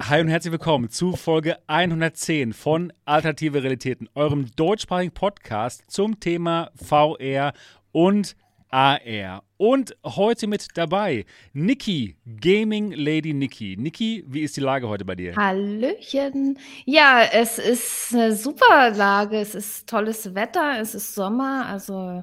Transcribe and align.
Hi 0.00 0.20
und 0.20 0.28
herzlich 0.28 0.52
willkommen 0.52 0.90
zu 0.90 1.16
Folge 1.16 1.58
110 1.66 2.52
von 2.52 2.92
Alternative 3.04 3.62
Realitäten, 3.62 4.08
eurem 4.14 4.46
deutschsprachigen 4.54 5.12
Podcast 5.12 5.82
zum 5.88 6.20
Thema 6.20 6.70
VR 6.76 7.52
und 7.90 8.36
AR. 8.70 9.42
Und 9.56 9.96
heute 10.04 10.46
mit 10.46 10.68
dabei 10.76 11.26
Niki, 11.52 12.16
Gaming 12.40 12.92
Lady 12.92 13.34
Niki. 13.34 13.76
Niki, 13.76 14.24
wie 14.28 14.42
ist 14.42 14.56
die 14.56 14.60
Lage 14.60 14.88
heute 14.88 15.04
bei 15.04 15.16
dir? 15.16 15.34
Hallöchen. 15.34 16.58
Ja, 16.84 17.22
es 17.32 17.58
ist 17.58 18.14
eine 18.14 18.36
super 18.36 18.90
Lage. 18.90 19.38
Es 19.38 19.54
ist 19.54 19.88
tolles 19.88 20.34
Wetter, 20.34 20.80
es 20.80 20.94
ist 20.94 21.14
Sommer, 21.14 21.66
also 21.66 22.22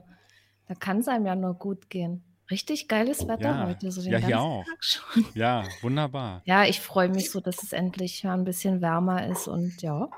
da 0.67 0.75
kann 0.79 0.99
es 0.99 1.07
einem 1.07 1.25
ja 1.25 1.35
nur 1.35 1.55
gut 1.55 1.89
gehen. 1.89 2.23
Richtig 2.51 2.87
geiles 2.87 3.27
Wetter 3.27 3.49
Ja, 3.49 3.67
heute, 3.67 3.91
so 3.91 4.01
den 4.01 4.11
ja, 4.11 4.17
hier 4.19 4.29
ganzen 4.29 4.45
auch. 4.45 4.65
Tag 4.65 4.83
schon. 4.83 5.25
Ja, 5.33 5.63
wunderbar. 5.81 6.41
Ja, 6.45 6.65
ich 6.65 6.79
freue 6.79 7.09
mich 7.09 7.31
so, 7.31 7.39
dass 7.39 7.63
es 7.63 7.73
endlich 7.73 8.23
mal 8.23 8.33
ein 8.35 8.43
bisschen 8.43 8.81
wärmer 8.81 9.27
ist 9.27 9.47
und 9.47 9.81
ja. 9.81 10.09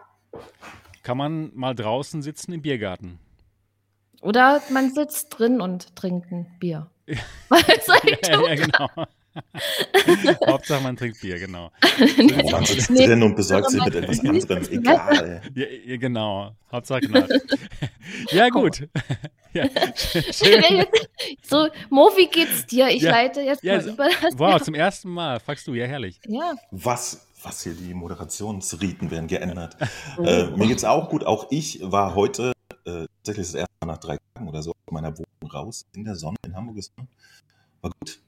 Kann 1.04 1.18
man 1.18 1.52
mal 1.56 1.74
draußen 1.74 2.22
sitzen 2.22 2.52
im 2.52 2.62
Biergarten? 2.62 3.20
Oder 4.22 4.62
man 4.72 4.94
sitzt 4.94 5.38
drin 5.38 5.62
und 5.62 5.96
trinkt 5.96 6.32
ein 6.32 6.58
Bier. 6.60 6.90
Soll 7.86 7.98
ich 8.04 8.28
Ja, 8.28 8.42
ja, 8.42 8.56
genau. 8.56 8.90
Hauptsache 10.48 10.82
man 10.84 10.96
trinkt 10.98 11.22
Bier, 11.22 11.40
genau. 11.40 11.72
Oh, 12.44 12.50
man 12.52 12.66
sitzt 12.66 12.90
Nee, 12.90 13.06
drin 13.06 13.24
und 13.24 13.36
besorgt 13.36 13.70
sich 13.72 13.84
mit 13.84 13.96
etwas 13.96 14.20
anderem. 14.20 14.64
Egal. 14.72 15.42
Ja, 15.56 15.66
ja, 15.86 15.98
genau. 15.98 16.52
Hauptsache 16.72 17.02
genau. 17.02 17.26
Ja, 18.32 18.50
gut. 18.50 18.88
Ja, 19.54 19.66
schön. 19.96 20.86
So, 21.42 21.68
Mo, 21.90 22.12
wie 22.16 22.28
geht's 22.28 22.66
dir? 22.68 22.90
Ich 22.90 23.02
Ja. 23.02 23.12
leite 23.12 23.42
jetzt 23.42 23.64
Ja, 23.64 23.76
mal 23.76 23.82
so- 23.82 23.90
über 23.92 24.08
das. 24.22 24.38
Wow, 24.38 24.62
zum 24.62 24.76
ersten 24.76 25.10
Mal. 25.10 25.40
Fragst 25.40 25.66
du, 25.66 25.74
ja, 25.74 25.86
herrlich. 25.88 26.20
Ja. 26.28 26.54
Was, 26.70 27.26
was 27.42 27.64
hier 27.64 27.74
die 27.74 27.94
Moderationsriten 27.96 29.10
werden 29.10 29.28
geändert. 29.28 29.76
Oh. 30.18 30.24
äh, 30.24 30.48
mir 30.52 30.68
geht's 30.68 30.84
auch 30.84 31.10
gut. 31.10 31.24
Auch 31.26 31.48
ich 31.50 31.80
war 31.82 32.14
heute 32.14 32.52
äh, 32.86 33.06
tatsächlich 33.24 33.48
das 33.48 33.56
erste 33.56 33.74
Mal 33.82 33.94
nach 33.94 33.98
drei 33.98 34.18
Tagen 34.36 34.48
oder 34.48 34.62
so 34.62 34.72
aus 34.72 34.94
meiner 34.94 35.18
Wohnung 35.18 35.52
raus 35.52 35.86
in 35.96 36.04
der 36.04 36.16
Sonne 36.16 36.38
in 36.46 36.56
Hamburg. 36.56 36.78
Ist, 36.78 36.92
war 37.82 37.92
gut. 38.00 38.20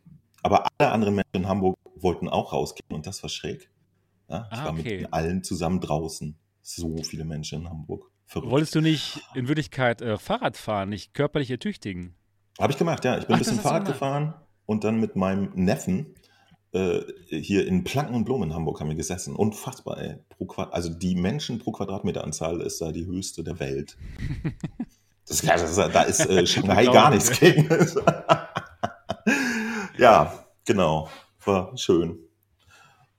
Aber 0.50 0.68
alle 0.78 0.92
anderen 0.92 1.16
Menschen 1.16 1.36
in 1.36 1.48
Hamburg 1.48 1.78
wollten 1.96 2.28
auch 2.30 2.54
rausgehen 2.54 2.90
und 2.96 3.06
das 3.08 3.22
war 3.24 3.30
schräg. 3.30 3.70
Ja, 4.30 4.48
ich 4.52 4.58
Ah, 4.60 4.66
war 4.66 4.74
okay. 4.74 5.00
mit 5.02 5.14
allen 5.14 5.44
zusammen 5.44 5.80
draußen. 5.80 6.36
So 6.62 6.98
viele 7.04 7.26
Menschen 7.26 7.62
in 7.62 7.70
Hamburg. 7.70 8.12
Verrückt. 8.26 8.52
Wolltest 8.52 8.76
du 8.76 8.82
nicht 8.82 9.20
in 9.34 9.48
Wirklichkeit 9.48 10.02
äh, 10.02 10.18
Fahrrad 10.18 10.56
fahren, 10.56 10.90
nicht 10.90 11.14
körperlich 11.14 11.50
ertüchtigen? 11.50 12.16
Habe 12.60 12.72
ich 12.74 12.78
gemacht, 12.78 13.04
ja. 13.06 13.18
Ich 13.18 13.26
bin 13.26 13.36
Ach, 13.36 13.40
ein 13.40 13.44
bisschen 13.44 13.60
Fahrrad 13.60 13.86
gefahren 13.86 14.34
und 14.66 14.84
dann 14.84 15.00
mit 15.00 15.16
meinem 15.16 15.50
Neffen 15.56 16.14
äh, 16.74 17.00
hier 17.30 17.66
in 17.68 17.84
Planken 17.84 18.14
und 18.16 18.26
Blumen 18.26 18.50
in 18.50 18.56
Hamburg 18.56 18.80
haben 18.80 18.90
wir 18.90 18.96
gesessen. 18.96 19.36
Unfassbar, 19.36 19.98
ey. 20.00 20.18
Also 20.72 20.90
die 20.94 21.16
Menschen 21.16 21.58
pro 21.58 21.72
Quadratmeteranzahl 21.72 22.62
ist 22.62 22.80
da 22.82 22.92
die 22.92 23.06
höchste 23.08 23.44
der 23.44 23.60
Welt. 23.60 23.98
Das, 25.28 25.44
ist- 25.44 25.78
ist- 25.78 25.94
da 25.94 26.02
ist 26.02 26.26
äh, 26.26 26.44
Shanghai 26.48 26.86
gar 26.86 27.14
ich. 27.14 27.24
nichts 27.30 27.40
gegen. 27.40 27.70
ja, 30.00 30.46
genau. 30.66 31.10
War 31.46 31.78
schön. 31.78 32.20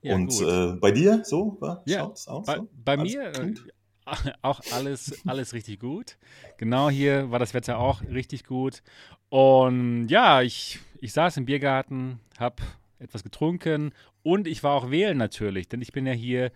Ja, 0.01 0.15
und 0.15 0.31
äh, 0.41 0.73
bei 0.79 0.91
dir 0.91 1.21
so? 1.23 1.57
War, 1.59 1.83
Ja, 1.85 1.99
schaut's 1.99 2.27
aus? 2.27 2.45
bei, 2.45 2.57
so? 2.57 2.69
bei 2.73 2.97
mir 2.97 3.31
äh, 3.33 3.47
gut? 3.47 3.63
auch 4.41 4.61
alles, 4.71 5.21
alles 5.27 5.53
richtig 5.53 5.79
gut. 5.79 6.17
Genau 6.57 6.89
hier 6.89 7.29
war 7.31 7.39
das 7.39 7.53
Wetter 7.53 7.77
auch 7.77 8.01
richtig 8.01 8.45
gut. 8.45 8.81
Und 9.29 10.07
ja, 10.07 10.41
ich, 10.41 10.79
ich 10.99 11.13
saß 11.13 11.37
im 11.37 11.45
Biergarten, 11.45 12.19
habe 12.39 12.63
etwas 12.99 13.23
getrunken 13.23 13.93
und 14.23 14.47
ich 14.47 14.63
war 14.63 14.73
auch 14.73 14.91
wählen 14.91 15.17
natürlich, 15.17 15.67
denn 15.69 15.81
ich 15.81 15.91
bin 15.91 16.05
ja 16.05 16.13
hier 16.13 16.51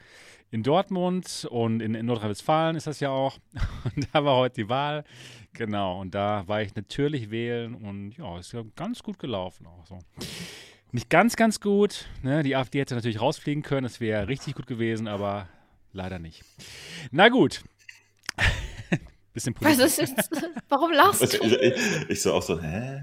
in 0.52 0.64
Dortmund 0.64 1.48
und 1.50 1.82
in, 1.82 1.96
in 1.96 2.06
Nordrhein-Westfalen 2.06 2.76
ist 2.76 2.88
das 2.88 3.00
ja 3.00 3.10
auch. 3.10 3.38
Und 3.96 4.08
da 4.14 4.24
war 4.24 4.38
heute 4.38 4.64
die 4.64 4.70
Wahl. 4.70 5.04
Genau, 5.54 6.02
und 6.02 6.14
da 6.14 6.44
war 6.48 6.62
ich 6.62 6.76
natürlich 6.76 7.32
wählen 7.32 7.76
und 7.76 8.11
ja, 8.17 8.38
ist 8.38 8.52
ja 8.52 8.64
ganz 8.76 9.02
gut 9.02 9.17
gelaufen 9.20 9.66
auch 9.67 9.86
so. 9.86 10.00
Nicht 10.92 11.10
ganz, 11.10 11.38
ganz 11.38 11.61
gut. 11.61 12.10
Ne? 12.23 12.44
Die 12.44 12.58
AfD 12.58 12.82
hätte 12.82 12.94
natürlich 12.94 13.22
rausfliegen 13.22 13.64
können, 13.64 13.84
das 13.84 14.02
wäre 14.02 14.28
richtig 14.28 14.55
gut 14.55 14.67
gewesen, 14.67 15.08
aber 15.08 15.48
leider 15.94 16.20
nicht. 16.20 16.44
Na 17.11 17.30
gut. 17.30 17.64
Bisschen 19.34 19.55
Was 19.60 19.78
politisch. 19.78 19.86
ist 19.86 20.17
jetzt? 20.17 20.50
Warum 20.67 20.92
lachst 20.92 21.22
du? 21.22 21.45
ich, 21.45 21.54
ich, 21.54 22.10
ich 22.10 22.22
so 22.22 22.34
auch 22.34 22.42
so, 22.42 22.61
hä? 22.61 23.02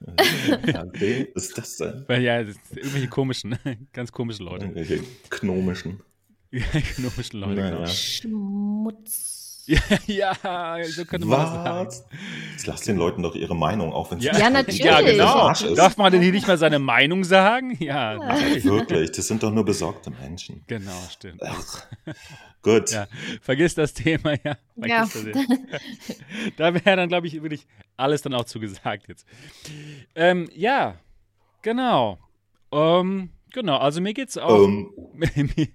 Was 1.34 1.44
ist 1.44 1.58
das 1.58 1.76
denn? 1.78 2.04
Weil 2.06 2.22
Ja, 2.22 2.42
das 2.42 2.56
irgendwelche 2.74 3.08
komischen, 3.08 3.58
ganz 3.94 4.12
komische 4.12 4.42
Leute. 4.42 4.66
Irgendwelche 4.66 5.02
Knomischen. 5.30 6.00
komischen 6.96 7.40
Leute, 7.40 7.54
Naja. 7.60 7.70
genau. 7.76 7.86
Schmutz. 7.86 9.64
Ja, 9.66 9.78
ja, 10.06 10.84
so 10.84 11.04
könnte 11.06 11.26
man 11.26 11.40
das 11.40 11.50
sagen. 11.50 11.86
Was? 11.86 12.04
Jetzt 12.52 12.66
lass 12.66 12.80
den 12.82 12.96
Leuten 12.98 13.22
doch 13.22 13.34
ihre 13.34 13.56
Meinung, 13.56 13.92
auch 13.94 14.10
wenn 14.10 14.18
Ja, 14.18 14.36
Ja, 14.36 14.50
natürlich. 14.50 14.80
Ja, 14.84 15.00
genau. 15.00 15.24
Arsch 15.24 15.62
ist. 15.62 15.78
Darf 15.78 15.96
man 15.96 16.12
denn 16.12 16.20
hier 16.20 16.32
nicht 16.32 16.46
mal 16.46 16.58
seine 16.58 16.78
Meinung 16.78 17.24
sagen? 17.24 17.74
Ja, 17.82 18.14
natürlich. 18.18 18.64
Wirklich, 18.64 19.12
das 19.12 19.26
sind 19.26 19.42
doch 19.42 19.50
nur 19.50 19.64
besorgte 19.64 20.10
Menschen. 20.10 20.62
Genau, 20.66 20.92
stimmt. 21.10 21.42
Ach, 21.42 21.86
gut. 22.62 22.90
Ja, 22.90 23.06
vergiss 23.40 23.74
das 23.74 23.94
Thema, 23.94 24.34
ja. 24.44 24.56
Ja. 24.76 25.06
Vergiss 25.06 25.32
das 25.32 25.46
Thema. 25.46 25.58
da 26.58 26.74
wäre 26.74 26.96
dann, 26.96 27.08
glaube 27.08 27.26
ich, 27.26 27.42
wirklich 27.42 27.66
alles 27.96 28.20
dann 28.20 28.34
auch 28.34 28.44
zugesagt 28.44 29.08
jetzt. 29.08 29.26
Ähm, 30.14 30.50
ja, 30.54 30.96
genau. 31.62 32.18
Ähm, 32.70 33.30
genau, 33.50 33.78
also 33.78 34.02
mir 34.02 34.12
geht's 34.12 34.36
auch. 34.36 34.64
Ähm, 34.64 34.90
Mir 35.14 35.68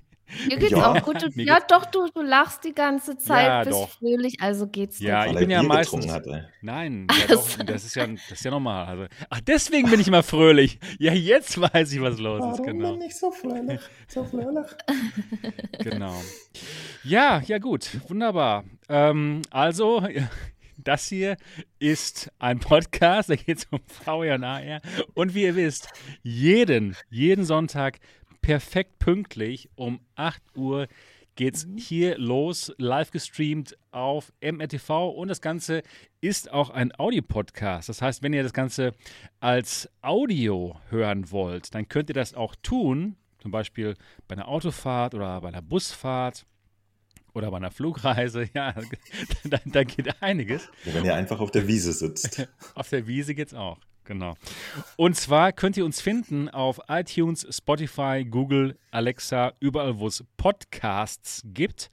geht's 0.47 0.72
Ja. 0.72 0.91
auch 0.91 1.01
gut. 1.03 1.22
Du, 1.22 1.29
Mir 1.35 1.45
ja, 1.45 1.59
doch, 1.67 1.85
du, 1.85 2.07
du 2.13 2.22
lachst 2.22 2.63
die 2.63 2.73
ganze 2.73 3.17
Zeit, 3.17 3.45
Ja, 3.47 3.63
bist 3.63 3.73
doch. 3.79 3.90
fröhlich, 3.90 4.41
also 4.41 4.67
geht's 4.67 4.97
dir 5.00 5.07
Ja, 5.09 5.23
gut. 5.25 5.34
ich 5.34 5.40
bin 5.40 5.50
ja 5.50 5.59
Bier 5.62 5.67
meistens. 5.69 6.07
hat. 6.09 6.25
Nein, 6.62 7.07
ja, 7.29 7.35
doch, 7.35 7.57
das, 7.63 7.85
ist 7.85 7.95
ja, 7.95 8.07
das 8.07 8.31
ist 8.31 8.44
ja 8.45 8.51
normal. 8.51 8.85
Also, 8.85 9.06
ach, 9.29 9.41
deswegen 9.41 9.90
bin 9.90 10.00
ich 10.00 10.07
immer 10.07 10.23
fröhlich. 10.23 10.79
Ja, 11.00 11.13
jetzt 11.13 11.59
weiß 11.59 11.91
ich, 11.94 12.01
was 12.01 12.19
los 12.19 12.57
ist. 12.59 12.63
Genau. 12.66 12.95
nicht 12.95 13.17
so 13.17 13.31
fröhlich? 13.31 13.79
So 14.07 14.23
fröhlich? 14.23 14.67
genau. 15.84 16.13
Ja, 17.03 17.41
ja, 17.46 17.57
gut. 17.57 17.90
Wunderbar. 18.09 18.63
Ähm, 18.90 19.41
also, 19.51 20.06
das 20.78 21.07
hier 21.07 21.38
ist 21.79 22.31
ein 22.40 22.59
Podcast, 22.59 23.29
da 23.29 23.35
geht 23.35 23.57
es 23.59 23.67
um 23.72 23.79
VR 23.88 24.35
und 24.35 24.44
AR. 24.44 24.81
Und 25.13 25.34
wie 25.34 25.44
ihr 25.44 25.56
wisst, 25.56 25.90
jeden, 26.23 26.96
jeden 27.09 27.46
Sonntag 27.46 28.00
perfekt 28.41 29.00
pünktlich 29.00 29.69
um 29.75 30.00
8 30.16 30.41
Uhr 30.55 30.88
geht's 31.39 31.66
hier 31.77 32.17
los, 32.17 32.73
live 32.77 33.11
gestreamt 33.11 33.77
auf 33.91 34.33
MRTV 34.41 35.09
und 35.09 35.29
das 35.29 35.39
Ganze 35.39 35.83
ist 36.19 36.51
auch 36.51 36.69
ein 36.69 36.91
Audiopodcast. 36.99 37.88
Das 37.88 38.01
heißt, 38.01 38.22
wenn 38.22 38.33
ihr 38.33 38.44
das 38.44 38.51
Ganze 38.51 38.91
als 39.39 39.89
Audio 40.01 40.75
hören 40.89 41.31
wollt, 41.31 41.73
dann 41.73 41.88
könnt 41.88 42.09
ihr 42.09 42.13
das 42.13 42.33
auch 42.33 42.55
tun, 42.61 43.16
zum 43.41 43.51
Beispiel 43.51 43.95
bei 44.28 44.35
einer 44.35 44.49
Autofahrt 44.49 45.16
oder 45.16 45.39
bei 45.39 45.47
einer 45.47 45.61
Busfahrt 45.61 46.45
oder 47.33 47.51
bei 47.51 47.57
einer 47.57 47.72
Flugreise. 47.72 48.49
Ja, 48.53 48.73
da, 49.45 49.59
da 49.63 49.83
geht 49.85 50.22
einiges. 50.22 50.69
Ja, 50.83 50.94
wenn 50.94 51.05
ihr 51.05 51.16
einfach 51.16 51.39
auf 51.39 51.51
der 51.51 51.67
Wiese 51.67 51.94
sitzt. 51.94 52.47
Auf 52.75 52.89
der 52.89 53.07
Wiese 53.07 53.33
geht's 53.33 53.53
auch. 53.53 53.79
Genau. 54.09 54.34
Und 54.97 55.16
zwar 55.16 55.52
könnt 55.52 55.78
ihr 55.78 55.86
uns 55.86 56.02
finden 56.02 56.50
auf 56.50 56.80
iTunes, 56.88 57.46
Spotify, 57.56 58.25
Google, 58.28 58.75
Alexa, 58.90 59.53
überall, 59.59 60.00
wo 60.00 60.08
es 60.08 60.25
Podcasts 60.36 61.44
gibt. 61.46 61.92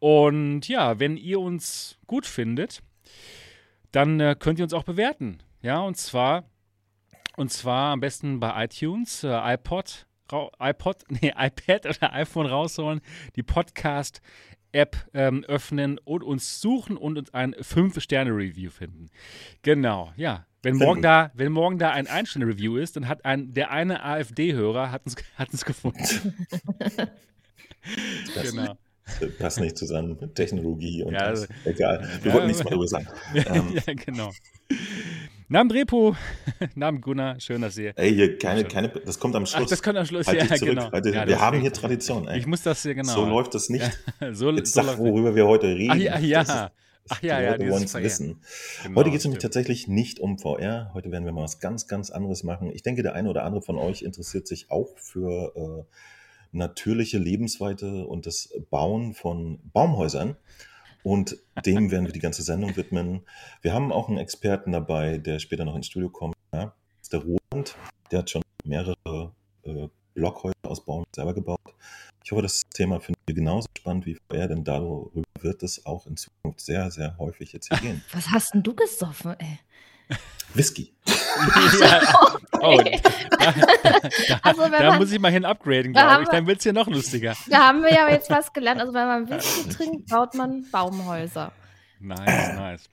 Und 0.00 0.66
ja, 0.66 0.98
wenn 0.98 1.18
ihr 1.18 1.38
uns 1.38 1.98
gut 2.06 2.24
findet, 2.24 2.80
dann 3.92 4.18
äh, 4.18 4.34
könnt 4.38 4.58
ihr 4.58 4.62
uns 4.62 4.72
auch 4.72 4.84
bewerten. 4.84 5.42
Ja, 5.60 5.80
und 5.80 5.98
zwar, 5.98 6.44
und 7.36 7.52
zwar 7.52 7.92
am 7.92 8.00
besten 8.00 8.40
bei 8.40 8.64
iTunes, 8.64 9.22
äh, 9.22 9.52
iPod, 9.52 10.06
iPod, 10.58 11.04
nee, 11.10 11.34
iPad 11.36 11.84
oder 11.84 12.14
iPhone 12.14 12.46
rausholen, 12.46 13.02
die 13.36 13.42
Podcast-App 13.42 14.96
ähm, 15.12 15.44
öffnen 15.44 15.98
und 15.98 16.22
uns 16.22 16.62
suchen 16.62 16.96
und 16.96 17.18
uns 17.18 17.34
ein 17.34 17.54
5-Sterne-Review 17.54 18.70
finden. 18.70 19.10
Genau, 19.60 20.14
ja. 20.16 20.46
Wenn 20.62 20.76
morgen, 20.76 21.02
da, 21.02 21.30
wenn 21.34 21.52
morgen 21.52 21.78
da 21.78 21.90
ein 21.90 22.06
Ein-Sterne-Review 22.08 22.76
ist, 22.76 22.96
dann 22.96 23.06
hat 23.08 23.24
ein, 23.24 23.52
der 23.54 23.70
eine 23.70 24.02
AfD-Hörer 24.02 24.90
hat 24.90 25.04
uns, 25.06 25.14
hat 25.36 25.52
uns 25.52 25.64
gefunden. 25.64 26.34
Das 28.34 28.50
genau. 28.52 28.76
passt 29.38 29.60
nicht 29.60 29.78
zusammen 29.78 30.16
mit 30.20 30.34
Technologie 30.34 31.02
und 31.02 31.14
Ja, 31.14 31.30
das. 31.30 31.48
Egal. 31.64 32.06
Wir 32.22 32.28
ja, 32.30 32.34
wollten 32.34 32.48
nichts 32.48 32.62
mehr 32.62 32.70
darüber 32.70 32.88
sagen. 32.88 33.06
Ähm, 33.34 33.74
ja, 33.74 33.94
genau. 33.94 34.32
Namen 35.48 35.70
Repo, 35.70 36.14
Namen 36.74 37.00
Gunnar, 37.00 37.40
schön, 37.40 37.62
dass 37.62 37.78
ihr. 37.78 37.94
ey, 37.96 38.14
hier 38.14 38.36
keine, 38.36 38.64
keine, 38.64 38.88
das 38.88 39.18
kommt 39.18 39.34
am 39.34 39.44
Ach, 39.44 39.46
Schluss. 39.46 39.70
das 39.70 39.82
kommt 39.82 39.96
am 39.96 40.04
Schluss, 40.04 40.26
halt 40.26 40.38
ja, 40.38 40.46
zurück. 40.56 40.74
genau. 40.74 40.92
Halt, 40.92 41.06
Ja, 41.06 41.26
wir 41.26 41.40
haben 41.40 41.60
hier. 41.60 41.72
Tradition, 41.72 42.28
ey. 42.28 42.38
Ich 42.38 42.46
muss 42.46 42.62
das 42.62 42.82
hier 42.82 42.94
genau. 42.94 43.14
So 43.14 43.24
läuft 43.24 43.54
das 43.54 43.70
nicht. 43.70 43.98
so, 44.32 44.50
Jetzt 44.50 44.74
so 44.74 44.82
sag, 44.82 44.98
worüber 44.98 45.34
wir 45.34 45.46
heute 45.46 45.68
reden. 45.68 45.92
Ach 45.92 45.96
ja, 45.96 46.18
ja. 46.18 46.70
Ach 47.08 47.22
ja, 47.22 47.38
die 47.38 47.44
ja, 47.44 47.50
Leute 47.52 47.70
wollen 47.70 47.84
es 47.84 47.94
wissen. 47.94 48.40
Genau, 48.82 49.00
Heute 49.00 49.10
geht 49.10 49.18
es 49.18 49.24
nämlich 49.24 49.42
tatsächlich 49.42 49.88
nicht 49.88 50.20
um 50.20 50.38
VR. 50.38 50.90
Heute 50.94 51.10
werden 51.10 51.24
wir 51.24 51.32
mal 51.32 51.42
was 51.42 51.60
ganz, 51.60 51.86
ganz 51.86 52.10
anderes 52.10 52.42
machen. 52.42 52.70
Ich 52.72 52.82
denke, 52.82 53.02
der 53.02 53.14
eine 53.14 53.28
oder 53.28 53.44
andere 53.44 53.62
von 53.62 53.76
euch 53.76 54.02
interessiert 54.02 54.46
sich 54.46 54.70
auch 54.70 54.96
für 54.98 55.86
natürliche 56.52 57.18
Lebensweite 57.18 58.06
und 58.06 58.26
das 58.26 58.50
Bauen 58.70 59.14
von 59.14 59.60
Baumhäusern. 59.72 60.36
Und 61.02 61.38
dem 61.64 61.90
werden 61.90 62.06
wir 62.06 62.12
die 62.12 62.20
ganze 62.20 62.42
Sendung 62.42 62.76
widmen. 62.76 63.22
Wir 63.62 63.72
haben 63.72 63.92
auch 63.92 64.08
einen 64.08 64.18
Experten 64.18 64.72
dabei, 64.72 65.18
der 65.18 65.38
später 65.38 65.64
noch 65.64 65.76
ins 65.76 65.86
Studio 65.86 66.10
kommt. 66.10 66.34
Ja, 66.52 66.74
das 66.98 67.02
ist 67.02 67.12
der 67.12 67.20
Roland. 67.20 67.76
Der 68.10 68.18
hat 68.20 68.30
schon 68.30 68.42
mehrere 68.64 69.32
äh, 69.62 69.88
Blockhäuser 70.14 70.54
aus 70.64 70.84
Baum 70.84 71.04
selber 71.14 71.34
gebaut. 71.34 71.60
Ich 72.28 72.32
hoffe, 72.32 72.42
das 72.42 72.68
Thema 72.68 73.00
findet 73.00 73.22
ihr 73.26 73.34
genauso 73.36 73.68
spannend 73.78 74.04
wie 74.04 74.14
vorher, 74.28 74.48
denn 74.48 74.62
darüber 74.62 75.08
wird 75.40 75.62
es 75.62 75.86
auch 75.86 76.06
in 76.06 76.18
Zukunft 76.18 76.60
sehr, 76.60 76.90
sehr 76.90 77.16
häufig 77.16 77.54
jetzt 77.54 77.68
hier 77.68 77.78
gehen. 77.78 78.04
Was 78.12 78.28
hast 78.28 78.52
denn 78.52 78.62
du 78.62 78.74
gesoffen, 78.74 79.34
ey? 79.38 79.58
Whisky. 80.52 80.92
ja. 81.80 82.02
Oh, 82.60 82.82
da, 82.82 83.52
da, 84.28 84.40
also, 84.42 84.68
da 84.68 84.90
man, 84.90 84.98
muss 84.98 85.10
ich 85.10 85.18
mal 85.18 85.32
hin 85.32 85.46
upgraden, 85.46 85.94
glaube 85.94 86.24
ich. 86.24 86.28
Dann 86.28 86.46
wird 86.46 86.58
es 86.58 86.64
hier 86.64 86.74
noch 86.74 86.86
lustiger. 86.88 87.34
Da 87.48 87.68
haben 87.68 87.80
wir 87.80 87.94
ja 87.94 88.06
jetzt 88.10 88.28
was 88.28 88.52
gelernt. 88.52 88.82
Also, 88.82 88.92
wenn 88.92 89.06
man 89.06 89.30
Whisky 89.30 89.70
trinkt, 89.70 90.10
baut 90.10 90.34
man 90.34 90.66
Baumhäuser. 90.70 91.50
Nice, 91.98 92.54
nice. 92.54 92.90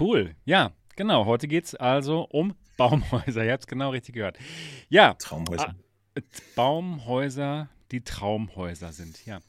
Cool. 0.00 0.34
Ja, 0.44 0.72
genau. 0.96 1.26
Heute 1.26 1.46
geht 1.46 1.66
es 1.66 1.76
also 1.76 2.22
um 2.22 2.56
Baumhäuser. 2.76 3.44
Ihr 3.44 3.52
habt 3.52 3.62
es 3.62 3.66
genau 3.68 3.90
richtig 3.90 4.16
gehört. 4.16 4.36
Ja. 4.88 5.14
Traumhäuser. 5.14 5.76
Ah, 5.76 6.20
Baumhäuser, 6.56 7.68
die 7.92 8.02
Traumhäuser 8.02 8.92
sind, 8.92 9.24
ja. 9.26 9.40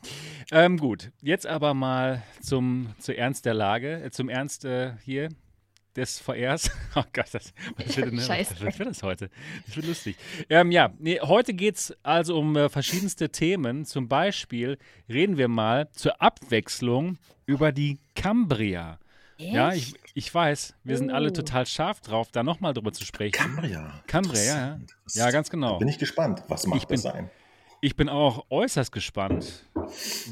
Ähm, 0.51 0.77
gut, 0.77 1.11
jetzt 1.21 1.47
aber 1.47 1.73
mal 1.73 2.23
zum, 2.41 2.93
zu 2.99 3.15
Ernst 3.15 3.45
der 3.45 3.53
Lage, 3.53 4.03
äh, 4.03 4.11
zum 4.11 4.29
Ernst 4.29 4.65
äh, 4.65 4.93
hier 5.03 5.29
des 5.95 6.19
VRs. 6.19 6.69
Oh 6.95 7.03
Gott, 7.13 7.27
das, 7.31 7.53
was 7.75 7.97
wird, 7.97 8.11
denn, 8.11 8.19
Scheiße. 8.21 8.55
was 8.61 8.79
wird 8.79 8.89
das 8.89 9.03
heute? 9.03 9.29
Das 9.65 9.75
wird 9.75 9.87
lustig. 9.87 10.15
Ähm, 10.49 10.71
ja, 10.71 10.91
nee, 10.99 11.19
heute 11.19 11.53
geht 11.53 11.75
es 11.75 11.97
also 12.03 12.37
um 12.37 12.55
äh, 12.55 12.69
verschiedenste 12.69 13.29
Themen. 13.29 13.85
Zum 13.85 14.07
Beispiel 14.07 14.77
reden 15.09 15.37
wir 15.37 15.47
mal 15.47 15.89
zur 15.91 16.21
Abwechslung 16.21 17.17
über 17.45 17.71
die 17.71 17.99
Cambria. 18.15 18.99
Echt? 19.37 19.53
Ja, 19.53 19.73
ich, 19.73 19.93
ich 20.15 20.33
weiß, 20.33 20.73
wir 20.83 20.95
oh. 20.95 20.97
sind 20.97 21.11
alle 21.11 21.29
oh. 21.29 21.33
total 21.33 21.65
scharf 21.67 22.01
drauf, 22.01 22.29
da 22.31 22.41
nochmal 22.41 22.73
drüber 22.73 22.91
zu 22.91 23.05
sprechen. 23.05 23.33
Cambria. 23.33 24.01
Cambria, 24.07 24.43
ja. 24.43 24.79
Ja, 25.13 25.31
ganz 25.31 25.49
genau. 25.49 25.73
Da 25.73 25.77
bin 25.77 25.87
ich 25.87 25.99
gespannt. 25.99 26.43
Was 26.47 26.65
macht 26.65 26.81
ich 26.81 26.87
bin, 26.87 26.95
das 26.95 27.03
sein? 27.03 27.29
Ich 27.87 27.95
bin 27.95 28.09
auch 28.09 28.47
äußerst 28.49 28.91
gespannt, 28.91 29.65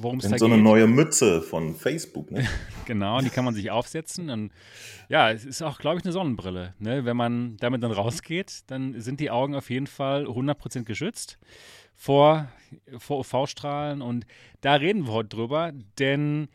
worum 0.01 0.17
es 0.17 0.27
da 0.27 0.37
so 0.37 0.47
geht. 0.47 0.55
eine 0.55 0.61
neue 0.61 0.87
Mütze 0.87 1.41
von 1.41 1.73
Facebook, 1.73 2.29
ne? 2.29 2.45
genau, 2.85 3.21
die 3.21 3.29
kann 3.29 3.45
man 3.45 3.53
sich 3.53 3.71
aufsetzen. 3.71 4.29
Und 4.29 4.51
ja, 5.07 5.31
es 5.31 5.45
ist 5.45 5.61
auch, 5.61 5.79
glaube 5.79 5.97
ich, 5.97 6.03
eine 6.03 6.11
Sonnenbrille. 6.11 6.73
Ne? 6.79 7.05
Wenn 7.05 7.15
man 7.15 7.55
damit 7.61 7.81
dann 7.81 7.93
rausgeht, 7.93 8.63
dann 8.67 8.99
sind 8.99 9.21
die 9.21 9.31
Augen 9.31 9.55
auf 9.55 9.69
jeden 9.69 9.87
Fall 9.87 10.25
100% 10.25 10.83
geschützt 10.83 11.39
vor, 11.95 12.49
vor 12.97 13.19
UV-Strahlen. 13.19 14.01
Und 14.01 14.25
da 14.59 14.73
reden 14.73 15.07
wir 15.07 15.13
heute 15.13 15.29
drüber, 15.29 15.71
denn 15.97 16.49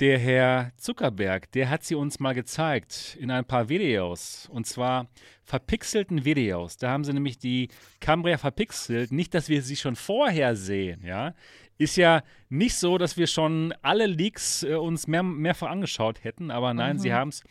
der 0.00 0.18
Herr 0.18 0.72
Zuckerberg, 0.76 1.50
der 1.52 1.70
hat 1.70 1.84
sie 1.84 1.94
uns 1.94 2.20
mal 2.20 2.34
gezeigt 2.34 3.16
in 3.20 3.30
ein 3.30 3.44
paar 3.44 3.68
Videos. 3.68 4.48
Und 4.52 4.66
zwar 4.66 5.08
verpixelten 5.44 6.24
Videos. 6.24 6.76
Da 6.76 6.90
haben 6.90 7.04
sie 7.04 7.12
nämlich 7.12 7.38
die 7.38 7.68
Cambria 8.00 8.38
verpixelt. 8.38 9.12
Nicht, 9.12 9.34
dass 9.34 9.48
wir 9.48 9.62
sie 9.62 9.76
schon 9.76 9.96
vorher 9.96 10.56
sehen, 10.56 11.02
ja. 11.04 11.34
Ist 11.78 11.96
ja 11.96 12.22
nicht 12.48 12.74
so, 12.76 12.96
dass 12.96 13.18
wir 13.18 13.26
schon 13.26 13.74
alle 13.82 14.06
Leaks 14.06 14.62
äh, 14.62 14.74
uns 14.74 15.06
mehr, 15.06 15.22
mehrfach 15.22 15.68
angeschaut 15.68 16.24
hätten, 16.24 16.50
aber 16.50 16.72
nein, 16.72 16.96
mhm. 16.96 17.00
sie 17.00 17.12
haben 17.12 17.28
es 17.28 17.42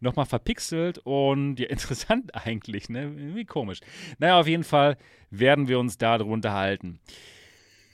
nochmal 0.00 0.24
verpixelt 0.24 0.98
und 0.98 1.60
ja, 1.60 1.66
interessant 1.68 2.34
eigentlich, 2.34 2.88
ne? 2.88 3.12
Wie 3.34 3.44
komisch. 3.44 3.80
Naja, 4.18 4.40
auf 4.40 4.46
jeden 4.46 4.64
Fall 4.64 4.96
werden 5.30 5.68
wir 5.68 5.78
uns 5.78 5.98
darüber 5.98 6.52
halten. 6.52 6.98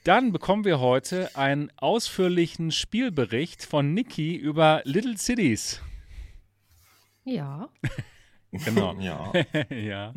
Dann 0.05 0.33
bekommen 0.33 0.65
wir 0.65 0.81
heute 0.81 1.37
einen 1.37 1.71
ausführlichen 1.77 2.73
Spielbericht 2.73 3.65
von 3.65 3.93
Niki 3.93 4.35
über 4.35 4.81
Little 4.85 5.19
Cities. 5.19 5.83
Ja. 7.25 7.69
genau. 8.51 8.95
ja. 8.99 9.31
ja. 9.71 10.15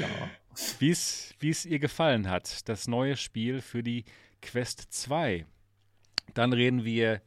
ja. 0.00 0.30
Wie 0.78 0.90
es 0.90 1.66
ihr 1.66 1.78
gefallen 1.78 2.30
hat, 2.30 2.66
das 2.66 2.88
neue 2.88 3.18
Spiel 3.18 3.60
für 3.60 3.82
die 3.82 4.06
Quest 4.40 4.86
2. 4.94 5.44
Dann 6.32 6.54
reden 6.54 6.84
wir 6.84 7.20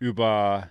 über 0.00 0.68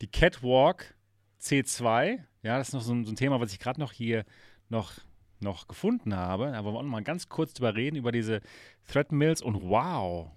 die 0.00 0.06
Catwalk 0.06 0.94
C2. 1.38 2.18
Ja, 2.42 2.56
das 2.56 2.68
ist 2.68 2.74
noch 2.74 2.80
so 2.80 2.94
ein, 2.94 3.04
so 3.04 3.12
ein 3.12 3.16
Thema, 3.16 3.40
was 3.40 3.52
ich 3.52 3.58
gerade 3.58 3.80
noch 3.80 3.92
hier 3.92 4.24
noch 4.70 4.92
noch 5.40 5.68
gefunden 5.68 6.14
habe. 6.14 6.56
Aber 6.56 6.70
wir 6.70 6.74
wollen 6.74 6.86
mal 6.86 7.02
ganz 7.02 7.28
kurz 7.28 7.54
drüber 7.54 7.74
reden, 7.74 7.96
über 7.96 8.12
diese 8.12 8.40
Threadmills 8.88 9.42
und 9.42 9.62
wow, 9.62 10.30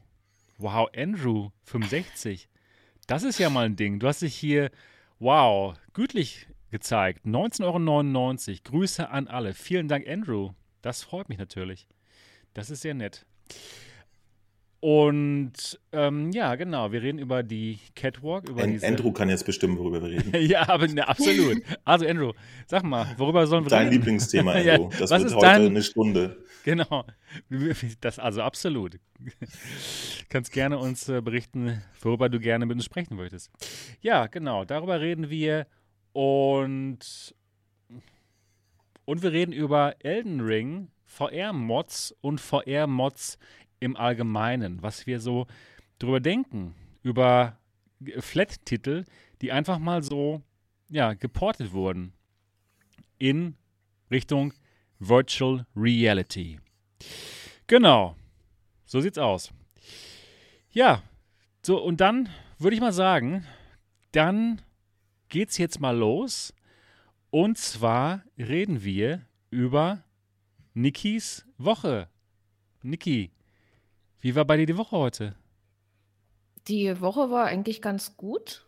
wow, 0.58 0.90
Andrew 0.96 1.50
65. 1.64 2.50
Das 3.08 3.24
ist 3.24 3.40
ja 3.40 3.50
mal 3.50 3.66
ein 3.66 3.76
Ding. 3.76 4.00
Du 4.00 4.08
hast 4.08 4.22
dich 4.22 4.36
hier, 4.36 4.72
wow, 5.20 5.76
gütlich 5.94 6.48
gezeigt. 6.72 7.26
19,99 7.26 8.50
Euro. 8.50 8.60
Grüße 8.64 9.10
an 9.10 9.28
alle. 9.28 9.54
Vielen 9.54 9.88
Dank, 9.88 10.08
Andrew. 10.08 10.52
Das 10.82 11.04
freut 11.04 11.30
mich 11.30 11.38
natürlich. 11.38 11.88
Das 12.54 12.70
ist 12.70 12.82
sehr 12.82 12.94
nett. 12.94 13.26
Und 14.82 15.78
ähm, 15.92 16.32
ja, 16.32 16.56
genau, 16.56 16.92
wir 16.94 17.02
reden 17.02 17.20
über 17.20 17.44
die 17.44 17.80
Catwalk. 17.96 18.48
Über 18.48 18.64
An 18.64 18.80
Andrew 18.82 19.12
kann 19.12 19.28
jetzt 19.28 19.46
bestimmen, 19.46 19.78
worüber 19.78 20.02
wir 20.02 20.10
reden. 20.10 20.32
ja, 20.50 20.70
aber 20.70 20.88
ne, 20.88 21.06
absolut. 21.06 21.62
Also 21.84 22.08
Andrew, 22.08 22.32
sag 22.66 22.84
mal, 22.84 23.06
worüber 23.18 23.46
sollen 23.46 23.66
wir 23.66 23.70
dein 23.70 23.90
reden? 23.90 23.92
Dein 23.92 24.00
Lieblingsthema, 24.00 24.52
Andrew. 24.54 24.90
ja, 24.90 25.00
das 25.00 25.12
wird 25.12 25.36
heute 25.36 25.46
dein... 25.46 25.66
eine 25.66 25.84
Stunde. 25.84 26.38
Genau, 26.64 27.06
das 28.02 28.20
also 28.20 28.42
absolut. 28.42 29.00
Kannst 30.30 30.54
gerne 30.54 30.78
uns 30.78 31.10
äh, 31.10 31.22
berichten, 31.22 31.82
worüber 32.00 32.30
du 32.30 32.40
gerne 32.40 32.66
mit 32.66 32.76
uns 32.76 32.86
sprechen 32.86 33.18
möchtest. 33.18 33.52
Ja, 34.02 34.28
genau, 34.28 34.64
darüber 34.64 35.02
reden 35.02 35.30
wir 35.30 35.68
und 36.14 37.36
und 39.04 39.24
wir 39.24 39.32
reden 39.32 39.52
über 39.52 39.96
Elden 40.00 40.40
Ring, 40.40 40.90
VR-Mods 41.06 42.16
und 42.22 42.40
VR-Mods 42.40 43.40
im 43.80 43.96
Allgemeinen, 43.96 44.82
was 44.82 45.08
wir 45.08 45.20
so 45.20 45.48
drüber 46.00 46.20
denken, 46.20 46.76
über 47.02 47.58
Flat-Titel, 48.20 49.06
die 49.42 49.52
einfach 49.52 49.80
mal 49.80 50.04
so, 50.04 50.42
ja, 50.90 51.14
geportet 51.14 51.72
wurden 51.72 52.14
in 53.18 53.56
Richtung 54.10 54.54
Virtual 55.00 55.66
Reality. 55.76 56.60
Genau, 57.68 58.16
so 58.86 59.00
sieht's 59.02 59.18
aus. 59.18 59.52
Ja, 60.72 61.04
so 61.66 61.82
und 61.82 62.02
dann 62.02 62.30
würde 62.58 62.76
ich 62.76 62.82
mal 62.82 62.94
sagen, 62.94 63.46
dann 64.12 64.62
geht's 65.30 65.58
jetzt 65.58 65.80
mal 65.80 65.96
los. 65.96 66.54
Und 67.32 67.58
zwar 67.58 68.24
reden 68.38 68.84
wir 68.84 69.26
über 69.52 70.04
Nikis 70.74 71.46
Woche. 71.58 72.10
Niki, 72.82 73.32
wie 74.22 74.36
war 74.36 74.46
bei 74.46 74.58
dir 74.58 74.66
die 74.66 74.78
Woche 74.78 74.98
heute? 74.98 75.36
Die 76.68 77.00
Woche 77.02 77.32
war 77.32 77.46
eigentlich 77.46 77.82
ganz 77.82 78.18
gut. 78.18 78.66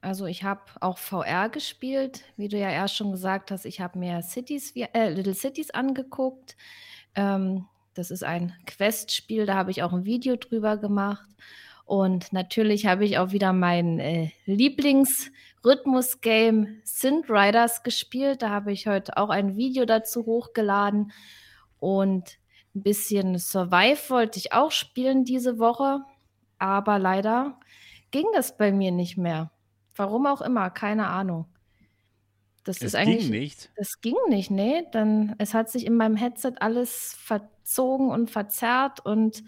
Also 0.00 0.26
ich 0.26 0.44
habe 0.44 0.60
auch 0.80 0.98
VR 0.98 1.48
gespielt, 1.48 2.24
wie 2.36 2.48
du 2.48 2.58
ja 2.58 2.68
erst 2.68 2.96
schon 2.96 3.10
gesagt 3.10 3.50
hast. 3.50 3.64
Ich 3.64 3.80
habe 3.80 3.98
mir 3.98 4.20
Cities, 4.22 4.74
äh, 4.76 5.08
Little 5.08 5.34
Cities 5.34 5.70
angeguckt. 5.70 6.56
Ähm, 7.14 7.66
das 7.94 8.10
ist 8.10 8.22
ein 8.22 8.52
Quest-Spiel, 8.66 9.46
da 9.46 9.54
habe 9.54 9.70
ich 9.70 9.82
auch 9.82 9.94
ein 9.94 10.04
Video 10.04 10.36
drüber 10.36 10.76
gemacht. 10.76 11.26
Und 11.86 12.32
natürlich 12.32 12.86
habe 12.86 13.04
ich 13.04 13.18
auch 13.18 13.32
wieder 13.32 13.52
mein 13.52 13.98
äh, 13.98 14.30
Lieblings-Rhythmus-Game 14.46 16.80
Synth 16.82 17.28
Riders 17.30 17.82
gespielt. 17.82 18.42
Da 18.42 18.50
habe 18.50 18.72
ich 18.72 18.86
heute 18.86 19.16
auch 19.16 19.30
ein 19.30 19.56
Video 19.56 19.84
dazu 19.84 20.24
hochgeladen. 20.26 21.10
Und 21.78 22.38
ein 22.74 22.82
bisschen 22.82 23.38
Survive 23.38 23.98
wollte 24.08 24.38
ich 24.38 24.52
auch 24.52 24.70
spielen 24.70 25.24
diese 25.24 25.58
Woche, 25.58 26.00
aber 26.58 26.98
leider 26.98 27.58
ging 28.10 28.26
das 28.34 28.56
bei 28.56 28.72
mir 28.72 28.90
nicht 28.90 29.16
mehr. 29.16 29.50
Warum 29.96 30.26
auch 30.26 30.40
immer, 30.40 30.70
keine 30.70 31.08
Ahnung. 31.08 31.46
Das 32.64 32.78
es 32.78 32.82
ist 32.82 32.94
eigentlich. 32.94 33.30
ging 33.30 33.30
nicht. 33.30 33.70
Das 33.76 34.00
ging 34.00 34.16
nicht, 34.28 34.50
nee. 34.50 34.84
Dann, 34.92 35.34
es 35.38 35.54
hat 35.54 35.70
sich 35.70 35.86
in 35.86 35.94
meinem 35.96 36.16
Headset 36.16 36.54
alles 36.60 37.14
verzogen 37.18 38.08
und 38.08 38.30
verzerrt 38.30 39.04
und 39.04 39.44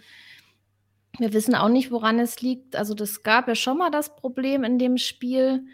wir 1.18 1.32
wissen 1.32 1.54
auch 1.54 1.70
nicht, 1.70 1.90
woran 1.90 2.18
es 2.18 2.42
liegt. 2.42 2.76
Also, 2.76 2.92
das 2.92 3.22
gab 3.22 3.48
ja 3.48 3.54
schon 3.54 3.78
mal 3.78 3.90
das 3.90 4.14
Problem 4.14 4.64
in 4.64 4.78
dem 4.78 4.98
Spiel. 4.98 5.66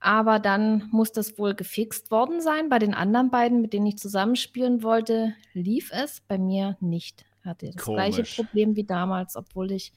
Aber 0.00 0.38
dann 0.38 0.88
muss 0.90 1.12
das 1.12 1.38
wohl 1.38 1.54
gefixt 1.54 2.10
worden 2.10 2.40
sein. 2.40 2.70
Bei 2.70 2.78
den 2.78 2.94
anderen 2.94 3.30
beiden, 3.30 3.60
mit 3.60 3.74
denen 3.74 3.86
ich 3.86 3.98
zusammenspielen 3.98 4.82
wollte, 4.82 5.34
lief 5.52 5.90
es. 5.92 6.22
Bei 6.26 6.38
mir 6.38 6.76
nicht. 6.80 7.26
Hatte 7.44 7.66
das 7.66 7.76
Komisch. 7.84 8.14
gleiche 8.14 8.34
Problem 8.34 8.76
wie 8.76 8.84
damals, 8.84 9.36
obwohl 9.36 9.72
ich 9.72 9.92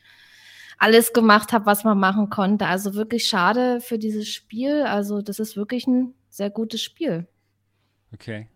alles 0.78 1.14
gemacht 1.14 1.54
habe, 1.54 1.66
was 1.66 1.86
man 1.86 1.98
machen 2.00 2.30
konnte. 2.30 2.66
Also 2.68 2.96
wirklich 2.96 3.28
schade 3.28 3.80
für 3.80 3.98
dieses 3.98 4.28
Spiel. 4.28 4.84
Also 4.84 5.22
das 5.22 5.40
ist 5.40 5.56
wirklich 5.56 5.88
ein 5.88 6.14
sehr 6.30 6.50
gutes 6.50 6.82
Spiel. 6.82 7.28
Okay. 8.14 8.50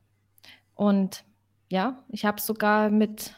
Und 0.76 1.24
ja, 1.70 2.04
ich 2.10 2.26
habe 2.26 2.42
sogar 2.42 2.90
mit 2.90 3.36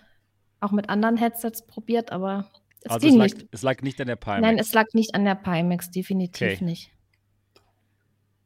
auch 0.61 0.71
mit 0.71 0.89
anderen 0.89 1.15
Headsets 1.15 1.65
probiert, 1.65 2.11
aber 2.11 2.49
es 2.81 2.91
also 2.91 3.07
ging 3.07 3.21
es 3.21 3.31
lag, 3.31 3.37
nicht. 3.39 3.47
es 3.51 3.61
lag 3.61 3.81
nicht 3.81 4.01
an 4.01 4.07
der 4.07 4.15
Pimax. 4.17 4.41
Nein, 4.41 4.57
es 4.57 4.73
lag 4.73 4.85
nicht 4.93 5.15
an 5.15 5.25
der 5.25 5.35
Pimax, 5.35 5.91
definitiv 5.91 6.53
Okay. 6.55 6.65
nicht. 6.65 6.91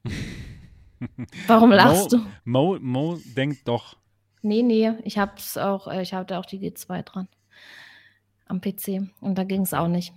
Warum 1.48 1.72
lachst 1.72 2.12
Mo, 2.12 2.18
du? 2.18 2.26
Mo, 2.44 2.78
Mo 2.80 3.20
denkt 3.36 3.68
doch. 3.68 3.98
Nee, 4.42 4.64
nee, 4.64 4.92
ich 5.04 5.18
hab's 5.18 5.58
auch, 5.58 5.88
äh, 5.88 6.02
ich 6.02 6.14
hatte 6.14 6.38
auch 6.38 6.46
die 6.46 6.60
G2 6.60 7.04
dran. 7.04 7.28
Am 8.46 8.60
PC. 8.62 9.10
Und 9.22 9.38
da 9.38 9.44
ging 9.44 9.62
es 9.62 9.74
auch 9.74 9.88
nicht. 9.88 10.14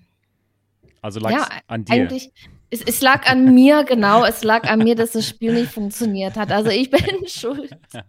Also 1.01 1.21
lag 1.21 1.31
Ja, 1.31 1.49
an 1.69 1.85
dir. 1.85 1.93
Eigentlich, 1.93 2.33
es, 2.71 2.83
es 2.83 3.01
lag 3.01 3.27
an 3.27 3.55
mir, 3.55 3.85
genau. 3.85 4.25
Es 4.25 4.43
lag 4.43 4.69
an 4.69 4.81
mir, 4.81 4.97
dass 4.97 5.13
das 5.13 5.29
Spiel 5.29 5.53
nicht 5.53 5.71
funktioniert 5.71 6.37
hat. 6.37 6.51
Also 6.51 6.71
ich 6.71 6.91
bin 6.91 7.05
schuld. 7.27 7.71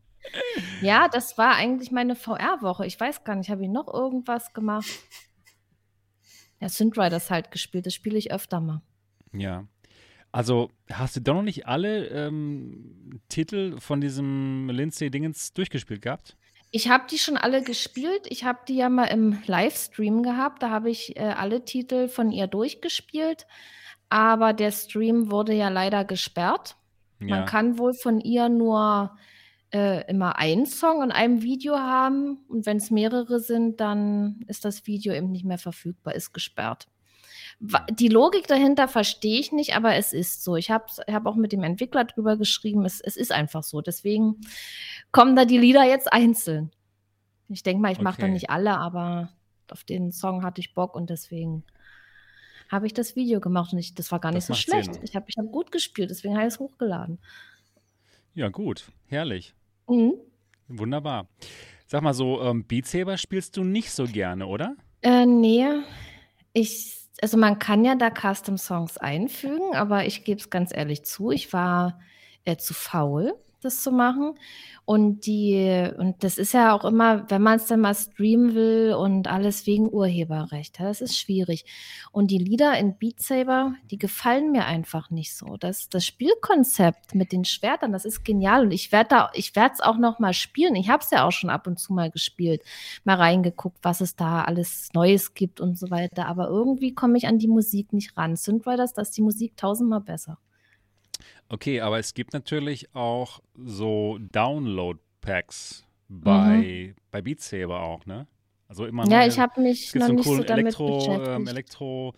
Ja, 0.81 1.07
das 1.07 1.37
war 1.37 1.55
eigentlich 1.55 1.89
meine 1.89 2.13
VR-Woche. 2.13 2.85
Ich 2.85 2.99
weiß 2.99 3.23
gar 3.23 3.35
nicht, 3.35 3.49
habe 3.49 3.63
ich 3.63 3.69
noch 3.69 3.87
irgendwas 3.87 4.51
gemacht? 4.51 4.89
Ja, 6.59 6.67
Synth 6.67 6.97
Riders 6.97 7.31
halt 7.31 7.49
gespielt. 7.49 7.85
Das 7.85 7.93
spiele 7.93 8.17
ich 8.17 8.29
öfter 8.33 8.59
mal. 8.59 8.81
Ja. 9.31 9.65
Also 10.31 10.69
hast 10.91 11.15
du 11.15 11.21
doch 11.21 11.35
noch 11.35 11.41
nicht 11.43 11.67
alle 11.67 12.07
ähm, 12.07 13.21
Titel 13.29 13.79
von 13.79 14.01
diesem 14.01 14.69
Lindsay-Dingens 14.69 15.53
durchgespielt 15.53 16.01
gehabt? 16.01 16.37
Ich 16.71 16.89
habe 16.89 17.05
die 17.09 17.17
schon 17.17 17.37
alle 17.37 17.63
gespielt. 17.63 18.27
Ich 18.29 18.43
habe 18.43 18.59
die 18.67 18.75
ja 18.75 18.89
mal 18.89 19.05
im 19.05 19.41
Livestream 19.45 20.21
gehabt. 20.21 20.61
Da 20.61 20.69
habe 20.69 20.89
ich 20.89 21.15
äh, 21.15 21.21
alle 21.21 21.63
Titel 21.63 22.07
von 22.07 22.31
ihr 22.31 22.47
durchgespielt. 22.47 23.47
Aber 24.09 24.53
der 24.53 24.71
Stream 24.71 25.31
wurde 25.31 25.53
ja 25.53 25.69
leider 25.69 26.03
gesperrt. 26.05 26.75
Ja. 27.19 27.27
Man 27.37 27.45
kann 27.45 27.77
wohl 27.77 27.93
von 27.93 28.19
ihr 28.19 28.49
nur 28.49 29.17
äh, 29.73 30.09
immer 30.09 30.37
einen 30.37 30.65
Song 30.65 31.03
in 31.03 31.11
einem 31.11 31.41
Video 31.41 31.77
haben. 31.77 32.39
Und 32.49 32.65
wenn 32.65 32.77
es 32.77 32.91
mehrere 32.91 33.39
sind, 33.39 33.79
dann 33.79 34.41
ist 34.47 34.65
das 34.65 34.85
Video 34.87 35.13
eben 35.13 35.31
nicht 35.31 35.45
mehr 35.45 35.57
verfügbar, 35.57 36.15
ist 36.15 36.33
gesperrt. 36.33 36.87
Die 37.59 38.07
Logik 38.07 38.45
dahinter 38.47 38.87
verstehe 38.87 39.39
ich 39.39 39.51
nicht, 39.51 39.75
aber 39.75 39.95
es 39.95 40.13
ist 40.13 40.43
so. 40.43 40.55
Ich 40.57 40.69
habe 40.69 40.85
hab 41.11 41.25
auch 41.25 41.35
mit 41.35 41.51
dem 41.51 41.63
Entwickler 41.63 42.05
drüber 42.05 42.37
geschrieben, 42.37 42.85
es, 42.85 43.01
es 43.01 43.17
ist 43.17 43.31
einfach 43.31 43.63
so. 43.63 43.81
Deswegen 43.81 44.35
kommen 45.11 45.35
da 45.35 45.43
die 45.45 45.57
Lieder 45.57 45.83
jetzt 45.83 46.11
einzeln. 46.13 46.71
Ich 47.49 47.63
denke 47.63 47.81
mal, 47.81 47.91
ich 47.91 47.99
mache 48.01 48.21
Okay. 48.21 48.31
nicht 48.31 48.49
alle, 48.51 48.77
aber 48.77 49.29
auf 49.71 49.83
den 49.83 50.11
Song 50.11 50.43
hatte 50.43 50.61
ich 50.61 50.73
Bock 50.75 50.95
und 50.95 51.09
deswegen 51.09 51.63
habe 52.69 52.85
ich 52.85 52.93
das 52.93 53.15
Video 53.15 53.39
gemacht 53.39 53.73
und 53.73 53.79
ich, 53.79 53.95
das 53.95 54.11
war 54.11 54.19
gar 54.19 54.31
Das 54.31 54.35
nicht 54.35 54.45
so 54.47 54.53
macht 54.53 54.61
schlecht. 54.83 54.93
Sinn. 54.95 55.03
Ich 55.03 55.15
habe 55.15 55.25
ich 55.27 55.37
hab 55.37 55.51
gut 55.51 55.71
gespielt, 55.71 56.09
deswegen 56.11 56.35
habe 56.35 56.45
ich 56.47 56.53
es 56.53 56.59
hochgeladen. 56.59 57.17
ja, 58.35 58.49
gut. 58.49 58.91
Herrlich. 59.07 59.55
Mhm. 59.87 60.13
Wunderbar. 60.67 61.27
Sag 61.87 62.01
mal 62.03 62.13
so, 62.13 62.41
ähm, 62.43 62.65
Beat 62.65 62.85
Saber 62.85 63.17
spielst 63.17 63.55
du 63.57 63.63
nicht 63.63 63.91
so 63.91 64.03
gerne, 64.05 64.45
oder? 64.45 64.75
Äh, 65.01 65.25
nee, 65.25 65.65
ich, 66.53 67.06
also 67.21 67.37
man 67.37 67.59
kann 67.59 67.83
ja 67.83 67.95
da 67.95 68.09
Custom-Songs 68.09 68.97
einfügen, 68.97 69.75
aber 69.75 70.05
ich 70.05 70.23
gebe 70.23 70.39
es 70.39 70.49
ganz 70.49 70.75
ehrlich 70.75 71.05
zu, 71.05 71.31
ich 71.31 71.53
war 71.53 71.99
äh, 72.45 72.57
zu 72.57 72.73
faul, 72.73 73.33
das 73.61 73.81
zu 73.81 73.91
machen. 73.91 74.35
Und 74.85 75.25
die, 75.25 75.89
und 75.97 76.23
das 76.23 76.37
ist 76.37 76.53
ja 76.53 76.73
auch 76.73 76.85
immer, 76.85 77.29
wenn 77.29 77.41
man 77.41 77.57
es 77.57 77.65
dann 77.65 77.81
mal 77.81 77.93
streamen 77.93 78.55
will 78.55 78.95
und 78.97 79.27
alles 79.27 79.67
wegen 79.67 79.91
Urheberrecht, 79.91 80.79
das 80.79 81.01
ist 81.01 81.19
schwierig. 81.19 81.65
Und 82.13 82.31
die 82.31 82.37
Lieder 82.37 82.77
in 82.77 82.97
Beat 82.97 83.21
Saber, 83.21 83.73
die 83.91 83.97
gefallen 83.97 84.53
mir 84.53 84.65
einfach 84.65 85.09
nicht 85.09 85.35
so. 85.35 85.57
Das, 85.57 85.89
das 85.89 86.05
Spielkonzept 86.05 87.15
mit 87.15 87.33
den 87.33 87.43
Schwertern, 87.43 87.91
das 87.91 88.05
ist 88.05 88.23
genial. 88.23 88.63
Und 88.63 88.71
ich 88.71 88.93
werde 88.93 89.09
da, 89.09 89.29
ich 89.33 89.55
werde 89.57 89.73
es 89.73 89.81
auch 89.81 89.97
noch 89.97 90.19
mal 90.19 90.33
spielen. 90.33 90.75
Ich 90.75 90.89
habe 90.89 91.03
es 91.03 91.11
ja 91.11 91.25
auch 91.27 91.31
schon 91.31 91.49
ab 91.49 91.67
und 91.67 91.79
zu 91.79 91.93
mal 91.93 92.09
gespielt 92.09 92.61
mal 93.03 93.15
reingeguckt, 93.15 93.79
was 93.83 94.01
es 94.01 94.15
da 94.15 94.43
alles 94.43 94.89
Neues 94.93 95.33
gibt 95.33 95.59
und 95.61 95.77
so 95.77 95.89
weiter. 95.89 96.27
Aber 96.27 96.47
irgendwie 96.47 96.93
komme 96.93 97.17
ich 97.17 97.27
an 97.27 97.39
die 97.39 97.47
Musik 97.47 97.93
nicht 97.93 98.15
ran. 98.17 98.35
Synth 98.35 98.67
Riders, 98.67 98.93
da 98.93 99.01
ist 99.01 99.17
die 99.17 99.21
Musik 99.21 99.57
tausendmal 99.57 100.01
besser. 100.01 100.37
Okay, 101.49 101.79
aber 101.81 101.97
es 101.99 102.13
gibt 102.13 102.33
natürlich 102.33 102.93
auch 102.93 103.39
so 103.55 104.17
Download-Packs 104.33 105.83
bei, 106.09 106.95
bei 107.11 107.21
Beat 107.21 107.41
Saber 107.41 107.81
auch, 107.81 108.05
ne? 108.05 108.27
Also 108.67 108.85
immer 108.85 109.05
Ja, 109.07 109.19
neue- 109.19 109.27
ich 109.29 109.39
habe 109.39 109.53
es 109.55 109.63
mich 109.63 109.91
gibt 109.93 110.01
noch 110.01 110.07
so 110.07 110.13
nicht 110.13 110.25
so 110.25 110.43
damit 110.43 110.63
Elektro, 110.65 110.97
beschäftigt. 110.97 111.27
ähm, 111.29 111.47
Elektro 111.47 112.13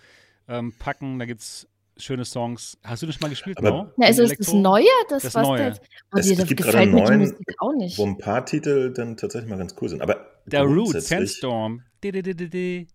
ähm, 0.48 0.74
Packen, 0.80 1.20
da 1.20 1.26
gibt's 1.26 1.68
schöne 1.96 2.26
Songs. 2.26 2.78
Hast 2.84 3.04
du 3.04 3.08
das 3.08 3.20
mal 3.20 3.28
gespielt, 3.30 3.58
Aber- 3.60 3.72
Mo? 3.72 3.92
ja, 3.98 4.08
also 4.08 4.24
ist 4.24 4.40
das 4.40 4.54
Neue? 4.54 4.86
Das, 5.10 5.24
Das 5.24 5.36
was 5.36 5.48
Neue. 5.48 5.58
Da 5.60 5.68
jetzt, 5.68 5.82
oh, 6.14 6.18
Es 6.18 6.26
dir, 6.28 6.38
das 6.38 6.48
gibt 6.48 6.62
gerade 6.62 6.72
gefällt 6.78 6.94
mir 6.94 7.02
neuen, 7.04 7.20
Musik 7.20 7.56
auch 7.60 7.74
nicht. 7.74 7.98
Wo 8.00 8.06
ein 8.06 8.18
paar 8.18 8.46
Titel 8.46 8.92
dann 8.94 9.16
tatsächlich 9.18 9.50
mal 9.50 9.58
ganz 9.58 9.76
cool 9.80 9.90
sind. 9.90 10.02
Aber 10.02 10.26
Der 10.48 10.64
Root, 10.64 11.00
Sandstorm. 11.02 11.84
Di, 12.04 12.12
di, 12.12 12.34
di. 12.50 12.88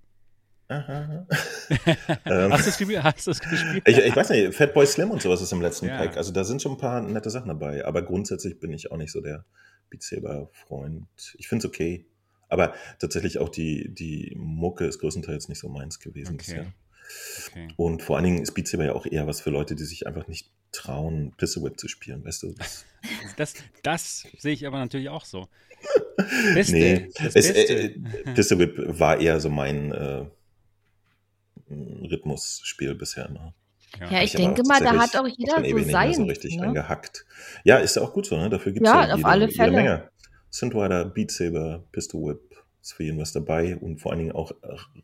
Aha. 0.68 1.26
ähm, 2.24 2.52
Hast 2.52 2.66
du 2.66 2.70
es 2.70 2.78
gespielt? 2.78 3.02
Hast 3.02 3.26
du 3.26 3.30
es 3.32 3.40
gespielt? 3.40 3.82
ich, 3.86 3.98
ich 3.98 4.16
weiß 4.16 4.30
nicht, 4.30 4.54
Fatboy 4.54 4.86
Slim 4.86 5.10
und 5.10 5.20
sowas 5.22 5.42
ist 5.42 5.52
im 5.52 5.60
letzten 5.60 5.86
Ja. 5.86 5.98
Pack. 5.98 6.16
Also 6.16 6.32
da 6.32 6.44
sind 6.44 6.62
schon 6.62 6.72
ein 6.72 6.78
paar 6.78 7.00
nette 7.02 7.30
Sachen 7.30 7.48
dabei. 7.48 7.84
Aber 7.84 8.02
grundsätzlich 8.02 8.58
bin 8.60 8.72
ich 8.72 8.90
auch 8.90 8.96
nicht 8.96 9.12
so 9.12 9.20
der 9.20 9.44
Beat 9.90 10.02
Saber-Freund. 10.02 11.06
Ich 11.38 11.48
finde 11.48 11.66
es 11.66 11.68
okay. 11.72 12.06
Aber 12.48 12.74
tatsächlich 12.98 13.38
auch 13.38 13.48
die, 13.48 13.92
die 13.92 14.34
Mucke 14.36 14.86
ist 14.86 14.98
größtenteils 15.00 15.48
nicht 15.48 15.58
so 15.58 15.68
meins 15.68 15.98
gewesen 16.00 16.34
Okay. 16.34 16.36
bisher. 16.36 16.72
Okay. 17.48 17.68
Und 17.76 18.02
vor 18.02 18.16
allen 18.16 18.24
Dingen 18.24 18.42
ist 18.42 18.52
Beat 18.52 18.66
Saber 18.68 18.84
ja 18.84 18.92
auch 18.94 19.06
eher 19.06 19.26
was 19.26 19.40
für 19.40 19.50
Leute, 19.50 19.74
die 19.74 19.84
sich 19.84 20.06
einfach 20.06 20.28
nicht 20.28 20.50
trauen, 20.72 21.34
Pistol 21.36 21.64
Whip 21.64 21.78
zu 21.78 21.88
spielen, 21.88 22.24
weißt 22.24 22.42
du? 22.44 22.54
Das, 22.54 22.84
Das, 23.36 23.54
das 23.82 24.26
sehe 24.38 24.52
ich 24.54 24.66
aber 24.66 24.78
natürlich 24.78 25.10
auch 25.10 25.24
so. 25.26 25.48
Beste. 26.54 26.72
nee, 26.72 27.10
das 27.22 27.34
es, 27.36 27.50
äh, 27.50 27.98
Pistol 28.34 28.58
Whip 28.60 28.74
war 28.98 29.20
eher 29.20 29.38
so 29.40 29.50
mein 29.50 29.92
äh, 29.92 30.24
Rhythmusspiel 31.70 32.94
bisher 32.94 33.26
immer. 33.28 33.54
Ja, 34.00 34.10
Hab 34.10 34.22
ich 34.22 34.32
denke 34.32 34.62
mal, 34.64 34.80
da 34.82 34.96
hat 34.98 35.16
auch 35.16 35.26
jeder 35.28 35.64
so 35.64 35.78
sein. 35.90 36.14
so 36.14 36.24
richtig 36.24 36.56
ne? 36.56 36.66
reingehackt. 36.66 37.24
Ja, 37.62 37.76
ist 37.76 37.96
ja 37.96 38.02
auch 38.02 38.12
gut 38.12 38.26
so, 38.26 38.36
ne? 38.36 38.50
Dafür 38.50 38.72
gibt 38.72 38.86
es 38.86 38.92
Ja, 38.92 39.06
ja, 39.06 39.12
auf 39.12 39.18
jede, 39.18 39.28
alle 39.28 39.44
jede 39.44 39.54
Fälle. 39.54 39.72
Menge. 39.72 40.10
Synthrider, 40.50 41.04
Beat 41.04 41.30
Saber, 41.30 41.84
Pistol 41.92 42.22
Whip, 42.30 42.56
ist 42.80 42.92
für 42.94 43.04
jeden 43.04 43.18
was 43.20 43.32
dabei 43.32 43.76
und 43.76 44.00
vor 44.00 44.12
allen 44.12 44.20
Dingen 44.20 44.32
auch 44.32 44.52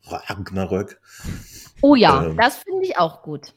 Ragnarök. 0.04 1.00
Oh 1.82 1.94
ja, 1.94 2.24
Ähm, 2.26 2.36
das 2.36 2.56
finde 2.58 2.84
ich 2.84 2.98
auch 2.98 3.22
gut. 3.22 3.54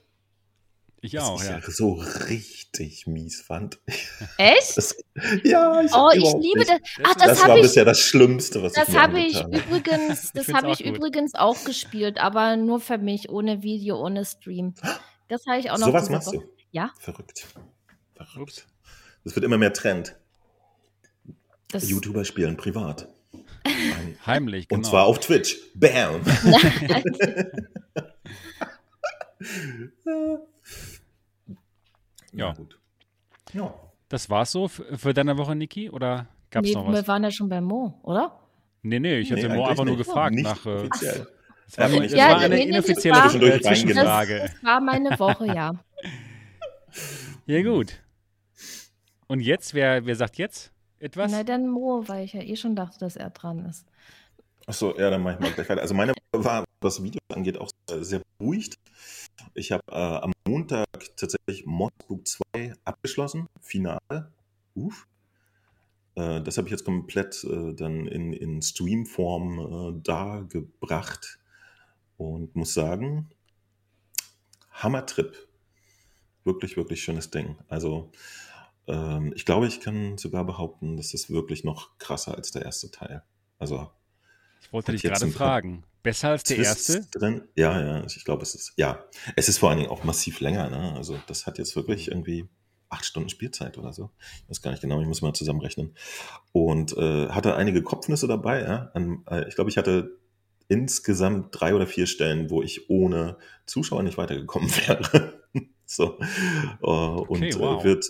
Ich 1.03 1.15
was 1.15 1.23
auch, 1.23 1.41
ich 1.41 1.49
ja. 1.49 1.59
ja 1.59 1.71
so 1.71 1.93
richtig 2.29 3.07
mies 3.07 3.41
fand. 3.41 3.79
Echt? 4.37 4.77
Das, 4.77 4.95
ja, 5.43 5.81
ich, 5.81 5.91
Oh, 5.93 6.09
ich 6.13 6.33
liebe 6.41 6.59
nicht. 6.59 6.69
das. 6.71 6.79
Ach, 7.03 7.13
Das 7.15 7.23
das, 7.27 7.39
war 7.41 7.47
habe 7.49 7.59
ich, 7.59 7.63
bisher 7.63 7.85
das 7.85 7.99
Schlimmste, 7.99 8.63
was 8.63 8.73
das 8.73 8.87
ich 8.89 8.95
habe 8.95 9.19
ich 9.19 9.39
übrigens, 9.41 10.31
das 10.33 10.47
habe 10.53 10.67
auch 10.67 10.79
ich 10.79 10.85
gut. 10.85 10.95
übrigens 10.97 11.35
auch 11.35 11.63
gespielt, 11.65 12.17
aber 12.19 12.55
nur 12.55 12.79
für 12.79 12.97
mich, 12.97 13.29
ohne 13.29 13.61
Video, 13.63 13.97
ohne 14.01 14.23
Stream. 14.25 14.73
Das 15.27 15.45
habe 15.45 15.59
ich 15.59 15.71
auch 15.71 15.77
noch. 15.77 15.87
So 15.87 15.93
was 15.93 16.09
machst 16.09 16.31
du? 16.31 16.43
Ja. 16.71 16.91
Verrückt. 16.99 17.47
Verrückt. 18.15 18.65
Das 19.25 19.35
wird 19.35 19.45
immer 19.45 19.57
mehr 19.57 19.73
Trend. 19.73 20.15
Das, 21.69 21.89
YouTuber 21.89 22.23
spielen 22.23 22.55
privat. 22.55 23.09
Heimlich, 24.25 24.67
genau. 24.67 24.77
Und 24.79 24.85
zwar 24.85 25.05
auf 25.05 25.19
Twitch. 25.19 25.57
Bam! 25.75 26.21
Ja. 32.33 32.53
gut. 32.53 32.79
Ja. 33.53 33.73
Das 34.09 34.29
war's 34.29 34.51
so 34.51 34.67
für, 34.67 34.97
für 34.97 35.13
deine 35.13 35.37
Woche, 35.37 35.55
Niki? 35.55 35.89
Oder 35.89 36.27
gab's 36.49 36.67
nee, 36.67 36.73
noch 36.73 36.87
wir 36.87 36.93
was? 36.93 37.07
waren 37.07 37.23
ja 37.23 37.31
schon 37.31 37.49
bei 37.49 37.61
Mo, 37.61 37.99
oder? 38.03 38.39
Nee, 38.81 38.99
nee, 38.99 39.19
ich 39.19 39.31
hatte 39.31 39.47
Nee, 39.47 39.55
Mo 39.55 39.65
einfach 39.65 39.85
nur 39.85 39.97
gefragt 39.97 40.35
Nicht 40.35 40.43
nach. 40.43 40.65
Äh, 40.65 40.69
offiziell. 40.87 41.27
es 41.67 41.77
war, 41.77 41.89
es 42.03 42.11
ja, 42.11 42.29
war 42.29 42.37
eine 42.41 42.55
nee, 42.55 42.65
das 42.71 42.85
inoffizielle 42.85 43.15
war- 43.15 43.29
Zwischendurch 43.29 43.63
Zwischenfrage. 43.63 44.39
Das 44.39 44.63
war 44.63 44.81
meine 44.81 45.19
Woche, 45.19 45.47
ja. 45.47 45.73
Ja, 47.45 47.61
gut. 47.61 47.99
Und 49.27 49.39
jetzt, 49.41 49.73
wer, 49.73 50.05
wer 50.05 50.15
sagt 50.15 50.37
jetzt 50.37 50.71
etwas? 50.99 51.31
Na 51.31 51.43
dann 51.43 51.67
Mo, 51.67 52.03
weil 52.07 52.23
ich 52.25 52.33
ja 52.33 52.41
eh 52.41 52.55
schon 52.55 52.75
dachte, 52.75 52.99
dass 52.99 53.15
er 53.15 53.31
dran 53.31 53.65
ist. 53.65 53.85
Achso, 54.65 54.97
ja, 54.97 55.09
dann 55.09 55.21
mache 55.21 55.35
ich 55.35 55.39
mal 55.41 55.51
gleich 55.51 55.67
weiter. 55.67 55.81
Also 55.81 55.93
meine 55.93 56.13
Woche 56.13 56.45
war, 56.45 56.63
was 56.79 57.03
Video 57.03 57.19
angeht, 57.33 57.57
auch 57.57 57.69
sehr, 57.89 58.03
sehr 58.03 58.21
beruhigt. 58.43 58.77
Ich 59.53 59.71
habe 59.71 59.83
äh, 59.89 59.95
am 59.95 60.33
Montag 60.47 60.87
tatsächlich 61.15 61.65
Mossbook 61.65 62.27
2 62.27 62.73
abgeschlossen, 62.83 63.47
Finale. 63.61 64.31
Uff. 64.75 65.07
Äh, 66.15 66.41
das 66.41 66.57
habe 66.57 66.67
ich 66.67 66.71
jetzt 66.71 66.83
komplett 66.85 67.43
äh, 67.45 67.73
dann 67.73 68.07
in, 68.07 68.33
in 68.33 68.61
Streamform 68.61 69.59
äh, 69.59 70.01
dargebracht 70.03 71.39
und 72.17 72.55
muss 72.55 72.73
sagen, 72.73 73.29
Hammertrip. 74.71 75.47
Wirklich, 76.43 76.75
wirklich 76.75 77.01
schönes 77.01 77.31
Ding. 77.31 77.55
Also 77.69 78.11
ähm, 78.87 79.31
ich 79.35 79.45
glaube, 79.45 79.67
ich 79.67 79.79
kann 79.79 80.17
sogar 80.17 80.43
behaupten, 80.43 80.97
das 80.97 81.13
ist 81.13 81.29
wirklich 81.29 81.63
noch 81.63 81.97
krasser 81.97 82.35
als 82.35 82.51
der 82.51 82.63
erste 82.63 82.91
Teil. 82.91 83.23
Also 83.57 83.89
ich 84.63 84.73
wollte 84.73 84.91
dich 84.91 85.03
gerade 85.03 85.27
fragen. 85.27 85.83
Besser 86.01 86.29
als 86.29 86.43
der 86.43 86.57
Twists 86.57 86.89
erste? 86.89 87.17
drin. 87.17 87.43
Ja, 87.55 87.79
ja, 87.81 88.05
ich 88.05 88.25
glaube, 88.25 88.43
es 88.43 88.55
ist, 88.55 88.73
ja, 88.75 89.05
es 89.37 89.47
ist 89.47 89.59
vor 89.59 89.69
allen 89.69 89.79
Dingen 89.79 89.89
auch 89.89 90.03
massiv 90.03 90.41
länger, 90.41 90.69
ne? 90.69 90.93
Also 90.95 91.17
das 91.27 91.45
hat 91.47 91.57
jetzt 91.57 91.77
wirklich 91.77 92.09
irgendwie 92.09 92.49
acht 92.93 93.05
Stunden 93.05 93.29
Spielzeit 93.29 93.77
oder 93.77 93.91
so. 93.91 94.11
Ich 94.43 94.49
weiß 94.49 94.61
gar 94.61 94.71
nicht 94.71 94.81
genau, 94.81 95.01
ich 95.01 95.07
muss 95.07 95.21
mal 95.21 95.33
zusammenrechnen. 95.33 95.95
Und 96.51 96.95
äh, 96.95 97.29
hatte 97.29 97.55
einige 97.55 97.81
Kopfnüsse 97.81 98.27
dabei. 98.27 98.61
Ja? 98.61 98.91
An, 98.93 99.23
äh, 99.29 99.47
ich 99.47 99.55
glaube, 99.55 99.69
ich 99.69 99.77
hatte 99.77 100.19
insgesamt 100.67 101.47
drei 101.51 101.73
oder 101.73 101.87
vier 101.87 102.05
Stellen, 102.05 102.49
wo 102.49 102.61
ich 102.61 102.89
ohne 102.89 103.37
Zuschauer 103.65 104.03
nicht 104.03 104.17
weitergekommen 104.17 104.69
wäre. 104.87 105.41
so. 105.85 106.19
Uh, 106.81 107.25
und 107.27 107.43
okay, 107.43 107.55
wow. 107.57 107.83
wird 107.83 108.05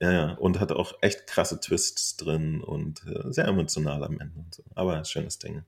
ja, 0.00 0.12
ja, 0.12 0.32
und 0.34 0.60
hat 0.60 0.72
auch 0.72 0.92
echt 1.00 1.26
krasse 1.26 1.58
Twists 1.58 2.16
drin 2.16 2.60
und 2.60 3.02
äh, 3.06 3.32
sehr 3.32 3.46
emotional 3.46 4.04
am 4.04 4.20
Ende. 4.20 4.38
Und 4.38 4.54
so. 4.54 4.62
Aber 4.74 5.02
schönes 5.04 5.38
Ding. 5.38 5.62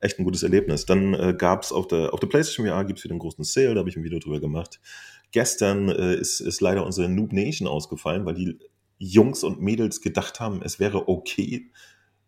Echt 0.00 0.18
ein 0.18 0.24
gutes 0.24 0.42
Erlebnis. 0.42 0.84
Dann 0.84 1.14
äh, 1.14 1.34
gab 1.36 1.62
es 1.62 1.72
auf 1.72 1.88
der, 1.88 2.12
auf 2.12 2.20
der 2.20 2.26
PlayStation 2.26 2.66
VR 2.66 2.84
gibt's 2.84 3.04
wieder 3.04 3.12
einen 3.12 3.20
großen 3.20 3.44
Sale, 3.44 3.74
da 3.74 3.80
habe 3.80 3.88
ich 3.88 3.96
ein 3.96 4.04
Video 4.04 4.18
drüber 4.18 4.40
gemacht. 4.40 4.80
Gestern 5.32 5.88
äh, 5.88 6.14
ist, 6.14 6.40
ist 6.40 6.60
leider 6.60 6.84
unsere 6.84 7.08
Noob 7.08 7.32
Nation 7.32 7.68
ausgefallen, 7.68 8.26
weil 8.26 8.34
die 8.34 8.58
Jungs 8.98 9.44
und 9.44 9.62
Mädels 9.62 10.02
gedacht 10.02 10.40
haben, 10.40 10.60
es 10.62 10.78
wäre 10.78 11.08
okay, 11.08 11.70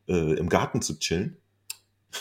äh, 0.09 0.35
im 0.35 0.49
Garten 0.49 0.81
zu 0.81 0.99
chillen. 0.99 1.37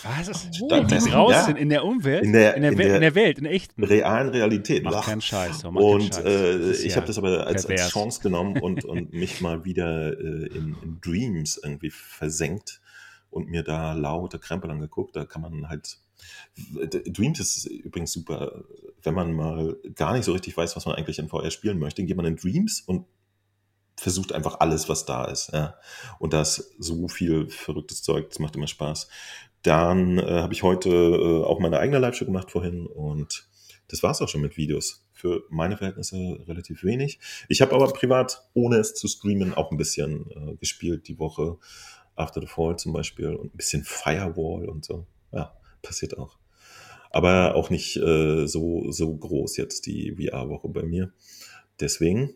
Was 0.03 0.27
ist 0.29 0.61
oh, 0.61 0.67
draußen 0.69 1.55
ja. 1.55 1.61
in 1.61 1.69
der 1.69 1.83
Umwelt? 1.83 2.23
In 2.23 2.33
der, 2.33 2.55
in 2.55 2.61
der, 2.61 2.71
in 2.71 2.77
der, 2.77 2.95
in 2.95 3.01
der 3.01 3.15
Welt, 3.15 3.37
in 3.37 3.43
der 3.43 3.53
echten. 3.53 3.83
Realen 3.83 4.29
Realität. 4.29 4.83
Mach 4.83 5.05
keinen 5.05 5.21
Scheiß. 5.21 5.63
Mach 5.63 5.81
und 5.81 6.15
Scheiß. 6.15 6.25
Äh, 6.25 6.71
ich 6.71 6.91
ja 6.91 6.95
habe 6.95 7.07
das 7.07 7.17
aber 7.17 7.45
als, 7.45 7.65
als, 7.65 7.89
Chance 7.89 8.21
genommen 8.21 8.59
und, 8.59 8.85
und 8.85 9.13
mich 9.13 9.41
mal 9.41 9.65
wieder 9.65 10.13
äh, 10.13 10.47
in, 10.47 10.77
in, 10.81 10.99
Dreams 11.01 11.59
irgendwie 11.61 11.91
versenkt 11.91 12.81
und 13.29 13.49
mir 13.49 13.63
da 13.63 13.93
laute 13.93 14.39
Krempel 14.39 14.71
angeguckt. 14.71 15.15
Da 15.15 15.25
kann 15.25 15.41
man 15.41 15.69
halt. 15.69 15.97
Dreams 16.55 17.39
ist 17.39 17.65
übrigens 17.65 18.11
super, 18.11 18.63
wenn 19.01 19.15
man 19.15 19.33
mal 19.33 19.75
gar 19.95 20.13
nicht 20.13 20.25
so 20.25 20.33
richtig 20.33 20.55
weiß, 20.55 20.75
was 20.75 20.85
man 20.85 20.95
eigentlich 20.95 21.17
in 21.17 21.29
VR 21.29 21.49
spielen 21.49 21.79
möchte, 21.79 22.03
geht 22.03 22.15
man 22.15 22.25
in 22.25 22.35
Dreams 22.35 22.81
und 22.81 23.05
versucht 24.01 24.31
einfach 24.31 24.59
alles, 24.59 24.89
was 24.89 25.05
da 25.05 25.25
ist. 25.25 25.51
Ja. 25.53 25.75
Und 26.19 26.33
da 26.33 26.41
ist 26.41 26.73
so 26.79 27.07
viel 27.07 27.49
verrücktes 27.49 28.01
Zeug, 28.01 28.29
das 28.29 28.39
macht 28.39 28.55
immer 28.55 28.67
Spaß. 28.67 29.07
Dann 29.63 30.17
äh, 30.17 30.41
habe 30.41 30.53
ich 30.53 30.63
heute 30.63 30.89
äh, 30.89 31.43
auch 31.43 31.59
meine 31.59 31.79
eigene 31.79 31.99
Live-Show 31.99 32.25
gemacht 32.25 32.51
vorhin 32.51 32.87
und 32.87 33.47
das 33.87 34.01
war 34.03 34.11
es 34.11 34.21
auch 34.21 34.29
schon 34.29 34.41
mit 34.41 34.57
Videos. 34.57 35.05
Für 35.13 35.43
meine 35.49 35.77
Verhältnisse 35.77 36.15
relativ 36.47 36.83
wenig. 36.83 37.19
Ich 37.47 37.61
habe 37.61 37.75
aber 37.75 37.91
privat, 37.93 38.47
ohne 38.53 38.77
es 38.77 38.95
zu 38.95 39.07
streamen, 39.07 39.53
auch 39.53 39.71
ein 39.71 39.77
bisschen 39.77 40.31
äh, 40.31 40.55
gespielt 40.55 41.07
die 41.07 41.19
Woche. 41.19 41.57
After 42.15 42.41
the 42.41 42.47
Fall 42.47 42.77
zum 42.77 42.93
Beispiel 42.93 43.35
und 43.35 43.53
ein 43.53 43.57
bisschen 43.57 43.83
Firewall 43.83 44.67
und 44.67 44.83
so. 44.83 45.07
Ja, 45.31 45.55
passiert 45.81 46.17
auch. 46.17 46.37
Aber 47.09 47.55
auch 47.55 47.69
nicht 47.69 47.97
äh, 47.97 48.47
so, 48.47 48.91
so 48.91 49.15
groß 49.15 49.57
jetzt 49.57 49.85
die 49.85 50.15
VR-Woche 50.15 50.69
bei 50.69 50.83
mir. 50.83 51.11
Deswegen 51.79 52.33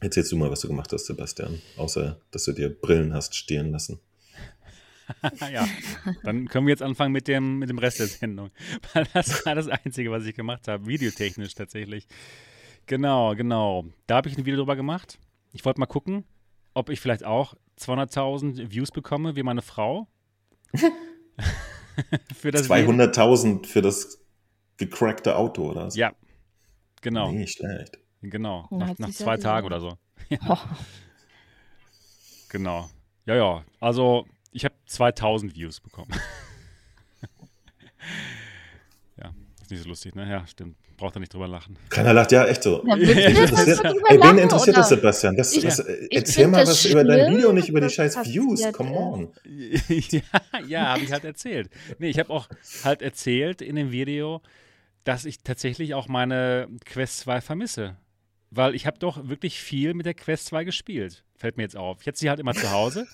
erzählst 0.00 0.32
du 0.32 0.36
mal, 0.36 0.50
was 0.50 0.60
du 0.60 0.68
gemacht 0.68 0.92
hast, 0.92 1.06
Sebastian. 1.06 1.60
Außer, 1.76 2.20
dass 2.30 2.44
du 2.44 2.52
dir 2.52 2.68
Brillen 2.68 3.14
hast 3.14 3.34
stehen 3.34 3.70
lassen. 3.70 4.00
ja, 5.52 5.66
dann 6.22 6.48
können 6.48 6.66
wir 6.66 6.72
jetzt 6.72 6.82
anfangen 6.82 7.12
mit 7.12 7.28
dem, 7.28 7.58
mit 7.58 7.68
dem 7.70 7.78
Rest 7.78 8.00
der 8.00 8.06
Sendung. 8.06 8.50
Weil 8.92 9.06
das 9.12 9.44
war 9.46 9.54
das 9.54 9.68
Einzige, 9.68 10.10
was 10.10 10.24
ich 10.24 10.34
gemacht 10.34 10.68
habe, 10.68 10.86
videotechnisch 10.86 11.54
tatsächlich. 11.54 12.06
Genau, 12.86 13.34
genau. 13.34 13.84
Da 14.06 14.16
habe 14.16 14.28
ich 14.28 14.36
ein 14.36 14.44
Video 14.46 14.58
drüber 14.58 14.76
gemacht. 14.76 15.18
Ich 15.52 15.64
wollte 15.64 15.80
mal 15.80 15.86
gucken, 15.86 16.24
ob 16.74 16.88
ich 16.90 17.00
vielleicht 17.00 17.24
auch 17.24 17.54
200.000 17.78 18.70
Views 18.70 18.90
bekomme, 18.90 19.36
wie 19.36 19.42
meine 19.42 19.62
Frau. 19.62 20.08
für 22.34 22.50
200.000 22.50 23.66
für 23.66 23.82
das 23.82 24.22
gecrackte 24.76 25.36
Auto, 25.36 25.70
oder? 25.70 25.88
Ja, 25.94 26.12
genau. 27.00 27.32
Nee, 27.32 27.46
schlecht. 27.46 27.98
Genau, 28.22 28.66
nach, 28.70 28.98
nach 28.98 29.10
zwei 29.10 29.36
Tagen 29.36 29.66
oder 29.66 29.80
so. 29.80 29.96
Oh. 30.48 30.56
Genau. 32.48 32.88
Ja, 33.26 33.34
ja. 33.34 33.64
Also 33.80 34.26
ich 34.56 34.64
habe 34.64 34.74
2000 34.86 35.54
Views 35.54 35.80
bekommen. 35.80 36.10
ja, 39.22 39.34
ist 39.60 39.70
nicht 39.70 39.82
so 39.82 39.88
lustig, 39.88 40.14
ne? 40.14 40.28
Ja, 40.28 40.46
stimmt. 40.46 40.78
Braucht 40.96 41.14
er 41.14 41.20
nicht 41.20 41.34
drüber 41.34 41.46
lachen. 41.46 41.76
Keiner 41.90 42.14
lacht, 42.14 42.32
ja, 42.32 42.46
echt 42.46 42.62
so. 42.62 42.82
Ja, 42.86 42.96
Ey, 42.96 44.18
wen 44.18 44.38
interessiert 44.38 44.78
das, 44.78 44.88
Sebastian? 44.88 45.36
Das, 45.36 45.54
ich, 45.54 45.62
was, 45.66 45.80
erzähl 45.80 46.46
mal 46.48 46.66
was 46.66 46.86
über 46.86 47.04
dein 47.04 47.36
Video, 47.36 47.52
nicht 47.52 47.68
über 47.68 47.82
die 47.82 47.90
scheiß 47.90 48.16
Views. 48.24 48.72
Come 48.72 48.92
on. 48.92 49.32
ja, 49.88 50.20
ja 50.66 50.86
habe 50.94 51.04
ich 51.04 51.12
halt 51.12 51.26
erzählt. 51.26 51.68
Nee, 51.98 52.08
ich 52.08 52.18
habe 52.18 52.30
auch 52.30 52.48
halt 52.82 53.02
erzählt 53.02 53.60
in 53.60 53.76
dem 53.76 53.92
Video, 53.92 54.40
dass 55.04 55.26
ich 55.26 55.42
tatsächlich 55.42 55.92
auch 55.92 56.08
meine 56.08 56.68
Quest 56.86 57.18
2 57.18 57.42
vermisse. 57.42 57.98
Weil 58.50 58.74
ich 58.74 58.86
habe 58.86 58.98
doch 58.98 59.28
wirklich 59.28 59.60
viel 59.60 59.92
mit 59.92 60.06
der 60.06 60.14
Quest 60.14 60.46
2 60.46 60.64
gespielt. 60.64 61.24
Fällt 61.34 61.58
mir 61.58 61.64
jetzt 61.64 61.76
auf. 61.76 61.98
Ich 62.00 62.06
hatte 62.06 62.18
sie 62.18 62.30
halt 62.30 62.40
immer 62.40 62.54
zu 62.54 62.70
Hause. 62.70 63.06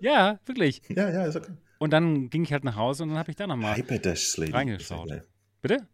Ja, 0.00 0.38
wirklich. 0.46 0.82
Ja, 0.88 1.10
ja, 1.10 1.24
ist 1.26 1.36
okay. 1.36 1.52
Und 1.78 1.92
dann 1.92 2.30
ging 2.30 2.44
ich 2.44 2.52
halt 2.52 2.64
nach 2.64 2.76
Hause 2.76 3.02
und 3.02 3.10
dann 3.10 3.18
habe 3.18 3.30
ich 3.30 3.36
da 3.36 3.46
nochmal 3.46 3.74
reingeschaut. 3.74 5.22
Bitte? 5.60 5.86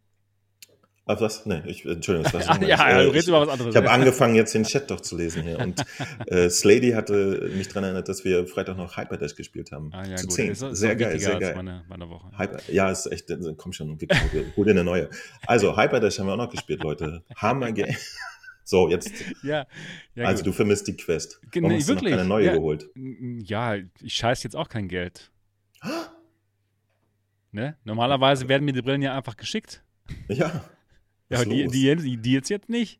Ach 1.06 1.20
was? 1.20 1.44
Nee, 1.44 1.62
ich, 1.66 1.84
Entschuldigung, 1.84 2.30
das 2.32 2.46
war 2.46 2.62
ja, 2.62 2.90
ja, 2.90 3.02
du 3.02 3.08
redest 3.08 3.28
über 3.28 3.40
was 3.40 3.48
anderes. 3.48 3.74
Ich 3.74 3.76
habe 3.76 3.90
angefangen, 3.90 4.36
jetzt 4.36 4.54
den 4.54 4.62
Chat 4.62 4.90
doch 4.90 5.00
zu 5.00 5.16
lesen 5.16 5.42
hier. 5.42 5.58
Und 5.58 5.84
äh, 6.26 6.48
Slady 6.48 6.92
hatte 6.92 7.50
mich 7.56 7.66
daran 7.68 7.84
erinnert, 7.84 8.08
dass 8.08 8.24
wir 8.24 8.46
Freitag 8.46 8.76
noch 8.76 8.96
Hyperdash 8.96 9.34
gespielt 9.34 9.72
haben. 9.72 9.90
Ah, 9.92 10.06
ja, 10.06 10.16
zu 10.16 10.26
gut. 10.26 10.36
10. 10.36 10.50
Ist, 10.52 10.62
ist 10.62 10.78
sehr 10.78 10.94
geil, 10.94 11.18
sehr 11.18 11.40
geil. 11.40 11.54
Meine, 11.56 11.84
meine 11.88 12.08
Woche. 12.08 12.30
Hyper, 12.38 12.60
ja, 12.68 12.90
ist 12.90 13.06
echt, 13.06 13.26
komm 13.56 13.72
schon, 13.72 13.98
hol 14.56 14.64
dir 14.64 14.70
eine 14.70 14.84
neue. 14.84 15.10
Also, 15.46 15.76
Hyperdash 15.76 16.18
haben 16.20 16.26
wir 16.26 16.34
auch 16.34 16.38
noch 16.38 16.50
gespielt, 16.50 16.82
Leute. 16.84 17.24
Hammer 17.34 17.72
Game. 17.72 17.96
So, 18.70 18.88
jetzt. 18.88 19.11
ja, 19.42 19.66
ja, 20.14 20.26
also, 20.26 20.44
gut. 20.44 20.52
du 20.52 20.52
vermisst 20.52 20.87
die 20.87 20.96
Quest. 20.96 21.40
Warum 21.52 21.70
nee, 21.70 21.78
hast 21.78 21.88
wirklich? 21.88 22.12
du 22.12 22.16
noch 22.16 22.16
keine 22.18 22.28
neue 22.28 22.46
ja, 22.46 22.52
geholt? 22.52 22.88
Ja, 22.94 23.74
ich 23.74 24.14
scheiße 24.14 24.44
jetzt 24.44 24.54
auch 24.54 24.68
kein 24.68 24.87
Geld. 24.87 25.33
ne? 27.50 27.76
Normalerweise 27.83 28.48
werden 28.48 28.64
mir 28.64 28.72
die 28.72 28.80
Brillen 28.80 29.02
ja 29.02 29.16
einfach 29.16 29.37
geschickt. 29.37 29.83
Ja. 30.28 30.64
Ja, 31.28 31.44
die, 31.44 31.68
die, 31.68 32.16
die, 32.16 32.33
jetzt 32.33 32.50
jetzt 32.50 32.68
nicht. 32.68 32.98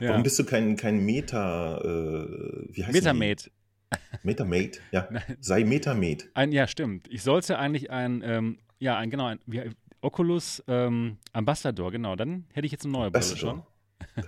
Ja. 0.00 0.10
Warum 0.10 0.22
bist 0.22 0.38
du 0.38 0.44
kein, 0.44 0.76
kein 0.76 1.02
Meta, 1.02 1.78
äh, 1.78 2.66
wie 2.74 2.84
heißt 2.84 2.92
Metamate. 2.92 3.50
Metamate, 4.22 4.80
ja. 4.92 5.08
Sei 5.40 5.64
Metamate. 5.64 6.26
Ein, 6.34 6.52
ja, 6.52 6.66
stimmt. 6.66 7.08
Ich 7.08 7.22
sollte 7.22 7.58
eigentlich 7.58 7.90
ein, 7.90 8.22
ähm, 8.22 8.58
ja, 8.78 8.98
ein, 8.98 9.08
genau, 9.08 9.24
ein 9.26 9.38
wie, 9.46 9.62
Oculus 10.02 10.62
ähm, 10.68 11.16
Ambassador, 11.32 11.90
genau. 11.90 12.16
Dann 12.16 12.44
hätte 12.52 12.66
ich 12.66 12.72
jetzt 12.72 12.84
eine 12.84 12.92
neue 12.92 13.10
Brille 13.10 13.36
schon. 13.36 13.62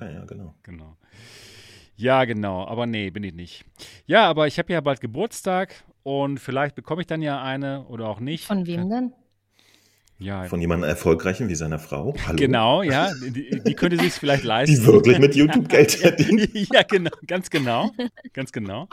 Ja, 0.00 0.24
genau. 0.24 0.54
genau. 0.62 0.96
Ja, 1.96 2.24
genau, 2.24 2.66
aber 2.66 2.86
nee, 2.86 3.10
bin 3.10 3.22
ich 3.22 3.34
nicht. 3.34 3.64
Ja, 4.06 4.28
aber 4.28 4.46
ich 4.46 4.58
habe 4.58 4.72
ja 4.72 4.80
bald 4.80 5.00
Geburtstag 5.00 5.84
und 6.02 6.38
vielleicht 6.38 6.74
bekomme 6.74 7.02
ich 7.02 7.06
dann 7.06 7.22
ja 7.22 7.42
eine 7.42 7.84
oder 7.86 8.08
auch 8.08 8.18
nicht. 8.18 8.46
Von 8.46 8.66
wem 8.66 8.88
denn? 8.88 9.12
Ja. 10.18 10.44
Von 10.44 10.60
jemandem 10.60 10.88
Erfolgreichen 10.88 11.48
wie 11.48 11.54
seiner 11.54 11.78
Frau. 11.78 12.14
Hallo. 12.26 12.36
Genau, 12.36 12.82
ja. 12.82 13.12
Die, 13.22 13.60
die 13.64 13.74
könnte 13.74 13.98
sich 13.98 14.12
vielleicht 14.12 14.44
leisten. 14.44 14.76
Die 14.76 14.86
wirklich 14.86 15.18
mit 15.18 15.34
YouTube 15.34 15.68
Geld 15.68 15.92
verdienen. 15.92 16.48
ja, 16.72 16.82
genau, 16.82 17.10
ganz 17.26 17.50
genau. 17.50 17.90
Ganz 18.32 18.52
genau. 18.52 18.88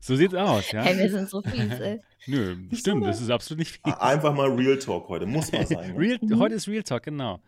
So 0.00 0.14
sieht's 0.14 0.34
aus, 0.34 0.70
ja. 0.72 0.82
Hey, 0.82 0.98
wir 0.98 1.10
sind 1.10 1.28
so 1.28 1.40
fies, 1.42 1.80
ey. 1.80 2.00
Nö, 2.26 2.56
stimmt, 2.72 3.06
das 3.06 3.20
ist 3.20 3.30
absolut 3.30 3.60
nicht 3.60 3.80
fies. 3.82 3.94
Einfach 3.94 4.34
mal 4.34 4.48
Real 4.50 4.78
Talk 4.78 5.08
heute, 5.08 5.26
muss 5.26 5.50
man 5.52 5.66
sein. 5.66 5.94
Ne? 5.94 5.98
Real, 5.98 6.18
heute 6.38 6.54
ist 6.56 6.68
Real 6.68 6.82
Talk, 6.82 7.04
genau. 7.04 7.40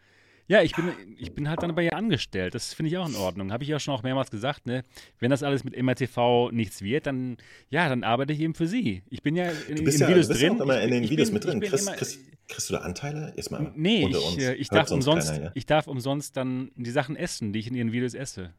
Ja, 0.49 0.63
ich 0.63 0.75
bin, 0.75 0.91
ich 1.19 1.35
bin 1.35 1.49
halt 1.51 1.63
dann 1.63 1.75
bei 1.75 1.85
ihr 1.85 1.95
angestellt. 1.95 2.55
Das 2.55 2.73
finde 2.73 2.89
ich 2.91 2.97
auch 2.97 3.07
in 3.07 3.17
Ordnung. 3.17 3.53
Habe 3.53 3.65
ich 3.65 3.69
ja 3.69 3.79
schon 3.79 3.93
auch 3.93 4.03
mehrmals 4.03 4.31
gesagt, 4.31 4.67
ne? 4.67 4.83
Wenn 5.19 5.31
das 5.31 5.43
alles 5.43 5.63
mit 5.63 5.81
MRTV 5.81 6.51
nichts 6.53 6.81
wird, 6.81 7.07
dann 7.07 7.37
ja, 7.69 7.87
dann 7.89 8.03
arbeite 8.03 8.33
ich 8.33 8.41
eben 8.41 8.55
für 8.55 8.67
sie. 8.67 9.03
Ich 9.11 9.23
bin 9.23 9.37
ja 9.37 9.51
in, 9.69 9.77
du 9.77 9.85
bist 9.85 9.99
in 9.99 10.03
ja, 10.03 10.09
Videos 10.09 10.27
du 10.27 10.33
bist 10.33 10.43
drin. 10.43 10.53
Ja 10.55 10.59
auch 10.59 10.65
immer 10.65 10.81
in 10.81 10.91
den 10.91 11.05
ich, 11.05 11.11
Videos 11.11 11.29
ich 11.29 11.35
mit 11.35 11.45
drin. 11.45 11.61
bin, 11.61 11.69
kriegst, 11.69 11.93
kriegst, 11.93 12.19
kriegst, 12.49 12.71
du 12.71 12.75
da 12.75 12.81
Anteile? 12.81 13.35
Erstmal 13.37 13.73
nee, 13.77 14.07
unter 14.07 14.25
uns. 14.25 14.39
Ich, 14.39 14.49
ich 14.49 14.69
darf 14.71 14.91
umsonst, 14.91 15.29
keiner, 15.33 15.45
ja? 15.45 15.51
ich 15.53 15.67
darf 15.67 15.87
umsonst 15.87 16.35
dann 16.39 16.71
die 16.77 16.91
Sachen 16.91 17.15
essen, 17.15 17.53
die 17.53 17.59
ich 17.59 17.67
in 17.67 17.75
ihren 17.75 17.93
Videos 17.93 18.15
esse. 18.15 18.55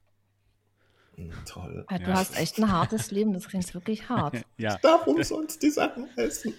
Hm, 1.16 1.32
toll. 1.48 1.86
Ja, 1.90 1.98
du 1.98 2.04
ja. 2.04 2.14
hast 2.14 2.40
echt 2.40 2.60
ein 2.60 2.72
hartes 2.72 3.10
Leben, 3.10 3.34
das 3.34 3.48
klingt 3.48 3.74
wirklich 3.74 4.08
hart. 4.10 4.36
ja. 4.58 4.76
Ich 4.76 4.82
darf 4.82 5.08
umsonst 5.08 5.64
die 5.64 5.72
Sachen 5.72 6.08
essen. 6.18 6.54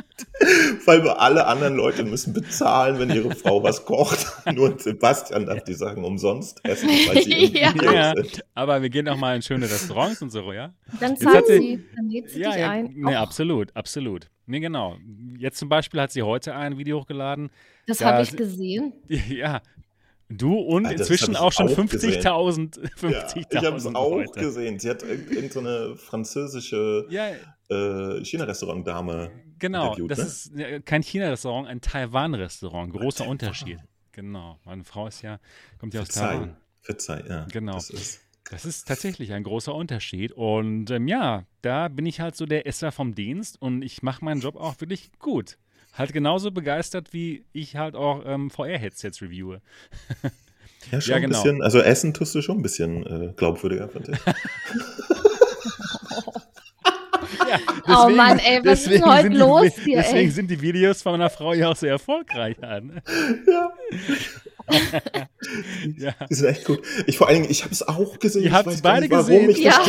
Weil 0.84 1.04
wir 1.04 1.20
alle 1.20 1.46
anderen 1.46 1.76
Leute 1.76 2.04
müssen 2.04 2.32
bezahlen, 2.32 2.98
wenn 2.98 3.10
ihre 3.10 3.34
Frau 3.34 3.62
was 3.62 3.84
kocht. 3.84 4.26
Nur 4.54 4.78
Sebastian 4.78 5.46
darf 5.46 5.64
die 5.64 5.74
Sachen 5.74 6.04
umsonst 6.04 6.64
essen, 6.64 6.88
weil 6.88 7.22
sie 7.22 7.46
ja. 7.58 7.72
ja. 7.92 8.14
Aber 8.54 8.82
wir 8.82 8.90
gehen 8.90 9.08
auch 9.08 9.16
mal 9.16 9.36
in 9.36 9.42
schöne 9.42 9.66
Restaurants 9.66 10.22
und 10.22 10.30
so, 10.30 10.52
ja? 10.52 10.72
Dann 11.00 11.16
zahlt 11.16 11.46
sie, 11.46 11.84
dann 11.96 12.08
lädt 12.08 12.30
sie 12.30 12.40
ja, 12.40 12.52
dich 12.52 12.64
ein. 12.64 12.92
Nee, 12.94 13.14
absolut, 13.14 13.74
absolut. 13.74 14.28
Nee, 14.46 14.60
genau. 14.60 14.96
Jetzt 15.38 15.58
zum 15.58 15.68
Beispiel 15.68 16.00
hat 16.00 16.12
sie 16.12 16.22
heute 16.22 16.54
ein 16.54 16.78
Video 16.78 17.00
hochgeladen. 17.00 17.50
Das 17.86 18.02
habe 18.02 18.22
ich 18.22 18.36
gesehen. 18.36 18.92
Ja, 19.08 19.60
Du 20.30 20.58
und 20.58 20.84
Alter, 20.84 21.00
inzwischen 21.00 21.36
auch 21.36 21.52
schon 21.52 21.68
50.000. 21.68 22.90
50 22.96 23.46
ja, 23.50 23.60
ich 23.60 23.66
habe 23.66 23.76
es 23.76 23.86
auch 23.86 24.10
Leute. 24.10 24.40
gesehen. 24.40 24.78
Sie 24.78 24.90
hat 24.90 25.02
irgendeine 25.02 25.88
so 25.88 25.96
französische 25.96 27.06
ja. 27.08 27.30
äh, 27.70 28.22
China-Restaurant-Dame. 28.24 29.30
Genau, 29.58 29.94
das 30.06 30.50
ne? 30.50 30.68
ist 30.68 30.86
kein 30.86 31.02
China-Restaurant, 31.02 31.68
ein 31.68 31.80
Taiwan-Restaurant. 31.80 32.92
Großer 32.92 33.18
Taiwan. 33.18 33.30
Unterschied. 33.30 33.78
Genau. 34.12 34.58
Meine 34.64 34.84
Frau 34.84 35.06
ist 35.06 35.22
ja, 35.22 35.38
kommt 35.78 35.94
ja 35.94 36.00
aus. 36.02 36.08
Taiwan. 36.08 36.56
Verzeih, 36.82 37.22
ja. 37.28 37.46
Genau. 37.52 37.74
Das 37.74 37.90
ist 37.90 38.20
Das 38.50 38.64
ist 38.64 38.88
tatsächlich 38.88 39.32
ein 39.32 39.42
großer 39.42 39.74
Unterschied. 39.74 40.32
Und 40.32 40.90
ähm, 40.90 41.06
ja, 41.06 41.44
da 41.62 41.88
bin 41.88 42.06
ich 42.06 42.20
halt 42.20 42.34
so 42.34 42.46
der 42.46 42.66
Esser 42.66 42.92
vom 42.92 43.14
Dienst 43.14 43.60
und 43.60 43.82
ich 43.82 44.02
mache 44.02 44.24
meinen 44.24 44.40
Job 44.40 44.56
auch 44.56 44.80
wirklich 44.80 45.10
gut. 45.18 45.58
Halt 45.92 46.12
genauso 46.12 46.50
begeistert, 46.50 47.12
wie 47.12 47.44
ich 47.52 47.76
halt 47.76 47.94
auch 47.94 48.22
ähm, 48.24 48.50
VR-Headsets 48.50 49.20
reviewe. 49.20 49.60
Ja, 50.92 51.00
schon 51.00 51.10
Ja, 51.10 51.16
ein 51.16 51.22
genau. 51.22 51.42
bisschen. 51.42 51.62
Also 51.62 51.80
Essen 51.80 52.14
tust 52.14 52.34
du 52.34 52.40
schon 52.42 52.58
ein 52.58 52.62
bisschen 52.62 53.04
äh, 53.06 53.32
glaubwürdiger, 53.36 53.88
finde 53.88 54.12
ich. 54.12 54.18
Ja, 57.86 58.04
Oh 58.06 58.08
Mann, 58.10 58.38
ey, 58.38 58.60
was 58.64 58.80
ist 58.82 58.90
denn 58.90 59.04
heute 59.04 59.30
die, 59.30 59.36
los 59.36 59.72
hier, 59.84 59.98
Deswegen 59.98 60.18
ey? 60.28 60.30
sind 60.30 60.50
die 60.50 60.60
Videos 60.60 61.02
von 61.02 61.12
meiner 61.12 61.30
Frau 61.30 61.52
ja 61.54 61.70
auch 61.70 61.76
so 61.76 61.86
erfolgreich. 61.86 62.56
Ne? 62.58 63.02
ja, 63.46 63.70
Ja. 65.96 66.14
die 66.28 66.34
sind 66.34 66.46
echt 66.48 66.64
gut. 66.64 66.80
Ich 67.06 67.16
vor 67.18 67.28
allen 67.28 67.38
Dingen, 67.42 67.50
ich 67.50 67.62
habe 67.64 67.72
es 67.72 67.82
auch 67.86 68.18
gesehen. 68.18 68.42
Ihr 68.44 68.52
weiß 68.52 68.64
gar 68.64 68.92
beide 68.94 69.00
nicht, 69.02 69.10
warum. 69.12 69.26
gesehen? 69.26 69.50
Ich 69.50 69.58
Ja. 69.58 69.80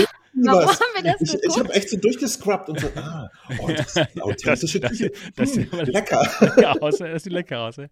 Warum 0.42 0.70
haben 0.70 0.80
wir 1.04 1.12
das 1.18 1.22
Ich, 1.22 1.44
ich 1.44 1.58
habe 1.60 1.74
echt 1.74 1.90
so 1.90 1.98
durchgescrubbt 1.98 2.70
und 2.70 2.80
so, 2.80 2.88
ah, 2.96 3.30
oh, 3.60 3.68
das 3.76 3.88
ist 3.88 3.98
eine 3.98 4.24
authentische 4.24 4.80
Das- 4.80 4.92
Küche. 4.92 5.12
das- 5.36 5.56
Hm, 5.56 5.68
das- 5.72 5.88
lecker. 5.90 6.30
lecker 6.40 6.76
aus, 6.84 6.98
das 7.00 7.24
sieht 7.24 7.34
lecker 7.34 7.60
aus. 7.62 7.78
ey. 7.80 7.88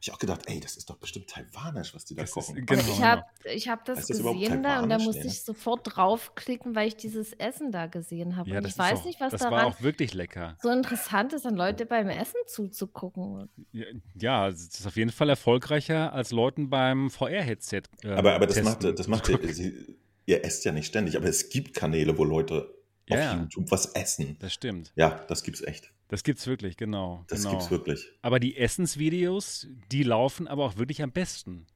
Ja, 0.00 0.12
Ich 0.12 0.12
auch 0.12 0.18
gedacht, 0.18 0.42
ey, 0.46 0.60
das 0.60 0.76
ist 0.76 0.88
doch 0.88 0.96
bestimmt 0.96 1.28
taiwanisch, 1.28 1.94
was 1.94 2.04
die 2.04 2.14
da 2.14 2.22
das 2.22 2.30
ist, 2.30 2.34
kochen. 2.34 2.64
genau. 2.66 2.80
ich 2.82 3.02
habe 3.02 3.22
ich 3.52 3.68
hab 3.68 3.84
das 3.84 4.06
das 4.06 4.18
gesehen 4.18 4.62
da 4.62 4.80
und 4.82 4.88
da 4.90 4.98
musste 4.98 5.22
ne? 5.22 5.26
ich 5.28 5.42
sofort 5.42 5.80
draufklicken, 5.96 6.74
weil 6.76 6.88
ich 6.88 6.96
dieses 6.96 7.32
Essen 7.32 7.72
da 7.72 7.86
gesehen 7.86 8.36
habe. 8.36 8.48
ja, 8.50 8.58
und 8.58 8.62
das 8.64 8.72
ich 8.72 8.76
ist 8.76 8.78
weiß 8.78 8.98
auch, 9.00 9.04
nicht, 9.04 9.20
was 9.20 9.32
das 9.32 9.42
war 9.42 9.50
daran 9.50 9.66
auch 9.66 9.82
wirklich 9.82 10.14
lecker. 10.14 10.56
so 10.62 10.70
interessant 10.70 11.32
ist, 11.32 11.46
an 11.46 11.56
Leute 11.56 11.84
beim 11.86 12.08
Essen 12.08 12.40
zuzugucken. 12.46 13.48
Ja, 13.72 13.84
Ja, 14.14 14.48
es 14.48 14.78
ist 14.78 14.86
auf 14.86 14.96
jeden 14.96 15.10
Fall 15.10 15.28
erfolgreicher 15.28 16.12
als 16.12 16.30
Leuten 16.30 16.70
beim 16.70 17.10
VR-Headset. 17.10 17.82
ähm, 18.04 18.12
Aber, 18.12 18.34
aber 18.34 18.46
das 18.46 18.56
testen. 18.56 18.72
macht, 18.90 18.98
das 18.98 19.08
macht 19.08 19.28
ihr, 19.28 19.54
sie- 19.54 19.96
ihr 20.26 20.44
esst 20.44 20.64
ja 20.64 20.72
nicht 20.72 20.86
ständig, 20.86 21.16
aber 21.16 21.26
es 21.28 21.48
gibt 21.48 21.74
Kanäle, 21.74 22.16
wo 22.18 22.24
Leute 22.24 22.72
Ja, 23.08 23.16
auf 23.16 23.22
ja. 23.22 23.40
YouTube 23.40 23.70
was 23.70 23.86
essen. 23.94 24.36
Das 24.40 24.52
stimmt. 24.52 24.92
Ja, 24.94 25.24
das 25.28 25.42
gibt's 25.42 25.62
echt. 25.62 25.90
Das 26.08 26.22
gibt's 26.22 26.46
wirklich, 26.46 26.76
genau. 26.76 27.24
Das 27.28 27.40
genau. 27.40 27.52
gibt's 27.52 27.70
wirklich. 27.70 28.10
Aber 28.22 28.40
die 28.40 28.56
Essensvideos, 28.56 29.66
die 29.92 30.02
laufen 30.02 30.48
aber 30.48 30.64
auch 30.64 30.76
wirklich 30.78 31.02
am 31.02 31.12
besten. 31.12 31.66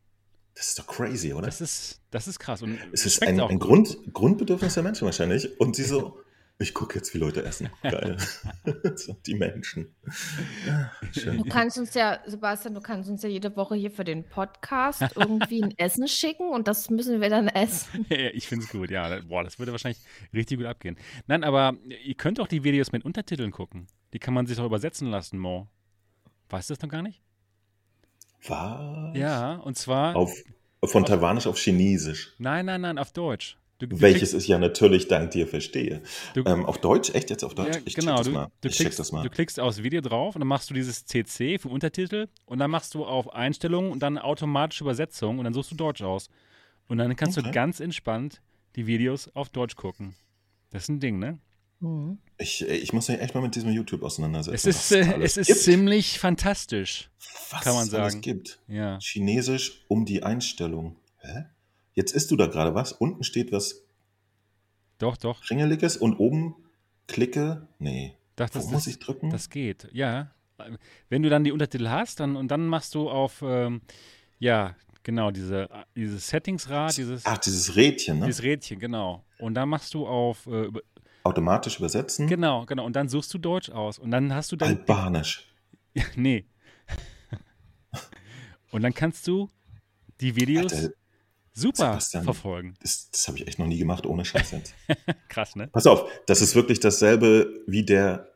Das 0.55 0.69
ist 0.69 0.79
doch 0.79 0.87
crazy, 0.87 1.33
oder? 1.33 1.47
Das 1.47 1.61
ist, 1.61 2.01
das 2.11 2.29
ist 2.29 2.39
krass. 2.39 2.63
Und 2.63 2.79
es 2.93 3.07
ist 3.07 3.23
ein, 3.23 3.41
ein. 3.41 3.59
Grund, 3.59 3.97
Grundbedürfnis 4.13 4.75
der 4.75 4.83
Menschen 4.83 5.05
wahrscheinlich. 5.05 5.61
Und 5.61 5.77
sie 5.77 5.85
so, 5.85 6.19
ich 6.59 6.75
gucke 6.75 6.97
jetzt, 6.97 7.13
wie 7.15 7.19
Leute 7.19 7.43
essen. 7.43 7.71
Geil. 7.83 8.17
die 9.27 9.35
Menschen. 9.35 9.95
Ja, 10.67 10.93
Du 11.33 11.45
kannst 11.45 11.79
uns 11.79 11.93
ja, 11.95 12.21
Sebastian, 12.27 12.75
du 12.75 12.81
kannst 12.81 13.11
uns 13.11 13.23
ja 13.23 13.29
jede 13.29 13.55
Woche 13.57 13.75
hier 13.75 13.91
für 13.91 14.05
den 14.05 14.25
Podcast 14.25 15.03
irgendwie 15.17 15.63
ein 15.63 15.77
Essen 15.79 16.07
schicken 16.09 16.49
und 16.51 16.69
das 16.69 16.89
müssen 16.91 17.21
wir 17.21 17.31
dann 17.31 17.49
essen. 17.49 18.07
Ja, 18.09 18.29
ich 18.33 18.47
finde 18.47 18.65
es 18.65 18.71
gut, 18.71 18.91
ja. 18.91 19.21
Boah, 19.23 19.45
das 19.45 19.59
würde 19.59 19.73
wahrscheinlich 19.73 20.01
richtig 20.33 20.59
gut 20.59 20.67
abgehen. 20.67 20.97
Nein, 21.27 21.45
aber 21.45 21.77
ihr 22.05 22.15
könnt 22.15 22.41
auch 22.41 22.49
die 22.49 22.65
Videos 22.65 22.93
mit 22.93 23.05
Untertiteln 23.05 23.51
gucken. 23.51 23.87
Die 24.13 24.19
kann 24.19 24.35
man 24.35 24.47
sich 24.47 24.57
doch 24.57 24.65
übersetzen 24.67 25.09
lassen, 25.11 25.39
Mo. 25.39 25.69
Weißt 26.51 26.69
du 26.71 26.75
das 26.75 26.83
noch 26.83 26.89
gar 26.91 27.03
nicht? 27.03 27.23
Was? 28.47 29.17
Ja, 29.17 29.57
und 29.57 29.77
zwar. 29.77 30.17
Auf, 30.17 30.33
von 30.85 31.05
Taiwanisch 31.05 31.47
auf 31.47 31.59
Chinesisch. 31.59 32.35
Nein, 32.39 32.67
nein, 32.67 32.81
nein, 32.81 32.99
auf 32.99 33.13
Deutsch. 33.13 33.57
Du, 33.79 33.87
du 33.87 34.01
Welches 34.01 34.35
ich 34.35 34.49
ja 34.49 34.59
natürlich 34.59 35.09
dank 35.09 35.31
dir 35.31 35.47
verstehe. 35.47 36.03
Du- 36.35 36.45
ähm, 36.45 36.65
auf 36.67 36.79
Deutsch? 36.79 37.11
Echt 37.15 37.31
jetzt 37.31 37.43
auf 37.45 37.55
Deutsch? 37.55 37.77
Ja, 37.77 37.83
ich 37.85 37.95
genau, 37.95 38.17
check 38.17 38.19
das 38.19 38.27
du, 38.27 38.33
mal. 38.33 38.49
du, 38.61 38.69
ich 38.69 38.77
klickst, 38.77 38.99
das 38.99 39.13
mal. 39.13 39.23
du 39.23 39.31
klickst 39.31 39.59
aufs 39.61 39.83
Video 39.83 40.01
drauf 40.01 40.35
und 40.37 40.41
dann 40.41 40.49
machst 40.49 40.71
du 40.71 40.75
dieses 40.75 41.05
CC 41.05 41.59
für 41.59 41.69
Untertitel 41.69 42.29
und 42.47 42.59
dann 42.59 42.71
machst 42.71 42.95
du 42.95 43.05
auf 43.05 43.33
Einstellungen 43.33 43.91
und 43.91 44.01
dann 44.01 44.19
automatische 44.19 44.85
Übersetzung 44.85 45.39
und 45.39 45.45
dann 45.45 45.55
suchst 45.55 45.71
du 45.73 45.75
Deutsch 45.77 46.03
aus. 46.03 46.29
Und 46.89 46.99
dann 46.99 47.15
kannst 47.17 47.39
Okay. 47.39 47.47
du 47.49 47.53
ganz 47.53 47.81
entspannt 47.81 48.41
die 48.77 48.87
Videos 48.87 49.29
auf 49.35 49.49
Deutsch 49.51 49.77
gucken. 49.77 50.15
Das 50.71 50.85
ist 50.85 50.89
ein 50.89 51.01
Ding, 51.01 51.19
ne? 51.19 51.39
Mhm. 51.83 52.19
Ich, 52.39 52.67
äh, 52.69 52.75
ich 52.77 52.93
muss 52.93 53.09
mich 53.09 53.21
echt 53.21 53.35
mal 53.35 53.41
mit 53.41 53.55
diesem 53.57 53.71
YouTube 53.73 54.03
auseinandersetzen. 54.03 54.55
Es 54.55 54.65
ist, 54.65 54.91
was 54.93 54.93
äh, 54.93 55.21
es 55.23 55.37
ist 55.37 55.47
gibt. 55.49 55.59
ziemlich 55.61 56.19
fantastisch. 56.19 57.11
was 57.51 57.63
kann 57.63 57.75
man 57.75 57.87
es 57.89 57.93
alles 57.95 58.13
sagen. 58.13 58.23
gibt. 58.23 58.61
Ja. 58.69 58.99
Chinesisch 59.01 59.85
um 59.89 60.05
die 60.07 60.23
Einstellung. 60.23 60.97
Hä? 61.19 61.45
Jetzt 61.95 62.13
isst 62.13 62.31
du 62.31 62.37
da 62.37 62.47
gerade 62.47 62.75
was. 62.75 62.93
Unten 62.93 63.25
steht 63.25 63.51
was 63.53 63.83
Doch, 64.99 65.17
doch. 65.17 65.43
Kringeliges 65.43 65.97
und 65.97 66.17
oben 66.19 66.55
klicke. 67.09 67.67
Nee. 67.79 68.15
Doch, 68.37 68.49
Wo 68.51 68.55
das, 68.55 68.65
muss 68.67 68.85
das, 68.85 68.87
ich 68.87 68.99
drücken? 69.01 69.31
das 69.31 69.51
geht, 69.51 69.89
ja. 69.93 70.31
Wenn 71.09 71.23
du 71.23 71.29
dann 71.29 71.43
die 71.43 71.51
Untertitel 71.51 71.89
hast, 71.89 72.21
dann 72.21 72.37
und 72.37 72.47
dann 72.49 72.67
machst 72.69 72.95
du 72.95 73.11
auf, 73.11 73.43
ähm, 73.45 73.81
ja, 74.39 74.77
genau, 75.03 75.33
diese, 75.33 75.69
dieses 75.97 76.29
Settingsrad, 76.29 76.97
dieses, 76.97 77.27
Ach, 77.27 77.39
dieses 77.39 77.75
Rädchen, 77.75 78.21
ne? 78.21 78.27
dieses 78.27 78.43
Rädchen, 78.45 78.79
genau. 78.79 79.25
Und 79.39 79.55
dann 79.55 79.69
machst 79.69 79.93
du 79.95 80.07
auf, 80.07 80.47
äh, 80.47 80.69
Automatisch 81.25 81.79
übersetzen. 81.79 82.27
genau, 82.27 82.67
genau, 82.67 82.85
und 82.85 82.97
dann 82.97 83.09
suchst 83.09 83.33
du 83.35 83.39
Deutsch 83.39 83.71
aus. 83.71 83.99
Und 83.99 84.11
dann 84.11 84.35
hast 84.35 84.53
du 84.53 84.57
dann, 84.57 84.71
Albanisch. 84.71 85.53
nee. 86.17 86.47
Und 88.71 88.83
dann 88.83 88.95
kannst 88.95 89.27
du 89.27 89.51
die 90.21 90.35
Videos 90.35 90.73
Alter, 90.73 90.95
super 91.53 91.77
Sebastian. 91.93 92.25
verfolgen. 92.25 92.75
das, 92.81 93.11
das 93.11 93.29
habe 93.29 93.39
ich 93.39 93.47
echt 93.47 93.59
noch 93.59 93.67
nie 93.67 93.79
gemacht, 93.79 94.07
ohne 94.07 94.25
Scheiß 94.25 94.53
jetzt. 94.53 94.75
Krass, 95.29 95.55
ne? 95.57 95.69
Pass 95.69 95.87
auf, 95.87 96.11
das 96.27 96.41
ist 96.41 96.55
wirklich 96.55 96.81
dasselbe 96.81 97.63
wie 97.67 97.85
der, 97.85 98.33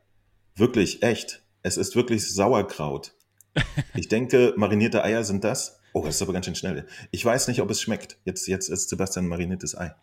wirklich, 0.54 1.02
echt. 1.02 1.42
Es 1.62 1.76
ist 1.76 1.96
wirklich 1.96 2.32
Sauerkraut. 2.32 3.12
Ich 3.94 4.08
denke, 4.08 4.52
marinierte 4.58 5.02
Eier 5.02 5.24
sind 5.24 5.42
das. 5.42 5.80
Oh, 5.94 6.04
das 6.04 6.16
ist 6.16 6.22
aber 6.22 6.34
ganz 6.34 6.44
schön 6.44 6.54
schnell. 6.54 6.86
Ich 7.10 7.24
weiß 7.24 7.48
nicht, 7.48 7.62
ob 7.62 7.70
es 7.70 7.80
schmeckt. 7.80 8.18
Jetzt, 8.24 8.46
jetzt 8.48 8.68
ist 8.68 8.90
Sebastian 8.90 9.26
mariniertes 9.28 9.74
Ei. 9.74 9.94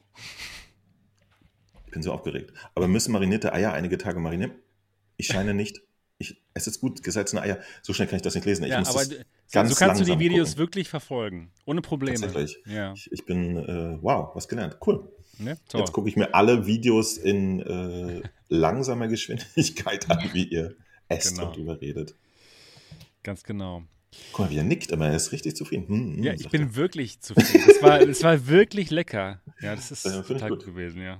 Ich 1.93 1.95
bin 1.95 2.01
so 2.01 2.11
aufgeregt. 2.11 2.51
Aber 2.73 2.87
müssen 2.87 3.11
marinierte 3.11 3.53
Eier 3.53 3.71
einige 3.71 3.99
Tage 3.99 4.19
marinieren? 4.19 4.53
Ich 5.15 5.27
scheine 5.27 5.53
nicht. 5.53 5.83
Ich, 6.17 6.41
es 6.55 6.65
ist 6.65 6.79
gut, 6.81 7.03
gesalzene 7.03 7.43
Eier. 7.43 7.59
So 7.83 7.93
schnell 7.93 8.07
kann 8.07 8.15
ich 8.15 8.23
das 8.23 8.33
nicht 8.33 8.45
lesen. 8.45 8.63
Ich 8.63 8.71
Ja, 8.71 8.79
muss 8.79 8.89
aber 8.89 9.05
ganz 9.51 9.69
so 9.69 9.75
kannst 9.75 10.01
du 10.01 10.05
die 10.05 10.17
Videos 10.17 10.49
gucken. 10.49 10.59
wirklich 10.59 10.89
verfolgen. 10.89 11.51
Ohne 11.65 11.81
Probleme. 11.81 12.19
Tatsächlich. 12.19 12.57
Ja. 12.65 12.93
Ich, 12.93 13.11
ich 13.11 13.25
bin, 13.25 13.57
äh, 13.57 13.99
wow, 14.01 14.33
was 14.35 14.47
gelernt. 14.47 14.77
Cool. 14.85 15.07
Ne? 15.37 15.57
Toll. 15.69 15.81
Jetzt 15.81 15.91
gucke 15.91 16.09
ich 16.09 16.15
mir 16.15 16.33
alle 16.33 16.65
Videos 16.65 17.17
in 17.17 17.59
äh, 17.59 18.23
langsamer 18.49 19.07
Geschwindigkeit 19.07 20.09
an, 20.09 20.29
wie 20.33 20.45
ihr 20.45 20.75
esst 21.09 21.35
Genau. 21.35 21.47
und 21.49 21.57
drüber 21.57 21.79
redet. 21.79 22.15
Ganz 23.21 23.43
genau. 23.43 23.83
Guck 24.31 24.45
mal, 24.45 24.49
wie 24.51 24.57
er 24.57 24.63
nickt, 24.63 24.91
aber 24.93 25.07
er 25.09 25.15
ist 25.15 25.31
richtig 25.31 25.55
zufrieden. 25.55 25.87
Hm, 25.87 26.15
hm, 26.17 26.23
Ja, 26.23 26.33
ich 26.33 26.49
bin 26.49 26.75
wirklich 26.75 27.19
zufrieden. 27.21 27.69
Es 27.69 27.81
war, 27.83 28.01
es 28.01 28.23
war 28.23 28.47
wirklich 28.47 28.89
lecker. 28.89 29.41
Ja, 29.61 29.75
das 29.75 29.91
ist 29.91 30.05
Ja, 30.05 30.21
ich 30.21 30.25
total 30.27 30.49
gut. 30.49 30.59
gut. 30.65 30.67
gewesen, 30.73 31.03
ja. 31.03 31.19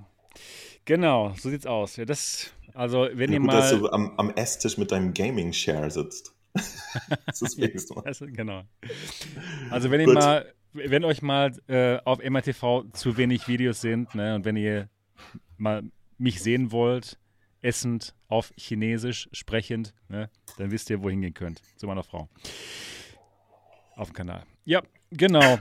Genau, 0.86 1.34
so 1.38 1.50
sieht's 1.50 1.66
aus. 1.66 1.96
Ja, 1.96 2.06
das, 2.06 2.52
also, 2.74 3.08
wenn 3.14 3.32
er. 3.32 3.40
ihr 3.40 3.40
Ja, 3.40 3.40
gut, 3.40 3.54
dass 3.54 3.72
mal. 3.74 3.80
du 3.80 3.90
am, 3.92 4.14
am 4.18 4.30
Esstisch 4.32 4.78
mit 4.78 4.92
deinem 4.92 5.14
Gaming-Share 5.14 5.90
sitzt. 5.90 6.34
das 7.26 7.42
ist 7.42 7.58
wenigstens 7.58 7.96
mal. 7.96 8.06
Also, 8.06 8.26
genau. 8.28 8.64
Also, 9.72 9.90
wenn 9.92 10.02
ihr 10.02 10.08
Gut. 10.08 10.16
mal, 10.16 10.54
wenn 10.74 11.04
euch 11.04 11.22
mal 11.22 11.52
äh, 11.68 11.98
auf 12.04 12.20
MRTV 12.20 12.86
zu 12.94 13.18
wenig 13.18 13.48
Videos 13.48 13.82
sind, 13.82 14.14
ne, 14.14 14.36
und 14.36 14.46
wenn 14.46 14.56
ihr 14.56 14.90
mal 15.58 15.84
mich 16.18 16.42
sehen 16.44 16.72
wollt, 16.72 17.18
essend, 17.62 18.14
auf 18.28 18.52
Chinesisch 18.58 19.30
sprechend, 19.32 19.94
ne, 20.10 20.30
dann 20.58 20.72
wisst 20.72 20.90
ihr, 20.90 21.02
wohin 21.02 21.22
gehen 21.22 21.34
könnt. 21.34 21.62
Zu 21.78 21.88
meiner 21.88 22.04
Frau. 22.04 22.30
Auf 23.96 24.10
dem 24.10 24.16
Kanal. 24.16 24.44
Ja, 24.66 24.82
genau. 25.12 25.60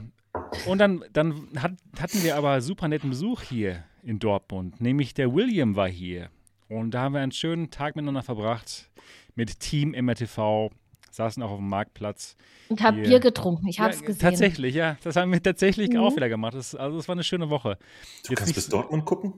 Und 0.67 0.77
dann, 0.79 1.03
dann 1.13 1.47
hat, 1.57 1.73
hatten 1.99 2.23
wir 2.23 2.35
aber 2.35 2.61
super 2.61 2.87
netten 2.87 3.09
Besuch 3.09 3.41
hier 3.41 3.83
in 4.03 4.19
Dortmund. 4.19 4.81
Nämlich 4.81 5.13
der 5.13 5.33
William 5.33 5.75
war 5.75 5.87
hier. 5.87 6.29
Und 6.69 6.91
da 6.91 7.01
haben 7.01 7.13
wir 7.13 7.21
einen 7.21 7.31
schönen 7.31 7.69
Tag 7.69 7.95
miteinander 7.95 8.23
verbracht 8.23 8.89
mit 9.35 9.59
Team 9.59 9.91
MRTV. 9.91 10.71
Saßen 11.11 11.43
auch 11.43 11.51
auf 11.51 11.57
dem 11.59 11.69
Marktplatz. 11.69 12.35
Und 12.69 12.81
hab 12.81 12.95
Hier. 12.95 13.03
Bier 13.03 13.19
getrunken. 13.19 13.67
Ich 13.67 13.79
hab's 13.79 13.99
Ja, 13.99 14.07
gesehen. 14.07 14.21
Tatsächlich, 14.21 14.73
ja. 14.73 14.97
Das 15.03 15.15
haben 15.15 15.31
wir 15.31 15.43
tatsächlich 15.43 15.91
Mhm. 15.91 15.97
auch 15.97 16.15
wieder 16.15 16.27
gemacht. 16.29 16.55
Das, 16.55 16.73
also, 16.73 16.97
es 16.97 17.07
war 17.07 17.13
eine 17.13 17.23
schöne 17.23 17.51
Woche. 17.51 17.77
Du 18.25 18.29
Jetzt 18.31 18.39
kannst 18.39 18.55
bis 18.55 18.67
Dortmund 18.69 19.05
gucken? 19.05 19.33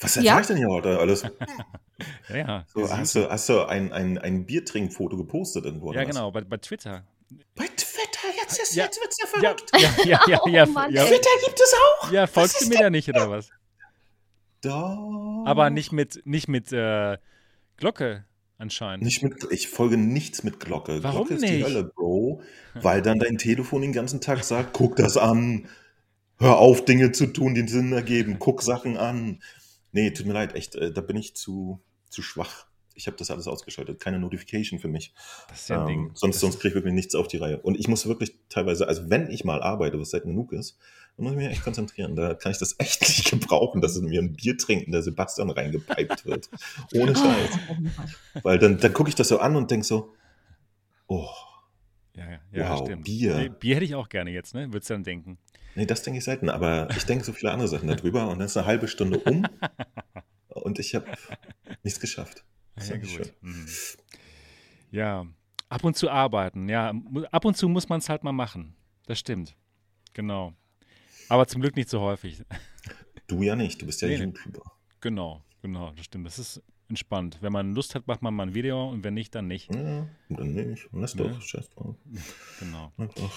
Was 0.00 0.14
Ja. 0.14 0.22
erfahre 0.22 0.40
ich 0.40 0.46
denn 0.46 0.56
hier 0.56 0.68
heute 0.68 0.98
alles? 0.98 1.24
Ja, 2.30 2.36
ja. 2.36 2.64
So, 2.74 2.90
hast 2.90 3.14
du, 3.14 3.30
hast 3.30 3.48
du 3.48 3.60
ein, 3.68 3.92
ein, 3.92 4.18
ein 4.18 4.44
Biertrinkfoto 4.44 5.16
gepostet 5.16 5.64
irgendwo? 5.66 5.92
ja, 5.92 6.02
genau, 6.02 6.32
bei, 6.32 6.40
bei 6.40 6.56
Twitter. 6.56 7.04
Bei 7.54 7.66
Ist, 8.58 8.74
Ja. 8.74 8.84
jetzt 8.84 9.00
wird's 9.00 9.18
ja 9.20 9.26
verrückt. 9.26 9.70
ja, 9.74 9.90
ja, 10.04 10.20
ja, 10.26 10.40
ja, 10.48 10.64
Oh 10.66 10.70
Mann, 10.70 10.92
ja. 10.92 11.04
Twitter 11.04 11.30
gibt 11.44 11.60
es 11.60 11.74
auch. 11.74 12.12
ja 12.12 12.26
folgst 12.26 12.60
du 12.62 12.68
mir 12.68 12.78
da 12.78 12.90
nicht, 12.90 13.08
oder 13.08 13.30
was? 13.30 13.50
Da. 14.60 15.42
Aber 15.44 15.70
nicht 15.70 15.92
mit, 15.92 16.22
nicht 16.24 16.48
mit 16.48 16.72
äh, 16.72 17.18
Glocke 17.76 18.24
anscheinend. 18.58 19.04
Nicht 19.04 19.22
mit, 19.22 19.44
ich 19.50 19.68
folge 19.68 19.96
nichts 19.96 20.44
mit 20.44 20.60
Glocke. 20.60 21.02
Warum 21.02 21.26
Glocke 21.26 21.34
ist 21.34 21.44
die 21.44 21.50
nicht? 21.56 21.64
Hölle, 21.64 21.84
Bro. 21.84 22.42
Weil 22.74 23.02
dann 23.02 23.18
dein 23.18 23.38
Telefon 23.38 23.82
den 23.82 23.92
ganzen 23.92 24.20
Tag 24.20 24.44
sagt, 24.44 24.72
guck 24.72 24.96
das 24.96 25.16
an. 25.16 25.68
Hör 26.38 26.58
auf, 26.58 26.84
Dinge 26.84 27.12
zu 27.12 27.26
tun, 27.26 27.54
die 27.54 27.66
Sinn 27.66 27.92
ergeben. 27.92 28.38
Guck 28.38 28.62
Sachen 28.62 28.96
an. 28.96 29.42
Nee, 29.90 30.10
tut 30.12 30.26
mir 30.26 30.32
leid, 30.32 30.54
echt, 30.54 30.74
äh, 30.76 30.92
da 30.92 31.00
bin 31.00 31.16
ich 31.16 31.34
zu, 31.36 31.80
zu 32.08 32.22
schwach. 32.22 32.66
Ich 32.94 33.06
habe 33.06 33.16
das 33.16 33.30
alles 33.30 33.46
ausgeschaltet. 33.46 34.00
Keine 34.00 34.18
Notification 34.18 34.78
für 34.78 34.88
mich. 34.88 35.12
Das 35.48 35.62
ist 35.62 35.68
ja 35.68 35.76
ein 35.76 35.82
Ähm, 35.82 35.86
Ding. 35.88 36.10
sonst 36.14 36.36
Das 36.36 36.40
sonst 36.40 36.60
kriege 36.60 36.68
ich 36.70 36.74
wirklich 36.74 36.94
nichts 36.94 37.14
auf 37.14 37.28
die 37.28 37.36
Reihe. 37.38 37.58
Und 37.60 37.78
ich 37.78 37.88
muss 37.88 38.06
wirklich 38.06 38.34
teilweise, 38.48 38.86
also 38.88 39.08
wenn 39.10 39.30
ich 39.30 39.44
mal 39.44 39.62
arbeite, 39.62 39.98
was 40.00 40.10
selten 40.10 40.28
genug 40.28 40.52
ist, 40.52 40.78
dann 41.16 41.24
muss 41.24 41.32
ich 41.32 41.38
mich 41.38 41.48
echt 41.48 41.62
konzentrieren. 41.64 42.16
Da 42.16 42.34
kann 42.34 42.52
ich 42.52 42.58
das 42.58 42.74
echt 42.78 43.00
nicht 43.02 43.30
gebrauchen, 43.30 43.80
dass 43.80 43.96
es 43.96 44.02
mir 44.02 44.20
ein 44.20 44.32
Bier 44.34 44.56
trinken, 44.56 44.92
der 44.92 45.02
Sebastian 45.02 45.50
reingepiped 45.50 46.24
wird. 46.26 46.48
Ohne 46.94 47.14
Scheiß. 47.14 47.58
Weil 48.42 48.58
dann, 48.58 48.78
dann 48.78 48.92
gucke 48.92 49.08
ich 49.08 49.14
das 49.14 49.28
so 49.28 49.38
an 49.38 49.56
und 49.56 49.70
denke 49.70 49.86
so, 49.86 50.14
oh, 51.06 51.28
Ja, 52.14 52.30
ja, 52.30 52.38
ja 52.52 52.70
Wow, 52.70 52.84
stimmt. 52.86 53.04
Bier. 53.04 53.36
Nee, 53.36 53.48
Bier 53.48 53.76
hätte 53.76 53.84
ich 53.84 53.94
auch 53.94 54.08
gerne 54.08 54.30
jetzt, 54.30 54.54
ne? 54.54 54.72
Würdest 54.72 54.90
du 54.90 54.94
dann 54.94 55.04
denken. 55.04 55.38
nee, 55.74 55.86
das 55.86 56.02
denke 56.02 56.18
ich 56.18 56.24
selten. 56.24 56.48
Aber 56.50 56.88
ich 56.96 57.04
denke 57.04 57.24
so 57.24 57.32
viele 57.32 57.52
andere 57.52 57.68
Sachen 57.68 57.88
darüber 57.88 58.28
und 58.28 58.38
dann 58.38 58.46
ist 58.46 58.56
eine 58.56 58.66
halbe 58.66 58.88
Stunde 58.88 59.18
um 59.20 59.46
und 60.48 60.78
ich 60.78 60.94
habe 60.94 61.06
nichts 61.82 62.00
geschafft. 62.00 62.44
Das 62.74 62.88
Ja, 62.88 62.94
eigentlich 62.94 63.18
gut. 63.18 63.32
Mhm. 63.40 63.66
Ja, 64.90 65.26
ab 65.68 65.84
und 65.84 65.96
zu 65.96 66.10
arbeiten. 66.10 66.68
Ja, 66.68 66.92
ab 67.30 67.44
und 67.44 67.56
zu 67.56 67.68
muss 67.68 67.88
man 67.88 67.98
es 67.98 68.08
halt 68.08 68.24
mal 68.24 68.32
machen. 68.32 68.74
Das 69.06 69.18
stimmt. 69.18 69.56
Genau. 70.14 70.52
Aber 71.28 71.46
zum 71.46 71.60
Glück 71.62 71.76
nicht 71.76 71.88
so 71.88 72.00
häufig. 72.00 72.42
Du 73.28 73.40
ja 73.42 73.56
nicht, 73.56 73.80
du 73.80 73.86
bist 73.86 74.02
ja 74.02 74.08
Nee. 74.08 74.16
YouTuber. 74.16 74.60
Genau, 75.00 75.42
genau, 75.62 75.92
das 75.92 76.04
stimmt. 76.04 76.26
Das 76.26 76.38
ist 76.38 76.60
entspannt. 76.90 77.38
Wenn 77.40 77.52
man 77.52 77.74
Lust 77.74 77.94
hat, 77.94 78.06
macht 78.06 78.20
man 78.20 78.34
mal 78.34 78.42
ein 78.48 78.54
Video 78.54 78.90
und 78.90 79.04
wenn 79.04 79.14
nicht, 79.14 79.34
dann 79.34 79.46
nicht. 79.46 79.72
Ja, 79.74 80.06
und 80.28 80.38
dann 80.38 80.52
nicht. 80.52 80.88
Lass 80.92 81.14
Ne? 81.14 81.22
doch, 81.30 81.40
scheiß 81.40 81.70
drauf. 81.70 81.96
Genau. 82.60 82.92
Einfach. 82.98 83.32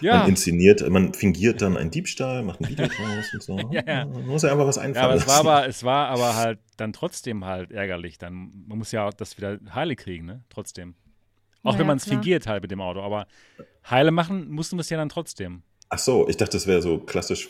Ja, 0.00 0.20
Man 0.20 0.30
inszeniert, 0.30 0.88
man 0.88 1.12
fingiert 1.12 1.60
dann 1.60 1.76
einen 1.76 1.90
Diebstahl, 1.90 2.42
macht 2.42 2.60
ein 2.60 2.68
Video 2.68 2.86
draus 2.86 3.34
und 3.34 3.42
so. 3.42 3.56
Ja, 3.72 3.82
ja. 3.86 4.06
Man 4.06 4.26
muss 4.26 4.42
ja 4.42 4.52
einfach 4.52 4.66
was 4.66 4.76
ja 4.76 4.82
einfallen 4.82 5.04
aber 5.04 5.14
es 5.16 5.26
war 5.26 5.38
aber, 5.40 5.68
es 5.68 5.84
war 5.84 6.08
aber 6.08 6.36
halt 6.36 6.58
dann 6.76 6.92
trotzdem 6.92 7.44
halt 7.44 7.70
ärgerlich. 7.70 8.16
Dann, 8.18 8.64
man 8.66 8.78
muss 8.78 8.92
ja 8.92 9.06
auch 9.06 9.12
das 9.12 9.36
wieder 9.36 9.58
heile 9.74 9.96
kriegen, 9.96 10.24
ne? 10.26 10.42
Trotzdem. 10.48 10.94
Auch 11.62 11.74
wenn 11.74 11.80
ja, 11.80 11.86
man 11.86 11.98
es 11.98 12.04
fingiert 12.04 12.46
halt 12.46 12.62
mit 12.62 12.70
dem 12.70 12.80
Auto. 12.80 13.02
Aber 13.02 13.26
heile 13.88 14.10
machen 14.10 14.50
mussten 14.50 14.76
wir 14.76 14.80
es 14.80 14.88
ja 14.90 14.96
dann 14.96 15.10
trotzdem. 15.10 15.62
Ach 15.90 15.98
so, 15.98 16.28
ich 16.28 16.36
dachte, 16.38 16.52
das 16.52 16.66
wäre 16.66 16.80
so 16.80 16.98
klassisch 16.98 17.48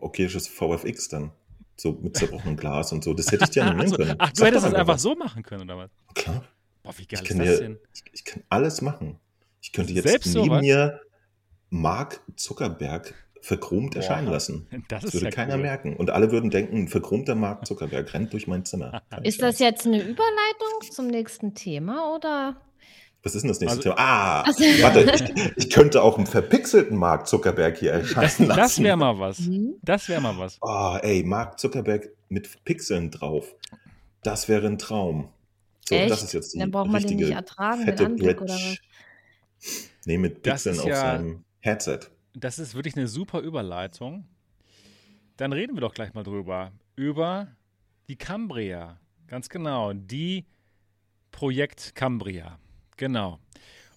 okayisches 0.00 0.48
VFX 0.48 1.08
dann. 1.08 1.30
So 1.76 1.92
mit 2.02 2.16
zerbrochenem 2.16 2.56
Glas 2.56 2.92
und 2.92 3.02
so. 3.02 3.14
Das 3.14 3.32
hätte 3.32 3.44
ich 3.44 3.50
dir 3.50 3.62
Ach, 3.64 3.68
animieren 3.68 3.88
so, 3.90 3.96
können. 3.96 4.14
ach 4.18 4.30
du 4.30 4.36
Sag 4.40 4.48
hättest 4.48 4.66
es 4.66 4.74
einfach 4.74 4.94
was. 4.94 5.02
so 5.02 5.14
machen 5.14 5.42
können, 5.42 5.62
oder 5.62 5.78
was? 5.78 5.90
Klar, 6.14 6.44
Boah, 6.82 6.92
wie 6.98 7.02
ich 7.02 7.08
geil 7.08 7.22
ist 7.22 7.28
kann, 7.28 7.38
das 7.38 7.46
dir, 7.48 7.58
denn? 7.60 7.78
ich, 7.94 8.02
ich 8.12 8.24
kann 8.24 8.42
alles 8.50 8.82
machen. 8.82 9.18
Ich 9.62 9.72
könnte 9.72 9.92
jetzt 9.92 10.08
Selbst 10.08 10.34
neben 10.34 10.46
sowas? 10.46 10.60
mir 10.60 11.00
Mark 11.74 12.20
Zuckerberg 12.36 13.14
verchromt 13.40 13.94
Boah, 13.94 14.00
erscheinen 14.00 14.28
lassen. 14.28 14.66
Das 14.88 15.02
Das 15.04 15.14
würde 15.14 15.26
ja 15.26 15.30
keiner 15.32 15.54
cool. 15.56 15.62
merken. 15.62 15.96
Und 15.96 16.10
alle 16.10 16.30
würden 16.30 16.50
denken, 16.50 16.76
ein 16.76 16.88
verchromter 16.88 17.34
Mark 17.34 17.66
Zuckerberg 17.66 18.12
rennt 18.14 18.32
durch 18.34 18.46
mein 18.46 18.64
Zimmer. 18.64 19.02
Ist 19.22 19.40
das 19.42 19.58
jetzt 19.58 19.86
eine 19.86 20.00
Überleitung 20.00 20.90
zum 20.90 21.06
nächsten 21.08 21.54
Thema 21.54 22.14
oder? 22.14 22.56
Was 23.24 23.34
ist 23.36 23.42
denn 23.42 23.48
das 23.48 23.60
nächste 23.60 23.78
Also- 23.78 23.90
Thema? 23.90 23.96
Ah, 23.98 24.42
Also- 24.46 24.62
warte, 24.82 25.00
ich, 25.56 25.56
ich 25.64 25.70
könnte 25.70 26.02
auch 26.02 26.18
einen 26.18 26.26
verpixelten 26.26 26.96
Mark 26.96 27.26
Zuckerberg 27.26 27.78
hier 27.78 27.92
Das, 27.92 28.10
erscheinen 28.16 28.48
lassen. 28.48 28.60
das 28.60 28.82
wäre 28.82 28.96
mal 28.96 29.18
was. 29.18 29.38
Hm? 29.38 29.74
Das 29.82 30.08
wäre 30.08 30.20
mal 30.20 30.36
was. 30.38 30.58
Oh, 30.60 30.96
ey, 31.00 31.22
Mark 31.24 31.58
Zuckerberg 31.58 32.10
mit 32.28 32.64
Pixeln 32.64 33.10
drauf. 33.10 33.54
Das 34.22 34.48
wäre 34.48 34.66
ein 34.66 34.76
Traum. 34.78 35.28
So, 35.88 35.94
Echt? 35.94 36.10
das 36.10 36.22
ist 36.22 36.32
jetzt 36.32 36.54
die 36.54 36.58
Dann 36.60 36.70
braucht 36.70 36.90
man 36.90 37.02
den 37.02 37.16
nicht 37.16 37.30
ertragen, 37.30 37.84
fette 37.84 38.06
Anblick, 38.06 38.36
Bridge. 38.36 38.44
oder 38.52 38.54
was? 38.54 38.76
Nee, 40.04 40.18
mit 40.18 40.46
Das 40.46 40.64
Pixeln 40.64 40.78
auf 40.80 40.86
ja- 40.86 41.00
seinem 41.00 41.44
Headset. 41.62 42.00
Das 42.34 42.58
ist 42.58 42.74
wirklich 42.74 42.96
eine 42.96 43.08
super 43.08 43.40
Überleitung. 43.40 44.26
Dann 45.36 45.52
reden 45.52 45.76
wir 45.76 45.80
doch 45.80 45.94
gleich 45.94 46.12
mal 46.12 46.24
drüber. 46.24 46.72
Über 46.96 47.48
die 48.08 48.16
Cambria. 48.16 49.00
Ganz 49.28 49.48
genau. 49.48 49.92
Die 49.92 50.44
Projekt 51.30 51.94
Cambria. 51.94 52.58
Genau. 52.96 53.38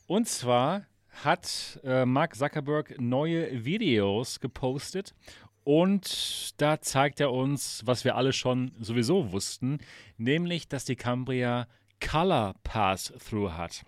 Und 0.07 0.29
zwar 0.29 0.85
hat 1.23 1.79
äh, 1.83 2.05
Mark 2.05 2.35
Zuckerberg 2.35 2.99
neue 2.99 3.65
Videos 3.65 4.39
gepostet 4.39 5.15
und 5.63 6.61
da 6.61 6.79
zeigt 6.81 7.19
er 7.19 7.31
uns, 7.31 7.81
was 7.85 8.03
wir 8.03 8.15
alle 8.15 8.33
schon 8.33 8.71
sowieso 8.79 9.31
wussten, 9.31 9.79
nämlich, 10.17 10.67
dass 10.67 10.85
die 10.85 10.95
Cambria 10.95 11.67
Color 11.99 12.53
Pass-Through 12.63 13.53
hat. 13.53 13.83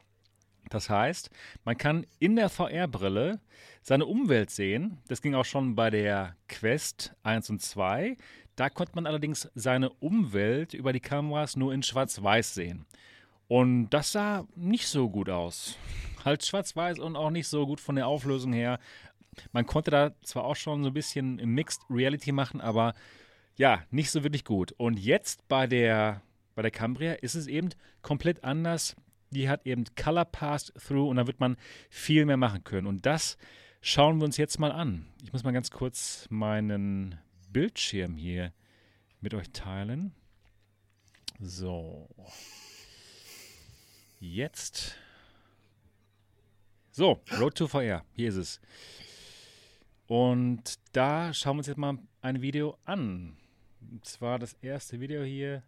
Das 0.69 0.89
heißt, 0.89 1.29
man 1.63 1.77
kann 1.77 2.05
in 2.19 2.35
der 2.35 2.49
VR-Brille 2.49 3.39
seine 3.81 4.05
Umwelt 4.05 4.49
sehen. 4.49 4.97
Das 5.07 5.21
ging 5.21 5.35
auch 5.35 5.45
schon 5.45 5.75
bei 5.75 5.89
der 5.89 6.35
Quest 6.47 7.13
1 7.23 7.49
und 7.49 7.61
2. 7.61 8.17
Da 8.55 8.69
konnte 8.69 8.93
man 8.95 9.05
allerdings 9.05 9.49
seine 9.55 9.89
Umwelt 9.89 10.73
über 10.73 10.91
die 10.91 10.99
Kameras 10.99 11.55
nur 11.55 11.73
in 11.73 11.83
Schwarz-Weiß 11.83 12.53
sehen. 12.53 12.85
Und 13.47 13.89
das 13.91 14.11
sah 14.11 14.45
nicht 14.55 14.87
so 14.87 15.09
gut 15.09 15.29
aus. 15.29 15.77
Halt 16.25 16.45
schwarz-weiß 16.45 16.99
und 16.99 17.15
auch 17.15 17.29
nicht 17.29 17.47
so 17.47 17.65
gut 17.65 17.79
von 17.79 17.95
der 17.95 18.07
Auflösung 18.07 18.51
her. 18.51 18.79
Man 19.51 19.65
konnte 19.65 19.91
da 19.91 20.11
zwar 20.23 20.43
auch 20.43 20.55
schon 20.55 20.83
so 20.83 20.89
ein 20.89 20.93
bisschen 20.93 21.35
Mixed 21.35 21.81
Reality 21.89 22.31
machen, 22.31 22.59
aber 22.59 22.93
ja, 23.55 23.83
nicht 23.89 24.11
so 24.11 24.23
wirklich 24.23 24.43
gut. 24.43 24.73
Und 24.73 24.99
jetzt 24.99 25.47
bei 25.47 25.67
der, 25.67 26.21
bei 26.55 26.61
der 26.61 26.71
Cambria 26.71 27.13
ist 27.13 27.35
es 27.35 27.47
eben 27.47 27.69
komplett 28.01 28.43
anders. 28.43 28.95
Die 29.31 29.49
hat 29.49 29.65
eben 29.65 29.83
Color 29.95 30.25
Pass 30.25 30.73
Through 30.73 31.09
und 31.09 31.17
da 31.17 31.27
wird 31.27 31.39
man 31.39 31.57
viel 31.89 32.25
mehr 32.25 32.37
machen 32.37 32.63
können. 32.63 32.87
Und 32.87 33.05
das 33.05 33.37
schauen 33.81 34.17
wir 34.19 34.25
uns 34.25 34.37
jetzt 34.37 34.59
mal 34.59 34.71
an. 34.71 35.07
Ich 35.23 35.33
muss 35.33 35.43
mal 35.43 35.51
ganz 35.51 35.71
kurz 35.71 36.27
meinen 36.29 37.19
Bildschirm 37.49 38.15
hier 38.15 38.53
mit 39.21 39.33
euch 39.33 39.49
teilen. 39.51 40.13
So. 41.39 42.09
Jetzt. 44.19 44.95
So, 46.91 47.21
Road 47.39 47.55
to 47.55 47.67
VR. 47.67 48.03
Hier 48.13 48.29
ist 48.29 48.37
es. 48.37 48.61
Und 50.07 50.79
da 50.93 51.33
schauen 51.33 51.57
wir 51.57 51.59
uns 51.59 51.67
jetzt 51.67 51.77
mal 51.77 51.99
ein 52.21 52.41
Video 52.41 52.77
an. 52.85 53.37
Und 53.81 54.05
zwar 54.05 54.39
das 54.39 54.53
erste 54.53 54.99
Video 54.99 55.23
hier. 55.23 55.63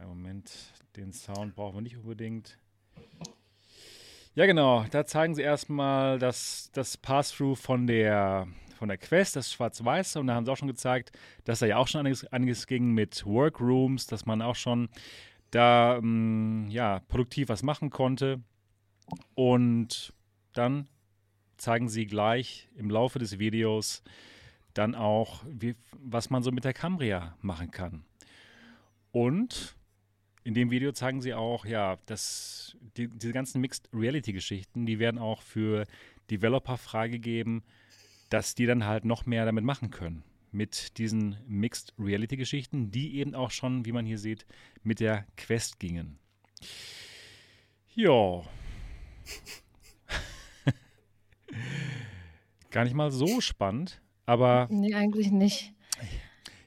Einen 0.00 0.08
Moment, 0.08 0.50
den 0.96 1.12
Sound 1.12 1.54
brauchen 1.54 1.74
wir 1.76 1.82
nicht 1.82 1.98
unbedingt. 1.98 2.56
Ja, 4.34 4.46
genau. 4.46 4.86
Da 4.90 5.04
zeigen 5.04 5.34
sie 5.34 5.42
erstmal 5.42 6.18
das, 6.18 6.70
das 6.72 6.96
Pass-Through 6.96 7.56
von 7.56 7.86
der, 7.86 8.48
von 8.78 8.88
der 8.88 8.96
Quest, 8.96 9.36
das 9.36 9.52
Schwarz-Weiße. 9.52 10.18
Und 10.18 10.28
da 10.28 10.34
haben 10.34 10.46
sie 10.46 10.52
auch 10.52 10.56
schon 10.56 10.68
gezeigt, 10.68 11.12
dass 11.44 11.58
da 11.58 11.66
ja 11.66 11.76
auch 11.76 11.86
schon 11.86 11.98
einiges, 12.00 12.24
einiges 12.32 12.66
ging 12.66 12.92
mit 12.92 13.26
Workrooms, 13.26 14.06
dass 14.06 14.24
man 14.24 14.40
auch 14.40 14.56
schon 14.56 14.88
da 15.50 15.98
ähm, 15.98 16.68
ja, 16.70 17.00
produktiv 17.00 17.50
was 17.50 17.62
machen 17.62 17.90
konnte. 17.90 18.40
Und 19.34 20.14
dann 20.54 20.88
zeigen 21.58 21.90
sie 21.90 22.06
gleich 22.06 22.70
im 22.74 22.88
Laufe 22.88 23.18
des 23.18 23.38
Videos 23.38 24.02
dann 24.72 24.94
auch, 24.94 25.44
wie, 25.46 25.74
was 25.92 26.30
man 26.30 26.42
so 26.42 26.52
mit 26.52 26.64
der 26.64 26.72
Cambria 26.72 27.36
machen 27.42 27.70
kann. 27.70 28.06
Und 29.12 29.76
in 30.44 30.54
dem 30.54 30.70
Video 30.70 30.92
zeigen 30.92 31.20
sie 31.20 31.34
auch, 31.34 31.66
ja, 31.66 31.98
dass 32.06 32.76
die, 32.96 33.08
diese 33.08 33.32
ganzen 33.32 33.60
Mixed 33.60 33.88
Reality 33.92 34.32
Geschichten, 34.32 34.86
die 34.86 34.98
werden 34.98 35.18
auch 35.18 35.42
für 35.42 35.86
Developer 36.30 36.76
freigegeben, 36.78 37.62
dass 38.30 38.54
die 38.54 38.66
dann 38.66 38.86
halt 38.86 39.04
noch 39.04 39.26
mehr 39.26 39.44
damit 39.44 39.64
machen 39.64 39.90
können. 39.90 40.22
Mit 40.52 40.98
diesen 40.98 41.36
Mixed 41.46 41.94
Reality 41.98 42.36
Geschichten, 42.36 42.90
die 42.90 43.16
eben 43.16 43.34
auch 43.34 43.50
schon, 43.50 43.84
wie 43.84 43.92
man 43.92 44.06
hier 44.06 44.18
sieht, 44.18 44.46
mit 44.82 45.00
der 45.00 45.26
Quest 45.36 45.78
gingen. 45.78 46.18
Ja. 47.94 48.42
Gar 52.70 52.84
nicht 52.84 52.94
mal 52.94 53.10
so 53.10 53.40
spannend, 53.40 54.00
aber 54.26 54.68
Nee, 54.70 54.94
eigentlich 54.94 55.30
nicht. 55.30 55.74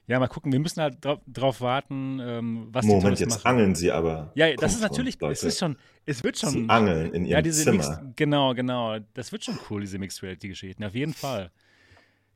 Ja, 0.06 0.18
mal 0.18 0.28
gucken. 0.28 0.52
Wir 0.52 0.60
müssen 0.60 0.82
halt 0.82 1.04
drauf, 1.04 1.20
drauf 1.26 1.60
warten, 1.60 2.20
ähm, 2.20 2.68
was 2.70 2.82
die 2.82 2.88
Moment, 2.88 3.04
Tolles 3.04 3.20
jetzt 3.20 3.44
machen. 3.44 3.46
angeln 3.46 3.74
sie 3.74 3.90
aber. 3.90 4.32
Ja, 4.34 4.54
das 4.54 4.74
ist 4.74 4.82
natürlich, 4.82 5.18
von, 5.18 5.30
es 5.30 5.42
Leute. 5.42 5.48
ist 5.48 5.58
schon, 5.58 5.76
es 6.04 6.22
wird 6.22 6.38
schon. 6.38 6.50
Sie 6.50 6.68
angeln 6.68 7.12
in 7.14 7.24
ihrem 7.24 7.26
ja, 7.26 7.42
diese 7.42 7.64
Zimmer. 7.64 7.76
Mixed, 7.78 8.16
genau, 8.16 8.54
genau. 8.54 8.98
Das 9.14 9.32
wird 9.32 9.44
schon 9.44 9.58
cool, 9.70 9.80
diese 9.80 9.98
Mixed 9.98 10.22
Reality-Geschichten. 10.22 10.84
Auf 10.84 10.94
jeden 10.94 11.14
Fall. 11.14 11.50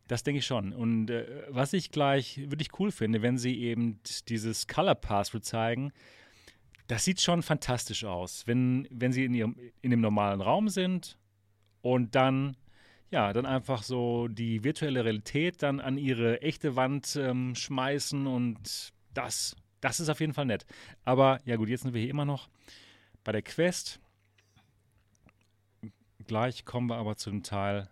Das 0.07 0.23
denke 0.23 0.39
ich 0.39 0.47
schon. 0.47 0.73
Und 0.73 1.11
äh, 1.11 1.27
was 1.51 1.75
ich 1.75 1.91
gleich 1.91 2.41
wirklich 2.47 2.71
cool 2.79 2.91
finde, 2.91 3.21
wenn 3.21 3.37
sie 3.37 3.61
eben 3.61 4.01
dieses 4.29 4.67
Color 4.67 4.95
Pass-Through 4.95 5.43
zeigen, 5.43 5.93
das 6.87 7.05
sieht 7.05 7.21
schon 7.21 7.43
fantastisch 7.43 8.05
aus. 8.05 8.45
Wenn, 8.47 8.89
wenn 8.91 9.13
sie 9.13 9.27
in, 9.27 9.35
ihrem, 9.35 9.57
in 9.83 9.91
dem 9.91 10.01
normalen 10.01 10.41
Raum 10.41 10.71
sind 10.71 11.19
und 11.83 12.15
dann, 12.15 12.57
ja, 13.11 13.33
dann 13.33 13.47
einfach 13.47 13.83
so 13.83 14.29
die 14.29 14.65
virtuelle 14.65 15.05
Realität 15.05 15.63
dann 15.63 15.81
an 15.81 15.97
ihre 15.99 16.43
echte 16.43 16.77
Wand 16.77 17.17
ähm, 17.17 17.55
schmeißen 17.55 18.27
und 18.27 18.93
das, 19.15 19.57
das 19.81 20.01
ist 20.01 20.09
auf 20.09 20.21
jeden 20.21 20.35
Fall 20.35 20.47
nett. 20.47 20.67
Aber 21.05 21.41
ja 21.45 21.57
gut, 21.57 21.69
jetzt 21.69 21.83
sind 21.83 21.95
wir 21.95 22.01
hier 22.01 22.11
immer 22.11 22.25
noch 22.27 22.49
bei 23.25 23.33
der 23.33 23.43
Quest. 23.43 24.01
Gleich 26.27 26.65
kommen 26.65 26.89
wir 26.89 26.97
aber 26.97 27.17
zu 27.17 27.31
dem 27.31 27.43
Teil, 27.43 27.89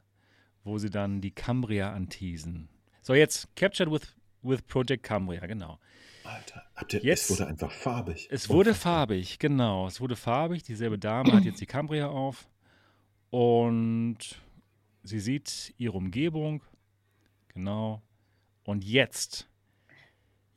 wo 0.65 0.79
sie 0.79 0.91
dann 0.91 1.21
die 1.21 1.31
Cambria 1.31 1.93
anteasen. 1.93 2.69
So, 3.03 3.15
jetzt 3.15 3.55
Captured 3.57 3.91
with, 3.91 4.15
with 4.43 4.63
Project 4.63 5.03
Cambria, 5.03 5.47
genau. 5.47 5.79
Alter, 6.25 6.65
ihr, 6.93 7.05
Jetzt- 7.05 7.31
es 7.31 7.39
wurde 7.39 7.49
einfach 7.49 7.71
farbig. 7.71 8.29
Es 8.31 8.49
wurde 8.49 8.75
farbig, 8.75 9.39
genau. 9.39 9.87
Es 9.87 10.01
wurde 10.01 10.17
farbig. 10.17 10.65
Dieselbe 10.65 10.99
Dame 10.99 11.33
hat 11.33 11.45
jetzt 11.45 11.61
die 11.61 11.67
Cambria 11.67 12.09
auf 12.09 12.49
und 13.31 14.19
sie 15.07 15.21
sieht 15.21 15.75
ihre 15.79 15.97
Umgebung. 15.97 16.63
Genau. 17.49 18.03
Und 18.65 18.85
jetzt, 18.85 19.49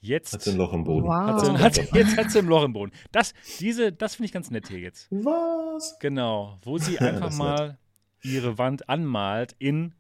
jetzt 0.02 0.34
Hat 0.34 0.42
sie 0.42 0.52
ein 0.52 0.58
Loch 0.58 0.74
im 0.74 0.84
Boden. 0.84 1.10
hat 1.10 1.40
sie, 1.46 1.52
Wow. 1.52 1.60
hat 1.60 1.76
sie, 1.76 1.82
jetzt 1.94 2.18
hat 2.18 2.32
sie 2.32 2.40
ein 2.40 2.48
Loch 2.48 2.64
im 2.64 2.74
Boden. 2.74 2.92
Das, 3.12 3.34
diese, 3.60 3.92
das 3.94 4.16
finde 4.16 4.26
ich 4.26 4.32
ganz 4.32 4.50
nett 4.52 4.68
hier 4.68 4.80
jetzt. 4.80 5.08
Was? 5.12 5.98
Genau, 6.00 6.58
wo 6.64 6.78
sie 6.78 7.00
einfach 7.00 7.32
mal 7.34 7.78
ihre 8.24 8.58
Wand 8.58 8.90
anmalt 8.90 9.56
in, 9.60 9.94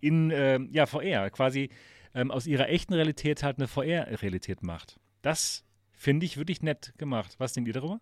in 0.00 0.30
ähm, 0.32 0.70
ja, 0.72 0.86
VR, 0.86 1.28
quasi 1.30 1.70
ähm, 2.14 2.30
aus 2.30 2.46
ihrer 2.46 2.68
echten 2.68 2.94
Realität 2.94 3.42
halt 3.42 3.58
eine 3.58 3.68
VR-Realität 3.68 4.62
macht. 4.62 4.98
Das 5.22 5.64
finde 5.92 6.24
ich 6.24 6.36
wirklich 6.38 6.62
nett 6.62 6.94
gemacht. 6.96 7.34
Was 7.38 7.52
denkt 7.52 7.68
ihr 7.68 7.74
darüber? 7.74 8.00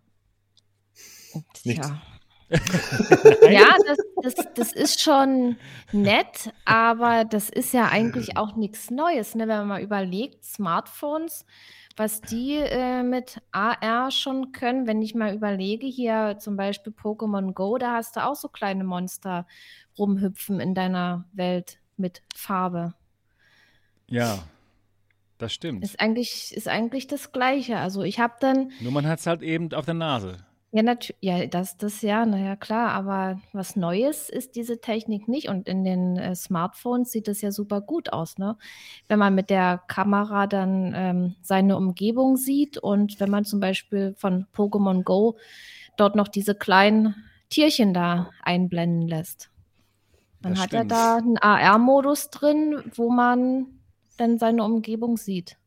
Nichts. 1.65 1.87
Tja. 1.87 2.01
Ja, 2.49 3.75
das, 3.85 3.97
das, 4.23 4.53
das 4.55 4.73
ist 4.73 5.01
schon 5.01 5.57
nett, 5.91 6.51
aber 6.65 7.25
das 7.25 7.49
ist 7.49 7.73
ja 7.73 7.87
eigentlich 7.89 8.37
auch 8.37 8.55
nichts 8.55 8.89
Neues. 8.89 9.35
Ne? 9.35 9.47
Wenn 9.47 9.59
man 9.59 9.67
mal 9.67 9.81
überlegt, 9.81 10.43
Smartphones, 10.43 11.45
was 11.95 12.21
die 12.21 12.55
äh, 12.55 13.03
mit 13.03 13.39
AR 13.51 14.09
schon 14.09 14.51
können, 14.51 14.87
wenn 14.87 15.01
ich 15.01 15.13
mal 15.13 15.35
überlege, 15.35 15.85
hier 15.85 16.37
zum 16.39 16.55
Beispiel 16.55 16.93
Pokémon 16.93 17.53
Go, 17.53 17.77
da 17.77 17.95
hast 17.95 18.15
du 18.15 18.25
auch 18.25 18.35
so 18.35 18.47
kleine 18.47 18.83
Monster 18.83 19.45
rumhüpfen 19.97 20.59
in 20.59 20.73
deiner 20.73 21.25
Welt 21.33 21.79
mit 21.97 22.23
Farbe. 22.33 22.95
Ja, 24.07 24.39
das 25.37 25.53
stimmt. 25.53 25.83
Ist 25.83 25.99
eigentlich, 25.99 26.55
ist 26.55 26.67
eigentlich 26.67 27.05
das 27.05 27.31
Gleiche. 27.31 27.77
Also 27.77 28.01
ich 28.01 28.19
habe 28.19 28.33
dann 28.39 28.71
Nur 28.79 28.91
man 28.91 29.05
hat 29.05 29.19
es 29.19 29.27
halt 29.27 29.43
eben 29.43 29.71
auf 29.73 29.85
der 29.85 29.93
Nase. 29.93 30.37
Ja, 30.71 30.83
natürlich, 30.83 31.17
ja, 31.21 31.47
das, 31.47 31.77
das 31.77 32.03
ja, 32.03 32.27
naja, 32.27 32.55
klar, 32.55 32.91
aber 32.91 33.41
was 33.53 33.75
Neues 33.75 34.29
ist 34.29 34.55
diese 34.55 34.79
Technik 34.79 35.27
nicht 35.27 35.49
und 35.49 35.67
in 35.67 35.83
den 35.83 36.15
äh, 36.17 36.35
Smartphones 36.35 37.11
sieht 37.11 37.27
es 37.27 37.41
ja 37.41 37.51
super 37.51 37.81
gut 37.81 38.13
aus, 38.13 38.37
ne? 38.37 38.55
Wenn 39.07 39.17
man 39.17 39.33
mit 39.33 39.49
der 39.49 39.81
Kamera 39.87 40.45
dann 40.45 40.93
ähm, 40.95 41.35
seine 41.41 41.75
Umgebung 41.75 42.37
sieht 42.37 42.77
und 42.77 43.19
wenn 43.19 43.31
man 43.31 43.45
zum 43.45 43.59
Beispiel 43.59 44.13
von 44.15 44.45
Pokémon 44.55 45.01
Go 45.03 45.37
dort 45.97 46.15
noch 46.15 46.27
diese 46.27 46.53
kleinen 46.53 47.15
Tierchen 47.49 47.95
da 47.95 48.29
einblenden 48.43 49.07
lässt. 49.07 49.49
Dann 50.43 50.53
Das 50.53 50.61
hat 50.61 50.73
er 50.73 50.81
stimmt. 50.81 50.91
da 50.91 51.17
einen 51.17 51.37
AR-Modus 51.39 52.29
drin, 52.29 52.83
wo 52.93 53.09
man 53.09 53.65
dann 54.17 54.37
seine 54.37 54.63
Umgebung 54.63 55.17
sieht. 55.17 55.57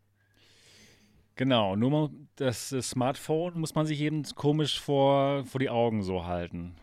Genau, 1.34 1.74
nur 1.76 1.90
mal 1.90 2.10
das 2.42 2.68
Smartphone 2.70 3.58
muss 3.58 3.74
man 3.74 3.86
sich 3.86 4.00
eben 4.00 4.22
komisch 4.34 4.80
vor, 4.80 5.44
vor 5.44 5.58
die 5.58 5.70
Augen 5.70 6.02
so 6.02 6.26
halten. 6.26 6.74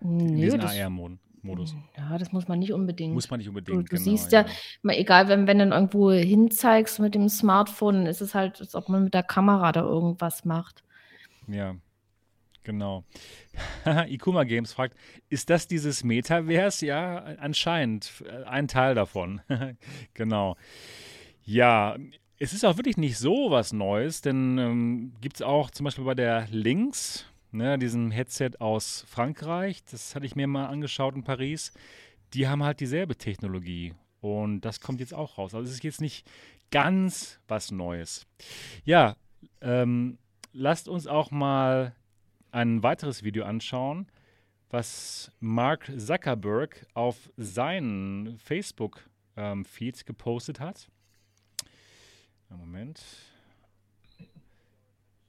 In 0.00 0.36
diesen 0.36 0.60
das, 0.60 0.78
AR-Modus. 0.78 1.74
ja, 1.96 2.18
das 2.18 2.32
muss 2.32 2.48
man 2.48 2.58
nicht 2.58 2.72
unbedingt. 2.72 3.14
Muss 3.14 3.30
man 3.30 3.38
nicht 3.38 3.48
unbedingt. 3.48 3.90
du 3.90 3.96
genau, 3.96 4.02
siehst 4.02 4.32
ja- 4.32 4.46
Mal 4.82 4.96
egal, 4.96 5.28
wenn, 5.28 5.46
wenn 5.46 5.58
du 5.58 5.64
dann 5.66 5.72
irgendwo 5.72 6.10
hinzeigst 6.12 6.98
mit 7.00 7.14
dem 7.14 7.28
Smartphone, 7.28 7.94
dann 7.96 8.06
ist 8.06 8.20
es 8.20 8.34
halt, 8.34 8.60
als 8.60 8.74
ob 8.74 8.88
man 8.88 9.04
mit 9.04 9.14
der 9.14 9.22
Kamera 9.22 9.72
da 9.72 9.80
irgendwas 9.82 10.44
macht. 10.44 10.82
Ja, 11.46 11.76
genau. 12.64 13.04
Ikuma 14.08 14.44
Games 14.44 14.72
fragt, 14.72 14.96
ist 15.28 15.48
das 15.50 15.68
dieses 15.68 16.04
Metaverse? 16.04 16.86
Ja, 16.86 17.16
anscheinend. 17.38 18.22
äh, 18.26 18.44
Ein 18.44 18.68
Teil 18.68 18.94
davon. 18.94 19.40
genau. 20.14 20.56
Ja, 21.44 21.96
es 22.38 22.52
ist 22.52 22.64
auch 22.64 22.76
wirklich 22.76 22.96
nicht 22.96 23.18
so 23.18 23.50
was 23.50 23.72
Neues, 23.72 24.20
denn 24.20 24.58
ähm, 24.58 25.12
gibt 25.20 25.36
es 25.36 25.42
auch 25.42 25.70
zum 25.70 25.84
Beispiel 25.84 26.04
bei 26.04 26.14
der 26.14 26.48
Lynx, 26.50 27.26
ne, 27.52 27.78
diesem 27.78 28.10
Headset 28.10 28.52
aus 28.58 29.04
Frankreich, 29.08 29.84
das 29.90 30.14
hatte 30.14 30.26
ich 30.26 30.36
mir 30.36 30.46
mal 30.46 30.66
angeschaut 30.66 31.14
in 31.14 31.22
Paris, 31.22 31.72
die 32.32 32.48
haben 32.48 32.64
halt 32.64 32.80
dieselbe 32.80 33.16
Technologie. 33.16 33.94
Und 34.20 34.62
das 34.62 34.80
kommt 34.80 35.00
jetzt 35.00 35.14
auch 35.14 35.38
raus. 35.38 35.54
Also 35.54 35.68
es 35.68 35.76
ist 35.76 35.84
jetzt 35.84 36.00
nicht 36.00 36.26
ganz 36.70 37.38
was 37.46 37.70
Neues. 37.70 38.26
Ja, 38.84 39.16
ähm, 39.60 40.18
lasst 40.52 40.88
uns 40.88 41.06
auch 41.06 41.30
mal 41.30 41.94
ein 42.50 42.82
weiteres 42.82 43.22
Video 43.22 43.44
anschauen, 43.44 44.08
was 44.70 45.30
Mark 45.40 45.92
Zuckerberg 45.98 46.86
auf 46.94 47.30
seinen 47.36 48.38
Facebook-Feed 48.38 50.06
gepostet 50.06 50.58
hat. 50.58 50.88
Einen 52.54 52.60
Moment. 52.60 53.02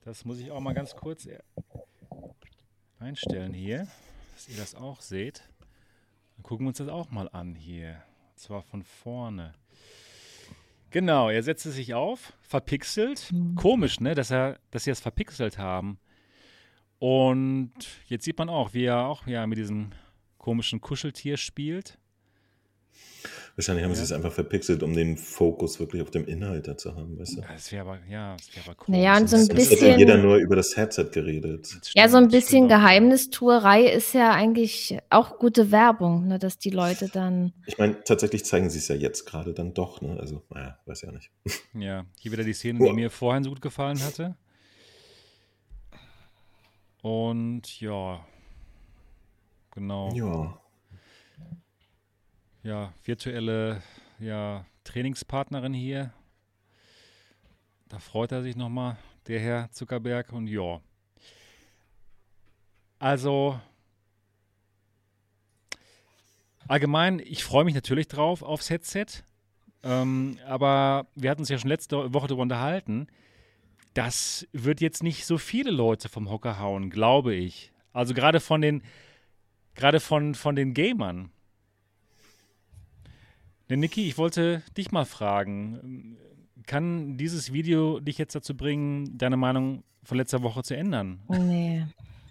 Das 0.03 0.25
muss 0.25 0.37
ich 0.37 0.51
auch 0.51 0.59
mal 0.59 0.73
ganz 0.73 0.95
kurz 0.95 1.25
e- 1.25 1.39
einstellen 2.99 3.51
hier, 3.51 3.87
dass 4.35 4.47
ihr 4.47 4.57
das 4.57 4.75
auch 4.75 5.01
seht. 5.01 5.41
Dann 6.35 6.43
gucken 6.43 6.65
wir 6.65 6.69
uns 6.69 6.77
das 6.77 6.87
auch 6.87 7.09
mal 7.09 7.27
an 7.29 7.55
hier. 7.55 8.03
Und 8.29 8.39
zwar 8.39 8.61
von 8.61 8.83
vorne. 8.83 9.55
Genau, 10.91 11.31
er 11.31 11.41
setzte 11.41 11.71
sich 11.71 11.95
auf, 11.95 12.33
verpixelt. 12.41 13.33
Komisch, 13.55 13.99
ne, 13.99 14.13
dass, 14.13 14.29
er, 14.29 14.59
dass 14.69 14.83
sie 14.83 14.91
das 14.91 14.99
verpixelt 14.99 15.57
haben. 15.57 15.97
Und 16.99 17.73
jetzt 18.05 18.25
sieht 18.25 18.37
man 18.37 18.49
auch, 18.49 18.75
wie 18.75 18.85
er 18.85 19.07
auch 19.07 19.25
ja 19.25 19.47
mit 19.47 19.57
diesem 19.57 19.93
komischen 20.37 20.79
Kuscheltier 20.79 21.37
spielt. 21.37 21.97
Wahrscheinlich 23.57 23.85
haben 23.85 23.93
sie 23.95 23.99
Ja. 24.01 24.03
es 24.05 24.11
einfach 24.11 24.33
verpixelt, 24.33 24.83
um 24.83 24.93
den 24.93 25.15
Fokus 25.15 25.79
wirklich 25.79 26.01
auf 26.01 26.11
dem 26.11 26.25
Inhalt 26.25 26.67
da 26.67 26.75
zu 26.75 26.93
haben, 26.93 27.17
weißt 27.17 27.37
du? 27.37 27.41
Das 27.41 27.71
wäre 27.71 27.83
aber, 27.89 27.99
ja, 28.09 28.35
das 28.35 28.53
wäre 28.53 28.65
aber 28.65 28.75
komisch. 28.75 28.99
Naja, 28.99 29.17
und 29.17 29.29
so 29.29 29.37
ein 29.37 29.45
Sonst 29.45 29.51
hat 29.51 29.57
ja 29.57 29.69
bisschen- 29.69 29.99
jeder 29.99 30.17
nur 30.17 30.35
über 30.37 30.57
das 30.57 30.75
Headset 30.75 31.05
geredet. 31.13 31.73
Das 31.79 31.93
Ja, 31.93 32.09
so 32.09 32.17
ein 32.17 32.23
stimmt, 32.23 32.31
bisschen 32.33 32.47
stimmt. 32.65 32.69
Geheimnistuerei 32.69 33.83
ist 33.85 34.13
ja 34.13 34.31
eigentlich 34.31 34.97
auch 35.09 35.39
gute 35.39 35.71
Werbung, 35.71 36.27
ne, 36.27 36.37
dass 36.37 36.57
die 36.57 36.69
Leute 36.69 37.07
dann. 37.07 37.53
Ich 37.65 37.77
meine, 37.77 38.03
tatsächlich 38.03 38.43
zeigen 38.43 38.69
sie 38.69 38.79
es 38.79 38.89
ja 38.89 38.95
jetzt 38.95 39.25
gerade 39.25 39.53
dann 39.53 39.73
doch, 39.73 40.01
ne? 40.01 40.17
Also, 40.19 40.43
naja, 40.49 40.77
weiß 40.85 41.03
ja 41.03 41.11
nicht. 41.13 41.31
Ja, 41.73 42.05
hier 42.19 42.31
wieder 42.33 42.43
die 42.43 42.51
Szene, 42.53 42.79
die 42.85 42.91
mir 42.91 43.09
vorhin 43.09 43.43
so 43.45 43.51
gut 43.51 43.61
gefallen 43.61 44.03
hatte. 44.03 44.35
Und 47.01 47.79
ja, 47.79 48.25
genau. 49.71 50.11
Ja. 50.13 50.59
Ja, 52.65 52.91
virtuelle 53.03 53.81
ja, 54.19 54.65
Trainingspartnerin 54.83 55.73
hier. 55.73 56.11
Da 57.87 57.99
freut 57.99 58.31
er 58.31 58.41
sich 58.41 58.55
nochmal, 58.55 58.97
der 59.27 59.39
Herr 59.39 59.71
Zuckerberg. 59.71 60.33
Und 60.33 60.47
ja. 60.47 60.81
Also, 62.97 63.59
allgemein, 66.67 67.19
ich 67.19 67.43
freue 67.43 67.65
mich 67.65 67.75
natürlich 67.75 68.07
drauf 68.07 68.41
aufs 68.41 68.71
Headset. 68.71 69.05
Ähm, 69.83 70.39
aber 70.47 71.05
wir 71.13 71.29
hatten 71.29 71.41
uns 71.41 71.49
ja 71.49 71.59
schon 71.59 71.69
letzte 71.69 72.13
Woche 72.15 72.27
darüber 72.27 72.41
unterhalten. 72.41 73.05
Das 73.93 74.47
wird 74.51 74.81
jetzt 74.81 75.03
nicht 75.03 75.27
so 75.27 75.37
viele 75.37 75.69
Leute 75.69 76.09
vom 76.09 76.31
Hocker 76.31 76.57
hauen, 76.57 76.89
glaube 76.89 77.35
ich. 77.35 77.71
Also 77.93 78.15
gerade 78.15 78.39
von 78.39 78.61
den, 78.61 78.81
gerade 79.75 79.99
von, 79.99 80.33
von 80.33 80.55
den 80.55 80.73
Gamern. 80.73 81.29
Ne, 83.67 83.77
Niki, 83.77 84.07
ich 84.07 84.17
wollte 84.17 84.61
dich 84.77 84.91
mal 84.91 85.05
fragen, 85.05 86.17
kann 86.67 87.17
dieses 87.17 87.51
Video 87.51 87.99
dich 87.99 88.17
jetzt 88.17 88.35
dazu 88.35 88.55
bringen, 88.55 89.17
deine 89.17 89.37
Meinung 89.37 89.83
von 90.03 90.17
letzter 90.17 90.43
Woche 90.43 90.63
zu 90.63 90.75
ändern? 90.75 91.19
Nee. 91.29 91.85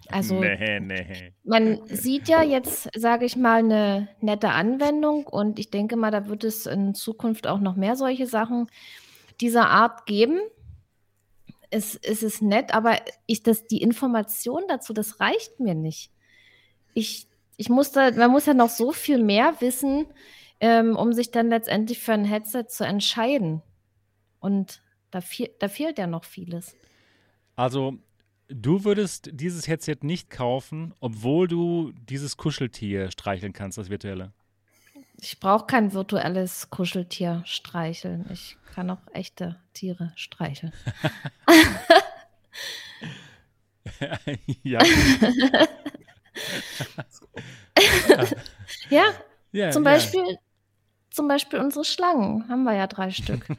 Also, 0.09 0.39
nee, 0.39 0.79
nee. 0.79 1.33
man 1.43 1.81
sieht 1.87 2.27
ja 2.27 2.43
jetzt, 2.43 2.89
sage 2.95 3.25
ich 3.25 3.35
mal, 3.35 3.59
eine 3.59 4.07
nette 4.21 4.49
Anwendung 4.49 5.25
und 5.25 5.57
ich 5.57 5.71
denke 5.71 5.95
mal, 5.95 6.11
da 6.11 6.27
wird 6.27 6.43
es 6.43 6.67
in 6.67 6.93
Zukunft 6.93 7.47
auch 7.47 7.59
noch 7.59 7.75
mehr 7.75 7.95
solche 7.95 8.27
Sachen 8.27 8.67
dieser 9.41 9.69
Art 9.69 10.05
geben. 10.05 10.39
Es, 11.71 11.95
es 11.95 12.21
ist 12.21 12.41
nett, 12.43 12.73
aber 12.73 12.97
ich, 13.25 13.41
das, 13.41 13.65
die 13.65 13.81
Information 13.81 14.63
dazu, 14.67 14.93
das 14.93 15.19
reicht 15.19 15.59
mir 15.59 15.73
nicht. 15.73 16.11
Ich, 16.93 17.27
ich 17.57 17.69
muss 17.69 17.91
da, 17.91 18.11
man 18.11 18.31
muss 18.31 18.45
ja 18.45 18.53
noch 18.53 18.69
so 18.69 18.91
viel 18.91 19.21
mehr 19.21 19.55
wissen, 19.59 20.05
ähm, 20.59 20.95
um 20.95 21.13
sich 21.13 21.31
dann 21.31 21.49
letztendlich 21.49 21.99
für 21.99 22.13
ein 22.13 22.25
Headset 22.25 22.65
zu 22.67 22.85
entscheiden. 22.85 23.61
Und 24.39 24.81
da, 25.11 25.21
fehl, 25.21 25.49
da 25.59 25.67
fehlt 25.67 25.97
ja 25.97 26.07
noch 26.07 26.23
vieles. 26.23 26.75
Also, 27.55 27.97
du 28.47 28.83
würdest 28.83 29.29
dieses 29.33 29.67
Headset 29.67 29.97
nicht 30.01 30.29
kaufen, 30.29 30.93
obwohl 30.99 31.47
du 31.47 31.91
dieses 32.09 32.37
Kuscheltier 32.37 33.11
streicheln 33.11 33.53
kannst, 33.53 33.77
das 33.77 33.89
virtuelle. 33.89 34.33
Ich 35.21 35.39
brauche 35.39 35.65
kein 35.65 35.93
virtuelles 35.93 36.69
Kuscheltier 36.69 37.41
streicheln. 37.45 38.25
Ich 38.31 38.57
kann 38.73 38.89
auch 38.89 39.01
echte 39.13 39.61
Tiere 39.73 40.11
streicheln. 40.15 40.73
ja. 44.63 44.79
Ja, 48.89 49.05
ja, 49.55 49.71
zum. 49.71 49.83
Beispiel, 49.83 50.37
zum 51.11 51.27
Beispiel 51.27 51.59
unsere 51.59 51.85
Schlangen. 51.85 52.47
Haben 52.49 52.63
wir 52.63 52.73
ja 52.73 52.87
drei 52.87 53.11
Stück. 53.11 53.47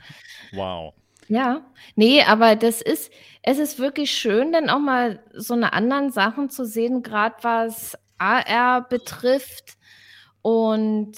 Wow. 0.53 0.94
Ja, 1.28 1.62
nee, 1.97 2.22
aber 2.22 2.55
das 2.55 2.80
ist 2.80 3.11
es 3.42 3.59
ist 3.59 3.78
wirklich 3.78 4.11
schön, 4.11 4.53
dann 4.53 4.68
auch 4.70 4.80
mal 4.80 5.20
so 5.32 5.55
eine 5.55 5.72
anderen 5.72 6.11
Sachen 6.11 6.51
zu 6.51 6.64
sehen, 6.64 7.05
gerade 7.05 7.36
was 7.42 7.97
AR 8.18 8.88
betrifft 8.88 9.76
und 10.42 11.12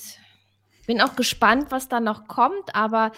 bin 0.87 1.01
auch 1.01 1.17
gespannt, 1.17 1.67
was 1.71 1.89
da 1.89 2.01
noch 2.01 2.29
kommt, 2.29 2.75
aber 2.75 3.13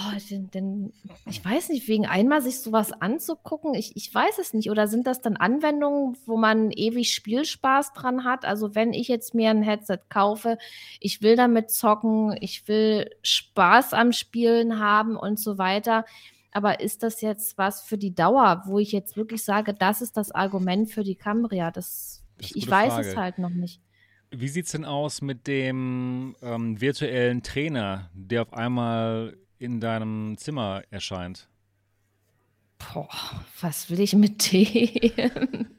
Oh, 0.00 0.16
denn, 0.30 0.48
denn, 0.50 0.92
ich 1.26 1.44
weiß 1.44 1.70
nicht, 1.70 1.88
wegen 1.88 2.06
einmal 2.06 2.40
sich 2.40 2.60
sowas 2.60 2.92
anzugucken, 2.92 3.74
ich, 3.74 3.96
ich 3.96 4.14
weiß 4.14 4.38
es 4.38 4.54
nicht. 4.54 4.70
Oder 4.70 4.86
sind 4.86 5.08
das 5.08 5.20
dann 5.20 5.36
Anwendungen, 5.36 6.16
wo 6.24 6.36
man 6.36 6.70
ewig 6.70 7.12
Spielspaß 7.12 7.94
dran 7.94 8.24
hat? 8.24 8.44
Also 8.44 8.76
wenn 8.76 8.92
ich 8.92 9.08
jetzt 9.08 9.34
mir 9.34 9.50
ein 9.50 9.62
Headset 9.62 9.98
kaufe, 10.08 10.56
ich 11.00 11.20
will 11.22 11.34
damit 11.34 11.72
zocken, 11.72 12.36
ich 12.40 12.68
will 12.68 13.10
Spaß 13.22 13.92
am 13.92 14.12
Spielen 14.12 14.78
haben 14.78 15.16
und 15.16 15.40
so 15.40 15.58
weiter. 15.58 16.04
Aber 16.52 16.78
ist 16.78 17.02
das 17.02 17.20
jetzt 17.20 17.58
was 17.58 17.82
für 17.82 17.98
die 17.98 18.14
Dauer, 18.14 18.62
wo 18.66 18.78
ich 18.78 18.92
jetzt 18.92 19.16
wirklich 19.16 19.42
sage, 19.42 19.74
das 19.74 20.00
ist 20.00 20.16
das 20.16 20.30
Argument 20.30 20.90
für 20.90 21.02
die 21.02 21.16
Cambria? 21.16 21.72
Das, 21.72 22.22
das 22.36 22.52
ich, 22.54 22.70
weiß 22.70 22.94
Frage. 22.94 23.08
es 23.08 23.16
halt 23.16 23.38
noch 23.38 23.50
nicht. 23.50 23.80
Wie 24.30 24.48
sieht 24.48 24.66
es 24.66 24.72
denn 24.72 24.84
aus 24.84 25.22
mit 25.22 25.48
dem 25.48 26.36
ähm, 26.40 26.80
virtuellen 26.80 27.42
Trainer, 27.42 28.10
der 28.14 28.42
auf 28.42 28.52
einmal 28.52 29.36
in 29.58 29.80
deinem 29.80 30.36
Zimmer 30.38 30.82
erscheint? 30.90 31.48
Boah, 32.78 33.08
was 33.60 33.90
will 33.90 34.00
ich 34.00 34.14
mit 34.14 34.52
dem? 34.52 35.68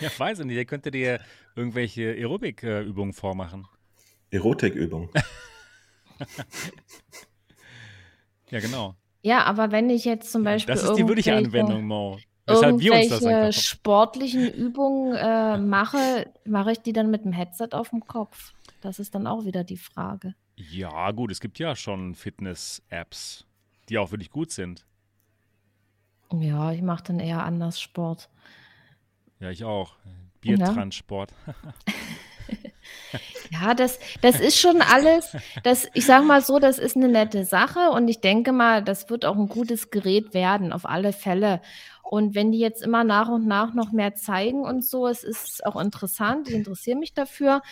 Ja, 0.00 0.10
weiß 0.16 0.38
ich 0.38 0.46
nicht. 0.46 0.56
Der 0.56 0.64
könnte 0.64 0.92
dir 0.92 1.20
irgendwelche 1.56 2.12
Aerobik-Übungen 2.12 3.12
vormachen. 3.12 3.66
Erotikübungen. 4.30 5.10
ja, 8.50 8.60
genau. 8.60 8.94
Ja, 9.22 9.42
aber 9.44 9.72
wenn 9.72 9.90
ich 9.90 10.04
jetzt 10.04 10.30
zum 10.30 10.44
Beispiel. 10.44 10.72
Das 10.74 10.84
ist 10.84 10.94
die 10.94 11.06
würdige 11.06 11.34
Anwendung, 11.34 11.84
Mo. 11.84 12.18
Weshalb 12.46 12.78
wir 12.78 12.94
uns 12.94 13.08
das 13.08 13.24
einfach 13.24 13.60
sportlichen 13.60 14.52
Übungen 14.52 15.16
äh, 15.16 15.58
mache, 15.58 16.30
mache 16.44 16.72
ich 16.72 16.78
die 16.78 16.92
dann 16.92 17.10
mit 17.10 17.24
dem 17.24 17.32
Headset 17.32 17.70
auf 17.72 17.90
dem 17.90 18.06
Kopf. 18.06 18.52
Das 18.80 19.00
ist 19.00 19.16
dann 19.16 19.26
auch 19.26 19.44
wieder 19.44 19.64
die 19.64 19.76
Frage. 19.76 20.36
Ja, 20.56 21.10
gut, 21.12 21.30
es 21.30 21.40
gibt 21.40 21.58
ja 21.58 21.76
schon 21.76 22.14
Fitness-Apps, 22.14 23.44
die 23.88 23.98
auch 23.98 24.10
wirklich 24.10 24.30
gut 24.30 24.50
sind. 24.50 24.86
Ja, 26.32 26.72
ich 26.72 26.82
mache 26.82 27.04
dann 27.04 27.20
eher 27.20 27.44
anders 27.44 27.80
Sport. 27.80 28.30
Ja, 29.38 29.50
ich 29.50 29.64
auch. 29.64 29.96
Biertransport. 30.40 31.32
Ja. 33.50 33.74
das, 33.74 33.98
das 34.20 34.40
ist 34.40 34.58
schon 34.58 34.80
alles, 34.80 35.36
das, 35.62 35.88
ich 35.94 36.06
sage 36.06 36.24
mal 36.24 36.42
so, 36.42 36.58
das 36.58 36.78
ist 36.78 36.96
eine 36.96 37.08
nette 37.08 37.44
Sache 37.44 37.90
und 37.90 38.08
ich 38.08 38.20
denke 38.20 38.52
mal, 38.52 38.82
das 38.82 39.10
wird 39.10 39.24
auch 39.24 39.36
ein 39.36 39.48
gutes 39.48 39.90
Gerät 39.90 40.34
werden, 40.34 40.72
auf 40.72 40.86
alle 40.86 41.12
Fälle. 41.12 41.60
Und 42.02 42.34
wenn 42.34 42.52
die 42.52 42.58
jetzt 42.58 42.82
immer 42.82 43.02
nach 43.02 43.28
und 43.28 43.46
nach 43.46 43.74
noch 43.74 43.92
mehr 43.92 44.14
zeigen 44.14 44.62
und 44.62 44.84
so, 44.84 45.08
es 45.08 45.24
ist 45.24 45.66
auch 45.66 45.80
interessant, 45.80 46.48
ich 46.48 46.54
interessiere 46.54 46.98
mich 46.98 47.14
dafür. 47.14 47.62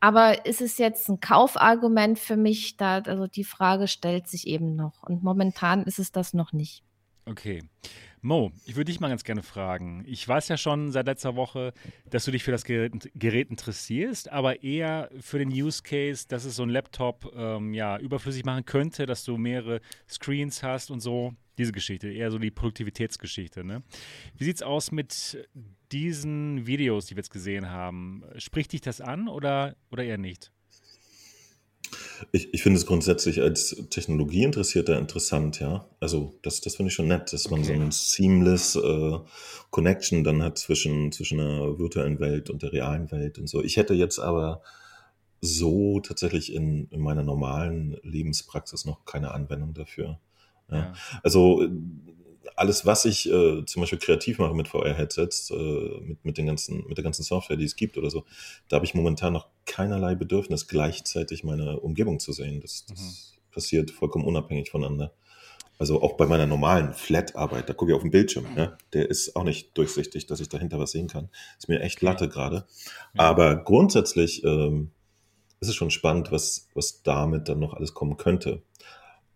Aber 0.00 0.46
ist 0.46 0.60
es 0.60 0.78
jetzt 0.78 1.08
ein 1.08 1.20
Kaufargument 1.20 2.18
für 2.18 2.36
mich? 2.36 2.76
Da, 2.76 2.98
also 2.98 3.26
die 3.26 3.44
Frage 3.44 3.88
stellt 3.88 4.28
sich 4.28 4.46
eben 4.46 4.76
noch. 4.76 5.02
Und 5.02 5.22
momentan 5.22 5.84
ist 5.84 5.98
es 5.98 6.12
das 6.12 6.34
noch 6.34 6.52
nicht. 6.52 6.82
Okay. 7.24 7.62
Mo, 8.22 8.50
ich 8.64 8.76
würde 8.76 8.90
dich 8.90 9.00
mal 9.00 9.08
ganz 9.08 9.24
gerne 9.24 9.42
fragen. 9.42 10.04
Ich 10.06 10.26
weiß 10.26 10.48
ja 10.48 10.56
schon 10.56 10.90
seit 10.90 11.06
letzter 11.06 11.36
Woche, 11.36 11.72
dass 12.10 12.24
du 12.24 12.30
dich 12.30 12.42
für 12.42 12.50
das 12.50 12.64
Gerät, 12.64 13.10
Gerät 13.14 13.50
interessierst, 13.50 14.30
aber 14.32 14.62
eher 14.62 15.10
für 15.20 15.38
den 15.38 15.50
Use 15.50 15.82
Case, 15.82 16.26
dass 16.28 16.44
es 16.44 16.56
so 16.56 16.62
ein 16.62 16.68
Laptop 16.68 17.32
ähm, 17.36 17.72
ja, 17.74 17.98
überflüssig 17.98 18.44
machen 18.44 18.64
könnte, 18.64 19.06
dass 19.06 19.24
du 19.24 19.36
mehrere 19.36 19.80
Screens 20.08 20.62
hast 20.62 20.90
und 20.90 21.00
so. 21.00 21.34
Diese 21.58 21.72
Geschichte, 21.72 22.08
eher 22.08 22.30
so 22.30 22.38
die 22.38 22.50
Produktivitätsgeschichte. 22.50 23.64
Ne? 23.64 23.82
Wie 24.36 24.44
sieht 24.44 24.56
es 24.56 24.62
aus 24.62 24.92
mit 24.92 25.48
diesen 25.92 26.66
Videos, 26.66 27.06
die 27.06 27.16
wir 27.16 27.20
jetzt 27.20 27.30
gesehen 27.30 27.70
haben? 27.70 28.24
Spricht 28.36 28.72
dich 28.72 28.82
das 28.82 29.00
an 29.00 29.28
oder, 29.28 29.76
oder 29.90 30.04
eher 30.04 30.18
nicht? 30.18 30.52
Ich, 32.32 32.52
ich 32.52 32.62
finde 32.62 32.78
es 32.78 32.86
grundsätzlich 32.86 33.40
als 33.40 33.76
Technologieinteressierter 33.90 34.98
interessant, 34.98 35.60
ja. 35.60 35.86
Also 36.00 36.38
das, 36.42 36.60
das 36.60 36.76
finde 36.76 36.88
ich 36.88 36.94
schon 36.94 37.08
nett, 37.08 37.32
dass 37.32 37.50
man 37.50 37.60
okay. 37.60 37.76
so 37.76 37.80
ein 37.80 37.90
seamless 37.90 38.76
äh, 38.76 39.18
Connection 39.70 40.24
dann 40.24 40.42
hat 40.42 40.58
zwischen, 40.58 41.12
zwischen 41.12 41.38
der 41.38 41.78
virtuellen 41.78 42.18
Welt 42.18 42.50
und 42.50 42.62
der 42.62 42.72
realen 42.72 43.10
Welt 43.10 43.38
und 43.38 43.48
so. 43.48 43.62
Ich 43.62 43.76
hätte 43.76 43.94
jetzt 43.94 44.18
aber 44.18 44.62
so 45.40 46.00
tatsächlich 46.00 46.52
in, 46.52 46.88
in 46.90 47.00
meiner 47.00 47.22
normalen 47.22 47.98
Lebenspraxis 48.02 48.84
noch 48.84 49.04
keine 49.04 49.32
Anwendung 49.32 49.74
dafür. 49.74 50.18
Ja. 50.70 50.92
Also 51.22 51.68
alles, 52.56 52.86
was 52.86 53.04
ich 53.04 53.30
äh, 53.30 53.64
zum 53.66 53.80
Beispiel 53.80 53.98
kreativ 53.98 54.38
mache 54.38 54.54
mit 54.54 54.68
VR-Headsets, 54.68 55.50
äh, 55.50 56.00
mit, 56.00 56.24
mit, 56.24 56.38
den 56.38 56.46
ganzen, 56.46 56.86
mit 56.88 56.96
der 56.96 57.04
ganzen 57.04 57.22
Software, 57.22 57.56
die 57.56 57.64
es 57.64 57.76
gibt 57.76 57.98
oder 57.98 58.10
so, 58.10 58.24
da 58.68 58.76
habe 58.76 58.86
ich 58.86 58.94
momentan 58.94 59.34
noch 59.34 59.48
keinerlei 59.66 60.14
Bedürfnis, 60.14 60.66
gleichzeitig 60.66 61.44
meine 61.44 61.80
Umgebung 61.80 62.18
zu 62.18 62.32
sehen. 62.32 62.60
Das, 62.60 62.86
das 62.86 62.98
mhm. 62.98 63.52
passiert 63.52 63.90
vollkommen 63.90 64.24
unabhängig 64.24 64.70
voneinander. 64.70 65.12
Also 65.78 66.02
auch 66.02 66.16
bei 66.16 66.26
meiner 66.26 66.46
normalen 66.46 66.94
Flat-Arbeit, 66.94 67.68
da 67.68 67.74
gucke 67.74 67.92
ich 67.92 67.96
auf 67.96 68.02
den 68.02 68.10
Bildschirm, 68.10 68.46
ja, 68.56 68.78
der 68.94 69.10
ist 69.10 69.36
auch 69.36 69.44
nicht 69.44 69.76
durchsichtig, 69.76 70.26
dass 70.26 70.40
ich 70.40 70.48
dahinter 70.48 70.78
was 70.78 70.92
sehen 70.92 71.08
kann. 71.08 71.28
Ist 71.58 71.68
mir 71.68 71.80
echt 71.80 72.00
Latte 72.00 72.30
gerade. 72.30 72.64
Aber 73.14 73.56
grundsätzlich 73.56 74.42
ähm, 74.44 74.92
ist 75.60 75.68
es 75.68 75.74
schon 75.74 75.90
spannend, 75.90 76.32
was, 76.32 76.68
was 76.74 77.02
damit 77.02 77.50
dann 77.50 77.58
noch 77.58 77.74
alles 77.74 77.92
kommen 77.92 78.16
könnte. 78.16 78.62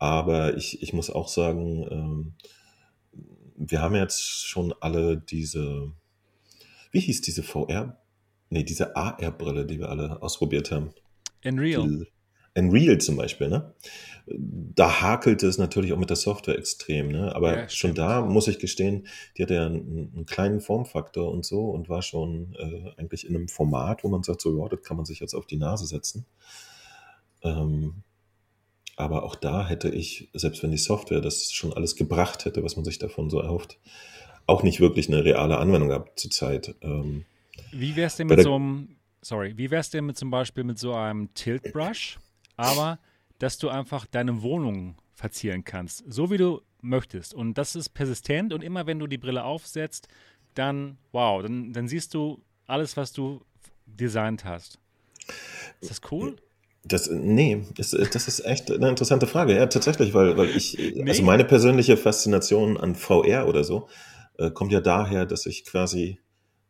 Aber 0.00 0.56
ich, 0.56 0.82
ich 0.82 0.94
muss 0.94 1.10
auch 1.10 1.28
sagen, 1.28 1.86
ähm, 1.90 2.34
wir 3.54 3.82
haben 3.82 3.94
jetzt 3.94 4.46
schon 4.46 4.74
alle 4.80 5.18
diese, 5.18 5.92
wie 6.90 7.00
hieß 7.00 7.20
diese 7.20 7.42
VR, 7.42 8.00
nee, 8.48 8.64
diese 8.64 8.96
AR-Brille, 8.96 9.66
die 9.66 9.78
wir 9.78 9.90
alle 9.90 10.22
ausprobiert 10.22 10.70
haben. 10.70 10.94
Unreal. 11.44 12.06
Unreal 12.56 12.98
zum 12.98 13.16
Beispiel, 13.16 13.48
ne? 13.48 13.74
Da 14.26 15.02
hakelte 15.02 15.46
es 15.46 15.58
natürlich 15.58 15.92
auch 15.92 15.98
mit 15.98 16.08
der 16.08 16.16
Software 16.16 16.56
extrem, 16.56 17.08
ne? 17.08 17.34
Aber 17.36 17.54
ja, 17.54 17.68
schon 17.68 17.94
da 17.94 18.22
muss 18.22 18.48
ich 18.48 18.58
gestehen, 18.58 19.06
die 19.36 19.42
hatte 19.42 19.54
ja 19.54 19.66
einen, 19.66 20.12
einen 20.14 20.26
kleinen 20.26 20.60
Formfaktor 20.62 21.30
und 21.30 21.44
so 21.44 21.68
und 21.68 21.90
war 21.90 22.00
schon 22.00 22.56
äh, 22.58 22.98
eigentlich 22.98 23.28
in 23.28 23.36
einem 23.36 23.48
Format, 23.48 24.02
wo 24.02 24.08
man 24.08 24.22
sagt, 24.22 24.40
so, 24.40 24.58
ja, 24.58 24.66
das 24.66 24.82
kann 24.82 24.96
man 24.96 25.04
sich 25.04 25.20
jetzt 25.20 25.34
auf 25.34 25.46
die 25.46 25.58
Nase 25.58 25.84
setzen. 25.84 26.24
Ähm, 27.42 28.02
aber 29.00 29.24
auch 29.24 29.34
da 29.34 29.66
hätte 29.66 29.88
ich, 29.88 30.28
selbst 30.32 30.62
wenn 30.62 30.70
die 30.70 30.78
Software 30.78 31.20
das 31.20 31.52
schon 31.52 31.72
alles 31.72 31.96
gebracht 31.96 32.44
hätte, 32.44 32.62
was 32.62 32.76
man 32.76 32.84
sich 32.84 32.98
davon 32.98 33.30
so 33.30 33.40
erhofft, 33.40 33.78
auch 34.46 34.62
nicht 34.62 34.80
wirklich 34.80 35.08
eine 35.08 35.24
reale 35.24 35.58
Anwendung 35.58 35.88
gehabt 35.88 36.18
zurzeit. 36.18 36.74
Ähm, 36.82 37.24
wie 37.72 37.96
wär's 37.96 38.16
denn 38.16 38.26
mit 38.26 38.42
so 38.42 38.54
einem, 38.54 38.96
sorry, 39.22 39.56
wie 39.56 39.70
wär's 39.70 39.90
denn 39.90 40.06
mit 40.06 40.16
zum 40.16 40.30
Beispiel 40.30 40.64
mit 40.64 40.78
so 40.78 40.94
einem 40.94 41.32
Tilt 41.34 41.72
Brush, 41.72 42.18
aber 42.56 42.98
dass 43.38 43.58
du 43.58 43.68
einfach 43.68 44.06
deine 44.06 44.42
Wohnung 44.42 44.96
verzieren 45.14 45.64
kannst, 45.64 46.04
so 46.08 46.30
wie 46.30 46.36
du 46.36 46.62
möchtest. 46.82 47.34
Und 47.34 47.54
das 47.58 47.76
ist 47.76 47.90
persistent 47.90 48.52
und 48.52 48.62
immer 48.62 48.86
wenn 48.86 48.98
du 48.98 49.06
die 49.06 49.18
Brille 49.18 49.44
aufsetzt, 49.44 50.08
dann, 50.54 50.98
wow, 51.12 51.42
dann, 51.42 51.72
dann 51.72 51.88
siehst 51.88 52.14
du 52.14 52.42
alles, 52.66 52.96
was 52.96 53.12
du 53.12 53.42
designt 53.86 54.44
hast. 54.44 54.78
Ist 55.80 55.90
das 55.90 56.00
cool? 56.10 56.36
Das, 56.82 57.10
nee, 57.10 57.66
das, 57.76 57.90
das 57.90 58.26
ist 58.26 58.44
echt 58.46 58.70
eine 58.70 58.88
interessante 58.88 59.26
Frage. 59.26 59.54
Ja, 59.54 59.66
tatsächlich, 59.66 60.14
weil, 60.14 60.36
weil 60.36 60.48
ich, 60.48 60.78
nee. 60.78 61.08
also 61.08 61.22
meine 61.22 61.44
persönliche 61.44 61.96
Faszination 61.96 62.78
an 62.78 62.94
VR 62.94 63.46
oder 63.48 63.64
so, 63.64 63.88
äh, 64.38 64.50
kommt 64.50 64.72
ja 64.72 64.80
daher, 64.80 65.26
dass 65.26 65.44
ich 65.46 65.64
quasi 65.64 66.18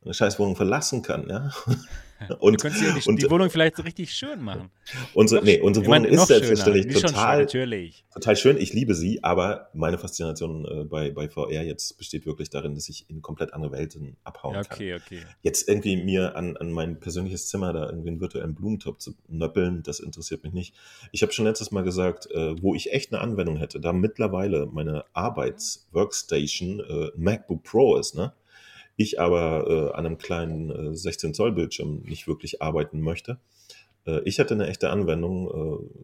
eine 0.05 0.15
Scheißwohnung 0.15 0.57
verlassen 0.57 1.03
kann, 1.03 1.29
ja. 1.29 1.51
Und, 2.39 2.55
du 2.55 2.63
könntest 2.63 2.85
ja 2.85 2.93
die, 2.93 3.09
und, 3.09 3.23
die 3.23 3.31
Wohnung 3.31 3.51
vielleicht 3.51 3.77
so 3.77 3.83
richtig 3.83 4.13
schön 4.13 4.43
machen. 4.43 4.71
Unsere, 5.15 5.43
nee, 5.43 5.61
unsere 5.61 5.87
Wohnung 5.87 6.03
meine, 6.03 6.09
ist 6.09 6.27
selbstverständlich 6.27 7.01
total, 7.01 7.47
total 7.47 8.37
schön. 8.37 8.59
Ich 8.59 8.73
liebe 8.73 8.95
sie, 8.95 9.25
aber 9.25 9.71
meine 9.73 9.97
Faszination 9.97 10.67
äh, 10.67 10.85
bei, 10.85 11.11
bei 11.11 11.29
VR 11.29 11.63
jetzt 11.63 11.97
besteht 11.97 12.27
wirklich 12.27 12.51
darin, 12.51 12.75
dass 12.75 12.89
ich 12.89 13.09
in 13.09 13.23
komplett 13.23 13.55
andere 13.55 13.73
Welten 13.73 14.17
abhauen 14.25 14.55
ja, 14.55 14.61
okay, 14.61 14.91
kann. 14.91 15.01
Okay. 15.07 15.23
Jetzt 15.43 15.69
irgendwie 15.69 15.97
mir 15.97 16.37
an, 16.37 16.57
an 16.57 16.73
mein 16.73 17.01
persönliches 17.01 17.49
Zimmer 17.49 17.73
da 17.73 17.87
irgendwie 17.87 18.11
einen 18.11 18.21
virtuellen 18.21 18.55
Blumentopf 18.55 18.99
zu 18.99 19.15
nöppeln, 19.29 19.83
das 19.83 20.01
interessiert 20.01 20.45
mich 20.45 20.53
nicht. 20.53 20.75
Ich 21.13 21.23
habe 21.23 21.33
schon 21.33 21.47
letztes 21.47 21.71
Mal 21.71 21.83
gesagt, 21.83 22.31
äh, 22.31 22.61
wo 22.63 22.75
ich 22.75 22.93
echt 22.93 23.13
eine 23.13 23.23
Anwendung 23.23 23.57
hätte, 23.57 23.81
da 23.81 23.93
mittlerweile 23.93 24.67
meine 24.67 25.05
Arbeits-Workstation 25.15 26.81
äh, 26.81 27.11
MacBook 27.17 27.63
Pro 27.63 27.97
ist, 27.97 28.15
ne? 28.15 28.33
Ich 29.01 29.19
aber 29.19 29.67
äh, 29.67 29.97
an 29.97 30.05
einem 30.05 30.19
kleinen 30.19 30.93
äh, 30.93 30.95
16 30.95 31.33
Zoll 31.33 31.53
Bildschirm 31.53 32.03
nicht 32.03 32.29
wirklich 32.29 32.61
arbeiten 32.61 33.01
möchte. 33.01 33.39
Äh, 34.07 34.21
ich 34.27 34.39
hatte 34.39 34.53
eine 34.53 34.67
echte 34.67 34.91
Anwendung, 34.91 35.49
äh, 35.49 36.01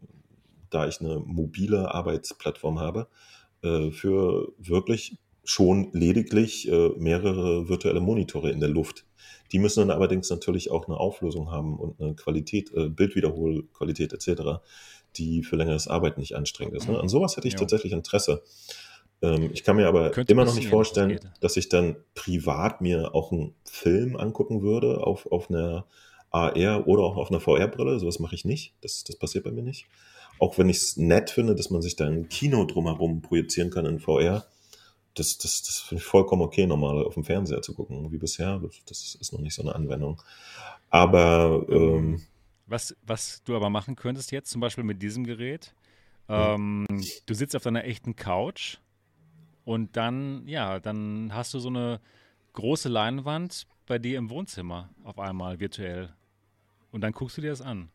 da 0.71 0.89
ich 0.89 1.01
eine 1.01 1.19
mobile 1.19 1.95
Arbeitsplattform 1.95 2.81
habe, 2.81 3.09
äh, 3.63 3.91
für 3.91 4.53
wirklich 4.59 5.19
schon 5.45 5.91
lediglich 5.93 6.69
äh, 6.69 6.89
mehrere 6.97 7.69
virtuelle 7.69 8.01
Monitore 8.01 8.51
in 8.51 8.61
der 8.61 8.71
Luft. 8.71 9.05
Die 9.53 9.59
müssen 9.59 9.81
dann 9.81 9.91
allerdings 9.97 10.31
natürlich 10.31 10.71
auch 10.71 10.89
eine 10.89 10.97
Auflösung 10.97 11.51
haben 11.51 11.79
und 11.79 12.01
eine 12.01 12.15
Qualität, 12.17 12.73
Bildwiederholqualität 12.75 14.13
etc., 14.13 14.61
die 15.17 15.45
für 15.45 15.55
längeres 15.55 15.87
Arbeiten 15.87 16.19
nicht 16.19 16.35
anstrengend 16.35 16.75
ist. 16.75 16.89
Ne? 16.89 16.99
An 16.99 17.09
sowas 17.09 17.37
hätte 17.37 17.47
ich 17.47 17.55
Ja. 17.55 17.61
tatsächlich 17.61 17.93
Interesse. 17.93 18.43
Ähm, 19.23 19.51
ich 19.53 19.65
kann 19.65 19.77
mir 19.77 19.89
aber 19.89 20.11
Könnte 20.11 20.33
immer 20.33 20.45
noch 20.45 20.55
nicht 20.55 20.69
vorstellen, 20.69 21.19
dass 21.41 21.57
ich 21.57 21.69
dann 21.69 21.97
privat 22.15 22.81
mir 22.81 23.15
auch 23.15 23.33
einen 23.33 23.55
Film 23.65 24.17
angucken 24.17 24.63
würde 24.63 25.07
auf, 25.07 25.31
auf 25.31 25.51
einer 25.51 25.87
AR 26.31 26.87
oder 26.87 27.03
auch 27.03 27.17
auf 27.17 27.31
einer 27.31 27.41
VR-Brille. 27.41 27.99
Sowas 27.99 28.19
mache 28.19 28.35
ich 28.35 28.45
nicht. 28.45 28.75
Das, 28.83 29.05
das 29.05 29.17
passiert 29.17 29.45
bei 29.45 29.51
mir 29.51 29.63
nicht. 29.63 29.87
Auch 30.39 30.59
wenn 30.59 30.69
ich 30.69 30.79
es 30.79 30.97
nett 30.97 31.31
finde, 31.31 31.55
dass 31.55 31.71
man 31.71 31.81
sich 31.81 31.97
da 31.97 32.07
ein 32.07 32.29
Kino 32.29 32.65
drumherum 32.65 33.23
projizieren 33.23 33.71
kann 33.71 33.87
in 33.87 34.01
VR. 34.01 34.47
Das, 35.15 35.39
das, 35.39 35.63
das 35.63 35.79
finde 35.79 36.03
ich 36.03 36.07
vollkommen 36.07 36.43
okay, 36.43 36.67
normal 36.67 37.03
auf 37.05 37.15
dem 37.15 37.25
Fernseher 37.25 37.63
zu 37.63 37.75
gucken, 37.75 38.13
wie 38.13 38.19
bisher. 38.19 38.61
Das, 38.85 39.17
ist 39.19 39.33
noch 39.33 39.41
nicht 39.41 39.55
so 39.55 39.63
eine 39.63 39.75
Anwendung. 39.75 40.21
Aber 40.91 41.65
ähm, 41.71 42.21
Was, 42.67 42.95
was 43.07 43.43
du 43.45 43.57
aber 43.57 43.71
machen 43.71 43.97
könntest 43.97 44.31
jetzt, 44.31 44.51
zum 44.51 44.61
Beispiel 44.61 44.85
mit 44.85 45.01
diesem 45.03 45.25
Gerät, 45.25 45.75
Hm. 46.29 46.87
ähm, 46.91 47.05
du 47.27 47.35
sitzt 47.35 47.55
auf 47.55 47.63
deiner 47.63 47.85
echten 47.85 48.17
Couch 48.17 48.79
und 49.67 49.97
dann, 49.97 50.47
ja, 50.49 50.79
dann 50.81 51.33
hast 51.35 51.53
du 51.53 51.59
so 51.59 51.69
eine 51.69 52.01
große 52.55 52.89
Leinwand 52.89 53.67
bei 53.87 53.99
dir 53.99 54.17
im 54.17 54.31
Wohnzimmer 54.31 54.89
auf 55.05 55.19
einmal 55.19 55.61
virtuell. 55.61 56.15
Und 56.93 57.03
dann 57.03 57.13
guckst 57.13 57.37
du 57.37 57.43
dir 57.43 57.51
das 57.51 57.61
an. 57.61 57.91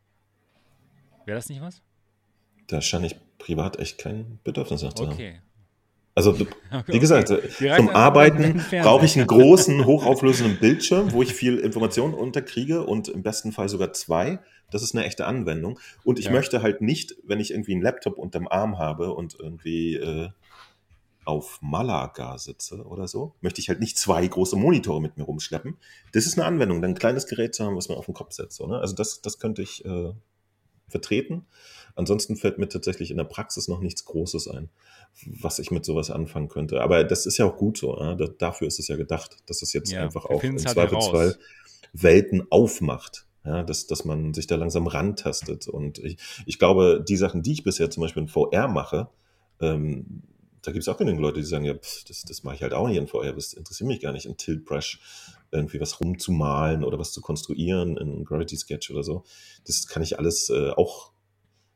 Wäre 1.26 1.38
das 1.38 1.50
nicht 1.50 1.62
was? 1.62 1.82
da 2.68 2.80
scheine 2.82 3.08
ich 3.08 3.16
privat 3.38 3.80
echt 3.80 3.98
kein 3.98 4.40
Bedürfnis 4.46 4.82
nach 4.82 4.94
zu 4.94 5.04
haben. 5.06 5.14
Okay. 5.14 5.42
Also, 6.16 6.40
wie 6.40 6.46
Okay. 6.74 7.00
gesagt, 7.00 7.30
Direkt 7.60 7.76
zum 7.76 7.90
an- 7.90 7.96
an 7.96 8.02
Arbeiten 8.02 8.64
brauche 8.82 9.06
ich 9.06 9.18
einen 9.18 9.28
großen, 9.28 9.86
hochauflösenden 9.86 10.58
Bildschirm, 10.58 11.12
wo 11.12 11.22
ich 11.22 11.34
viel 11.34 11.58
Informationen 11.58 12.14
unterkriege 12.14 12.86
und 12.86 13.10
im 13.10 13.24
besten 13.24 13.52
Fall 13.52 13.68
sogar 13.68 13.92
zwei. 13.94 14.40
Das 14.72 14.84
ist 14.84 14.96
eine 14.96 15.04
echte 15.06 15.26
Anwendung. 15.26 15.80
Und 16.06 16.18
ich 16.20 16.26
Ja. 16.26 16.32
möchte 16.32 16.62
halt 16.62 16.82
nicht, 16.82 17.16
wenn 17.26 17.42
ich 17.42 17.52
irgendwie 17.52 17.74
einen 17.74 17.82
Laptop 17.82 18.18
unterm 18.18 18.48
Arm 18.48 18.78
habe 18.78 19.14
und 19.14 19.36
irgendwie 19.38 19.96
äh, 19.96 20.30
auf 21.26 21.60
Malaga 21.62 22.38
sitze 22.38 22.84
oder 22.84 23.08
so, 23.08 23.36
möchte 23.42 23.62
ich 23.62 23.70
halt 23.70 23.80
nicht 23.80 23.98
zwei 23.98 24.26
große 24.26 24.56
Monitore 24.56 25.02
mit 25.02 25.18
mir 25.18 25.24
rumschleppen. 25.24 25.78
Das 26.14 26.26
ist 26.26 26.38
eine 26.38 26.48
Anwendung, 26.48 26.82
dann 26.82 26.92
ein 26.92 26.98
kleines 26.98 27.28
Gerät 27.28 27.54
zu 27.54 27.64
haben, 27.64 27.76
was 27.76 27.90
man 27.90 27.98
auf 27.98 28.06
den 28.06 28.16
Kopf 28.16 28.34
setzt. 28.34 28.58
So, 28.58 28.68
ne? 28.68 28.80
Also 28.80 28.96
das, 28.96 29.22
das 29.22 29.38
könnte 29.38 29.62
ich 29.62 29.86
äh, 29.86 30.14
vertreten. 30.88 31.46
Ansonsten 31.96 32.36
fällt 32.38 32.58
mir 32.58 32.70
tatsächlich 32.70 33.12
in 33.12 33.18
der 33.18 33.26
Praxis 33.26 33.68
noch 33.68 33.82
nichts 33.82 34.06
Großes 34.06 34.48
ein, 34.48 34.70
was 35.26 35.60
ich 35.60 35.72
mit 35.72 35.86
sowas 35.86 36.10
anfangen 36.10 36.48
könnte. 36.48 36.82
Aber 36.82 37.04
das 37.04 37.26
ist 37.26 37.38
ja 37.38 37.46
auch 37.46 37.58
gut 37.58 37.78
so. 37.78 37.98
Ja? 38.00 38.16
Da, 38.16 38.28
dafür 38.28 38.68
ist 38.68 38.80
es 38.80 38.88
ja 38.88 38.96
gedacht, 38.96 39.38
dass 39.46 39.62
es 39.62 39.74
jetzt 39.74 39.92
Ja, 39.92 40.02
einfach 40.04 40.26
auch 40.26 40.32
im 40.32 40.40
finden's 40.40 40.66
halt 40.66 40.76
Zweifelsfall 40.76 41.30
heraus. 41.32 41.40
Welten 41.94 42.48
aufmacht. 42.50 43.26
Ja, 43.44 43.64
dass, 43.64 43.88
dass 43.88 44.06
man 44.06 44.36
sich 44.36 44.46
da 44.46 44.56
langsam 44.56 44.86
rantastet. 44.86 45.68
Und 45.68 45.98
ich, 45.98 46.18
ich 46.46 46.60
glaube, 46.60 47.04
die 47.08 47.18
Sachen, 47.18 47.42
die 47.42 47.54
ich 47.54 47.64
bisher 47.64 47.90
zum 47.90 48.02
Beispiel 48.02 48.22
in 48.22 48.30
VR 48.30 48.68
mache, 48.68 49.10
ähm, 49.60 50.22
da 50.62 50.72
gibt 50.72 50.84
es 50.84 50.88
auch 50.88 50.98
genügend 50.98 51.22
Leute, 51.22 51.40
die 51.40 51.46
sagen, 51.46 51.66
ja, 51.66 51.74
pff, 51.74 52.04
das, 52.06 52.24
das 52.24 52.44
mache 52.44 52.56
ich 52.56 52.64
halt 52.64 52.74
auch 52.74 52.88
nicht 52.88 52.98
in 52.98 53.08
VR, 53.08 53.34
das 53.34 53.54
interessiert 53.54 53.88
mich 53.88 54.00
gar 54.00 54.14
nicht, 54.14 54.26
in 54.26 54.38
Tilt 54.38 54.66
Brush 54.66 55.00
irgendwie 55.52 55.82
was 55.82 56.00
rumzumalen 56.00 56.84
oder 56.84 57.00
was 57.00 57.12
zu 57.12 57.22
konstruieren 57.22 57.98
in 57.98 58.24
Gravity 58.24 58.56
Sketch 58.56 58.92
oder 58.92 59.04
so. 59.04 59.24
Das 59.66 59.88
kann 59.88 60.04
ich 60.04 60.18
alles 60.18 60.50
äh, 60.50 60.72
auch 60.72 61.12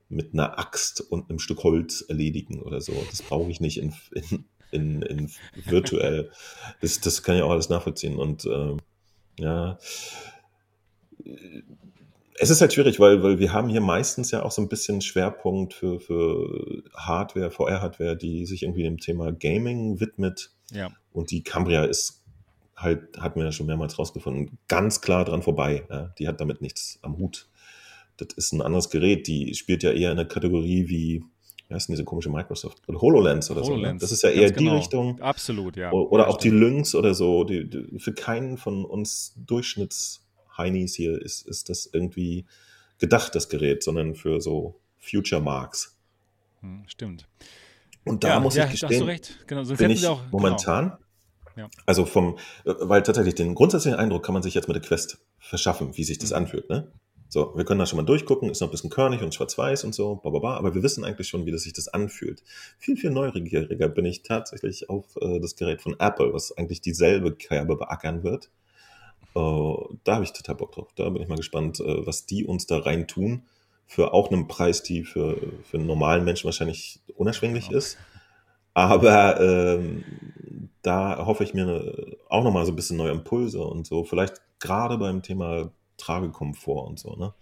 mit 0.08 0.34
einer 0.34 0.60
Axt 0.60 1.02
und 1.02 1.30
einem 1.30 1.40
Stück 1.40 1.64
Holz 1.64 2.02
erledigen 2.08 2.62
oder 2.62 2.80
so. 2.80 2.94
Das 3.10 3.22
brauche 3.22 3.50
ich 3.50 3.60
nicht 3.60 3.78
in, 3.78 3.94
in, 4.12 4.46
in, 4.72 5.02
in 5.02 5.32
virtuell. 5.66 6.32
Das, 6.82 7.00
das 7.00 7.24
kann 7.24 7.36
ich 7.36 7.42
auch 7.42 7.52
alles 7.52 7.70
nachvollziehen. 7.70 8.18
Und 8.18 8.46
äh, 8.46 8.78
ja, 9.40 9.78
es 12.38 12.50
ist 12.50 12.62
halt 12.62 12.74
schwierig, 12.74 13.00
weil, 13.00 13.24
weil 13.24 13.40
wir 13.40 13.54
haben 13.54 13.70
hier 13.70 13.82
meistens 13.82 14.32
ja 14.32 14.44
auch 14.44 14.52
so 14.52 14.62
ein 14.62 14.68
bisschen 14.70 15.02
Schwerpunkt 15.02 15.74
für, 15.74 16.00
für 16.00 16.84
Hardware, 16.96 17.50
VR-Hardware, 17.52 18.18
die 18.18 18.46
sich 18.46 18.64
irgendwie 18.64 18.84
dem 18.84 18.98
Thema 19.00 19.32
Gaming 19.32 20.00
widmet. 20.00 20.52
Ja. 20.72 20.90
Und 21.14 21.32
die 21.32 21.44
Cambria 21.44 21.86
ist 21.86 22.24
halt, 22.76 23.18
hatten 23.18 23.40
wir 23.40 23.46
ja 23.46 23.52
schon 23.54 23.68
mehrmals 23.68 23.98
rausgefunden, 23.98 24.58
ganz 24.68 25.00
klar 25.02 25.24
dran 25.24 25.42
vorbei. 25.44 25.86
Ja? 25.90 26.14
Die 26.20 26.28
hat 26.28 26.42
damit 26.42 26.62
nichts 26.62 27.00
am 27.02 27.18
Hut. 27.18 27.48
Das 28.18 28.30
ist 28.36 28.52
ein 28.54 28.62
anderes 28.62 28.90
Gerät. 28.90 29.28
Die 29.28 29.54
spielt 29.56 29.84
ja 29.84 29.92
eher 29.92 30.12
in 30.12 30.18
der 30.18 30.28
Kategorie 30.28 30.90
wie, 30.90 31.24
wie 31.68 31.74
heißt 31.74 31.88
denn 31.88 31.94
diese 31.94 32.04
komische 32.04 32.30
Microsoft? 32.30 32.80
Oder 32.88 33.00
HoloLens 33.00 33.50
oder 33.50 33.64
so. 33.64 33.72
Ne? 33.72 33.78
HoloLens. 33.78 34.02
Das 34.02 34.12
ist 34.12 34.24
ja 34.24 34.30
eher 34.30 34.50
die 34.52 34.56
genau. 34.64 34.76
Richtung. 34.76 35.22
Absolut, 35.22 35.78
ja. 35.78 35.92
O- 35.94 36.08
Oder 36.10 36.24
Ja, 36.24 36.30
auch 36.30 36.38
die 36.38 36.50
stimmt. 36.50 36.62
Lynx 36.62 36.96
oder 36.96 37.14
so. 37.14 37.46
Die, 37.46 37.70
die, 37.70 37.98
für 38.00 38.14
keinen 38.14 38.58
von 38.58 38.84
uns 38.84 39.34
Durchschnitts-Heinis 40.58 40.96
hier 40.96 41.22
ist, 41.22 41.48
ist 41.48 41.70
das 41.70 41.90
irgendwie 41.92 42.46
gedacht, 42.98 43.36
das 43.36 43.50
Gerät, 43.50 43.84
sondern 43.84 44.16
für 44.16 44.42
so 44.42 44.80
Future 45.00 45.42
Marks. 45.42 45.98
Hm, 46.62 46.84
Stimmt. 46.88 47.28
Und 48.06 48.24
da 48.24 48.30
ja, 48.30 48.40
muss 48.40 48.56
ja, 48.56 48.64
ich 48.66 48.68
da 48.68 48.74
hast 48.74 48.82
gestehen, 48.90 49.00
du 49.02 49.08
recht. 49.08 49.48
Genau, 49.48 49.64
sonst 49.64 49.80
bin 49.80 49.90
ich 49.92 50.06
auch. 50.06 50.22
momentan, 50.32 50.98
Ja. 51.56 51.70
also 51.86 52.06
vom, 52.06 52.38
äh, 52.66 52.74
weil 52.80 53.02
tatsächlich 53.02 53.36
den 53.36 53.56
grundsätzlichen 53.56 54.00
Eindruck 54.00 54.24
kann 54.24 54.34
man 54.34 54.44
sich 54.44 54.54
jetzt 54.54 54.68
mit 54.68 54.76
der 54.76 54.84
Quest 54.84 55.18
verschaffen, 55.40 55.98
wie 55.98 56.04
sich 56.04 56.18
das 56.20 56.30
Mhm. 56.32 56.36
anfühlt. 56.38 56.70
Ne? 56.70 56.92
So, 57.30 57.54
wir 57.58 57.66
können 57.66 57.80
da 57.80 57.86
schon 57.88 57.98
mal 57.98 58.04
durchgucken, 58.04 58.50
ist 58.52 58.62
noch 58.62 58.68
ein 58.68 58.72
bisschen 58.72 58.92
körnig 58.92 59.22
und 59.24 59.34
schwarz-weiß 59.34 59.84
und 59.84 59.96
so, 59.96 60.16
bla, 60.18 60.30
bla, 60.30 60.40
bla, 60.40 60.58
aber 60.58 60.76
wir 60.76 60.84
wissen 60.84 61.04
eigentlich 61.04 61.28
schon, 61.28 61.46
wie 61.48 61.52
das 61.52 61.64
sich 61.64 61.74
das 61.74 61.88
anfühlt. 61.88 62.44
Viel, 62.78 62.96
viel 62.96 63.10
neugieriger 63.10 63.90
bin 63.90 64.06
ich 64.06 64.22
tatsächlich 64.22 64.90
auf 64.90 65.16
äh, 65.20 65.40
das 65.40 65.56
Gerät 65.56 65.82
von 65.82 65.96
Apple, 66.00 66.32
was 66.34 66.56
eigentlich 66.56 66.82
dieselbe 66.82 67.34
Kerbe 67.36 67.76
beackern 67.76 68.24
wird. 68.24 68.52
Äh, 69.36 69.96
da 70.04 70.16
habe 70.16 70.24
ich 70.24 70.34
total 70.34 70.56
Bock 70.56 70.72
drauf. 70.72 70.88
Da 70.96 71.10
bin 71.10 71.22
ich 71.22 71.28
mal 71.28 71.36
gespannt, 71.38 71.80
äh, 71.80 72.06
was 72.06 72.26
die 72.26 72.46
uns 72.46 72.66
da 72.68 72.80
rein 72.80 73.08
tun. 73.08 73.44
Für 73.88 74.14
auch 74.14 74.32
einen 74.32 74.48
Preis, 74.48 74.82
die 74.82 75.04
für, 75.04 75.38
für 75.64 75.78
einen 75.78 75.86
normalen 75.86 76.26
Menschen 76.26 76.46
wahrscheinlich 76.46 77.00
unerschwinglich 77.18 77.68
Genau. 77.68 77.78
ist. 77.78 77.98
Aber 78.74 79.40
ähm, 79.40 80.04
da 80.82 81.26
hoffe 81.26 81.44
ich 81.44 81.54
mir 81.54 81.66
ne- 81.66 82.18
auch 82.28 82.44
nochmal 82.44 82.66
so 82.66 82.72
ein 82.72 82.76
bisschen 82.76 82.98
neue 82.98 83.12
Impulse 83.12 83.64
und 83.64 83.86
so. 83.86 84.04
Vielleicht 84.04 84.42
gerade 84.60 84.98
beim 84.98 85.22
Thema 85.22 85.72
Tragekomfort 85.98 86.88
und 86.88 87.00
so. 87.00 87.16
Ne? 87.16 87.34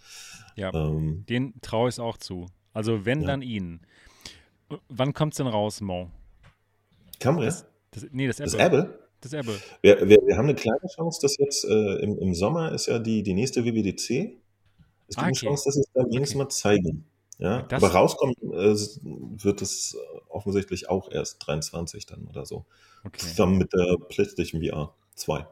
Ja. 0.56 0.74
Ähm, 0.74 1.26
Den 1.30 1.54
traue 1.62 1.90
ich 1.90 1.96
es 1.96 2.00
auch 2.00 2.18
zu. 2.18 2.48
Also 2.74 3.06
wenn 3.06 3.22
Ja. 3.22 3.28
dann 3.28 3.42
ihnen. 3.42 3.82
Wann 4.90 5.14
kommt 5.14 5.34
es 5.34 5.38
denn 5.38 5.48
raus, 5.48 5.82
Mo? 5.82 6.10
Cambria? 7.20 7.46
Das, 7.46 7.66
das, 7.92 8.06
nee, 8.12 8.28
das 8.28 8.38
Das 8.38 8.54
Apple. 8.56 9.00
Das 9.24 9.32
Apple. 9.34 9.56
Wir, 9.82 10.08
wir, 10.10 10.18
wir 10.26 10.36
haben 10.38 10.46
eine 10.50 10.56
kleine 10.56 10.80
Chance, 10.94 11.20
dass 11.22 11.38
jetzt 11.38 11.64
äh, 11.64 11.96
im, 12.04 12.18
im 12.20 12.34
Sommer 12.36 12.74
ist 12.74 12.88
ja 12.88 13.00
die, 13.00 13.24
die 13.24 13.34
nächste 13.34 13.64
WWDC. 13.64 13.94
Es 13.96 14.10
gibt 14.10 15.18
Ah, 15.18 15.22
eine 15.22 15.32
okay. 15.32 15.46
Chance, 15.46 15.64
dass 15.66 15.74
sie 15.76 15.80
es 15.82 15.92
da 15.94 16.02
wenigstens 16.02 16.30
Okay. 16.36 16.38
mal 16.44 16.50
zeigen. 16.50 17.06
Ja, 17.40 17.62
Das- 17.64 17.82
aber 17.82 17.94
rauskommen 17.94 18.36
äh, 18.42 18.76
wird 19.44 19.62
es 19.62 19.96
äh, 19.96 20.20
offensichtlich 20.30 20.90
auch 20.90 21.10
erst 21.12 21.46
23 21.48 22.06
dann 22.06 22.28
oder 22.28 22.46
so. 22.46 22.66
Okay. 23.06 23.20
Zusammen 23.26 23.58
mit 23.58 23.72
der 23.74 23.96
PlayStation 24.10 24.62
VR 24.62 24.94
2. 25.16 25.46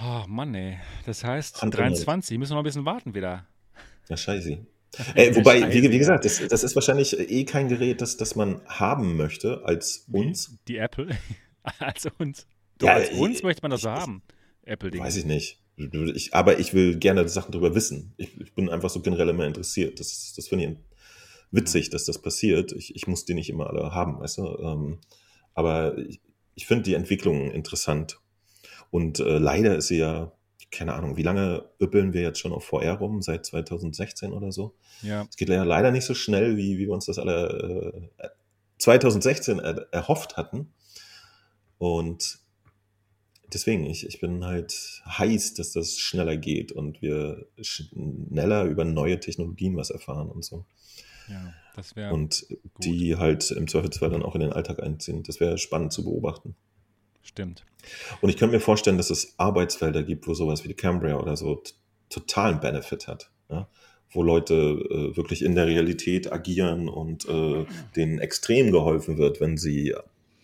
Oh 0.00 0.24
Mann, 0.28 0.54
ey. 0.54 0.78
Das 1.06 1.22
heißt, 1.24 1.62
Hand 1.62 1.74
in 1.74 1.80
Hand. 1.80 1.96
23, 1.96 2.38
müssen 2.38 2.52
wir 2.52 2.54
noch 2.54 2.62
ein 2.62 2.64
bisschen 2.64 2.84
warten 2.84 3.14
wieder. 3.14 3.46
Ja, 4.08 4.16
scheiße. 4.16 4.58
Äh, 5.14 5.34
wobei, 5.36 5.60
Scheiße, 5.60 5.72
wie, 5.82 5.90
wie 5.90 5.98
gesagt, 5.98 6.24
das, 6.24 6.46
das 6.48 6.64
ist 6.64 6.74
wahrscheinlich 6.74 7.18
eh 7.18 7.44
kein 7.44 7.68
Gerät, 7.68 8.00
das, 8.02 8.16
das 8.18 8.34
man 8.36 8.60
haben 8.66 9.16
möchte 9.16 9.62
als 9.64 10.06
uns. 10.12 10.56
Die 10.68 10.76
Apple. 10.76 11.08
als 11.78 12.06
uns. 12.18 12.46
Doch, 12.78 12.88
Ja, 12.88 12.94
als 12.94 13.10
ich- 13.10 13.18
uns 13.18 13.42
möchte 13.42 13.62
man 13.62 13.70
das 13.70 13.82
so 13.82 13.88
ich- 13.88 13.94
haben. 13.94 14.22
Apple-Ding. 14.64 15.02
Weiß 15.02 15.16
ich 15.16 15.24
nicht. 15.24 15.58
Ich, 16.14 16.34
aber 16.34 16.58
ich 16.60 16.74
will 16.74 16.96
gerne 16.98 17.28
Sachen 17.28 17.50
darüber 17.52 17.74
wissen. 17.74 18.12
Ich, 18.16 18.38
ich 18.40 18.52
bin 18.54 18.68
einfach 18.68 18.90
so 18.90 19.00
generell 19.00 19.28
immer 19.30 19.46
interessiert. 19.46 19.98
Das, 19.98 20.32
das 20.36 20.46
finde 20.48 20.64
ich 20.66 20.76
witzig, 21.50 21.90
dass 21.90 22.04
das 22.04 22.20
passiert. 22.22 22.72
Ich, 22.72 22.94
ich 22.94 23.06
muss 23.06 23.24
die 23.24 23.34
nicht 23.34 23.50
immer 23.50 23.68
alle 23.68 23.92
haben, 23.92 24.20
weißt 24.20 24.38
du. 24.38 24.46
Ähm, 24.58 24.98
aber 25.54 25.98
ich, 25.98 26.20
ich 26.54 26.66
finde 26.66 26.84
die 26.84 26.94
Entwicklung 26.94 27.50
interessant. 27.50 28.20
Und 28.90 29.18
äh, 29.20 29.38
leider 29.38 29.76
ist 29.76 29.88
sie 29.88 29.98
ja, 29.98 30.30
keine 30.70 30.94
Ahnung, 30.94 31.16
wie 31.16 31.22
lange 31.22 31.64
üppeln 31.80 32.12
wir 32.12 32.20
jetzt 32.22 32.38
schon 32.38 32.52
auf 32.52 32.64
VR 32.64 32.94
rum? 32.94 33.20
Seit 33.22 33.44
2016 33.46 34.32
oder 34.32 34.52
so? 34.52 34.74
Ja. 35.02 35.26
Es 35.28 35.36
geht 35.36 35.48
ja 35.48 35.64
leider 35.64 35.90
nicht 35.90 36.04
so 36.04 36.14
schnell, 36.14 36.56
wie, 36.58 36.76
wie 36.78 36.86
wir 36.86 36.92
uns 36.92 37.06
das 37.06 37.18
alle 37.18 38.10
äh, 38.18 38.28
2016 38.78 39.58
er, 39.58 39.86
erhofft 39.92 40.36
hatten. 40.36 40.72
Und 41.82 42.38
deswegen, 43.52 43.86
ich, 43.86 44.06
ich 44.06 44.20
bin 44.20 44.44
halt 44.44 45.02
heiß, 45.04 45.54
dass 45.54 45.72
das 45.72 45.98
schneller 45.98 46.36
geht 46.36 46.70
und 46.70 47.02
wir 47.02 47.48
schneller 47.60 48.66
über 48.66 48.84
neue 48.84 49.18
Technologien 49.18 49.76
was 49.76 49.90
erfahren 49.90 50.30
und 50.30 50.44
so. 50.44 50.64
ja, 51.28 51.52
das 51.74 51.96
wäre 51.96 52.14
und 52.14 52.46
die 52.78 53.16
halt 53.16 53.50
im 53.50 53.66
Zweifelsfall 53.66 54.10
dann 54.10 54.22
auch 54.22 54.36
in 54.36 54.42
den 54.42 54.52
Alltag 54.52 54.80
einziehen. 54.80 55.24
Das 55.24 55.40
wäre 55.40 55.58
spannend 55.58 55.92
zu 55.92 56.04
beobachten. 56.04 56.54
stimmt. 57.24 57.64
Und 58.20 58.30
ich 58.30 58.36
könnte 58.36 58.54
mir 58.54 58.60
vorstellen, 58.60 58.96
dass 58.96 59.10
es 59.10 59.34
Arbeitsfelder 59.38 60.04
gibt, 60.04 60.28
wo 60.28 60.34
sowas 60.34 60.62
wie 60.62 60.68
die 60.68 60.74
Cambria 60.74 61.18
oder 61.18 61.36
so 61.36 61.64
totalen 62.10 62.60
Benefit 62.60 63.08
hat. 63.08 63.32
Ja? 63.50 63.66
Wo 64.12 64.22
Leute 64.22 64.54
äh, 64.54 65.16
wirklich 65.16 65.42
in 65.42 65.56
der 65.56 65.66
Realität 65.66 66.32
agieren 66.32 66.88
und 66.88 67.28
äh, 67.28 67.66
denen 67.96 68.20
extrem 68.20 68.70
geholfen 68.70 69.18
wird, 69.18 69.40
wenn 69.40 69.56
sie 69.56 69.96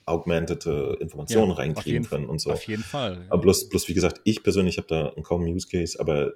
augmentete 0.09 0.97
Informationen 1.01 1.51
ja, 1.51 1.57
reinkriegen 1.57 1.93
jeden, 1.93 2.05
können 2.07 2.27
und 2.27 2.41
so. 2.41 2.53
Auf 2.53 2.65
jeden 2.65 2.83
Fall. 2.83 3.27
Aber 3.29 3.43
bloß, 3.43 3.69
bloß 3.69 3.89
wie 3.89 3.95
gesagt, 3.95 4.21
ich 4.25 4.43
persönlich 4.43 4.79
habe 4.79 4.89
da 4.89 5.13
kaum 5.23 5.43
Use 5.43 5.69
Case, 5.69 5.99
aber 5.99 6.33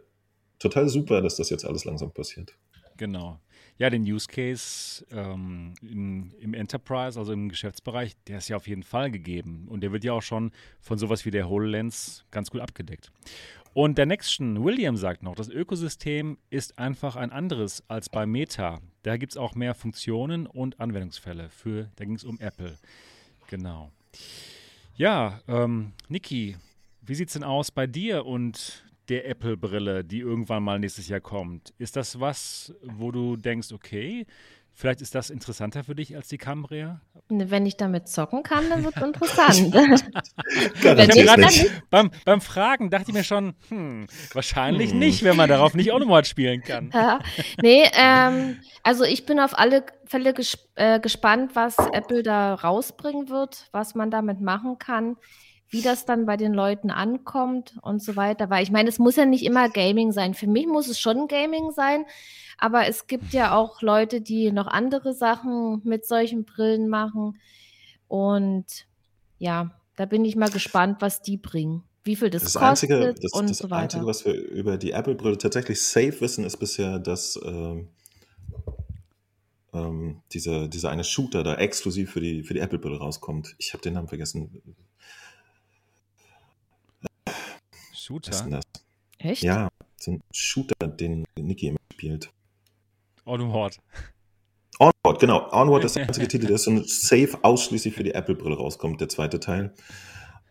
total 0.59 0.89
super, 0.89 1.21
dass 1.21 1.37
das 1.37 1.51
jetzt 1.51 1.65
alles 1.65 1.85
langsam 1.85 2.13
passiert. 2.13 2.55
Genau. 2.97 3.41
Ja, 3.79 3.91
den 3.91 4.03
Use 4.03 4.29
Case 4.29 5.05
ähm, 5.11 5.75
in, 5.83 6.33
im 6.39 6.55
Enterprise, 6.55 7.19
also 7.19 7.33
im 7.33 7.49
Geschäftsbereich, 7.49 8.13
der 8.29 8.39
ist 8.39 8.49
ja 8.49 8.57
auf 8.57 8.69
jeden 8.69 8.83
Fall 8.83 9.11
gegeben. 9.11 9.67
Und 9.69 9.81
der 9.81 9.93
wird 9.93 10.05
ja 10.05 10.13
auch 10.13 10.23
schon 10.23 10.53
von 10.81 10.99
sowas 10.99 11.25
wie 11.25 11.31
der 11.31 11.49
HoloLens 11.49 12.25
ganz 12.31 12.51
gut 12.51 12.61
abgedeckt. 12.61 13.11
Und 13.75 13.97
der 13.97 14.05
Nextion, 14.05 14.63
William 14.63 14.97
sagt 14.97 15.23
noch, 15.23 15.35
das 15.35 15.49
Ökosystem 15.49 16.37
ist 16.51 16.79
einfach 16.79 17.17
ein 17.17 17.33
anderes 17.33 17.83
als 17.89 18.11
bei 18.11 18.27
Meta. 18.27 18.81
Da 19.03 19.17
gibt 19.17 19.33
es 19.33 19.37
auch 19.39 19.55
mehr 19.55 19.75
Funktionen 19.75 20.47
und 20.47 20.79
Anwendungsfälle. 20.79 21.49
Für, 21.49 21.91
da 21.97 22.05
ging 22.05 22.17
es 22.17 22.25
um 22.25 22.39
Apple. 22.39 22.79
Genau. 23.53 23.93
Ja, 24.97 25.43
ähm, 25.47 25.93
Niki, 26.09 26.57
wie 27.03 27.15
sieht 27.15 27.29
es 27.29 27.35
denn 27.35 27.45
aus 27.45 27.71
bei 27.71 27.87
dir 27.87 28.25
und 28.25 28.83
der 29.11 29.29
Apple-Brille, 29.29 30.05
die 30.05 30.21
irgendwann 30.21 30.63
mal 30.63 30.79
nächstes 30.79 31.07
Jahr 31.09 31.21
kommt? 31.21 31.75
Ist 31.77 31.97
das 31.97 32.19
was, 32.19 32.73
wo 32.83 33.13
du 33.13 33.37
denkst, 33.37 33.71
okay, 33.73 34.25
Vielleicht 34.75 35.03
ist 35.03 35.15
das 35.15 35.31
interessanter 35.31 35.85
für 35.85 35.95
dich 35.95 36.17
als 36.17 36.29
die 36.29 36.39
Cambria? 36.39 37.01
Wenn 37.51 37.67
ich 37.67 37.77
damit 37.77 38.09
zocken 38.09 38.43
kann, 38.43 38.69
dann 38.71 38.85
wird 38.85 38.97
es 38.97 39.03
interessant. 39.03 39.75
nicht. 41.39 41.91
Beim, 41.91 42.11
beim, 42.25 42.41
Fragen 42.41 42.91
dachte 42.91 43.11
ich 43.11 43.15
mir 43.15 43.25
schon, 43.25 43.55
hm, 43.69 44.07
wahrscheinlich 44.33 44.91
hm. 44.91 44.99
nicht, 44.99 45.23
wenn 45.25 45.37
man 45.37 45.49
darauf 45.49 45.75
nicht 45.75 45.93
Automat 45.93 46.27
spielen 46.27 46.63
kann. 46.63 46.91
Ja. 46.93 47.21
Nee, 47.61 47.85
ähm, 47.95 48.61
also 48.83 49.05
ich 49.05 49.27
bin 49.27 49.41
auf 49.41 49.59
alle 49.59 49.85
Fälle 50.07 50.35
ges 50.35 50.59
äh, 50.75 51.01
gespannt, 51.01 51.53
was 51.55 51.77
Apple 51.79 52.23
da 52.23 52.55
rausbringen 52.55 53.29
wird, 53.29 53.69
was 53.73 53.95
man 53.95 54.11
damit 54.11 54.41
machen 54.41 54.79
kann 54.79 55.17
wie 55.73 55.81
das 55.81 56.05
dann 56.05 56.27
bei 56.27 56.37
den 56.37 56.53
Leuten 56.53 56.91
ankommt 56.91 57.79
und 57.81 58.03
so 58.03 58.15
weiter. 58.15 58.51
Weil 58.51 58.63
ich 58.63 58.71
meine, 58.71 58.91
es 58.91 58.99
muss 58.99 59.17
ja 59.17 59.25
nicht 59.25 59.43
immer 59.43 59.71
Gaming 59.71 60.13
sein. 60.13 60.35
Für 60.35 60.47
mich 60.47 60.67
muss 60.67 60.87
es 60.87 61.01
schon 61.01 61.29
Gaming 61.29 61.71
sein, 61.71 62.05
aber 62.63 62.87
es 62.87 63.09
gibt 63.09 63.33
ja 63.33 63.57
auch 63.57 63.83
Leute, 63.83 64.21
die 64.21 64.53
noch 64.53 64.69
andere 64.69 65.15
Sachen 65.15 65.81
mit 65.83 66.07
solchen 66.07 66.45
Brillen 66.45 66.89
machen. 66.89 67.37
Und 68.07 68.87
ja, 69.39 69.73
da 69.97 70.07
bin 70.07 70.25
ich 70.25 70.37
mal 70.37 70.49
gespannt, 70.49 70.99
was 71.01 71.23
die 71.23 71.37
bringen. 71.37 71.83
Wie 72.05 72.15
viel 72.15 72.31
das, 72.31 72.45
das 72.45 72.55
kostet 72.55 72.93
Einzige, 72.93 73.15
das, 73.21 73.33
und 73.33 73.51
das 73.51 73.59
so 73.59 73.69
weiter. 73.69 73.83
Einzige, 73.83 74.07
was 74.07 74.25
wir 74.25 74.35
über 74.35 74.79
die 74.79 74.93
Apple-Brille 74.93 75.39
tatsächlich 75.39 75.83
safe 75.83 76.21
wissen, 76.21 76.45
ist 76.45 76.57
bisher, 76.59 77.01
dass 77.01 77.37
ähm, 77.45 77.89
ähm, 79.73 80.23
dieser, 80.33 80.69
dieser 80.69 80.91
eine 80.91 81.03
Shooter 81.03 81.43
da 81.43 81.57
exklusiv 81.57 82.13
für 82.13 82.21
die, 82.21 82.45
für 82.45 82.55
die 82.55 82.61
Apple-Brille 82.61 82.99
rauskommt. 82.99 83.57
Ich 83.59 83.73
habe 83.73 83.83
den 83.83 83.95
Namen 83.95 84.07
vergessen. 84.07 84.63
Shooter? 87.93 88.61
Echt? 89.19 89.43
Ja, 89.43 89.69
so 89.99 90.13
ein 90.13 90.21
Shooter, 90.31 90.87
den 90.87 91.25
Niki 91.37 91.67
immer 91.67 91.81
spielt. 91.93 92.31
Onward. 93.25 93.81
Onward, 94.79 95.21
genau. 95.21 95.51
Onward 95.53 95.85
ist 95.85 95.97
der 95.97 96.07
einzige 96.07 96.29
Titel, 96.29 96.47
der 96.47 96.59
so 96.59 96.83
safe 96.83 97.39
ausschließlich 97.43 97.95
für 97.95 98.03
die 98.03 98.15
Apple-Brille 98.15 98.57
rauskommt, 98.57 99.01
der 99.01 99.09
zweite 99.09 99.41
Teil. 99.41 99.73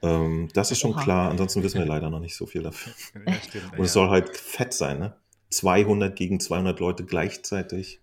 Ähm, 0.01 0.49
das 0.53 0.71
ist 0.71 0.79
schon 0.79 0.95
klar, 0.95 1.29
ansonsten 1.29 1.61
wissen 1.63 1.79
wir 1.79 1.85
leider 1.85 2.09
noch 2.09 2.19
nicht 2.19 2.35
so 2.35 2.45
viel 2.45 2.63
dafür. 2.63 2.93
Ja, 3.25 3.33
stimmt, 3.33 3.73
Und 3.77 3.85
es 3.85 3.93
soll 3.93 4.09
halt 4.09 4.35
fett 4.35 4.73
sein, 4.73 4.99
ne? 4.99 5.15
200 5.49 6.15
gegen 6.15 6.39
200 6.39 6.79
Leute 6.79 7.05
gleichzeitig. 7.05 7.99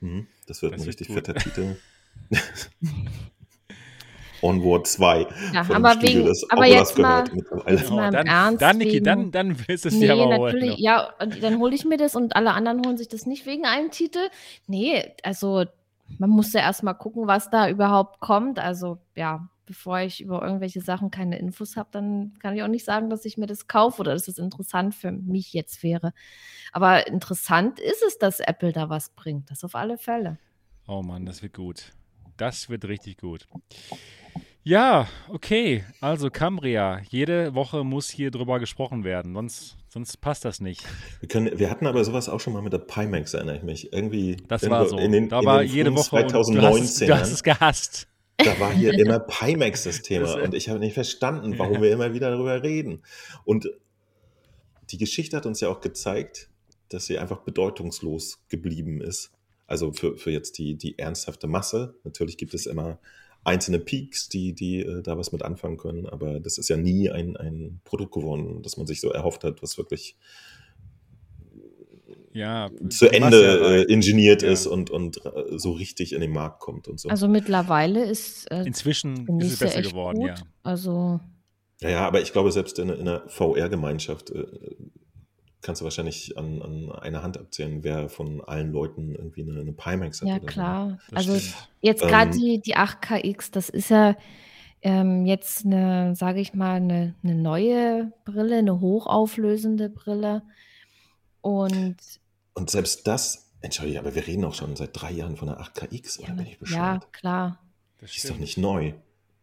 Mhm, 0.00 0.26
das 0.46 0.62
wird 0.62 0.74
das 0.74 0.82
ein 0.82 0.86
richtig 0.86 1.08
fetter 1.08 1.34
Titel. 1.34 1.76
Onward 4.46 4.86
2. 4.86 5.26
Ja, 5.52 5.66
aber, 5.72 6.00
wegen, 6.02 6.32
aber 6.50 6.66
jetzt 6.66 6.98
mal, 6.98 7.24
jetzt 7.68 7.90
mal 7.90 8.06
im 8.06 8.12
dann, 8.12 8.26
Ernst. 8.26 8.62
Dann, 8.62 8.78
Niki, 8.78 9.02
dann, 9.02 9.30
dann 9.30 9.56
willst 9.66 9.84
du 9.84 9.88
es 9.88 9.94
nee, 9.94 10.06
dir 10.06 10.14
aber 10.14 10.36
holen. 10.36 10.74
Ja, 10.76 11.10
dann 11.18 11.58
hole 11.58 11.74
ich 11.74 11.84
mir 11.84 11.96
das 11.96 12.14
und 12.14 12.36
alle 12.36 12.52
anderen 12.52 12.84
holen 12.84 12.96
sich 12.96 13.08
das 13.08 13.26
nicht 13.26 13.46
wegen 13.46 13.64
einem 13.64 13.90
Titel. 13.90 14.28
Nee, 14.66 15.12
also 15.22 15.64
man 16.18 16.30
muss 16.30 16.52
ja 16.52 16.60
erstmal 16.60 16.94
gucken, 16.94 17.26
was 17.26 17.50
da 17.50 17.68
überhaupt 17.68 18.20
kommt. 18.20 18.58
Also 18.58 18.98
ja, 19.14 19.48
bevor 19.66 19.98
ich 20.00 20.20
über 20.20 20.42
irgendwelche 20.42 20.80
Sachen 20.80 21.10
keine 21.10 21.38
Infos 21.38 21.76
habe, 21.76 21.88
dann 21.92 22.34
kann 22.40 22.54
ich 22.56 22.62
auch 22.62 22.68
nicht 22.68 22.84
sagen, 22.84 23.10
dass 23.10 23.24
ich 23.24 23.36
mir 23.36 23.46
das 23.46 23.66
kaufe 23.66 24.00
oder 24.00 24.12
dass 24.12 24.28
es 24.28 24.38
interessant 24.38 24.94
für 24.94 25.10
mich 25.10 25.52
jetzt 25.52 25.82
wäre. 25.82 26.12
Aber 26.72 27.06
interessant 27.06 27.80
ist 27.80 28.02
es, 28.06 28.18
dass 28.18 28.40
Apple 28.40 28.72
da 28.72 28.88
was 28.88 29.10
bringt. 29.10 29.50
Das 29.50 29.64
auf 29.64 29.74
alle 29.74 29.98
Fälle. 29.98 30.38
Oh 30.86 31.02
Mann, 31.02 31.26
das 31.26 31.42
wird 31.42 31.54
gut. 31.54 31.92
Das 32.36 32.68
wird 32.68 32.84
richtig 32.86 33.18
gut. 33.18 33.46
Ja, 34.62 35.08
okay. 35.28 35.84
Also 36.00 36.28
Cambria. 36.28 37.00
Jede 37.08 37.54
Woche 37.54 37.84
muss 37.84 38.10
hier 38.10 38.32
drüber 38.32 38.58
gesprochen 38.58 39.04
werden, 39.04 39.32
sonst, 39.34 39.76
sonst 39.88 40.16
passt 40.20 40.44
das 40.44 40.60
nicht. 40.60 40.82
Wir, 41.20 41.28
können, 41.28 41.56
wir 41.56 41.70
hatten 41.70 41.86
aber 41.86 42.04
sowas 42.04 42.28
auch 42.28 42.40
schon 42.40 42.52
mal 42.52 42.62
mit 42.62 42.72
der 42.72 42.78
Pimax, 42.78 43.34
erinnere 43.34 43.58
ich 43.58 43.62
mich. 43.62 43.92
Irgendwie. 43.92 44.36
Das 44.48 44.68
war 44.68 44.86
so. 44.86 44.98
In 44.98 45.12
den, 45.12 45.28
da 45.28 45.44
war 45.44 45.62
in 45.62 45.70
jede 45.70 45.94
Woche 45.94 46.26
2019. 46.26 46.58
du, 46.60 46.72
hast, 46.72 47.00
du 47.00 47.14
hast 47.14 47.32
es 47.32 47.42
gehasst. 47.44 48.08
Da 48.38 48.58
war 48.58 48.72
hier 48.72 48.92
immer 48.98 49.20
Pimax 49.20 49.84
das 49.84 50.02
Thema 50.02 50.42
und 50.42 50.52
ich 50.52 50.68
habe 50.68 50.80
nicht 50.80 50.94
verstanden, 50.94 51.58
warum 51.58 51.80
wir 51.80 51.92
immer 51.92 52.12
wieder 52.12 52.30
darüber 52.30 52.62
reden. 52.62 53.02
Und 53.44 53.70
die 54.90 54.98
Geschichte 54.98 55.36
hat 55.36 55.46
uns 55.46 55.60
ja 55.60 55.68
auch 55.68 55.80
gezeigt, 55.80 56.48
dass 56.88 57.06
sie 57.06 57.18
einfach 57.18 57.38
bedeutungslos 57.38 58.40
geblieben 58.48 59.00
ist. 59.00 59.30
Also 59.66 59.92
für, 59.92 60.16
für 60.16 60.30
jetzt 60.30 60.58
die, 60.58 60.76
die 60.76 60.98
ernsthafte 60.98 61.46
Masse. 61.46 61.94
Natürlich 62.04 62.36
gibt 62.38 62.54
es 62.54 62.66
immer 62.66 62.98
einzelne 63.44 63.78
Peaks, 63.78 64.28
die, 64.28 64.52
die 64.52 64.80
äh, 64.80 65.02
da 65.02 65.16
was 65.16 65.32
mit 65.32 65.42
anfangen 65.42 65.76
können, 65.76 66.06
aber 66.06 66.40
das 66.40 66.58
ist 66.58 66.68
ja 66.68 66.76
nie 66.76 67.10
ein, 67.10 67.36
ein 67.36 67.80
Produkt 67.84 68.12
geworden, 68.12 68.62
das 68.62 68.76
man 68.76 68.86
sich 68.86 69.00
so 69.00 69.10
erhofft 69.10 69.44
hat, 69.44 69.62
was 69.62 69.78
wirklich 69.78 70.16
ja, 72.32 72.70
zu 72.90 73.08
Ende 73.08 73.42
ja 73.42 73.70
äh, 73.70 73.82
ingeniert 73.84 74.42
ja. 74.42 74.50
ist 74.50 74.66
und, 74.66 74.90
und 74.90 75.24
äh, 75.24 75.58
so 75.58 75.72
richtig 75.72 76.12
in 76.12 76.20
den 76.20 76.32
Markt 76.32 76.60
kommt 76.60 76.86
und 76.86 77.00
so. 77.00 77.08
Also 77.08 77.28
mittlerweile 77.28 78.04
ist 78.04 78.50
äh, 78.50 78.64
inzwischen 78.64 79.40
ist 79.40 79.54
es 79.54 79.58
besser 79.58 79.82
geworden, 79.82 80.18
gut. 80.18 80.28
ja. 80.28 80.34
Also 80.62 81.20
ja, 81.80 81.90
ja, 81.90 82.06
aber 82.06 82.20
ich 82.20 82.32
glaube, 82.32 82.52
selbst 82.52 82.78
in, 82.78 82.88
in 82.88 83.00
einer 83.00 83.28
VR-Gemeinschaft 83.28 84.30
äh, 84.30 84.46
kannst 85.66 85.80
du 85.80 85.84
wahrscheinlich 85.84 86.38
an, 86.38 86.62
an 86.62 86.92
einer 86.92 87.24
Hand 87.24 87.36
abzählen, 87.36 87.82
wer 87.82 88.08
von 88.08 88.40
allen 88.40 88.70
Leuten 88.70 89.16
irgendwie 89.16 89.42
eine, 89.42 89.60
eine 89.60 89.72
Pimax 89.72 90.22
hat. 90.22 90.28
Ja, 90.28 90.38
klar. 90.38 90.98
So. 91.10 91.16
Also 91.16 91.56
jetzt 91.80 92.02
gerade 92.02 92.30
ähm, 92.30 92.38
die, 92.40 92.60
die 92.60 92.76
8KX, 92.76 93.50
das 93.50 93.68
ist 93.68 93.90
ja 93.90 94.14
ähm, 94.82 95.26
jetzt 95.26 95.66
eine, 95.66 96.14
sage 96.14 96.40
ich 96.40 96.54
mal, 96.54 96.76
eine, 96.76 97.16
eine 97.24 97.34
neue 97.34 98.12
Brille, 98.24 98.58
eine 98.58 98.80
hochauflösende 98.80 99.90
Brille. 99.90 100.42
Und, 101.40 101.96
und 102.54 102.70
selbst 102.70 103.04
das, 103.08 103.50
entschuldige, 103.60 103.98
aber 103.98 104.14
wir 104.14 104.24
reden 104.24 104.44
auch 104.44 104.54
schon 104.54 104.76
seit 104.76 104.90
drei 104.92 105.10
Jahren 105.10 105.36
von 105.36 105.48
der 105.48 105.60
8KX, 105.60 106.20
oder 106.20 106.28
ja, 106.28 106.34
bin 106.34 106.46
ich 106.46 106.58
bescheuert? 106.60 107.02
Ja, 107.02 107.08
klar. 107.10 107.58
Das 107.98 108.16
ist 108.16 108.30
doch 108.30 108.38
nicht 108.38 108.56
neu. 108.56 108.92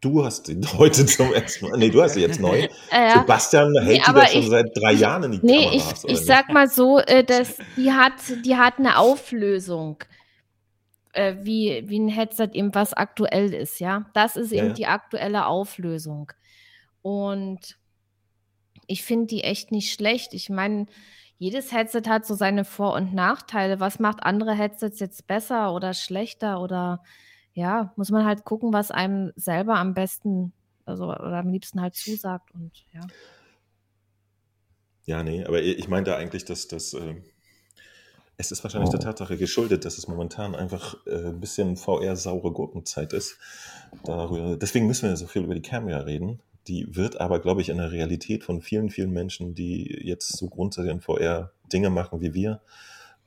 Du 0.04 0.22
hast 0.22 0.50
ihn 0.50 0.62
heute 0.78 1.06
zum 1.06 1.32
ersten 1.32 1.66
Mal. 1.66 1.78
Nee, 1.78 1.88
du 1.88 2.02
hast 2.02 2.12
sie 2.12 2.20
jetzt 2.20 2.38
neu. 2.38 2.68
Äh, 2.90 3.18
Sebastian 3.18 3.72
hält 3.82 3.86
nee, 3.86 4.02
die 4.06 4.12
doch 4.12 4.28
schon 4.28 4.42
ich, 4.42 4.48
seit 4.48 4.66
drei 4.76 4.92
Jahren 4.92 5.22
in 5.24 5.32
die 5.32 5.40
nee, 5.42 5.64
Kameras. 5.64 6.04
Nee, 6.04 6.12
ich, 6.12 6.20
ich 6.20 6.26
sag 6.26 6.50
mal 6.50 6.68
so, 6.68 6.98
äh, 6.98 7.24
dass 7.24 7.56
die 7.76 7.90
hat, 7.90 8.12
die 8.44 8.56
hat 8.56 8.78
eine 8.78 8.98
Auflösung. 8.98 10.04
Äh, 11.12 11.36
wie, 11.40 11.82
wie 11.86 11.98
ein 11.98 12.08
Headset 12.08 12.50
eben 12.52 12.74
was 12.74 12.92
aktuell 12.92 13.54
ist, 13.54 13.80
ja. 13.80 14.04
Das 14.12 14.36
ist 14.36 14.52
eben 14.52 14.68
ja. 14.68 14.72
die 14.74 14.86
aktuelle 14.86 15.46
Auflösung. 15.46 16.30
Und 17.00 17.78
ich 18.86 19.04
finde 19.04 19.26
die 19.26 19.42
echt 19.42 19.72
nicht 19.72 19.92
schlecht. 19.92 20.34
Ich 20.34 20.50
meine, 20.50 20.86
jedes 21.38 21.72
Headset 21.72 22.02
hat 22.08 22.26
so 22.26 22.34
seine 22.34 22.64
Vor- 22.64 22.94
und 22.94 23.14
Nachteile. 23.14 23.80
Was 23.80 23.98
macht 23.98 24.22
andere 24.22 24.54
Headsets 24.54 25.00
jetzt 25.00 25.26
besser 25.26 25.72
oder 25.72 25.94
schlechter 25.94 26.60
oder 26.60 27.02
ja, 27.54 27.92
muss 27.96 28.10
man 28.10 28.24
halt 28.24 28.44
gucken, 28.44 28.72
was 28.72 28.90
einem 28.90 29.32
selber 29.36 29.76
am 29.76 29.94
besten, 29.94 30.52
also 30.84 31.04
oder 31.04 31.38
am 31.38 31.50
liebsten 31.50 31.80
halt 31.80 31.94
zusagt 31.94 32.52
und 32.54 32.72
ja. 32.92 33.00
Ja, 35.06 35.22
nee, 35.22 35.44
aber 35.44 35.60
ich 35.62 35.88
meinte 35.88 36.16
eigentlich, 36.16 36.44
dass 36.44 36.66
das, 36.66 36.94
äh, 36.94 37.14
es 38.36 38.50
ist 38.50 38.64
wahrscheinlich 38.64 38.90
der 38.90 39.00
oh. 39.00 39.02
Tatsache 39.02 39.36
geschuldet, 39.36 39.84
dass 39.84 39.98
es 39.98 40.08
momentan 40.08 40.54
einfach 40.54 40.96
äh, 41.06 41.28
ein 41.28 41.40
bisschen 41.40 41.76
VR-saure 41.76 42.52
Gurkenzeit 42.52 43.12
ist. 43.12 43.38
Darüber, 44.04 44.56
deswegen 44.56 44.86
müssen 44.86 45.08
wir 45.08 45.16
so 45.16 45.26
viel 45.26 45.44
über 45.44 45.54
die 45.54 45.62
Camera 45.62 45.98
reden. 46.00 46.40
Die 46.68 46.96
wird 46.96 47.20
aber, 47.20 47.38
glaube 47.38 47.60
ich, 47.60 47.68
in 47.68 47.76
der 47.76 47.92
Realität 47.92 48.44
von 48.44 48.62
vielen, 48.62 48.88
vielen 48.88 49.10
Menschen, 49.10 49.54
die 49.54 49.84
jetzt 50.02 50.34
so 50.38 50.48
grundsätzlich 50.48 50.94
in 50.94 51.00
VR 51.02 51.52
Dinge 51.70 51.90
machen 51.90 52.22
wie 52.22 52.32
wir, 52.32 52.62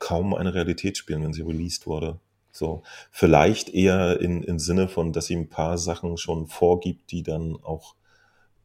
kaum 0.00 0.34
eine 0.34 0.54
Realität 0.54 0.98
spielen, 0.98 1.22
wenn 1.22 1.32
sie 1.32 1.42
released 1.42 1.86
wurde. 1.86 2.18
So, 2.58 2.82
vielleicht 3.10 3.70
eher 3.70 4.20
in, 4.20 4.42
im 4.42 4.58
Sinne 4.58 4.88
von, 4.88 5.12
dass 5.12 5.26
sie 5.26 5.36
ein 5.36 5.48
paar 5.48 5.78
Sachen 5.78 6.16
schon 6.16 6.48
vorgibt, 6.48 7.10
die 7.12 7.22
dann 7.22 7.56
auch 7.62 7.94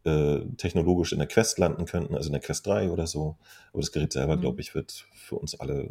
äh, 0.06 0.39
technologisch 0.58 1.14
in 1.14 1.20
der 1.20 1.28
Quest 1.28 1.60
landen 1.60 1.86
könnten, 1.86 2.16
also 2.16 2.28
in 2.28 2.34
der 2.34 2.41
Quest 2.41 2.68
3 2.68 2.89
oder 2.89 3.08
so. 3.08 3.38
Aber 3.72 3.82
das 3.82 3.91
Gerät 3.91 4.12
selber, 4.12 4.36
mhm. 4.36 4.41
glaube 4.41 4.62
ich, 4.62 4.76
wird 4.76 5.06
für 5.14 5.36
uns 5.36 5.60
alle 5.60 5.89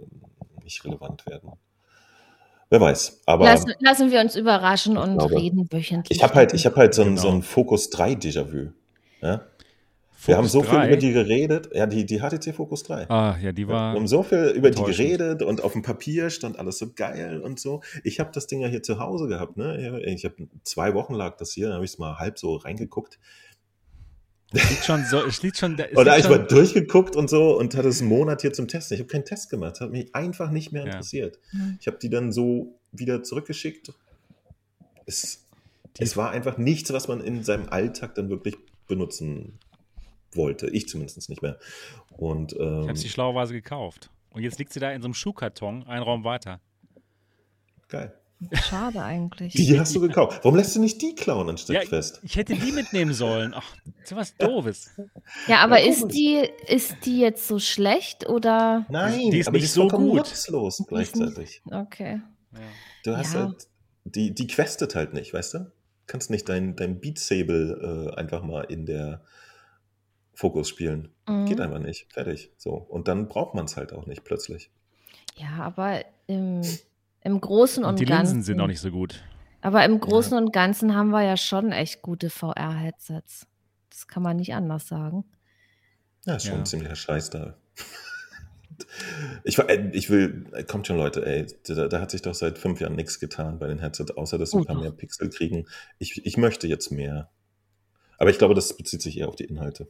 nicht 0.65 0.85
relevant 0.85 1.25
werden. 1.27 1.53
Wer 2.69 2.81
weiß. 2.81 3.23
Aber 3.27 3.45
Lassen, 3.45 3.75
lassen 3.81 4.11
wir 4.11 4.21
uns 4.21 4.35
überraschen 4.35 4.97
und 4.97 5.19
glaube, 5.19 5.37
reden 5.37 5.69
wöchentlich. 5.71 6.17
ich 6.17 6.23
habe 6.23 6.35
halt, 6.35 6.55
ich 6.55 6.65
hab 6.67 6.77
halt 6.77 6.95
so 6.95 7.03
ein, 7.03 7.17
so 7.19 7.29
Genau. 7.29 7.39
ein 7.39 7.43
Focus 7.43 7.91
3 7.91 8.15
Déjà-vu. 8.15 8.73
Ja? 9.21 9.43
Wir 10.25 10.37
haben 10.37 10.47
so 10.49 10.63
viel 10.63 10.79
3? 10.79 10.87
über 10.89 10.97
die 10.97 11.13
geredet. 11.13 11.71
Ja, 11.75 11.87
die, 11.87 12.07
die 12.07 12.21
HTC 12.21 12.55
Focus 12.55 12.83
3. 12.85 13.11
Ah, 13.11 13.37
ja, 13.41 13.53
die 13.53 13.67
Wir 13.67 13.75
war. 13.75 13.95
haben 13.95 14.07
so 14.07 14.23
viel 14.23 14.53
über 14.55 14.71
die 14.71 14.83
geredet 14.83 15.43
und 15.43 15.63
auf 15.63 15.73
dem 15.73 15.83
Papier 15.83 16.31
stand 16.31 16.59
alles 16.59 16.79
so 16.79 16.93
geil 16.95 17.41
und 17.41 17.59
so. 17.59 17.83
Ich 18.05 18.21
habe 18.21 18.31
das 18.33 18.47
Ding 18.47 18.61
ja 18.61 18.69
hier 18.69 18.83
zu 18.83 18.99
Hause 19.01 19.27
gehabt. 19.27 19.57
Ne? 19.57 20.01
Ich 20.07 20.25
habe 20.25 20.49
zwei 20.63 20.95
Wochen 20.95 21.15
lag 21.15 21.37
das 21.39 21.53
hier, 21.53 21.67
dann 21.67 21.75
habe 21.77 21.85
ich 21.85 21.93
es 21.93 21.99
mal 21.99 22.19
halb 22.19 22.39
so 22.39 22.57
reingeguckt. 22.57 23.19
Es 24.55 24.69
liegt 24.71 24.85
schon 24.85 25.05
so. 25.07 25.25
Es 25.25 25.43
liegt 25.43 25.57
schon. 25.57 25.79
Es 25.79 25.87
liegt 25.91 25.93
ich 25.93 26.05
mal 26.05 26.23
schon 26.23 26.47
durchgeguckt 26.49 27.17
und 27.17 27.29
so 27.31 27.59
und 27.59 27.75
hatte 27.75 27.89
es 27.89 28.01
einen 28.01 28.11
Monat 28.11 28.43
hier 28.43 28.53
zum 28.53 28.69
Testen. 28.69 28.95
Ich 28.95 29.01
habe 29.01 29.09
keinen 29.11 29.25
Test 29.25 29.49
gemacht, 29.51 29.81
hat 29.81 29.91
mich 29.91 30.15
einfach 30.15 30.51
nicht 30.51 30.73
mehr 30.73 30.83
Ja. 30.83 30.89
interessiert. 30.93 31.39
Mhm. 31.53 31.79
Ich 31.81 31.87
habe 31.87 31.97
die 31.99 32.11
dann 32.11 32.33
so 32.33 32.79
wieder 32.93 33.23
zurückgeschickt. 33.23 33.93
Es, 35.07 35.47
Die- 35.99 36.03
es 36.03 36.17
war 36.17 36.31
einfach 36.31 36.59
nichts, 36.59 36.93
was 36.93 37.09
man 37.09 37.23
in 37.23 37.43
seinem 37.43 37.69
Alltag 37.71 38.15
dann 38.15 38.29
wirklich 38.29 38.57
benutzen 38.87 39.59
wollte. 40.37 40.69
Ich 40.71 40.89
zumindest 40.89 41.29
nicht 41.29 41.43
mehr. 41.43 41.59
Und 42.11 42.53
ich 42.53 42.61
ähm, 42.61 42.89
habe 42.89 42.97
sie 42.99 43.09
schlauerweise 43.09 43.53
gekauft. 43.53 44.11
Und 44.31 44.43
jetzt 44.43 44.59
liegt 44.59 44.73
sie 44.73 44.81
da 44.81 44.91
in 44.91 45.03
so 45.03 45.07
einem 45.07 45.15
Schuhkarton, 45.15 45.87
einen 45.87 46.03
Raum 46.03 46.25
weiter. 46.25 46.61
geil. 47.89 48.15
Schade 48.55 49.01
eigentlich. 49.05 49.53
Die 49.53 49.79
hast 49.79 49.95
du 49.95 50.01
gekauft. 50.01 50.41
Warum 50.43 50.57
lässt 50.57 50.75
du 50.75 50.81
nicht 50.81 51.01
die 51.01 51.15
klauen 51.15 51.49
anstatt 51.49 51.77
Ja, 51.77 51.83
fest? 51.83 52.19
Ich 52.25 52.35
hätte 52.35 52.57
die 52.57 52.73
mitnehmen 52.73 53.15
sollen. 53.15 53.55
Ach, 53.55 53.77
so 54.03 54.17
was 54.17 54.37
Doofes. 54.37 54.91
Ja, 55.47 55.59
aber 55.61 55.79
Ja, 55.81 55.89
ist 55.89 56.09
die, 56.09 56.43
ist 56.67 56.97
die 57.05 57.21
jetzt 57.21 57.47
so 57.47 57.61
schlecht 57.61 58.29
oder? 58.29 58.85
Nein, 58.89 59.31
Die 59.31 59.39
ist 59.39 59.47
aber 59.47 59.53
nicht 59.59 59.63
die 59.63 59.67
ist 59.67 59.75
so 59.75 59.87
gut. 59.87 60.17
nutzlos 60.17 60.81
ist 60.81 60.89
gleichzeitig. 60.89 61.63
Okay. 61.67 62.21
Ja. 62.53 62.59
Du 63.05 63.17
hast 63.17 63.35
Ja. 63.35 63.41
halt, 63.45 63.69
die, 64.07 64.35
die 64.35 64.49
questet 64.49 64.97
halt 64.97 65.15
nicht, 65.15 65.33
weißt 65.33 65.55
du? 65.55 65.73
Kannst 66.09 66.29
nicht 66.31 66.49
dein, 66.49 66.75
dein 66.75 66.99
Beat 66.99 67.21
Sable 67.21 68.11
äh, 68.13 68.17
einfach 68.19 68.43
mal 68.43 68.63
in 68.63 68.87
der 68.87 69.23
Fokus 70.43 70.69
spielen. 70.69 71.09
Mhm. 71.29 71.47
Geht 71.47 71.61
einfach 71.61 71.79
nicht. 71.79 72.13
Fertig. 72.13 72.51
So. 72.59 72.73
Und 72.75 73.07
dann 73.07 73.29
braucht 73.29 73.55
man 73.55 73.65
es 73.67 73.77
halt 73.77 73.93
auch 73.93 74.07
nicht 74.07 74.25
plötzlich. 74.25 74.71
Ja, 75.37 75.51
aber 75.61 76.05
im, 76.27 76.63
im 77.21 77.41
Großen 77.41 77.85
und, 77.85 77.91
Und 77.91 78.01
die 78.01 78.05
Ganzen. 78.07 78.35
Linsen 78.35 78.43
sind 78.43 78.61
auch 78.61 78.67
nicht 78.67 78.81
so 78.81 78.91
gut. 78.91 79.23
Aber 79.61 79.85
im 79.85 80.01
Großen 80.01 80.37
und 80.37 80.53
Ganzen 80.53 80.97
haben 80.97 81.11
wir 81.11 81.23
ja 81.23 81.37
schon 81.37 81.71
echt 81.71 82.03
gute 82.03 82.29
VR-Headsets. 82.29 83.47
Das 83.89 84.09
kann 84.09 84.25
man 84.25 84.37
nicht 84.37 84.53
anders 84.53 84.89
sagen. 84.89 85.25
Ja, 86.27 86.35
ist 86.35 86.43
schon 86.47 86.55
Ja. 86.55 86.59
ein 86.59 86.67
ziemlicher 86.67 86.97
Scheiß 86.97 87.31
da. 87.31 87.55
Ich, 89.45 89.59
äh, 89.59 89.91
ich 89.93 90.11
will, 90.11 90.47
äh, 90.53 90.65
kommt 90.65 90.87
schon 90.87 90.97
Leute, 90.97 91.25
ey, 91.25 91.47
da, 91.69 91.87
da 91.89 92.01
hat 92.01 92.11
sich 92.11 92.23
doch 92.23 92.35
seit 92.35 92.59
fünf 92.59 92.81
Jahren 92.81 92.97
nichts 92.97 93.21
getan 93.21 93.59
bei 93.59 93.69
den 93.69 93.79
Headsets, 93.79 94.11
außer 94.11 94.39
dass 94.39 94.51
sie 94.51 94.57
ein 94.57 94.63
Oh, 94.63 94.65
paar 94.65 94.81
mehr 94.81 94.91
Pixel 94.91 95.29
kriegen. 95.31 95.67
Ich, 95.99 96.25
ich 96.27 96.37
möchte 96.37 96.67
jetzt 96.67 96.91
mehr. 96.91 97.31
Aber 98.19 98.31
ich 98.31 98.39
glaube, 98.39 98.55
das 98.55 98.77
bezieht 98.77 99.01
sich 99.03 99.19
eher 99.19 99.29
auf 99.29 99.37
die 99.37 99.45
Inhalte. 99.45 99.89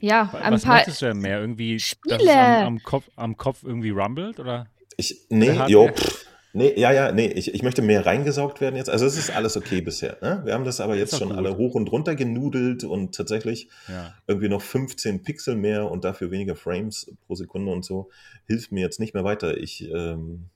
Ja, 0.00 0.30
ein 0.42 0.52
Was 0.54 0.62
paar. 0.64 0.76
möchtest 0.76 1.02
du 1.02 1.06
denn 1.06 1.18
mehr? 1.18 1.40
Irgendwie, 1.40 1.74
dass 1.76 1.82
es 1.82 1.88
Spiele. 1.88 2.36
am, 2.38 2.66
am, 2.66 2.82
Kopf, 2.82 3.08
am 3.16 3.36
Kopf 3.36 3.62
irgendwie 3.64 3.90
rumbelt? 3.90 4.38
Oder? 4.40 4.66
Ich, 4.96 5.16
nee, 5.28 5.50
Oder 5.50 5.68
jo, 5.68 5.88
pff, 5.88 6.26
nee, 6.52 6.72
ja, 6.76 6.92
ja, 6.92 7.12
nee, 7.12 7.26
ich, 7.26 7.54
ich 7.54 7.62
möchte 7.62 7.82
mehr 7.82 8.04
reingesaugt 8.06 8.60
werden 8.60 8.76
jetzt. 8.76 8.90
Also 8.90 9.06
es 9.06 9.16
ist 9.16 9.30
alles 9.30 9.56
okay 9.56 9.80
bisher. 9.80 10.18
Ne? 10.22 10.42
Wir 10.44 10.54
haben 10.54 10.64
das 10.64 10.80
aber 10.80 10.96
jetzt 10.96 11.16
schon 11.16 11.28
gut. 11.28 11.36
alle 11.38 11.56
hoch 11.56 11.74
und 11.74 11.90
runter 11.92 12.14
genudelt 12.16 12.84
und 12.84 13.14
tatsächlich 13.14 13.68
Ja. 13.88 14.14
irgendwie 14.26 14.48
noch 14.48 14.62
15 14.62 15.22
Pixel 15.22 15.54
mehr 15.56 15.90
und 15.90 16.04
dafür 16.04 16.30
weniger 16.30 16.56
Frames 16.56 17.12
pro 17.26 17.34
Sekunde 17.34 17.70
und 17.72 17.84
so 17.84 18.10
hilft 18.46 18.72
mir 18.72 18.80
jetzt 18.80 18.98
nicht 19.00 19.14
mehr 19.14 19.24
weiter. 19.24 19.56
Ich, 19.56 19.88
ähm, 19.92 20.46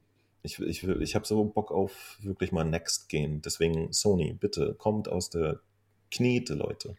ich, 0.43 0.59
ich, 0.59 0.85
will- 0.87 1.01
ich 1.03 1.15
habe 1.15 1.25
so 1.27 1.45
Bock 1.45 1.71
auf 1.71 2.19
wirklich 2.23 2.51
mal 2.51 2.65
Next 2.65 3.09
gehen. 3.09 3.43
Deswegen 3.45 3.93
Sony, 3.93 4.33
bitte 4.33 4.75
kommt 4.77 5.09
aus 5.09 5.31
der 5.31 5.61
Knete, 6.11 6.55
Leute. 6.55 6.97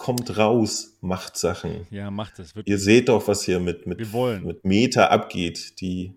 Kommt 0.00 0.34
raus, 0.38 0.96
macht 1.02 1.36
Sachen. 1.36 1.86
ja, 1.90 2.10
macht 2.10 2.38
es. 2.38 2.54
Ihr 2.64 2.78
seht 2.78 3.10
doch, 3.10 3.28
was 3.28 3.42
hier 3.42 3.60
mit, 3.60 3.86
mit, 3.86 3.98
mit 4.00 4.64
Meta 4.64 5.08
abgeht. 5.08 5.78
Die 5.82 6.14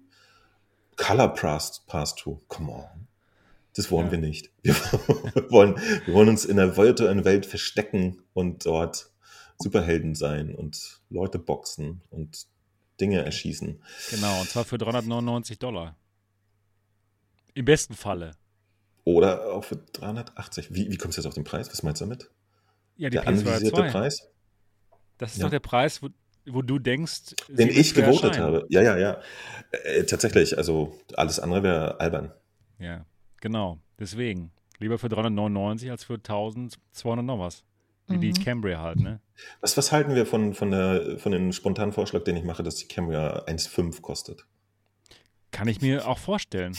Color 0.96 1.34
Pass, 1.34 1.84
Pass 1.86 2.16
Through. 2.16 2.40
Come 2.48 2.72
on. 2.72 3.08
Das 3.76 3.92
wollen 3.92 4.06
Ja. 4.06 4.12
wir 4.14 4.20
nicht. 4.20 4.52
Wir 4.64 4.74
wollen, 5.52 5.76
wir 6.06 6.14
wollen 6.14 6.30
uns 6.30 6.46
in 6.46 6.56
der 6.56 6.78
virtuellen 6.78 7.26
Welt 7.26 7.46
verstecken 7.46 8.22
und 8.34 8.66
dort 8.66 9.12
Superhelden 9.62 10.16
sein 10.16 10.56
und 10.56 11.02
Leute 11.10 11.38
boxen 11.38 12.02
und 12.10 12.46
Dinge 13.02 13.26
erschießen. 13.26 13.82
Genau, 14.12 14.40
und 14.40 14.50
zwar 14.50 14.64
für 14.64 14.78
399 14.78 15.60
Dollar. 15.60 15.98
Im 17.54 17.66
besten 17.66 17.96
Falle. 17.96 18.32
Oder 19.04 19.52
auch 19.52 19.66
für 19.66 19.76
380. 19.76 20.74
Wie, 20.74 20.90
wie 20.90 20.98
kommst 20.98 21.18
du 21.18 21.22
jetzt 21.22 21.28
auf 21.28 21.34
den 21.34 21.44
Preis? 21.44 21.70
Was 21.70 21.84
meinst 21.84 22.00
du 22.00 22.06
damit? 22.06 22.30
Ja, 22.96 23.10
die 23.10 23.18
Der 23.18 23.24
PS2 23.24 23.28
anvisierte 23.28 23.70
2. 23.78 23.90
Preis, 23.92 24.30
Das 25.18 25.32
ist 25.34 25.38
Ja. 25.40 25.46
doch 25.46 25.52
der 25.52 25.60
Preis, 25.60 26.02
wo, 26.02 26.10
wo 26.46 26.62
du 26.62 26.80
denkst, 26.80 27.36
den 27.48 27.70
ich 27.70 27.94
gewotet 27.94 28.24
erscheinen. 28.32 28.44
habe. 28.46 28.66
Ja, 28.70 28.82
ja, 28.82 28.98
ja. 28.98 29.22
Äh, 29.72 30.04
tatsächlich, 30.04 30.58
also 30.58 30.98
alles 31.16 31.40
andere 31.40 31.64
wäre 31.64 32.00
albern. 32.00 32.32
Ja, 32.80 33.06
genau. 33.42 33.80
Deswegen. 34.00 34.52
Lieber 34.80 34.98
für 35.00 35.08
399 35.08 35.90
als 35.92 36.04
für 36.04 36.16
1200 36.16 37.24
noch 37.26 37.40
was. 37.40 37.64
Wie 38.08 38.18
die 38.18 38.30
Mhm. 38.38 38.44
Cambria 38.44 38.82
halt, 38.82 39.00
ne? 39.00 39.22
Was, 39.62 39.78
was 39.78 39.92
halten 39.94 40.14
wir 40.14 40.26
von, 40.26 40.54
von, 40.54 40.72
der, 40.72 41.18
von 41.20 41.32
dem 41.32 41.54
spontanen 41.54 41.94
Vorschlag, 41.94 42.24
den 42.26 42.36
ich 42.36 42.44
mache, 42.44 42.62
dass 42.64 42.76
die 42.76 42.88
Cambria 42.88 43.46
1,5 43.46 44.02
kostet? 44.02 44.46
Kann 45.52 45.68
ich 45.70 45.80
mir 45.82 46.06
auch 46.08 46.18
vorstellen. 46.18 46.76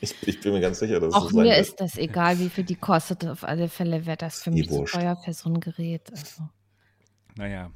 Ich, 0.00 0.14
ich 0.26 0.40
bin 0.40 0.52
mir 0.52 0.60
ganz 0.60 0.78
sicher, 0.78 1.00
dass 1.00 1.14
Auch 1.14 1.26
es 1.26 1.30
so 1.30 1.36
sein 1.36 1.44
mir 1.44 1.52
wird. 1.52 1.60
ist 1.60 1.80
das 1.80 1.96
egal, 1.96 2.38
wie 2.38 2.48
viel 2.48 2.64
die 2.64 2.74
kostet. 2.74 3.24
Auf 3.26 3.44
alle 3.44 3.68
Fälle 3.68 4.06
wäre 4.06 4.16
das 4.16 4.42
für 4.42 4.50
eh 4.50 4.54
mich 4.54 4.68
zu 4.68 4.84
teuer 4.84 5.16
für 5.16 5.32
so 5.32 5.48
ein 5.48 5.60
Gerät. 5.60 6.10
Also. 6.10 6.48
Naja. 7.36 7.70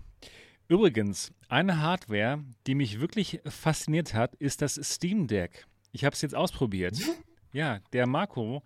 Übrigens, 0.69 1.33
eine 1.49 1.81
Hardware, 1.81 2.45
die 2.67 2.75
mich 2.75 3.01
wirklich 3.01 3.41
fasziniert 3.47 4.13
hat, 4.15 4.35
ist 4.37 4.61
das 4.61 4.75
Steam 4.75 5.27
Deck. 5.27 5.67
Ich 5.93 6.05
habe 6.05 6.15
es 6.15 6.21
jetzt 6.23 6.35
ausprobiert. 6.35 6.97
Ja, 7.51 7.81
der 7.95 8.07
Marco 8.07 8.63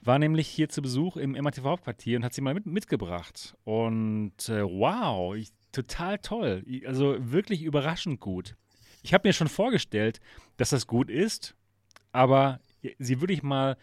war 0.00 0.20
nämlich 0.20 0.46
hier 0.46 0.68
zu 0.68 0.80
Besuch 0.80 1.16
im 1.16 1.32
MATV-Hauptquartier 1.32 2.18
und 2.18 2.24
hat 2.24 2.34
sie 2.34 2.40
mal 2.40 2.54
mit, 2.54 2.66
mitgebracht. 2.66 3.56
Und 3.64 4.48
äh, 4.48 4.62
wow, 4.62 5.34
ich, 5.34 5.48
total 5.72 6.18
toll. 6.18 6.62
Ich, 6.66 6.86
also 6.86 7.16
wirklich 7.18 7.62
überraschend 7.62 8.20
gut. 8.20 8.54
Ich 9.02 9.12
habe 9.12 9.26
mir 9.26 9.32
schon 9.32 9.48
vorgestellt, 9.48 10.20
dass 10.56 10.70
das 10.70 10.86
gut 10.86 11.10
ist, 11.10 11.56
aber 12.12 12.60
sie 12.98 13.20
würde 13.20 13.32
ich 13.32 13.42
mal 13.42 13.76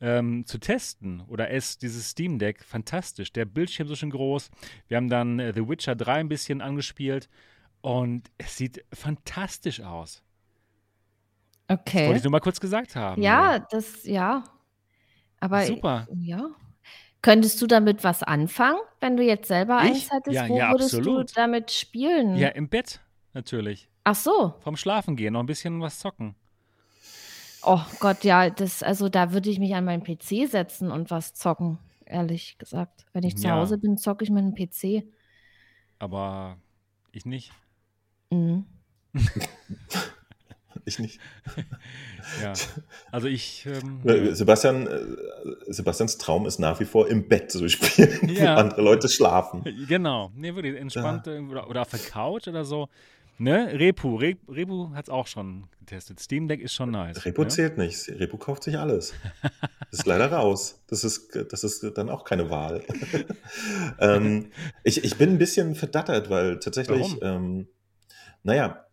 ähm, 0.00 0.46
zu 0.46 0.58
testen 0.58 1.22
oder 1.28 1.50
es, 1.50 1.78
dieses 1.78 2.10
Steam 2.10 2.38
Deck, 2.38 2.64
fantastisch. 2.64 3.32
Der 3.32 3.44
Bildschirm 3.44 3.86
so 3.88 3.94
schön 3.96 4.10
groß. 4.10 4.50
Wir 4.88 4.96
haben 4.96 5.08
dann 5.10 5.38
äh, 5.38 5.52
The 5.54 5.68
Witcher 5.68 5.94
3 5.94 6.14
ein 6.20 6.28
bisschen 6.28 6.60
angespielt 6.62 7.28
und 7.82 8.30
es 8.38 8.56
sieht 8.56 8.84
fantastisch 8.92 9.80
aus. 9.80 10.22
Das 11.66 11.78
wollte 11.78 11.82
Okay. 11.90 12.16
ich 12.16 12.22
nur 12.24 12.32
mal 12.32 12.40
kurz 12.40 12.58
gesagt 12.60 12.96
haben. 12.96 13.22
Ja, 13.22 13.58
das, 13.70 14.04
ja. 14.04 14.42
Aber 15.38 15.62
Super. 15.64 16.08
ja. 16.14 16.50
Könntest 17.22 17.60
du 17.60 17.66
damit 17.66 18.02
was 18.02 18.22
anfangen, 18.22 18.78
wenn 19.00 19.16
du 19.16 19.22
jetzt 19.22 19.48
selber 19.48 19.80
Ich? 19.84 19.90
eins 19.90 20.10
hättest? 20.10 20.34
Ja, 20.34 20.48
Wo 20.48 20.56
ja, 20.56 20.70
würdest 20.72 20.94
absolut. 20.94 21.30
du 21.30 21.34
damit 21.34 21.70
spielen? 21.70 22.34
Ja, 22.36 22.48
im 22.48 22.68
Bett 22.68 23.00
natürlich. 23.34 23.88
Ach 24.04 24.14
so. 24.14 24.54
Vom 24.60 24.76
Schlafen 24.76 25.16
gehen, 25.16 25.34
noch 25.34 25.40
ein 25.40 25.46
bisschen 25.46 25.80
was 25.82 25.98
zocken. 25.98 26.34
Oh 27.62 27.80
Gott, 28.00 28.24
ja, 28.24 28.48
das, 28.50 28.82
also 28.82 29.08
da 29.08 29.32
würde 29.32 29.50
ich 29.50 29.58
mich 29.58 29.74
an 29.74 29.84
meinen 29.84 30.02
PC 30.02 30.48
setzen 30.48 30.90
und 30.90 31.10
was 31.10 31.34
zocken, 31.34 31.78
ehrlich 32.06 32.56
gesagt. 32.58 33.04
Wenn 33.12 33.22
ich 33.24 33.36
zu 33.36 33.46
Ja. 33.48 33.56
Hause 33.56 33.78
bin, 33.78 33.96
zocke 33.98 34.24
ich 34.24 34.30
mit 34.30 34.42
einem 34.42 34.54
PC. 34.54 35.04
Aber 35.98 36.56
ich 37.12 37.26
nicht. 37.26 37.52
Mhm. 38.30 38.64
Ich 40.86 40.98
nicht. 40.98 41.20
Ja. 42.42 42.52
Also 43.12 43.28
ich. 43.28 43.66
Ähm, 43.66 44.00
Äh, 44.08 44.34
Sebastian, 44.34 44.86
äh, 44.86 45.00
Sebastians 45.72 46.16
Traum 46.16 46.46
ist 46.46 46.58
nach 46.58 46.80
wie 46.80 46.84
vor 46.84 47.06
im 47.08 47.28
Bett 47.28 47.50
zu 47.52 47.68
spielen, 47.68 48.28
Ja. 48.34 48.56
wo 48.56 48.60
andere 48.60 48.82
Leute 48.82 49.08
schlafen. 49.08 49.62
Genau. 49.86 50.30
Nee, 50.34 50.54
wirklich 50.54 50.76
entspannt 50.76 51.26
irgendwo 51.26 51.52
oder, 51.52 51.68
oder 51.68 51.82
auf 51.82 51.90
der 51.90 51.98
Couch 52.00 52.48
oder 52.48 52.64
so. 52.64 52.88
Ne? 53.40 53.72
Repu. 53.72 54.16
Re, 54.16 54.36
Repu 54.48 54.90
hat 54.94 55.06
es 55.06 55.10
auch 55.10 55.26
schon 55.26 55.66
getestet. 55.78 56.20
Steam 56.20 56.46
Deck 56.46 56.60
ist 56.60 56.74
schon 56.74 56.90
nice. 56.90 57.24
Repo 57.24 57.42
ne? 57.42 57.48
zählt 57.48 57.78
nicht. 57.78 58.06
Repo 58.10 58.36
kauft 58.36 58.62
sich 58.64 58.78
alles. 58.78 59.14
Ist 59.90 60.06
leider 60.06 60.30
raus. 60.30 60.80
Das 60.86 61.02
ist, 61.02 61.34
das 61.50 61.64
ist 61.64 61.84
dann 61.96 62.10
auch 62.10 62.22
keine 62.22 62.48
Wahl. 62.48 62.84
ähm, 63.98 64.52
ich, 64.84 65.02
ich 65.02 65.16
bin 65.16 65.30
ein 65.30 65.38
bisschen 65.38 65.74
verdattert, 65.74 66.30
weil 66.30 66.60
tatsächlich, 66.60 67.16
ähm, 67.22 67.66
naja, 68.44 68.86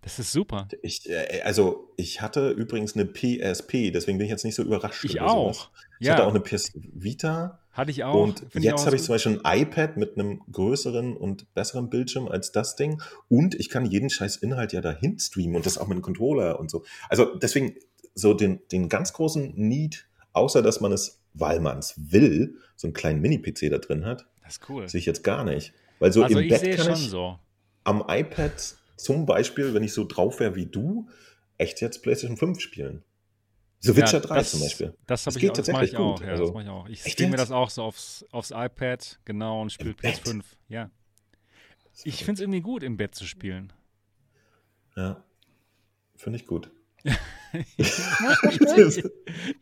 Das 0.00 0.18
ist 0.18 0.32
super. 0.32 0.66
ich, 0.80 1.10
äh, 1.10 1.42
also 1.44 1.92
ich 1.98 2.22
hatte 2.22 2.52
übrigens 2.52 2.94
eine 2.96 3.04
PSP, 3.04 3.90
deswegen 3.92 4.16
bin 4.16 4.24
ich 4.24 4.30
jetzt 4.30 4.46
nicht 4.46 4.54
so 4.54 4.62
überrascht. 4.62 5.04
Ich 5.04 5.20
auch. 5.20 5.52
sowas. 5.52 5.70
Ich 5.98 6.06
Ja, 6.06 6.14
hatte 6.14 6.24
auch 6.24 6.30
eine 6.30 6.40
PS 6.40 6.72
Vita 6.74 7.59
hatte 7.72 7.90
ich 7.90 8.02
auch. 8.04 8.14
und 8.22 8.44
jetzt 8.54 8.84
habe 8.86 8.96
ich 8.96 9.02
zum 9.02 9.14
Beispiel 9.14 9.40
ein 9.44 9.60
iPad 9.62 9.96
mit 9.96 10.18
einem 10.18 10.40
größeren 10.50 11.16
und 11.16 11.52
besseren 11.54 11.88
Bildschirm 11.90 12.28
als 12.28 12.52
das 12.52 12.76
Ding 12.76 13.00
und 13.28 13.54
ich 13.54 13.68
kann 13.68 13.86
jeden 13.86 14.10
scheiß 14.10 14.36
Inhalt 14.36 14.72
ja 14.72 14.80
dahin 14.80 15.18
streamen 15.18 15.56
und 15.56 15.66
das 15.66 15.78
auch 15.78 15.86
mit 15.86 15.94
einem 15.96 16.02
Controller 16.02 16.58
und 16.58 16.70
so. 16.70 16.84
Also 17.08 17.34
deswegen, 17.36 17.74
so 18.14 18.34
den, 18.34 18.60
den 18.72 18.88
ganz 18.88 19.12
großen 19.12 19.52
Need, 19.54 20.08
außer 20.32 20.62
dass 20.62 20.80
man 20.80 20.92
es, 20.92 21.20
weil 21.32 21.60
man 21.60 21.78
es 21.78 21.94
will, 21.96 22.56
so 22.76 22.86
einen 22.88 22.94
kleinen 22.94 23.20
Mini-PC 23.20 23.70
da 23.70 23.78
drin 23.78 24.04
hat, 24.04 24.26
Das 24.42 24.54
ist 24.54 24.68
cool. 24.68 24.88
sehe 24.88 24.98
ich 24.98 25.06
jetzt 25.06 25.22
gar 25.22 25.44
nicht. 25.44 25.72
Weil 26.00 26.12
so 26.12 26.22
Also 26.24 26.38
im 26.38 26.48
Bett 26.48 26.76
kann 26.76 26.86
schon 26.86 26.94
ich 26.94 27.08
so. 27.08 27.38
am 27.84 28.02
iPad 28.08 28.52
zum 28.96 29.26
Beispiel, 29.26 29.74
wenn 29.74 29.82
ich 29.84 29.92
so 29.92 30.04
drauf 30.04 30.40
wäre 30.40 30.56
wie 30.56 30.66
du, 30.66 31.08
echt 31.56 31.80
jetzt 31.80 32.02
PlayStation 32.02 32.36
5 32.36 32.60
spielen. 32.60 33.04
The 33.82 33.96
Witcher 33.96 34.18
Ja, 34.18 34.20
3 34.20 34.34
das, 34.36 34.50
zum 34.50 34.60
Beispiel. 34.60 34.94
Das, 35.06 35.24
Das 35.24 35.36
ich 35.36 35.40
geht 35.40 35.50
auch, 35.52 35.56
das 35.56 35.68
mache 35.68 35.84
ich 35.84 35.90
tatsächlich 35.92 35.98
auch. 36.06 36.16
gut, 36.18 36.26
Ja, 36.26 36.32
also- 36.32 36.44
das 36.44 36.52
mache 36.54 36.62
ich 36.64 36.68
auch. 36.70 36.88
Ich 36.88 37.02
spiele 37.12 37.30
mir 37.30 37.36
das 37.36 37.50
auch 37.50 37.70
so 37.70 37.82
aufs, 37.82 38.24
aufs 38.30 38.50
iPad, 38.50 39.18
genau, 39.24 39.62
und 39.62 39.72
spiele 39.72 39.94
Bett? 39.94 40.20
PS5. 40.22 40.44
Ja. 40.68 40.90
Ich 42.04 42.18
finde 42.24 42.34
es 42.34 42.40
irgendwie 42.40 42.60
gut, 42.60 42.82
im 42.82 42.96
Bett 42.96 43.14
zu 43.14 43.24
spielen. 43.26 43.72
Ja. 44.96 45.22
Finde 46.16 46.38
ich 46.38 46.46
gut. 46.46 46.70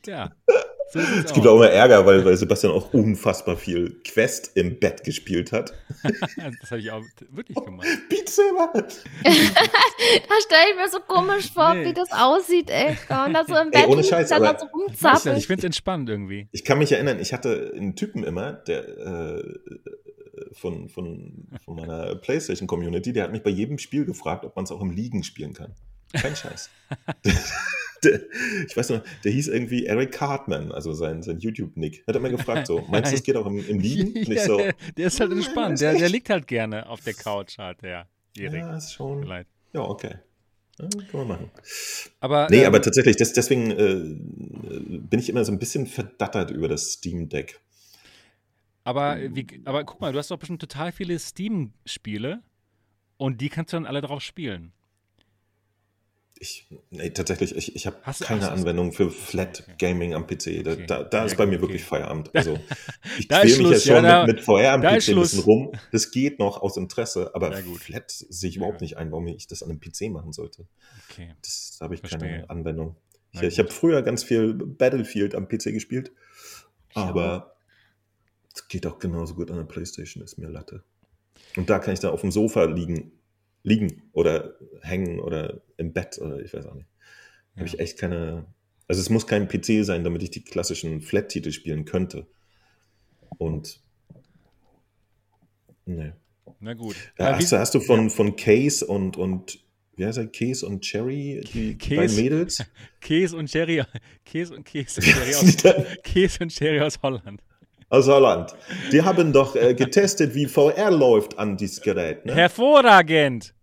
Ja. 0.07 0.33
So 0.91 1.01
sieht's 1.01 1.33
gibt 1.35 1.47
auch 1.47 1.57
immer 1.57 1.69
Ärger, 1.69 2.07
weil, 2.07 2.25
weil 2.25 2.37
Sebastian 2.37 2.73
auch 2.73 2.95
unfassbar 2.95 3.57
viel 3.57 4.01
Quest 4.05 4.53
im 4.57 4.79
Bett 4.79 5.05
gespielt 5.05 5.53
hat. 5.53 5.75
das 6.03 6.71
habe 6.71 6.81
ich 6.81 6.91
auch 6.91 7.03
wirklich 7.31 7.57
gemacht. 7.63 7.87
Beat 8.09 8.29
Saber! 8.29 8.73
Da 9.25 10.35
stelle 10.41 10.71
ich 10.71 10.77
mir 10.77 10.89
so 10.89 11.01
komisch 11.01 11.53
vor, 11.53 11.75
Nee. 11.75 11.87
wie 11.87 11.93
das 11.93 12.11
aussieht, 12.13 12.71
ey. 12.71 12.97
Man 13.09 13.35
da 13.35 13.45
so 13.47 13.55
im 13.55 13.69
Ey, 13.73 13.81
Bett 13.83 13.87
ohne 13.89 13.97
liegt, 13.97 14.09
Scheiß, 14.09 14.29
dann 14.31 14.43
aber- 14.45 14.55
da 14.55 14.61
so 14.61 14.67
rumzappelt. 14.67 15.37
ich 15.39 15.47
finde 15.47 15.61
es 15.61 15.65
entspannt 15.65 16.09
irgendwie. 16.09 16.49
Ich 16.53 16.65
kann 16.65 16.79
mich 16.79 16.93
erinnern, 16.93 17.19
ich 17.21 17.33
hatte 17.33 17.73
einen 17.77 17.95
Typen 17.97 18.25
immer, 18.25 18.53
der 18.53 18.89
äh, 18.89 19.43
von, 20.53 20.89
von, 20.89 21.49
von 21.65 21.77
meiner 21.77 22.15
PlayStation-Community, 22.17 23.13
der 23.13 23.25
hat 23.25 23.33
mich 23.33 23.43
bei 23.43 23.51
jedem 23.51 23.79
Spiel 23.79 24.05
gefragt, 24.05 24.45
ob 24.45 24.55
man 24.57 24.65
es 24.65 24.71
auch 24.71 24.81
im 24.81 24.91
Liegen 24.91 25.23
spielen 25.25 25.53
kann. 25.53 25.75
Kein 26.13 26.35
Scheiß. 26.37 26.71
Der, 28.05 28.21
ich 28.67 28.77
weiß 28.77 28.91
noch, 28.91 29.03
der 29.25 29.33
hieß 29.33 29.49
irgendwie 29.49 29.87
Eric 29.87 30.13
Cartman, 30.13 30.73
also 30.73 30.93
sein, 30.93 31.23
sein 31.23 31.39
YouTube-Nick. 31.39 32.05
Hat 32.07 32.15
er 32.15 32.21
mir 32.21 32.31
gefragt, 32.31 32.67
so, 32.67 32.85
meinst 32.91 33.13
du, 33.13 33.17
es 33.17 33.23
geht 33.23 33.37
auch 33.37 33.47
im, 33.47 33.59
im 33.69 33.81
Liegen? 33.81 34.15
Ja, 34.33 34.45
so, 34.45 34.59
der, 34.97 35.07
ist 35.07 35.21
halt 35.21 35.31
"Nein, 35.31 35.39
entspannt. 35.41 35.81
Der, 35.81 35.93
der 35.93 36.03
echt." 36.03 36.13
liegt 36.13 36.31
halt 36.31 36.47
gerne 36.47 36.89
auf 36.89 37.01
der 37.03 37.15
Couch, 37.15 37.59
halt, 37.59 37.83
der 37.83 38.07
Erik. 38.37 38.61
ja, 38.61 38.77
ist 38.77 38.93
schon, 38.93 39.23
Vielleicht. 39.23 39.49
ja, 39.73 39.81
okay. 39.81 40.17
Ja, 40.81 40.89
kann 41.11 41.21
man 41.21 41.29
machen. 41.29 41.51
Aber, 42.21 42.47
Nee, 42.51 42.61
ähm, 42.61 42.67
aber 42.67 42.81
tatsächlich, 42.81 43.17
das, 43.17 43.33
deswegen 43.33 43.71
äh, 43.73 44.17
bin 45.01 45.19
ich 45.19 45.29
immer 45.29 45.45
so 45.45 45.51
ein 45.51 45.59
bisschen 45.59 45.87
verdattert 45.89 46.51
über 46.53 46.69
das 46.69 46.93
Steam 46.93 47.29
Deck. 47.29 47.61
aber, 48.85 49.19
äh, 49.21 49.35
wie, 49.35 49.47
aber 49.65 49.83
guck 49.85 50.01
mal, 50.01 50.13
du 50.13 50.19
hast 50.19 50.31
doch 50.31 50.39
bestimmt 50.39 50.61
total 50.61 50.93
viele 50.93 51.19
Steam-Spiele 51.19 52.43
und 53.17 53.41
die 53.41 53.49
kannst 53.49 53.73
du 53.73 53.77
dann 53.77 53.87
alle 53.87 54.01
drauf 54.01 54.23
spielen. 54.23 54.73
Ich, 56.41 56.69
nee, 56.91 57.11
tatsächlich, 57.11 57.57
ich, 57.57 57.75
ich 57.75 57.87
habe 57.87 57.97
keine 58.03 58.07
hast 58.07 58.21
du- 58.49 58.53
Anwendung 58.53 58.93
für 58.93 59.11
Flat. 59.11 59.65
Gaming 59.79 60.15
am 60.15 60.27
PC. 60.27 60.63
Da, 60.63 60.73
Okay. 60.73 60.85
da, 60.87 61.03
da 61.03 61.19
Ja, 61.19 61.25
ist 61.25 61.37
bei 61.37 61.47
mir 61.47 61.55
okay. 61.55 61.63
wirklich 61.63 61.83
Feierabend. 61.85 62.31
Also, 62.35 62.59
ich 63.19 63.29
quäle 63.29 63.45
mich 63.45 63.55
Schluss, 63.57 63.85
ja 63.87 63.97
schon 63.97 64.05
ja, 64.05 64.11
da- 64.21 64.27
mit, 64.27 64.37
mit 64.37 64.45
VR 64.45 64.73
am 64.75 64.83
PC 64.83 65.09
ein 65.09 65.17
bisschen 65.17 65.41
rum. 65.41 65.73
Das 65.91 66.11
geht 66.13 66.39
noch 66.39 66.61
aus 66.63 66.77
Interesse, 66.77 67.35
aber. 67.35 67.53
Flat 67.53 68.11
sehe 68.11 68.51
ich 68.51 68.57
überhaupt 68.57 68.81
nicht 68.83 68.97
ein, 68.99 69.11
warum 69.11 69.27
ich 69.27 69.49
das 69.49 69.65
an 69.65 69.71
einem 69.71 69.81
PC 69.81 70.11
machen 70.13 70.33
sollte. 70.33 70.67
Okay. 71.11 71.35
Das 71.43 71.77
da 71.79 71.85
habe 71.87 71.95
ich 71.95 72.01
Verstehe. 72.01 72.21
keine 72.21 72.51
Anwendung. 72.51 72.95
Ich, 73.33 73.43
ich 73.43 73.59
habe 73.59 73.71
früher 73.71 74.03
ganz 74.03 74.23
viel 74.23 74.55
Battlefield 74.55 75.35
am 75.35 75.49
PC 75.49 75.65
gespielt, 75.73 76.13
aber 76.95 77.57
es 78.55 78.69
geht 78.69 78.87
auch 78.87 78.99
genauso 78.99 79.35
gut 79.35 79.51
an 79.51 79.57
der 79.57 79.65
Playstation, 79.65 80.23
ist 80.25 80.39
mir 80.39 80.49
Latte. 80.49 80.83
Und 81.57 81.69
da 81.69 81.79
kann 81.79 81.95
ich 81.95 82.01
dann 82.01 82.13
auf 82.13 82.21
dem 82.23 82.31
Sofa 82.33 82.65
liegen, 82.65 83.13
liegen 83.63 84.03
oder 84.13 84.55
hängen 84.83 85.21
oder 85.21 85.61
im 85.77 85.93
Bett 85.93 86.19
oder 86.19 86.41
ich 86.41 86.53
weiß 86.55 86.67
auch 86.67 86.75
nicht. 86.75 86.89
Ja. 87.55 87.61
Habe 87.61 87.69
ich 87.69 87.79
echt 87.81 87.99
keine. 87.99 88.47
Also 88.87 89.01
es 89.03 89.11
muss 89.11 89.27
kein 89.27 89.49
PC 89.49 89.85
sein, 89.85 90.03
damit 90.05 90.23
ich 90.23 90.31
die 90.31 90.43
klassischen 90.43 91.01
Flat-Titel 91.03 91.53
spielen 91.53 91.85
könnte. 91.85 92.27
Und 93.37 93.81
nee. 95.85 96.13
Na 96.61 96.75
gut. 96.75 96.97
Ja, 97.19 97.31
Äh, 97.31 97.35
hast, 97.35 97.53
du, 97.53 97.59
hast 97.59 97.75
du 97.75 97.81
von, 97.81 98.09
von 98.11 98.35
Case 98.37 98.87
und, 98.87 99.17
und 99.17 99.61
wie 99.97 100.07
heißt 100.07 100.19
er, 100.19 100.27
Case 100.29 100.67
und 100.67 100.81
Cherry, 100.81 101.43
die 101.53 101.77
Case. 101.77 101.97
beiden 101.97 102.17
Mädels? 102.17 102.65
Käse 103.01 103.37
und 103.37 103.51
Sherry, 103.51 103.83
Käse 104.25 104.55
und 104.55 104.65
Käse 104.65 105.01
und 105.01 105.05
Sherry 105.05 105.35
aus, 105.35 105.97
Käse 106.03 106.39
und 106.45 106.53
Sherry 106.53 106.81
aus 106.81 107.03
Holland. 107.03 107.43
Aus 107.89 108.07
Holland. 108.09 108.55
Die 108.93 109.03
haben 109.03 109.33
doch 109.33 109.57
äh, 109.57 109.75
getestet, 109.75 110.35
wie 110.35 110.47
VR 110.47 110.91
läuft 110.91 111.39
an 111.39 111.57
dieses 111.57 111.81
Gerät. 111.81 112.25
Ne? 112.27 112.35
Hervorragend! 112.35 113.55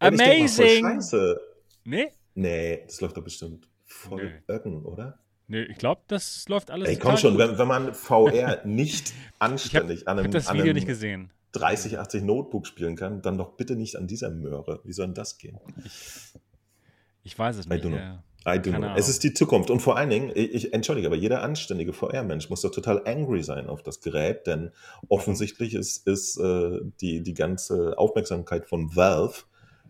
Und 0.00 0.12
ich 0.14 0.18
denk 0.18 0.18
mal, 0.18 0.38
Amazing! 0.40 0.84
Scheiße. 0.84 1.40
nee? 1.84 2.08
Nee, 2.34 2.82
das 2.86 3.00
läuft 3.00 3.16
doch 3.16 3.24
bestimmt 3.24 3.68
voll 3.84 4.24
Nee. 4.24 4.54
Öcken, 4.54 4.84
oder? 4.86 5.18
Nee, 5.48 5.62
ich 5.62 5.78
glaube, 5.78 6.02
das 6.06 6.48
läuft 6.48 6.70
alles 6.70 6.88
Ey, 6.88 6.96
komm 6.96 7.16
schon, 7.16 7.36
wenn, 7.36 7.58
wenn 7.58 7.66
man 7.66 7.92
VR 7.92 8.64
nicht 8.64 9.08
Ich 9.10 9.14
anständig 9.40 10.06
an 10.06 10.18
einem, 10.20 10.30
das 10.30 10.48
Video 10.48 10.66
einem 10.66 10.74
nicht 10.74 10.86
gesehen. 10.86 11.32
3080 11.52 12.22
Notebook 12.22 12.66
spielen 12.68 12.94
kann, 12.94 13.20
dann 13.22 13.36
doch 13.36 13.56
bitte 13.56 13.74
nicht 13.74 13.96
an 13.96 14.06
dieser 14.06 14.30
Möhre. 14.30 14.80
Wie 14.84 14.92
soll 14.92 15.06
denn 15.06 15.14
das 15.14 15.36
gehen? 15.38 15.58
Ich 17.24 17.36
weiß 17.36 17.56
es 17.56 17.66
I 17.66 17.70
nicht. 17.70 17.84
don't 17.84 17.88
I 17.88 17.98
know. 17.98 18.18
Es 18.96 19.08
ist 19.08 19.22
die 19.22 19.34
Zukunft. 19.34 19.70
Und 19.70 19.80
vor 19.80 19.96
allen 19.96 20.10
Dingen, 20.10 20.30
ich, 20.34 20.54
ich 20.54 20.72
entschuldige, 20.72 21.08
aber 21.08 21.16
jeder 21.16 21.42
anständige 21.42 21.92
VR-Mensch 21.92 22.48
muss 22.48 22.62
doch 22.62 22.70
total 22.70 23.06
angry 23.06 23.42
sein 23.42 23.66
auf 23.68 23.82
das 23.82 24.00
Gerät, 24.00 24.46
denn 24.46 24.70
offensichtlich 25.08 25.74
ist, 25.74 26.06
ist 26.06 26.38
äh, 26.38 26.80
die, 27.00 27.22
die 27.22 27.34
ganze 27.34 27.98
Aufmerksamkeit 27.98 28.66
von 28.66 28.96
Valve, 28.96 29.42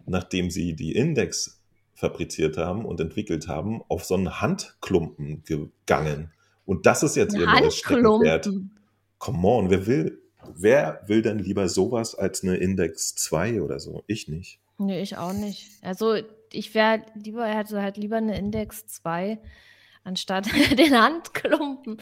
nachdem 0.07 0.51
sie 0.51 0.75
die 0.75 0.97
Index 0.97 1.61
fabriziert 1.95 2.57
haben 2.57 2.85
und 2.85 2.99
entwickelt 3.01 3.47
haben, 3.47 3.83
auf 3.89 4.05
so 4.05 4.15
einen 4.15 4.41
Handklumpen 4.41 5.45
gegangen. 5.45 6.33
Und 6.65 6.87
das 6.87 7.03
ist 7.03 7.17
jetzt 7.17 7.35
ihr 7.35 7.47
neues 7.47 7.77
Steckenpferd. 7.77 8.47
Handklumpen. 8.47 8.79
Come 9.19 9.47
on, 9.47 9.71
wer 9.71 9.87
will, 9.87 10.23
wer 10.55 11.03
will 11.07 11.23
denn 11.23 11.39
lieber 11.39 11.69
sowas 11.69 12.15
als 12.15 12.43
eine 12.43 12.57
Index 12.57 13.15
2 13.15 13.61
oder 13.61 13.79
so? 13.79 14.03
Ich 14.07 14.29
nicht. 14.29 14.61
Nee, 14.79 15.03
ich 15.03 15.19
auch 15.19 15.35
nicht. 15.35 15.69
Also 15.83 16.17
ich 16.53 16.75
wäre 16.75 17.03
lieber, 17.15 17.47
er 17.47 17.59
hätte 17.59 17.81
halt 17.83 17.97
lieber 17.97 18.17
eine 18.17 18.37
Index 18.39 18.87
2 18.87 19.39
anstatt 20.05 20.47
den 20.79 20.99
Handklumpen. 21.01 22.01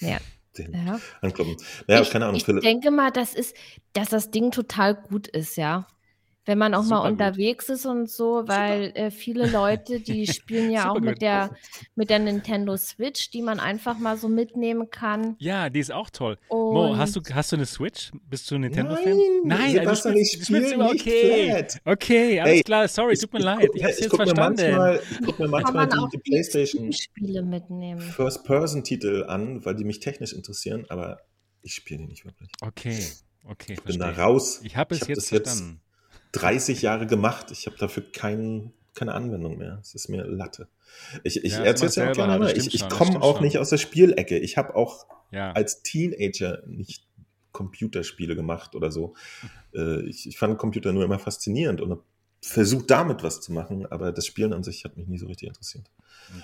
Naja, 0.00 0.18
Den 0.56 0.72
ja. 0.86 1.00
Handklumpen. 1.22 1.56
Naja, 1.86 2.02
ich, 2.02 2.10
keine 2.10 2.24
Ahnung. 2.26 2.36
ich 2.36 2.44
Philipp- 2.44 2.62
denke 2.62 2.90
mal, 2.90 3.10
das 3.10 3.34
ist, 3.34 3.56
dass 3.92 4.08
das 4.08 4.30
Ding 4.30 4.50
total 4.50 4.94
gut 4.94 5.26
ist, 5.28 5.56
ja. 5.56 5.86
Wenn 6.46 6.56
man 6.58 6.74
auch 6.74 6.84
mal 6.84 7.06
unterwegs 7.06 7.68
ist 7.68 7.84
und 7.84 8.08
so, 8.10 8.42
weil 8.46 8.92
äh, 8.94 9.10
viele 9.10 9.46
Leute, 9.50 10.00
die 10.00 10.26
spielen 10.32 10.70
ja 10.70 10.90
auch 10.90 10.98
mit 10.98 11.20
der, 11.20 11.54
mit 11.94 12.08
der 12.08 12.18
Nintendo 12.18 12.76
Switch, 12.78 13.30
die 13.30 13.42
man 13.42 13.60
einfach 13.60 13.98
mal 13.98 14.16
so 14.16 14.28
mitnehmen 14.28 14.90
kann. 14.90 15.36
Ja, 15.38 15.68
die 15.68 15.80
ist 15.80 15.92
auch 15.92 16.08
toll. 16.10 16.38
Mo, 16.48 16.90
Und 16.92 16.98
hast 16.98 17.14
du, 17.14 17.20
hast 17.32 17.52
du 17.52 17.56
eine 17.56 17.66
Switch? 17.66 18.10
Bist 18.28 18.50
du 18.50 18.54
ein 18.54 18.62
Nintendo-Fan? 18.62 19.18
Nein, 19.44 19.72
Sebastian, 19.72 20.14
du 20.14 20.20
ich 20.20 20.32
spiele 20.42 20.76
nicht 20.78 21.02
okay. 21.02 21.50
Flat. 21.50 21.80
Okay, 21.84 22.40
alles 22.40 22.52
Ey, 22.54 22.62
klar, 22.62 22.88
sorry, 22.88 23.16
tut 23.16 23.32
mir 23.34 23.40
leid. 23.40 23.68
Ich 23.74 23.84
hab's 23.84 23.94
ich 23.96 24.00
jetzt 24.00 24.10
guck 24.10 24.20
mir 24.20 24.26
verstanden. 24.26 24.62
manchmal, 24.76 25.00
ich 25.10 25.18
guck 25.26 25.38
mir 25.38 25.44
kann 25.44 25.50
manchmal 25.50 25.86
man 25.86 25.98
auch 25.98 26.08
die, 26.08 26.16
die 26.16 26.22
die 26.22 26.30
PlayStation 26.30 26.92
Spiele 26.92 27.42
mitnehmen. 27.42 28.00
First-Person-Titel 28.00 29.24
an, 29.28 29.64
weil 29.64 29.74
die 29.76 29.84
mich 29.84 30.00
technisch 30.00 30.32
interessieren, 30.32 30.86
aber 30.88 31.20
ich 31.62 31.74
spiele 31.74 32.00
die 32.00 32.06
nicht 32.06 32.24
wirklich. 32.24 32.50
Okay, 32.62 33.04
okay, 33.44 33.74
Ich 33.74 33.82
bin 33.82 33.98
da 33.98 34.06
verstehe. 34.06 34.24
raus. 34.24 34.60
Ich 34.64 34.76
habe 34.76 34.94
es 34.94 35.02
hab 35.02 35.08
jetzt 35.10 35.30
das 35.32 35.42
verstanden. 35.42 35.80
30 36.32 36.82
Jahre 36.82 37.06
gemacht. 37.06 37.50
Ich 37.50 37.66
habe 37.66 37.76
dafür 37.76 38.04
kein, 38.12 38.72
keine 38.94 39.14
Anwendung 39.14 39.58
mehr. 39.58 39.78
Es 39.80 39.94
ist 39.94 40.08
mir 40.08 40.24
Latte. 40.24 40.68
Ich, 41.24 41.44
ich 41.44 41.52
Ja, 41.52 41.60
erzähle 41.60 41.88
es 41.88 41.96
ja 41.96 42.10
auch 42.10 42.14
gerne 42.14 42.38
mal. 42.38 42.56
Ich, 42.56 42.74
ich 42.74 42.88
komme 42.88 43.20
auch 43.22 43.36
schon. 43.36 43.44
nicht 43.44 43.58
aus 43.58 43.70
der 43.70 43.78
Spielecke. 43.78 44.38
Ich 44.38 44.56
habe 44.56 44.74
auch 44.76 45.06
Ja, 45.30 45.52
als 45.52 45.82
Teenager 45.82 46.62
nicht 46.66 47.06
Computerspiele 47.52 48.36
gemacht 48.36 48.74
oder 48.74 48.90
so. 48.92 49.14
Äh, 49.74 50.02
Ich, 50.08 50.28
ich 50.28 50.38
fand 50.38 50.58
Computer 50.58 50.92
nur 50.92 51.04
immer 51.04 51.18
faszinierend 51.18 51.80
und 51.80 51.90
habe 51.90 52.02
versucht, 52.42 52.90
damit 52.90 53.22
was 53.22 53.40
zu 53.42 53.52
machen, 53.52 53.84
aber 53.86 54.12
das 54.12 54.24
Spielen 54.24 54.52
an 54.54 54.62
sich 54.62 54.84
hat 54.84 54.96
mich 54.96 55.06
nie 55.08 55.18
so 55.18 55.26
richtig 55.26 55.48
interessiert. 55.48 55.90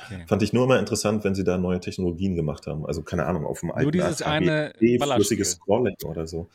okay. 0.04 0.24
Fand 0.26 0.42
ich 0.42 0.52
nur 0.52 0.64
immer 0.64 0.78
interessant, 0.78 1.24
wenn 1.24 1.34
sie 1.34 1.44
da 1.44 1.56
neue 1.58 1.80
Technologien 1.80 2.34
gemacht 2.36 2.66
haben. 2.66 2.84
Also 2.86 3.02
keine 3.02 3.26
Ahnung, 3.26 3.46
auf 3.46 3.60
dem 3.60 3.70
alten 3.70 3.92
dieses 3.92 4.20
eine 4.22 4.72
flüssiges 4.78 5.52
Scrolling 5.52 5.96
oder 6.04 6.26
so. 6.26 6.48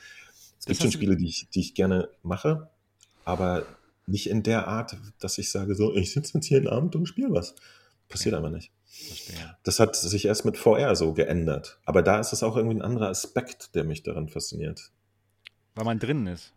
Es 0.60 0.66
Das 0.66 0.66
gibt 0.68 0.82
schon 0.82 0.92
Spiele, 0.92 1.18
die 1.18 1.26
ich, 1.28 1.50
die 1.50 1.60
ich 1.62 1.74
gerne 1.74 2.10
mache, 2.24 2.70
aber 3.32 3.66
nicht 4.06 4.30
in 4.30 4.44
der 4.44 4.68
Art, 4.68 4.98
dass 5.20 5.38
ich 5.38 5.52
sage 5.52 5.74
so, 5.76 5.96
ich 5.96 6.12
sitze 6.12 6.34
jetzt 6.36 6.46
hier 6.46 6.58
einen 6.58 6.68
Abend 6.68 6.96
und 6.96 7.08
spiele 7.08 7.32
was. 7.32 7.56
Passiert 8.10 8.36
aber 8.36 8.50
nicht. 8.50 8.72
Verstehe. 8.86 9.56
Das 9.64 9.80
hat 9.80 9.96
sich 9.96 10.26
erst 10.26 10.44
mit 10.44 10.58
VR 10.58 10.96
so 10.96 11.14
geändert. 11.14 11.80
Aber 11.86 12.02
da 12.02 12.20
ist 12.20 12.34
es 12.34 12.44
auch 12.44 12.58
irgendwie 12.58 12.78
ein 12.78 12.82
anderer 12.82 13.08
Aspekt, 13.08 13.74
der 13.74 13.86
mich 13.86 14.04
daran 14.04 14.28
fasziniert. 14.28 14.92
Weil 15.76 15.86
man 15.86 16.00
drin 16.00 16.28
ist. 16.28 16.54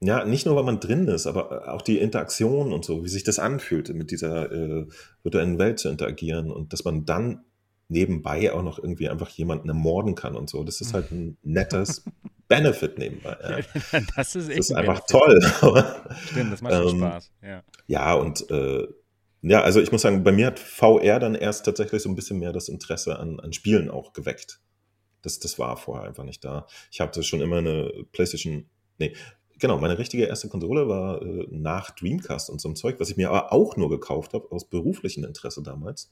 Ja, 0.00 0.24
nicht 0.24 0.46
nur, 0.46 0.56
weil 0.56 0.64
man 0.64 0.80
drin 0.80 1.06
ist, 1.06 1.26
aber 1.26 1.72
auch 1.72 1.82
die 1.82 1.98
Interaktion 1.98 2.72
und 2.72 2.84
so, 2.84 3.04
wie 3.04 3.08
sich 3.08 3.22
das 3.22 3.38
anfühlt, 3.38 3.94
mit 3.94 4.10
dieser 4.10 4.50
äh, 4.50 4.86
virtuellen 5.22 5.58
Welt 5.58 5.78
zu 5.78 5.88
interagieren 5.88 6.50
und 6.50 6.72
dass 6.72 6.84
man 6.84 7.04
dann 7.04 7.44
nebenbei 7.88 8.52
auch 8.52 8.62
noch 8.62 8.78
irgendwie 8.78 9.08
einfach 9.08 9.28
jemanden 9.28 9.68
ermorden 9.68 10.14
kann 10.14 10.34
und 10.34 10.50
so. 10.50 10.64
Das 10.64 10.80
ist 10.80 10.94
halt 10.94 11.12
ein 11.12 11.36
nettes 11.42 12.04
Benefit 12.56 12.98
nebenbei. 12.98 13.36
Ja. 13.42 14.00
das 14.16 14.34
ist 14.36 14.48
Das 14.48 14.48
echt 14.48 14.58
ist 14.58 14.70
ein 14.72 14.88
einfach 14.88 15.06
Benefit. 15.06 15.60
toll. 15.60 15.86
Stimmt, 16.30 16.52
das 16.52 16.62
macht 16.62 16.74
Ähm, 16.74 16.98
Spaß. 16.98 17.32
Ja. 17.42 17.62
ja, 17.86 18.14
und 18.14 18.50
äh, 18.50 18.86
Ja, 19.42 19.62
also 19.62 19.80
ich 19.80 19.90
muss 19.92 20.02
sagen, 20.02 20.22
bei 20.22 20.32
mir 20.32 20.46
hat 20.46 20.58
VR 20.58 21.18
dann 21.18 21.34
erst 21.34 21.64
tatsächlich 21.64 22.02
so 22.02 22.08
ein 22.08 22.14
bisschen 22.14 22.38
mehr 22.38 22.52
das 22.52 22.68
Interesse 22.68 23.18
an, 23.18 23.40
an 23.40 23.52
Spielen 23.52 23.90
auch 23.90 24.12
geweckt. 24.12 24.60
Das, 25.22 25.38
das 25.38 25.58
war 25.58 25.76
vorher 25.76 26.06
einfach 26.08 26.24
nicht 26.24 26.44
da. 26.44 26.66
Ich 26.90 27.00
hatte 27.00 27.22
schon 27.22 27.40
immer 27.40 27.58
eine 27.58 27.92
PlayStation, 28.12 28.66
nee, 28.98 29.14
genau, 29.58 29.78
meine 29.78 29.98
richtige 29.98 30.24
erste 30.24 30.48
Konsole 30.48 30.88
war 30.88 31.22
äh, 31.22 31.46
nach 31.50 31.90
Dreamcast 31.90 32.50
und 32.50 32.60
so 32.60 32.68
einem 32.68 32.76
Zeug, 32.76 32.98
was 33.00 33.10
ich 33.10 33.16
mir 33.16 33.30
aber 33.30 33.52
auch 33.52 33.76
nur 33.76 33.88
gekauft 33.90 34.32
habe, 34.34 34.50
aus 34.50 34.68
beruflichem 34.68 35.24
Interesse 35.24 35.62
damals, 35.62 36.10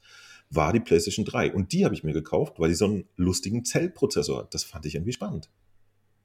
war 0.50 0.72
die 0.72 0.80
PlayStation 0.80 1.24
3. 1.24 1.52
Und 1.54 1.72
die 1.72 1.84
habe 1.84 1.94
ich 1.94 2.02
mir 2.04 2.12
gekauft, 2.12 2.58
weil 2.58 2.68
die 2.70 2.74
so 2.74 2.84
einen 2.86 3.08
lustigen 3.16 3.64
Zellprozessor 3.64 4.38
hat. 4.40 4.54
Das 4.54 4.64
fand 4.64 4.86
ich 4.86 4.94
irgendwie 4.96 5.12
spannend. 5.12 5.48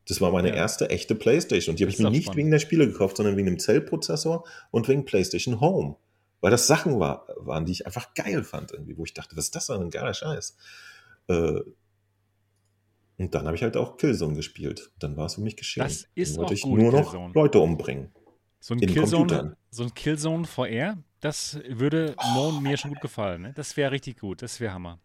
Das 0.08 0.22
war 0.22 0.32
meine 0.32 0.50
Ja. 0.50 0.56
erste 0.56 0.90
echte 0.90 1.16
PlayStation. 1.16 1.74
Und 1.74 1.80
die 1.80 1.84
habe 1.84 1.92
ich 1.92 2.00
mir 2.00 2.10
nicht 2.10 2.24
spannend. 2.24 2.38
wegen 2.38 2.52
der 2.52 2.60
Spiele 2.60 2.88
gekauft, 2.88 3.18
sondern 3.18 3.38
wegen 3.38 3.48
dem 3.48 3.60
Zellprozessor 3.60 4.44
und 4.72 4.88
wegen 4.88 5.06
PlayStation 5.06 5.60
Home. 5.62 5.96
Weil 6.42 6.52
das 6.52 6.68
Sachen 6.68 7.00
war, 7.00 7.26
waren, 7.38 7.66
die 7.66 7.72
ich 7.72 7.86
einfach 7.88 8.14
geil 8.14 8.44
fand, 8.44 8.72
irgendwie, 8.72 8.98
wo 8.98 9.04
ich 9.04 9.14
dachte, 9.16 9.36
was 9.36 9.46
ist 9.46 9.56
das 9.56 9.68
denn 9.68 9.82
ein 9.82 9.90
geiler 9.90 10.14
Scheiß? 10.14 10.56
Äh, 11.28 11.62
und 13.18 13.34
dann 13.34 13.46
habe 13.46 13.56
ich 13.56 13.64
halt 13.64 13.78
auch 13.78 13.98
Killzone 13.98 14.36
gespielt. 14.36 14.92
Dann 15.00 15.16
war 15.18 15.26
es 15.28 15.36
für 15.36 15.42
mich 15.42 15.56
geschehen. 15.56 15.84
Das 15.84 16.06
ist 16.16 16.34
dann 16.34 16.40
wollte 16.40 16.52
auch 16.52 16.56
ich 16.56 16.62
gut, 16.64 16.80
nur 16.80 16.92
noch 16.92 17.12
Killzone. 17.12 17.34
Leute 17.34 17.60
umbringen. 17.60 18.12
So 18.60 18.74
ein, 18.74 18.80
In 18.80 18.94
Killzone, 18.94 19.28
Computern. 19.28 19.56
so 19.72 19.84
ein 19.84 19.94
Killzone 19.94 20.46
VR, 20.46 20.98
das 21.22 21.60
würde 21.70 22.16
Mo 22.34 22.50
und 22.50 22.62
mir 22.64 22.78
schon 22.78 22.92
gut 22.92 23.02
gefallen. 23.02 23.44
Ne? 23.44 23.54
Das 23.56 23.78
wäre 23.78 23.92
richtig 23.92 24.20
gut, 24.20 24.42
das 24.42 24.60
wäre 24.60 24.74
Hammer. 24.74 25.00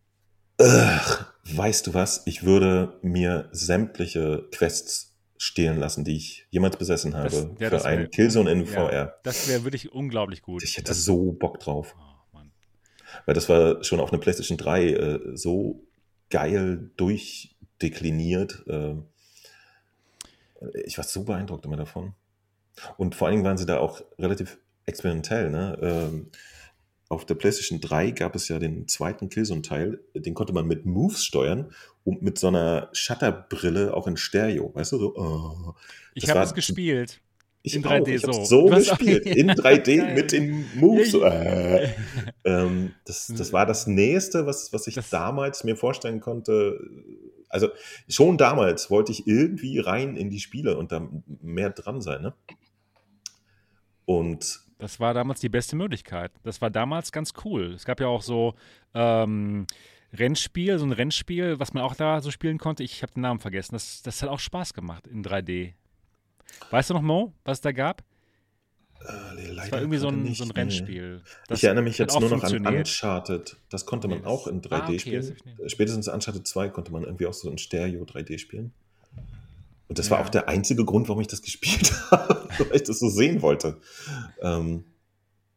Ugh, 0.60 1.26
weißt 1.56 1.86
du 1.86 1.94
was? 1.94 2.22
Ich 2.26 2.44
würde 2.44 2.98
mir 3.02 3.48
sämtliche 3.52 4.46
Quests 4.52 5.16
stehlen 5.38 5.78
lassen, 5.78 6.04
die 6.04 6.16
ich 6.16 6.46
jemals 6.50 6.76
besessen 6.76 7.16
habe, 7.16 7.24
Das- 7.30 7.42
ja, 7.58 7.68
für 7.68 7.70
das 7.70 7.84
wär- 7.84 7.90
ein 7.90 8.10
Killzone 8.10 8.50
in 8.52 8.66
Ja, 8.66 8.66
VR. 8.66 9.14
Das 9.22 9.48
wäre 9.48 9.64
wirklich 9.64 9.90
unglaublich 9.92 10.42
gut. 10.42 10.62
Ich 10.62 10.76
hätte 10.76 10.88
das, 10.88 11.04
so 11.04 11.32
Bock 11.32 11.58
drauf. 11.60 11.96
oh. 11.98 12.38
Weil 13.26 13.34
das 13.34 13.48
war 13.48 13.82
schon 13.82 13.98
auf 14.00 14.12
einer 14.12 14.20
PlayStation 14.20 14.56
3 14.56 14.86
äh, 14.92 15.20
so 15.36 15.82
geil 16.30 16.90
durchdekliniert. 16.96 18.62
Äh, 18.68 18.94
ich 20.84 20.96
war 20.98 21.04
so 21.04 21.24
beeindruckt 21.24 21.64
immer 21.64 21.76
davon. 21.76 22.14
Und 22.98 23.14
vor 23.16 23.26
allen 23.26 23.36
Dingen 23.36 23.44
waren 23.46 23.58
sie 23.58 23.66
da 23.66 23.78
auch 23.78 24.00
relativ 24.18 24.58
experimentell. 24.86 25.50
Ne? 25.50 25.76
Ähm, 25.82 26.30
auf 27.10 27.26
der 27.26 27.34
PlayStation 27.34 27.80
3 27.80 28.12
gab 28.12 28.36
es 28.36 28.46
ja 28.48 28.58
den 28.60 28.86
zweiten 28.86 29.28
Killzone-Teil, 29.28 30.00
den 30.14 30.32
konnte 30.32 30.52
man 30.52 30.66
mit 30.66 30.86
Moves 30.86 31.24
steuern 31.24 31.72
und 32.04 32.22
mit 32.22 32.38
so 32.38 32.46
einer 32.46 32.88
Shutterbrille 32.92 33.92
auch 33.94 34.06
in 34.06 34.16
Stereo. 34.16 34.70
Weißt 34.74 34.92
du, 34.92 34.98
so, 34.98 35.16
oh. 35.16 35.74
Ich 36.14 36.30
habe 36.30 36.40
es 36.40 36.54
gespielt. 36.54 37.20
Ich 37.62 37.74
In 37.74 37.84
auch. 37.84 37.90
3D 37.90 38.14
ich 38.14 38.22
hab's 38.22 38.36
so. 38.36 38.44
so 38.44 38.70
auch- 38.70 38.76
gespielt. 38.76 39.26
In 39.26 39.50
3D 39.50 39.96
Geil. 39.98 40.14
mit 40.14 40.30
den 40.32 40.64
Moves. 40.76 41.10
So, 41.10 41.24
äh. 41.24 41.92
ähm, 42.44 42.92
das, 43.04 43.26
das 43.36 43.52
war 43.52 43.66
das 43.66 43.88
Nächste, 43.88 44.46
was, 44.46 44.72
was 44.72 44.86
ich 44.86 44.94
Das- 44.94 45.10
damals 45.10 45.64
mir 45.64 45.76
vorstellen 45.76 46.20
konnte. 46.20 46.78
Also 47.48 47.68
schon 48.08 48.38
damals 48.38 48.88
wollte 48.88 49.10
ich 49.10 49.26
irgendwie 49.26 49.80
rein 49.80 50.16
in 50.16 50.30
die 50.30 50.38
Spiele 50.38 50.78
und 50.78 50.92
da 50.92 51.08
mehr 51.42 51.70
dran 51.70 52.00
sein. 52.00 52.22
Ne? 52.22 52.34
Und 54.04 54.60
Das 54.80 54.98
war 54.98 55.14
damals 55.14 55.40
die 55.40 55.48
beste 55.48 55.76
Möglichkeit. 55.76 56.32
Das 56.42 56.60
war 56.60 56.70
damals 56.70 57.12
ganz 57.12 57.32
cool. 57.44 57.72
Es 57.74 57.84
gab 57.84 58.00
ja 58.00 58.06
auch 58.08 58.22
so 58.22 58.54
ähm, 58.94 59.66
Rennspiel, 60.12 60.78
so 60.78 60.86
ein 60.86 60.92
Rennspiel, 60.92 61.60
was 61.60 61.72
man 61.74 61.82
auch 61.82 61.94
da 61.94 62.20
so 62.20 62.30
spielen 62.30 62.58
konnte. 62.58 62.82
Ich 62.82 63.02
habe 63.02 63.12
den 63.12 63.20
Namen 63.22 63.40
vergessen. 63.40 63.74
Das, 63.74 64.02
das 64.02 64.22
hat 64.22 64.28
auch 64.28 64.40
Spaß 64.40 64.74
gemacht 64.74 65.06
in 65.06 65.22
3D. 65.24 65.74
Weißt 66.70 66.90
du 66.90 66.94
noch, 66.94 67.02
Mo, 67.02 67.32
was 67.44 67.58
es 67.58 67.62
da 67.62 67.72
gab? 67.72 68.02
äh, 69.00 69.04
Das 69.06 69.48
leider 69.54 69.72
war 69.72 69.78
irgendwie 69.80 69.98
so 69.98 70.08
ein, 70.08 70.22
nicht, 70.22 70.38
so 70.38 70.44
ein 70.44 70.48
nee. 70.48 70.54
Rennspiel. 70.60 71.22
Das 71.48 71.58
ich 71.58 71.64
erinnere 71.64 71.84
mich 71.84 71.98
jetzt 71.98 72.14
auch 72.14 72.20
nur 72.20 72.30
noch 72.30 72.42
an. 72.42 72.66
Uncharted. 72.66 73.56
Das 73.70 73.86
konnte 73.86 74.08
man 74.08 74.20
Nee, 74.20 74.24
auch 74.26 74.44
das- 74.44 74.52
in 74.54 74.62
3D 74.62 74.74
Ah, 74.74 74.84
okay, 74.88 75.16
das 75.16 75.28
spielen. 75.38 75.68
Spätestens 75.68 76.08
Uncharted 76.08 76.46
2 76.46 76.68
konnte 76.70 76.90
man 76.92 77.04
irgendwie 77.04 77.26
auch 77.26 77.32
so 77.34 77.50
in 77.50 77.58
Stereo 77.58 78.04
3D 78.04 78.38
spielen. 78.38 78.72
Und 79.90 79.98
das 79.98 80.08
war 80.10 80.20
Ja. 80.20 80.24
auch 80.24 80.28
der 80.28 80.48
einzige 80.48 80.84
Grund, 80.84 81.08
warum 81.08 81.20
ich 81.20 81.26
das 81.26 81.42
gespielt 81.42 81.92
habe, 82.10 82.48
weil 82.58 82.76
ich 82.76 82.84
das 82.84 83.00
so 83.00 83.08
sehen 83.08 83.42
wollte. 83.42 83.78
Ähm, 84.40 84.84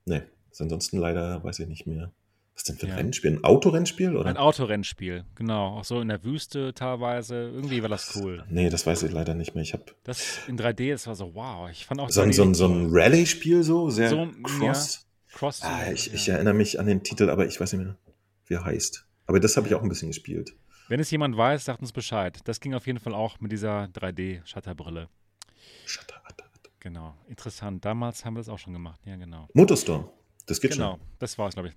nee, 0.05 0.23
ansonsten 0.59 0.97
leider 0.97 1.41
weiß 1.43 1.59
ich 1.59 1.67
nicht 1.67 1.85
mehr. 1.87 2.11
Was 2.55 2.63
denn 2.63 2.75
für 2.75 2.85
ein 2.87 2.89
Ja. 2.89 2.95
Rennspiel? 2.97 3.31
Ein 3.31 3.43
Autorennspiel? 3.43 4.15
Oder? 4.15 4.29
Ein 4.29 4.37
Autorennspiel, 4.37 5.23
genau. 5.35 5.77
Auch 5.79 5.83
so 5.85 6.01
in 6.01 6.07
der 6.09 6.23
Wüste 6.23 6.73
teilweise. 6.73 7.35
Irgendwie 7.35 7.81
war 7.81 7.89
das 7.89 8.15
cool. 8.15 8.43
Nee, 8.49 8.69
das 8.69 8.85
weiß 8.85 9.03
ich 9.03 9.11
leider 9.11 9.33
nicht 9.35 9.55
mehr. 9.55 9.63
Ich 9.63 9.73
habe 9.73 9.85
Das 10.03 10.39
in 10.47 10.57
3D, 10.57 10.91
das 10.91 11.07
war 11.07 11.15
so 11.15 11.33
wow. 11.35 11.69
Ich 11.71 11.85
fand 11.85 11.99
auch 12.01 12.09
so 12.09 12.21
ein, 12.21 12.29
3D 12.29 12.33
so 12.33 12.43
ein, 12.43 12.53
so 12.55 12.65
ein. 12.67 12.87
Rallye-Spiel 12.91 13.63
so, 13.63 13.89
sehr 13.91 14.09
So, 14.09 14.27
cross. 14.43 15.05
Cross. 15.31 15.61
Ah, 15.63 15.91
ich, 15.91 16.07
ja. 16.07 16.13
ich 16.13 16.29
erinnere 16.29 16.53
mich 16.55 16.79
an 16.79 16.85
den 16.87 17.01
Titel, 17.03 17.29
aber 17.29 17.45
ich 17.47 17.59
weiß 17.59 17.73
nicht 17.73 17.83
mehr, 17.85 17.97
wie 18.45 18.53
er 18.55 18.63
heißt. 18.65 19.05
Aber 19.25 19.39
das 19.39 19.57
habe 19.57 19.67
ich 19.67 19.73
auch 19.75 19.81
ein 19.81 19.89
bisschen 19.89 20.09
gespielt. 20.09 20.53
Wenn 20.93 20.99
es 20.99 21.09
jemand 21.09 21.35
weiß, 21.35 21.65
sagt 21.65 21.81
uns 21.81 21.91
Bescheid. 21.91 22.39
Das 22.43 22.59
ging 22.59 22.75
auf 22.75 22.85
jeden 22.85 22.99
Fall 22.99 23.15
auch 23.15 23.39
mit 23.39 23.51
dieser 23.51 23.85
3D-Shutterbbrille. 23.85 25.07
Shutter, 25.87 26.21
Shutter. 26.27 26.45
Genau. 26.81 27.15
Interessant. 27.27 27.83
Damals 27.83 28.23
haben 28.23 28.35
wir 28.35 28.41
das 28.41 28.47
auch 28.47 28.59
schon 28.59 28.73
gemacht. 28.73 29.01
Ja, 29.03 29.15
genau. 29.15 29.47
Motorstorm. 29.55 30.07
Das 30.45 30.61
geht 30.61 30.73
Genau. 30.73 30.99
Das 31.17 31.39
war 31.39 31.47
es, 31.47 31.55
glaube 31.55 31.69
ich. 31.69 31.73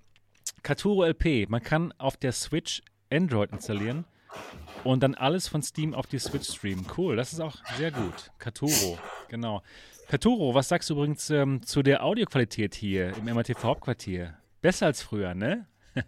Katuro 0.61 1.03
LP. 1.03 1.49
Man 1.49 1.63
kann 1.63 1.93
auf 1.97 2.15
der 2.15 2.31
Switch 2.31 2.83
Android 3.11 3.51
installieren 3.51 4.05
und 4.83 5.01
dann 5.01 5.15
alles 5.15 5.47
von 5.47 5.63
Steam 5.63 5.95
auf 5.95 6.05
die 6.05 6.19
Switch 6.19 6.47
streamen. 6.47 6.85
Cool. 6.95 7.15
Das 7.15 7.33
ist 7.33 7.39
auch 7.39 7.55
sehr 7.75 7.89
gut. 7.89 8.29
Katuro. 8.37 8.99
Genau. 9.29 9.63
Katuro, 10.09 10.53
was 10.53 10.69
sagst 10.69 10.91
du 10.91 10.93
übrigens 10.93 11.27
ähm, 11.31 11.63
zu 11.63 11.81
der 11.81 12.03
Audioqualität 12.03 12.75
hier 12.75 13.17
im 13.17 13.25
MRTV 13.25 13.63
Hauptquartier? 13.63 14.37
Besser 14.61 14.85
als 14.85 15.01
früher, 15.01 15.33
ne? 15.33 15.65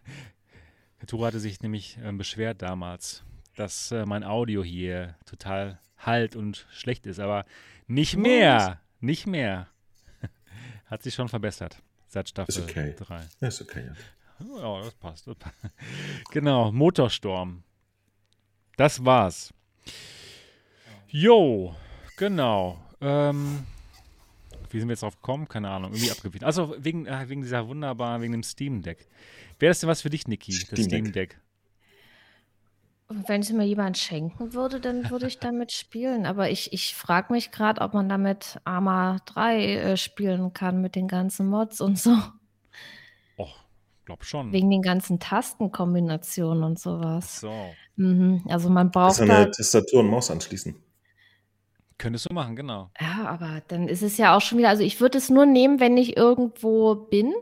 Katuro 1.00 1.26
hatte 1.26 1.40
sich 1.40 1.62
nämlich 1.62 1.98
ähm, 2.04 2.18
beschwert 2.18 2.62
damals, 2.62 3.24
dass 3.56 3.92
äh, 3.92 4.06
mein 4.06 4.24
Audio 4.24 4.64
hier 4.64 5.16
total 5.26 5.80
halt 5.98 6.36
und 6.36 6.68
schlecht 6.72 7.06
ist, 7.06 7.20
aber 7.20 7.46
nicht 7.88 8.18
mehr. 8.18 8.80
Nicht 9.00 9.28
mehr. 9.28 9.68
Hat 10.86 11.04
sich 11.04 11.16
schon 11.16 11.30
verbessert 11.30 11.82
seit 12.08 12.30
Staffel 12.30 12.64
okay. 12.64 12.96
3. 12.98 13.06
schon. 13.06 13.30
Ja, 13.40 13.48
ist 13.48 13.62
okay. 13.62 13.86
Ja. 13.88 13.94
Ja, 14.58 14.82
das 14.82 14.94
passt. 14.96 15.28
Das 15.28 15.36
passt. 15.40 15.56
Genau, 16.32 16.72
Motorstorm. 16.72 17.64
Das 18.78 19.04
war's. 19.04 19.54
Jo, 21.08 21.76
genau. 22.18 22.80
Ähm, 23.02 23.66
wie 24.70 24.80
sind 24.80 24.88
wir 24.88 24.94
jetzt 24.94 25.04
drauf 25.04 25.16
gekommen? 25.16 25.48
Keine 25.48 25.70
Ahnung, 25.70 25.92
irgendwie 25.92 26.12
abgewiesen. 26.12 26.46
Also 26.46 26.76
wegen, 26.78 27.06
äh, 27.06 27.28
wegen 27.28 27.42
dieser 27.42 27.68
wunderbaren, 27.68 28.22
wegen 28.22 28.34
dem 28.34 28.44
Steam 28.44 28.82
Deck. 28.82 29.08
Wäre 29.60 29.72
das 29.72 29.80
denn 29.80 29.90
was 29.90 30.02
für 30.02 30.10
dich, 30.10 30.28
Niki? 30.28 30.52
Das 30.52 30.62
Steam 30.62 30.78
Deck. 30.88 30.88
Steam 30.88 31.12
Deck. 31.12 31.40
Wenn 33.10 33.42
es 33.42 33.52
mir 33.52 33.66
jemand 33.66 33.98
schenken 33.98 34.54
würde, 34.54 34.80
dann 34.80 35.10
würde 35.10 35.28
ich 35.28 35.40
damit 35.40 35.72
spielen. 35.72 36.26
Aber 36.26 36.50
ich, 36.50 36.74
ich 36.74 36.96
frage 36.96 37.34
mich 37.34 37.52
gerade, 37.52 37.82
ob 37.82 37.94
man 37.94 38.08
damit 38.08 38.60
Arma 38.66 39.18
3 39.26 39.66
äh, 39.76 39.98
spielen 39.98 40.54
kann 40.54 40.80
mit 40.82 40.96
den 40.96 41.08
ganzen 41.08 41.48
Mods 41.48 41.82
und 41.82 41.98
so. 41.98 42.16
Och, 43.38 43.56
glaub 44.06 44.24
schon. 44.24 44.52
Wegen 44.52 44.70
den 44.70 44.84
ganzen 44.84 45.20
Tastenkombinationen 45.20 46.64
und 46.64 46.80
sowas. 46.80 47.42
So. 47.42 47.74
Mhm. 47.96 48.44
Also 48.48 48.70
man 48.70 48.92
braucht 48.92 49.18
Kannst 49.18 49.22
du 49.22 49.26
da. 49.26 49.42
eine 49.42 49.52
Tastatur 49.52 50.02
und 50.02 50.08
Maus 50.10 50.30
anschließen? 50.30 50.76
Könntest 51.98 52.30
du 52.30 52.34
machen, 52.34 52.56
genau. 52.56 52.92
Ja, 53.02 53.28
aber 53.28 53.62
dann 53.68 53.90
ist 53.90 54.04
es 54.04 54.18
ja 54.18 54.38
auch 54.38 54.42
schon 54.42 54.60
wieder. 54.60 54.70
Also 54.70 54.84
ich 54.84 55.02
würde 55.02 55.18
es 55.18 55.30
nur 55.30 55.46
nehmen, 55.46 55.80
wenn 55.82 55.98
ich 55.98 56.16
irgendwo 56.16 56.96
bin. 56.96 57.34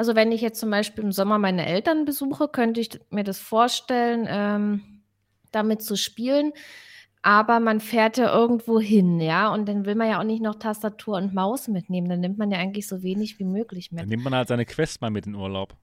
Also 0.00 0.14
wenn 0.16 0.32
ich 0.32 0.40
jetzt 0.40 0.58
zum 0.58 0.70
Beispiel 0.70 1.04
im 1.04 1.12
Sommer 1.12 1.36
meine 1.38 1.66
Eltern 1.66 2.06
besuche, 2.06 2.48
könnte 2.48 2.80
ich 2.80 2.88
mir 3.10 3.22
das 3.22 3.38
vorstellen, 3.38 4.26
ähm, 4.30 5.02
damit 5.52 5.82
zu 5.82 5.94
spielen. 5.94 6.52
Aber 7.20 7.60
man 7.60 7.80
fährt 7.80 8.16
ja 8.16 8.32
irgendwo 8.34 8.80
hin, 8.80 9.20
ja, 9.20 9.52
und 9.52 9.68
dann 9.68 9.84
will 9.84 9.94
man 9.94 10.08
ja 10.08 10.18
auch 10.18 10.24
nicht 10.24 10.40
noch 10.42 10.54
Tastatur 10.54 11.18
und 11.18 11.34
Maus 11.34 11.68
mitnehmen. 11.68 12.08
Dann 12.08 12.20
nimmt 12.20 12.38
man 12.38 12.50
ja 12.50 12.56
eigentlich 12.56 12.88
so 12.88 13.02
wenig 13.02 13.38
wie 13.38 13.44
möglich 13.44 13.90
Dann 13.90 13.96
mit. 14.00 14.08
nimmt 14.08 14.24
man 14.24 14.34
halt 14.34 14.48
seine 14.48 14.64
Quest 14.64 15.02
mal 15.02 15.10
mit 15.10 15.26
in 15.26 15.34
Urlaub. 15.34 15.76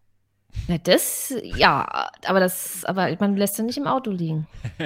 Na, 0.68 0.80
das, 0.80 1.32
ja, 1.44 2.10
aber 2.26 2.40
das, 2.40 2.86
aber 2.86 3.16
man 3.20 3.38
lässt 3.38 3.60
ja 3.60 3.64
nicht 3.66 3.78
im 3.78 3.86
Auto 3.86 4.10
liegen. 4.10 4.48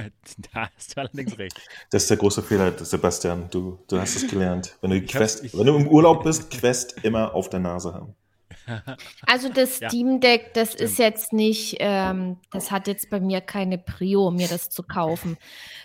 da 0.52 0.68
hast 0.76 0.98
du 0.98 1.00
allerdings 1.00 1.38
recht. 1.38 1.58
Das 1.90 2.02
ist 2.04 2.10
der 2.10 2.18
große 2.18 2.42
Fehler, 2.44 2.74
Sebastian. 2.78 3.48
Du, 3.50 3.80
du 3.88 3.98
hast 3.98 4.18
es 4.18 4.28
gelernt. 4.30 4.76
Wenn 4.82 4.90
du, 4.92 5.02
Quest, 5.04 5.46
ich- 5.46 5.58
wenn 5.58 5.68
du 5.68 5.76
im 5.78 5.88
Urlaub 5.88 6.26
bist, 6.26 6.52
Quest 6.52 7.02
immer 7.06 7.34
auf 7.34 7.48
der 7.50 7.62
Nase 7.62 7.94
haben. 7.94 8.14
Also 9.26 9.50
das 9.50 9.80
Ja, 9.82 9.90
Steam 9.90 10.20
Deck, 10.20 10.54
das 10.54 10.74
stimmt. 10.74 10.82
ist 10.90 11.00
jetzt 11.00 11.34
nicht, 11.34 11.78
ähm, 11.80 12.38
das 12.52 12.72
hat 12.72 12.88
jetzt 12.88 13.10
bei 13.10 13.20
mir 13.20 13.42
keine 13.42 13.78
Prio, 13.78 14.32
mir 14.32 14.48
das 14.48 14.70
zu 14.70 14.84
kaufen. 14.84 15.38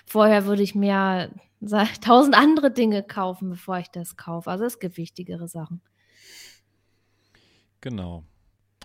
Vorher 0.05 0.47
würde 0.47 0.63
ich 0.63 0.75
mir 0.75 1.31
tausend 2.01 2.35
andere 2.35 2.71
Dinge 2.71 3.03
kaufen, 3.03 3.51
bevor 3.51 3.79
ich 3.79 3.89
das 3.89 4.17
kaufe. 4.17 4.51
Also 4.51 4.65
es 4.65 4.79
gibt 4.79 4.97
wichtigere 4.97 5.49
Sachen. 5.49 5.81
Genau. 7.81 8.25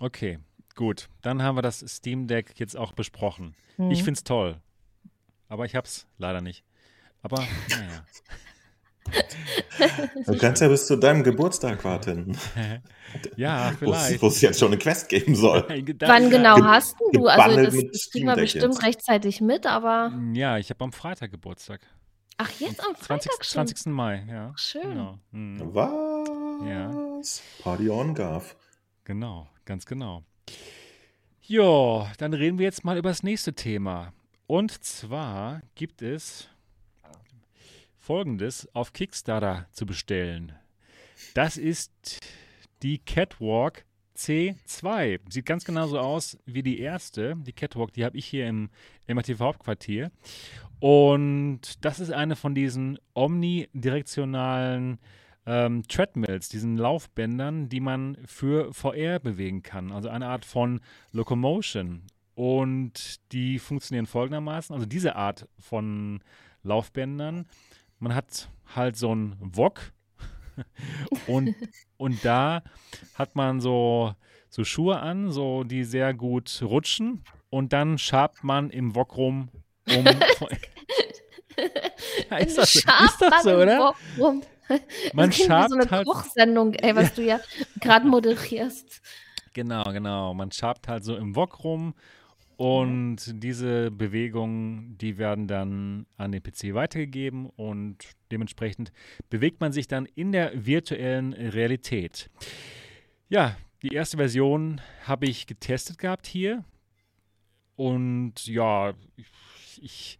Okay, 0.00 0.38
gut. 0.74 1.08
Dann 1.22 1.42
haben 1.42 1.56
wir 1.56 1.62
das 1.62 1.80
Steam 1.80 2.26
Deck 2.26 2.58
jetzt 2.58 2.76
auch 2.76 2.92
besprochen. 2.92 3.54
Hm. 3.76 3.90
Ich 3.90 4.02
finde 4.04 4.18
es 4.18 4.24
toll. 4.24 4.60
Aber 5.48 5.66
ich 5.66 5.74
habe 5.74 5.86
es 5.86 6.06
leider 6.18 6.40
nicht. 6.40 6.64
Aber 7.22 7.44
naja. 7.68 8.04
Du 10.26 10.36
kannst 10.38 10.62
ja 10.62 10.68
bis 10.68 10.86
zu 10.86 10.96
deinem 10.96 11.22
Geburtstag 11.22 11.84
warten. 11.84 12.36
ja, 13.36 13.72
vielleicht. 13.78 14.22
Wo 14.22 14.28
es 14.28 14.40
jetzt 14.40 14.60
schon 14.60 14.68
eine 14.68 14.78
Quest 14.78 15.08
geben 15.08 15.34
soll. 15.34 15.64
Wann 16.00 16.30
genau 16.30 16.62
hast 16.62 16.94
du? 17.12 17.26
Also 17.26 17.56
das, 17.56 17.74
das 17.92 18.10
kriegen 18.10 18.26
wir 18.26 18.36
bestimmt 18.36 18.74
jetzt. 18.74 18.82
rechtzeitig 18.82 19.40
mit, 19.40 19.66
aber... 19.66 20.12
Ja, 20.32 20.58
ich 20.58 20.70
habe 20.70 20.84
am 20.84 20.92
Freitag 20.92 21.30
Geburtstag. 21.30 21.80
Ach, 22.38 22.50
jetzt 22.58 22.80
am 22.84 22.94
Freitag 22.94 23.44
20, 23.44 23.76
20. 23.76 23.86
Mai, 23.86 24.24
ja. 24.28 24.52
Schön. 24.56 24.82
Genau. 24.82 25.18
Mhm. 25.32 25.74
Was? 25.74 26.62
Ja. 26.68 27.62
Party 27.62 27.90
on, 27.90 28.14
Gav. 28.14 28.56
Genau, 29.04 29.48
ganz 29.64 29.84
genau. 29.84 30.22
Jo, 31.42 32.06
dann 32.18 32.34
reden 32.34 32.58
wir 32.58 32.64
jetzt 32.64 32.84
mal 32.84 32.96
über 32.96 33.10
das 33.10 33.22
nächste 33.22 33.52
Thema. 33.52 34.12
Und 34.46 34.84
zwar 34.84 35.60
gibt 35.74 36.02
es 36.02 36.48
folgendes 38.02 38.68
auf 38.74 38.92
Kickstarter 38.92 39.68
zu 39.72 39.86
bestellen. 39.86 40.52
Das 41.34 41.56
ist 41.56 42.18
die 42.82 42.98
Catwalk 42.98 43.84
C2. 44.16 45.20
Sieht 45.30 45.46
ganz 45.46 45.64
genauso 45.64 46.00
aus 46.00 46.36
wie 46.44 46.64
die 46.64 46.80
erste. 46.80 47.36
Die 47.36 47.52
Catwalk, 47.52 47.92
die 47.92 48.04
habe 48.04 48.18
ich 48.18 48.26
hier 48.26 48.48
im 48.48 48.70
MRTV 49.06 49.38
Hauptquartier. 49.38 50.10
Und 50.80 51.84
das 51.84 52.00
ist 52.00 52.10
eine 52.10 52.34
von 52.34 52.56
diesen 52.56 52.98
omnidirektionalen 53.14 54.98
ähm, 55.46 55.84
Treadmills, 55.86 56.48
diesen 56.48 56.76
Laufbändern, 56.76 57.68
die 57.68 57.80
man 57.80 58.18
für 58.26 58.72
VR 58.74 59.20
bewegen 59.20 59.62
kann. 59.62 59.92
Also 59.92 60.08
eine 60.08 60.26
Art 60.26 60.44
von 60.44 60.80
Locomotion. 61.12 62.02
Und 62.34 63.20
die 63.30 63.60
funktionieren 63.60 64.06
folgendermaßen. 64.06 64.74
Also 64.74 64.86
diese 64.86 65.14
Art 65.14 65.48
von 65.58 66.20
Laufbändern 66.64 67.46
man 68.02 68.14
hat 68.16 68.48
halt 68.74 68.96
so 68.96 69.14
ein 69.14 69.36
Wok 69.40 69.92
und, 71.28 71.54
und 71.96 72.24
da 72.24 72.62
hat 73.14 73.36
man 73.36 73.60
so, 73.60 74.14
so 74.50 74.64
Schuhe 74.64 74.98
an, 74.98 75.30
so 75.30 75.62
die 75.62 75.84
sehr 75.84 76.12
gut 76.12 76.60
rutschen 76.62 77.22
und 77.48 77.72
dann 77.72 77.98
schabt 77.98 78.42
man 78.44 78.70
im 78.70 78.94
Wok 78.96 79.16
rum 79.16 79.48
um. 79.88 80.04
ja, 82.30 82.36
ist 82.38 82.58
das, 82.58 82.74
ist 82.74 82.86
das 83.20 83.42
so, 83.42 83.54
oder? 83.54 83.94
Man 85.12 85.32
schabt 85.32 85.70
so 85.70 85.76
eine 85.76 85.90
halt, 85.90 86.06
Kochsendung, 86.06 86.74
ey, 86.74 86.96
was 86.96 87.14
du 87.14 87.22
ja 87.22 87.40
gerade 87.80 88.06
moderierst. 88.06 89.00
Genau, 89.52 89.84
genau. 89.92 90.34
Man 90.34 90.50
schabt 90.50 90.88
halt 90.88 91.04
so 91.04 91.14
im 91.14 91.36
Wok 91.36 91.62
rum 91.62 91.94
und 92.56 93.42
diese 93.42 93.90
Bewegungen, 93.90 94.96
die 94.98 95.18
werden 95.18 95.48
dann 95.48 96.06
an 96.16 96.32
den 96.32 96.42
PC 96.42 96.74
weitergegeben 96.74 97.50
und 97.50 97.98
dementsprechend 98.30 98.92
bewegt 99.30 99.60
man 99.60 99.72
sich 99.72 99.88
dann 99.88 100.06
in 100.06 100.32
der 100.32 100.66
virtuellen 100.66 101.32
Realität. 101.32 102.30
Ja, 103.28 103.56
die 103.82 103.88
erste 103.88 104.16
Version 104.16 104.80
habe 105.04 105.26
ich 105.26 105.46
getestet 105.46 105.98
gehabt 105.98 106.26
hier. 106.26 106.64
Und 107.74 108.46
ja, 108.46 108.94
ich, 109.80 110.18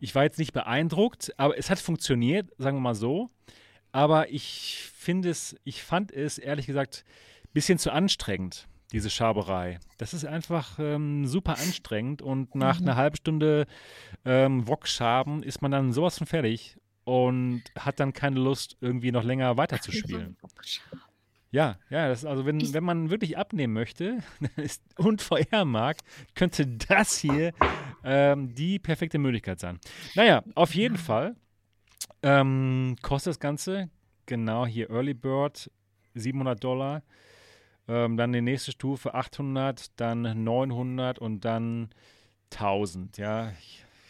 ich 0.00 0.14
war 0.14 0.22
jetzt 0.24 0.38
nicht 0.38 0.52
beeindruckt, 0.52 1.32
aber 1.36 1.58
es 1.58 1.68
hat 1.68 1.78
funktioniert, 1.78 2.50
sagen 2.58 2.78
wir 2.78 2.82
mal 2.82 2.94
so. 2.94 3.30
Aber 3.90 4.30
ich 4.30 4.88
finde 4.94 5.28
es, 5.28 5.56
ich 5.64 5.82
fand 5.82 6.12
es 6.12 6.38
ehrlich 6.38 6.66
gesagt 6.66 7.04
ein 7.44 7.52
bisschen 7.52 7.78
zu 7.78 7.92
anstrengend 7.92 8.66
diese 8.92 9.10
Schaberei. 9.10 9.80
Das 9.98 10.14
ist 10.14 10.24
einfach 10.24 10.78
ähm, 10.78 11.26
super 11.26 11.58
anstrengend 11.58 12.22
und 12.22 12.54
nach 12.54 12.80
mhm. 12.80 12.88
einer 12.88 12.96
halben 12.96 13.16
Stunde 13.16 13.66
ähm, 14.24 14.68
Wok-Schaben 14.68 15.42
ist 15.42 15.62
man 15.62 15.70
dann 15.70 15.92
sowas 15.92 16.18
von 16.18 16.26
fertig 16.26 16.76
und 17.04 17.62
hat 17.78 17.98
dann 18.00 18.12
keine 18.12 18.38
Lust, 18.38 18.76
irgendwie 18.80 19.10
noch 19.10 19.24
länger 19.24 19.56
weiterzuspielen. 19.56 20.36
Ja, 21.50 21.78
ja, 21.90 22.08
das, 22.08 22.24
also 22.24 22.46
wenn, 22.46 22.72
wenn 22.72 22.84
man 22.84 23.10
wirklich 23.10 23.36
abnehmen 23.36 23.74
möchte 23.74 24.18
ist, 24.56 24.82
und 24.96 25.20
VR 25.20 25.64
mag, 25.64 25.98
könnte 26.34 26.66
das 26.66 27.18
hier 27.18 27.52
ähm, 28.04 28.54
die 28.54 28.78
perfekte 28.78 29.18
Möglichkeit 29.18 29.60
sein. 29.60 29.78
Naja, 30.14 30.42
auf 30.54 30.74
jeden 30.74 30.96
Fall 30.96 31.36
ähm, 32.22 32.96
kostet 33.02 33.32
das 33.32 33.40
Ganze 33.40 33.90
genau 34.24 34.66
hier 34.66 34.88
Early 34.90 35.12
Bird 35.12 35.70
700 36.14 36.62
Dollar. 36.62 37.02
Ähm, 37.88 38.16
dann 38.16 38.32
die 38.32 38.40
nächste 38.40 38.72
Stufe 38.72 39.14
800, 39.14 39.98
dann 40.00 40.44
900 40.44 41.18
und 41.18 41.44
dann 41.44 41.90
1000. 42.52 43.18
Ja, 43.18 43.52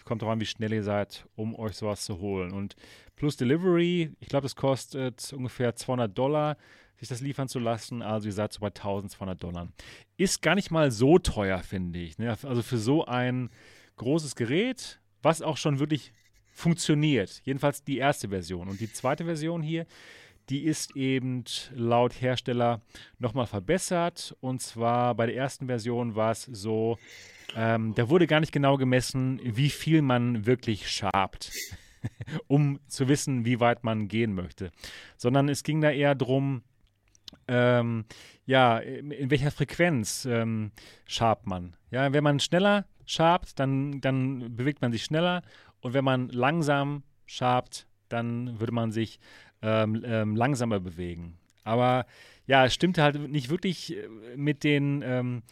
kommt 0.04 0.22
drauf 0.22 0.30
an, 0.30 0.40
wie 0.40 0.46
schnell 0.46 0.72
ihr 0.72 0.82
seid, 0.82 1.26
um 1.36 1.54
euch 1.54 1.76
sowas 1.76 2.04
zu 2.04 2.18
holen. 2.18 2.52
Und 2.52 2.76
plus 3.16 3.36
Delivery, 3.36 4.14
ich 4.20 4.28
glaube, 4.28 4.44
das 4.44 4.56
kostet 4.56 5.32
ungefähr 5.32 5.74
200 5.74 6.16
Dollar, 6.16 6.56
sich 6.98 7.08
das 7.08 7.20
liefern 7.20 7.48
zu 7.48 7.58
lassen. 7.58 8.02
Also 8.02 8.28
ihr 8.28 8.32
seid 8.32 8.52
so 8.52 8.60
bei 8.60 8.68
1200 8.68 9.42
Dollar. 9.42 9.68
Ist 10.16 10.42
gar 10.42 10.54
nicht 10.54 10.70
mal 10.70 10.90
so 10.90 11.18
teuer, 11.18 11.60
finde 11.60 11.98
ich. 11.98 12.18
Ne? 12.18 12.36
Also 12.42 12.62
für 12.62 12.78
so 12.78 13.06
ein 13.06 13.50
großes 13.96 14.36
Gerät, 14.36 15.00
was 15.22 15.42
auch 15.42 15.56
schon 15.56 15.78
wirklich 15.78 16.12
funktioniert. 16.52 17.40
Jedenfalls 17.44 17.82
die 17.82 17.98
erste 17.98 18.28
Version. 18.28 18.68
Und 18.68 18.80
die 18.80 18.92
zweite 18.92 19.24
Version 19.24 19.62
hier, 19.62 19.86
die 20.49 20.64
ist 20.64 20.97
eben 20.97 21.45
laut 21.74 22.20
Hersteller 22.20 22.80
nochmal 23.18 23.47
verbessert. 23.47 24.36
Und 24.40 24.61
zwar 24.61 25.14
bei 25.14 25.26
der 25.26 25.36
ersten 25.36 25.66
Version 25.66 26.14
war 26.14 26.32
es 26.32 26.45
so, 26.45 26.99
ähm, 27.57 27.95
da 27.95 28.09
wurde 28.09 28.26
gar 28.26 28.40
nicht 28.40 28.53
genau 28.53 28.76
gemessen, 28.76 29.40
wie 29.43 29.70
viel 29.70 30.03
man 30.03 30.47
wirklich 30.47 30.90
schabt, 30.90 31.53
um 32.49 32.80
zu 32.86 33.09
wissen, 33.09 33.45
wie 33.45 33.61
weit 33.61 33.84
man 33.84 34.09
gehen 34.09 34.34
möchte. 34.34 34.70
Sondern 35.16 35.49
es 35.49 35.62
ging 35.62 35.80
da 35.80 35.90
eher 35.90 36.14
darum, 36.14 36.62
ähm, 37.49 38.05
ja, 38.45 38.78
in 38.78 39.30
welcher 39.30 39.51
Frequenz 39.51 40.24
ähm, 40.24 40.72
schabt 41.07 41.47
man. 41.47 41.76
Ja, 41.90 42.12
wenn 42.12 42.24
man 42.24 42.40
schneller 42.40 42.86
schabt, 43.07 43.59
dann, 43.59 44.01
dann 44.01 44.57
bewegt 44.57 44.82
man 44.82 44.93
sich 44.93 45.05
schneller. 45.05 45.43
Und 45.80 45.95
wenn 45.95 46.05
man 46.05 46.28
langsam 46.28 47.03
schabt, 47.26 47.86
dann 48.09 48.61
würde 48.61 48.72
man 48.72 48.93
sich 48.93 49.18
ähm, 49.62 50.02
ähm, 50.04 50.36
langsamer 50.36 50.80
bewegen. 50.80 51.38
Aber 51.64 52.06
ja, 52.46 52.66
es 52.66 52.74
stimmte 52.74 53.02
halt 53.02 53.30
nicht 53.30 53.50
wirklich 53.50 53.96
äh, 53.96 54.08
mit 54.36 54.64
den, 54.64 55.02
ähm, 55.02 55.42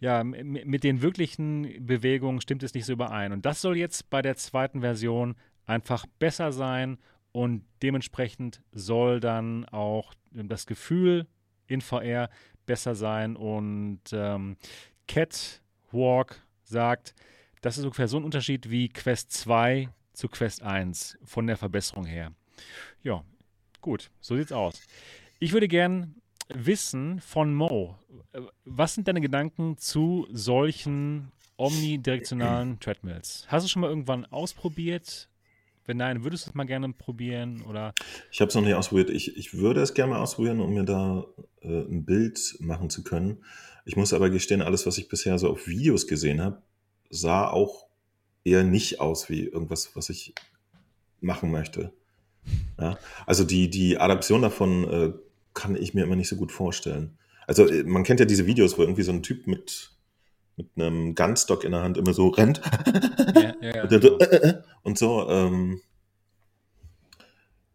ja, 0.00 0.24
mit 0.24 0.82
den 0.82 1.02
wirklichen 1.02 1.86
Bewegungen 1.86 2.40
stimmt 2.40 2.62
es 2.62 2.74
nicht 2.74 2.86
so 2.86 2.92
überein. 2.92 3.32
Und 3.32 3.46
das 3.46 3.60
soll 3.60 3.76
jetzt 3.76 4.10
bei 4.10 4.22
der 4.22 4.36
zweiten 4.36 4.80
Version 4.80 5.36
einfach 5.66 6.06
besser 6.18 6.52
sein 6.52 6.98
und 7.32 7.64
dementsprechend 7.82 8.60
soll 8.72 9.20
dann 9.20 9.64
auch 9.66 10.14
das 10.32 10.66
Gefühl 10.66 11.26
in 11.66 11.80
VR 11.80 12.28
besser 12.66 12.94
sein. 12.94 13.36
Und 13.36 14.00
ähm, 14.12 14.56
Catwalk 15.06 16.42
sagt, 16.64 17.14
das 17.60 17.78
ist 17.78 17.84
ungefähr 17.84 18.08
so 18.08 18.16
ein 18.16 18.24
Unterschied 18.24 18.70
wie 18.70 18.88
Quest 18.88 19.32
2 19.32 19.88
zu 20.12 20.28
Quest 20.28 20.62
1 20.62 21.18
von 21.24 21.46
der 21.46 21.56
Verbesserung 21.56 22.04
her. 22.04 22.32
Ja, 23.02 23.22
Gut, 23.80 24.10
so 24.20 24.36
sieht's 24.36 24.52
aus. 24.52 24.82
Ich 25.38 25.52
würde 25.52 25.68
gern 25.68 26.16
wissen 26.48 27.20
von 27.20 27.54
Mo, 27.54 27.98
was 28.64 28.94
sind 28.94 29.08
deine 29.08 29.20
Gedanken 29.20 29.78
zu 29.78 30.26
solchen 30.30 31.32
omnidirektionalen 31.56 32.80
Treadmills? 32.80 33.46
Hast 33.48 33.64
du 33.64 33.68
schon 33.68 33.82
mal 33.82 33.88
irgendwann 33.88 34.26
ausprobiert? 34.26 35.28
Wenn 35.86 35.96
nein, 35.96 36.24
würdest 36.24 36.46
du 36.46 36.50
es 36.50 36.54
mal 36.54 36.64
gerne 36.64 36.92
probieren? 36.92 37.62
Oder? 37.62 37.94
Ich 38.30 38.40
habe 38.40 38.48
es 38.48 38.54
noch 38.54 38.62
nicht 38.62 38.74
ausprobiert. 38.74 39.10
Ich, 39.10 39.36
ich 39.36 39.54
würde 39.54 39.80
es 39.80 39.94
gerne 39.94 40.12
mal 40.12 40.20
ausprobieren, 40.20 40.60
um 40.60 40.74
mir 40.74 40.84
da 40.84 41.26
äh, 41.62 41.68
ein 41.68 42.04
Bild 42.04 42.56
machen 42.60 42.90
zu 42.90 43.02
können. 43.02 43.42
Ich 43.84 43.96
muss 43.96 44.12
aber 44.12 44.30
gestehen, 44.30 44.62
alles, 44.62 44.86
was 44.86 44.98
ich 44.98 45.08
bisher 45.08 45.38
so 45.38 45.50
auf 45.50 45.66
Videos 45.66 46.06
gesehen 46.06 46.40
habe, 46.40 46.62
sah 47.08 47.48
auch 47.48 47.86
eher 48.44 48.62
nicht 48.62 49.00
aus 49.00 49.28
wie 49.28 49.46
irgendwas, 49.46 49.96
was 49.96 50.10
ich 50.10 50.34
machen 51.20 51.50
möchte. 51.50 51.92
Ja, 52.80 52.98
also 53.26 53.44
die, 53.44 53.68
die 53.68 53.98
Adaption 53.98 54.42
davon 54.42 54.88
äh, 54.88 55.12
kann 55.54 55.76
ich 55.76 55.94
mir 55.94 56.04
immer 56.04 56.16
nicht 56.16 56.28
so 56.28 56.36
gut 56.36 56.52
vorstellen. 56.52 57.18
Also 57.46 57.66
äh, 57.66 57.84
man 57.84 58.04
kennt 58.04 58.20
ja 58.20 58.26
diese 58.26 58.46
Videos, 58.46 58.78
wo 58.78 58.82
irgendwie 58.82 59.02
so 59.02 59.12
ein 59.12 59.22
Typ 59.22 59.46
mit, 59.46 59.90
mit 60.56 60.68
einem 60.76 61.14
Gunstock 61.14 61.64
in 61.64 61.72
der 61.72 61.82
Hand 61.82 61.98
immer 61.98 62.14
so 62.14 62.28
rennt. 62.28 62.60
Ja, 63.34 63.54
ja, 63.60 63.76
ja, 63.76 63.86
genau. 63.86 64.18
Äh, 64.18 64.36
äh, 64.36 64.62
und 64.82 64.98
so. 64.98 65.28
Ähm, 65.28 65.80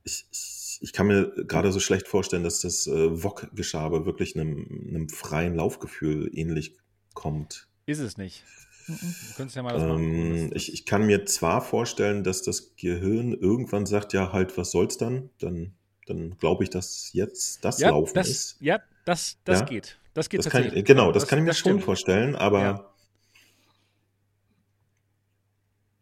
ich, 0.04 0.26
ich, 0.32 0.80
ich, 0.82 0.94
kann 0.94 1.08
mir 1.08 1.32
gerade 1.48 1.72
so 1.72 1.80
schlecht 1.80 2.08
vorstellen, 2.08 2.44
dass 2.44 2.62
das 2.62 2.88
äh, 2.88 3.24
Wok-Geschabe 3.24 4.06
wirklich 4.06 4.36
einem, 4.36 4.88
einem 4.88 5.10
freien 5.10 5.56
Laufgefühl 5.56 6.30
ähnlich 6.34 6.78
kommt. 7.14 7.68
Ist 7.86 8.00
es 8.00 8.18
nicht. 8.18 8.44
Du 8.88 8.94
könntest 9.36 9.56
ja 9.56 9.64
mal 9.64 9.76
ähm, 9.76 9.88
machen. 9.88 10.52
Ich, 10.56 10.72
ich 10.74 10.86
kann 10.86 11.06
mir 11.06 11.26
zwar 11.26 11.62
vorstellen, 11.62 12.24
dass 12.24 12.44
das 12.44 12.76
Gehirn 12.76 13.34
irgendwann 13.34 13.86
sagt, 13.86 14.14
ja, 14.14 14.32
halt, 14.32 14.58
was 14.58 14.72
soll's 14.72 14.98
dann? 14.98 15.30
Dann, 15.40 15.74
dann 16.06 16.38
glaube 16.38 16.64
ich, 16.64 16.70
dass 16.70 17.12
jetzt 17.14 17.66
das 17.66 17.80
ja, 17.80 17.90
Laufen 17.90 18.14
das, 18.14 18.30
ist. 18.30 18.58
Ja, 18.60 18.80
das, 19.06 19.38
das 19.44 19.62
ja? 19.62 19.66
geht. 19.66 19.98
Das 20.14 20.30
geht 20.30 20.46
das 20.46 20.52
kann, 20.52 20.72
Genau, 20.84 21.12
das, 21.12 21.24
das, 21.24 21.30
kann 21.30 21.40
ich 21.40 21.46
mir 21.46 21.54
schon 21.54 21.72
stimmt. 21.72 21.84
vorstellen, 21.84 22.36
aber 22.36 22.62
ja. 22.62 22.94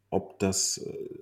ob 0.09 0.37
das, 0.39 0.77
äh, 0.77 1.19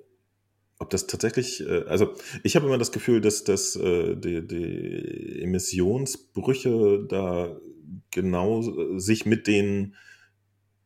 ob 0.79 0.89
das 0.89 1.07
tatsächlich, 1.07 1.61
äh, 1.61 1.83
also 1.83 2.13
ich 2.43 2.55
habe 2.55 2.65
immer 2.65 2.77
das 2.77 2.91
Gefühl, 2.91 3.21
dass, 3.21 3.43
dass 3.43 3.75
äh, 3.75 4.15
die, 4.15 4.45
die 4.45 5.41
Emissionsbrüche 5.43 7.05
da 7.07 7.55
genau 8.09 8.97
sich 8.97 9.25
mit 9.25 9.47
den 9.47 9.95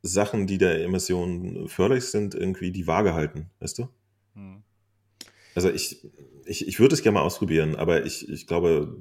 Sachen, 0.07 0.47
die 0.47 0.57
der 0.57 0.83
Emission 0.83 1.67
förderlich 1.67 2.05
sind, 2.05 2.35
irgendwie 2.35 2.71
die 2.71 2.87
Waage 2.87 3.13
halten, 3.13 3.49
weißt 3.59 3.79
du? 3.79 3.89
Hm. 4.33 4.63
Also 5.55 5.71
ich, 5.71 6.05
ich, 6.45 6.67
ich 6.67 6.79
würde 6.79 6.93
es 6.93 7.01
gerne 7.01 7.15
mal 7.15 7.23
ausprobieren, 7.23 7.75
aber 7.75 8.05
ich, 8.05 8.29
ich 8.29 8.45
glaube 8.45 8.97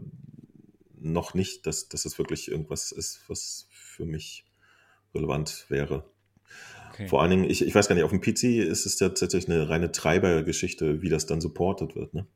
noch 0.98 1.34
nicht, 1.34 1.66
dass, 1.66 1.88
dass 1.88 2.04
es 2.04 2.18
wirklich 2.18 2.50
irgendwas 2.50 2.92
ist, 2.92 3.20
was 3.28 3.66
für 3.70 4.06
mich 4.06 4.44
relevant 5.14 5.66
wäre. 5.68 6.10
Okay. 6.92 7.08
Vor 7.08 7.22
allen 7.22 7.30
Dingen, 7.30 7.50
ich, 7.50 7.62
ich 7.62 7.74
weiß 7.74 7.88
gar 7.88 7.94
nicht, 7.94 8.04
auf 8.04 8.12
dem 8.12 8.20
PC 8.20 8.44
ist 8.66 8.86
es 8.86 8.98
ja 9.00 9.08
tatsächlich 9.08 9.50
eine 9.50 9.68
reine 9.68 9.92
Treibergeschichte, 9.92 11.02
wie 11.02 11.08
das 11.08 11.26
dann 11.26 11.40
supported 11.40 11.96
wird, 11.96 12.14
ne? 12.14 12.26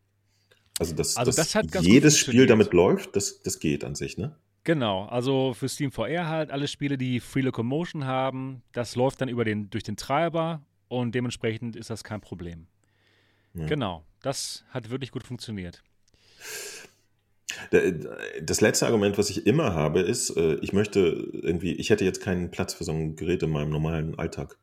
Also, 0.81 0.95
dass, 0.95 1.17
also 1.17 1.33
das 1.33 1.53
dass 1.53 1.85
jedes 1.85 2.19
Spiel 2.19 2.47
damit 2.47 2.73
läuft, 2.73 3.17
das, 3.17 3.43
das 3.43 3.59
geht 3.59 3.83
an 3.83 3.95
sich, 3.95 4.19
ne? 4.19 4.37
Genau, 4.69 5.07
also 5.07 5.55
für 5.55 5.67
Steam 5.67 5.91
VR 5.91 6.29
halt 6.29 6.51
alle 6.51 6.69
Spiele, 6.69 6.99
die 6.99 7.21
Free 7.21 7.41
Locomotion 7.41 8.05
haben, 8.05 8.61
das 8.73 8.97
läuft 8.97 9.19
dann 9.23 9.31
über 9.31 9.43
den, 9.43 9.71
durch 9.71 9.83
den 9.83 9.97
Treiber 9.97 10.61
und 10.89 11.15
dementsprechend 11.15 11.75
ist 11.75 11.89
das 11.89 12.05
kein 12.05 12.21
Problem. 12.21 12.67
Ja. 13.55 13.65
Genau, 13.65 14.05
das 14.21 14.67
hat 14.69 14.91
wirklich 14.91 15.11
gut 15.11 15.23
funktioniert. 15.25 15.83
Das 18.43 18.61
letzte 18.61 18.85
Argument, 18.85 19.17
was 19.17 19.31
ich 19.31 19.47
immer 19.47 19.73
habe, 19.73 20.01
ist, 20.01 20.37
äh, 20.37 20.57
ich 20.57 20.75
möchte 20.75 21.31
irgendwie, 21.33 21.73
ich 21.73 21.89
hätte 21.89 22.05
jetzt 22.05 22.21
keinen 22.21 22.51
Platz 22.51 22.75
für 22.75 22.85
so 22.85 22.93
ein 22.93 23.17
Gerät 23.17 23.43
in 23.43 23.49
meinem 23.49 23.71
normalen 23.71 24.19
Alltag. 24.19 24.59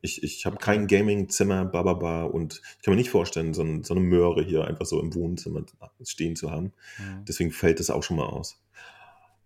Ich, 0.00 0.22
ich 0.22 0.46
habe 0.46 0.56
kein 0.56 0.86
Gaming-Zimmer, 0.86 1.66
bababa, 1.66 2.22
und 2.22 2.62
ich 2.78 2.82
kann 2.82 2.94
mir 2.94 2.96
nicht 2.96 3.10
vorstellen, 3.10 3.52
so, 3.52 3.60
ein, 3.60 3.84
so, 3.84 3.92
eine 3.92 4.02
Möhre 4.02 4.42
hier 4.42 4.64
einfach 4.64 4.86
so 4.86 4.98
im 5.02 5.14
Wohnzimmer 5.14 5.66
stehen 6.02 6.34
zu 6.34 6.50
haben. 6.50 6.72
Mhm. 6.96 7.26
Deswegen 7.28 7.50
fällt 7.50 7.78
das 7.78 7.90
auch 7.90 8.02
schon 8.02 8.16
mal 8.16 8.24
aus. 8.26 8.58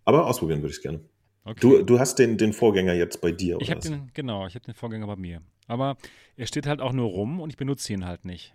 Aber 0.08 0.26
ausprobieren 0.26 0.62
würde 0.62 0.70
ich 0.70 0.78
es 0.78 0.82
gerne. 0.82 1.00
Okay. 1.44 1.60
Du, 1.60 1.82
du 1.82 1.98
hast 1.98 2.18
den, 2.18 2.38
den 2.38 2.54
Vorgänger 2.54 2.94
jetzt 2.94 3.20
bei 3.20 3.30
dir, 3.30 3.56
oder? 3.56 3.62
Ich 3.62 3.70
habe 3.70 3.80
den, 3.82 4.10
genau, 4.14 4.46
ich 4.46 4.54
habe 4.54 4.64
den 4.64 4.72
Vorgänger 4.72 5.06
bei 5.06 5.16
mir. 5.16 5.42
Aber 5.66 5.98
er 6.34 6.46
steht 6.46 6.66
halt 6.66 6.80
auch 6.80 6.94
nur 6.94 7.10
rum 7.10 7.40
und 7.40 7.50
ich 7.50 7.58
benutze 7.58 7.92
ihn 7.92 8.06
halt 8.06 8.24
nicht. 8.24 8.54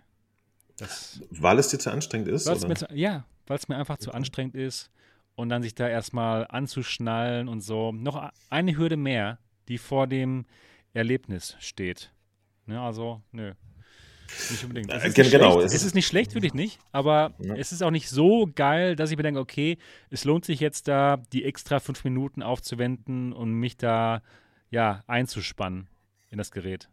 Das, 0.78 1.20
weil 1.30 1.60
es 1.60 1.68
dir 1.68 1.78
zu 1.78 1.92
anstrengend 1.92 2.26
ist? 2.26 2.46
Zu, 2.46 2.88
ja, 2.92 3.24
weil 3.46 3.56
es 3.56 3.68
mir 3.68 3.76
einfach 3.76 3.98
zu 3.98 4.10
anstrengend 4.10 4.56
ist 4.56 4.90
und 5.36 5.48
dann 5.48 5.62
sich 5.62 5.76
da 5.76 5.88
erstmal 5.88 6.44
anzuschnallen 6.48 7.46
und 7.46 7.60
so. 7.60 7.92
Noch 7.92 8.32
eine 8.50 8.76
Hürde 8.76 8.96
mehr, 8.96 9.38
die 9.68 9.78
vor 9.78 10.08
dem 10.08 10.46
Erlebnis 10.92 11.54
steht. 11.60 12.12
Ne, 12.66 12.80
also, 12.80 13.22
nö. 13.30 13.52
Nicht 14.50 14.64
unbedingt. 14.64 14.90
Es 14.90 15.04
ist, 15.04 15.30
genau, 15.30 15.60
es, 15.60 15.74
es 15.74 15.84
ist 15.84 15.94
nicht 15.94 16.06
schlecht, 16.06 16.34
würde 16.34 16.46
ich 16.46 16.54
nicht, 16.54 16.78
aber 16.92 17.34
ja. 17.38 17.54
es 17.54 17.72
ist 17.72 17.82
auch 17.82 17.90
nicht 17.90 18.08
so 18.08 18.48
geil, 18.54 18.96
dass 18.96 19.10
ich 19.10 19.16
mir 19.16 19.22
denke, 19.22 19.40
okay, 19.40 19.78
es 20.10 20.24
lohnt 20.24 20.44
sich 20.44 20.60
jetzt 20.60 20.88
da, 20.88 21.22
die 21.32 21.44
extra 21.44 21.78
fünf 21.80 22.04
Minuten 22.04 22.42
aufzuwenden 22.42 23.32
und 23.32 23.52
mich 23.52 23.76
da 23.76 24.22
ja 24.70 25.04
einzuspannen 25.06 25.88
in 26.30 26.38
das 26.38 26.50
Gerät. 26.50 26.88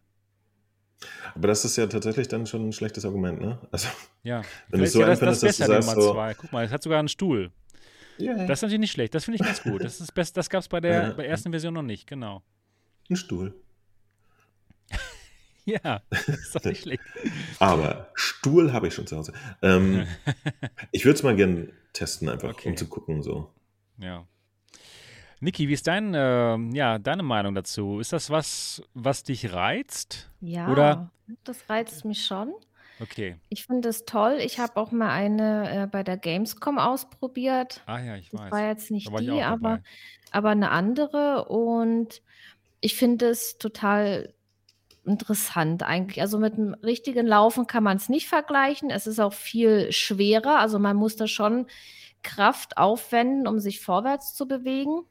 Aber 1.34 1.48
das 1.48 1.64
ist 1.64 1.76
ja 1.76 1.86
tatsächlich 1.86 2.28
dann 2.28 2.46
schon 2.46 2.68
ein 2.68 2.72
schlechtes 2.72 3.04
Argument, 3.04 3.40
ne? 3.40 3.58
Also, 3.72 3.88
ja, 4.22 4.42
wenn 4.68 4.80
du 4.80 4.86
so 4.86 5.00
ja 5.00 5.08
das, 5.08 5.20
das 5.20 5.40
besser, 5.40 5.66
dass 5.66 5.86
du 5.86 6.00
Nummer 6.00 6.12
zwei. 6.12 6.34
Guck 6.34 6.52
mal, 6.52 6.64
es 6.64 6.70
hat 6.70 6.82
sogar 6.82 7.00
einen 7.00 7.08
Stuhl. 7.08 7.50
Yeah. 8.20 8.46
Das 8.46 8.58
ist 8.58 8.62
natürlich 8.62 8.80
nicht 8.80 8.92
schlecht. 8.92 9.14
Das 9.14 9.24
finde 9.24 9.36
ich 9.36 9.44
ganz 9.44 9.62
gut. 9.62 9.82
Das, 9.82 10.00
ist 10.00 10.14
best, 10.14 10.36
das 10.36 10.48
gab 10.48 10.60
es 10.60 10.68
bei 10.68 10.80
der, 10.80 11.10
bei 11.14 11.22
der 11.22 11.30
ersten 11.30 11.50
Version 11.50 11.74
noch 11.74 11.82
nicht, 11.82 12.06
genau. 12.06 12.42
Ein 13.10 13.16
Stuhl. 13.16 13.54
ja, 15.64 16.02
das 16.10 16.28
ist 16.28 16.54
doch 16.54 16.64
nicht 16.64 16.82
schlecht. 16.82 17.02
Aber 17.58 18.10
Stuhl 18.14 18.72
habe 18.72 18.88
ich 18.88 18.94
schon 18.94 19.06
zu 19.06 19.16
Hause. 19.16 19.32
Ähm, 19.62 20.06
ich 20.92 21.04
würde 21.04 21.16
es 21.16 21.22
mal 21.22 21.36
gerne 21.36 21.68
testen, 21.92 22.28
einfach, 22.28 22.50
okay. 22.50 22.70
um 22.70 22.76
zu 22.76 22.86
gucken. 22.88 23.22
So. 23.22 23.52
Ja. 23.98 24.26
Niki, 25.40 25.68
wie 25.68 25.72
ist 25.72 25.86
dein, 25.86 26.14
äh, 26.14 26.56
ja, 26.72 26.98
deine 26.98 27.22
Meinung 27.22 27.54
dazu? 27.54 27.98
Ist 27.98 28.12
das 28.12 28.30
was, 28.30 28.82
was 28.94 29.24
dich 29.24 29.52
reizt? 29.52 30.30
Ja, 30.40 30.70
Oder? 30.70 31.10
das 31.44 31.68
reizt 31.68 32.04
mich 32.04 32.24
schon. 32.24 32.54
Okay. 33.00 33.36
Ich 33.48 33.66
finde 33.66 33.88
es 33.88 34.04
toll. 34.04 34.38
Ich 34.40 34.60
habe 34.60 34.76
auch 34.76 34.92
mal 34.92 35.10
eine 35.10 35.82
äh, 35.82 35.86
bei 35.86 36.04
der 36.04 36.16
Gamescom 36.16 36.78
ausprobiert. 36.78 37.82
Ah 37.86 37.98
ja, 37.98 38.16
ich 38.16 38.30
das 38.30 38.40
weiß. 38.40 38.52
War 38.52 38.68
jetzt 38.68 38.90
nicht 38.92 39.10
die, 39.18 39.42
aber, 39.42 39.80
aber 40.30 40.50
eine 40.50 40.70
andere. 40.70 41.46
Und 41.46 42.22
ich 42.80 42.94
finde 42.94 43.26
es 43.26 43.58
total 43.58 44.32
interessant 45.04 45.82
eigentlich. 45.82 46.20
Also 46.20 46.38
mit 46.38 46.54
einem 46.54 46.74
richtigen 46.74 47.26
Laufen 47.26 47.66
kann 47.66 47.82
man 47.82 47.96
es 47.96 48.08
nicht 48.08 48.28
vergleichen. 48.28 48.90
Es 48.90 49.06
ist 49.06 49.20
auch 49.20 49.32
viel 49.32 49.90
schwerer. 49.92 50.58
Also 50.58 50.78
man 50.78 50.96
muss 50.96 51.16
da 51.16 51.26
schon 51.26 51.66
Kraft 52.22 52.78
aufwenden, 52.78 53.46
um 53.46 53.58
sich 53.58 53.80
vorwärts 53.80 54.34
zu 54.34 54.46
bewegen. 54.46 55.02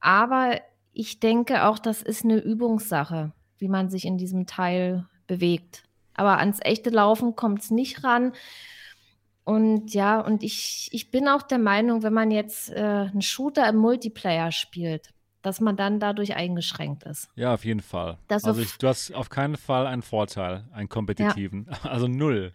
Aber 0.00 0.60
ich 0.92 1.20
denke 1.20 1.64
auch, 1.64 1.78
das 1.78 2.02
ist 2.02 2.24
eine 2.24 2.38
Übungssache, 2.38 3.32
wie 3.58 3.68
man 3.68 3.88
sich 3.88 4.04
in 4.04 4.18
diesem 4.18 4.46
Teil 4.46 5.06
bewegt. 5.26 5.84
Aber 6.14 6.38
ans 6.38 6.58
echte 6.60 6.90
Laufen 6.90 7.34
kommt 7.34 7.62
es 7.62 7.70
nicht 7.70 8.04
ran. 8.04 8.32
Und 9.44 9.94
ja, 9.94 10.20
und 10.20 10.42
ich, 10.42 10.88
ich 10.92 11.10
bin 11.10 11.28
auch 11.28 11.42
der 11.42 11.58
Meinung, 11.58 12.02
wenn 12.02 12.12
man 12.12 12.30
jetzt 12.30 12.70
äh, 12.70 13.08
einen 13.10 13.22
Shooter 13.22 13.68
im 13.68 13.76
Multiplayer 13.76 14.52
spielt, 14.52 15.08
dass 15.42 15.60
man 15.60 15.76
dann 15.76 16.00
dadurch 16.00 16.34
eingeschränkt 16.34 17.04
ist. 17.04 17.28
Ja, 17.34 17.54
auf 17.54 17.64
jeden 17.64 17.80
Fall. 17.80 18.18
Das 18.28 18.44
also 18.44 18.60
ich, 18.60 18.78
du 18.78 18.88
hast 18.88 19.12
auf 19.14 19.28
keinen 19.28 19.56
Fall 19.56 19.86
einen 19.86 20.02
Vorteil, 20.02 20.64
einen 20.72 20.88
kompetitiven. 20.88 21.66
Ja. 21.70 21.78
Also 21.90 22.08
null. 22.08 22.52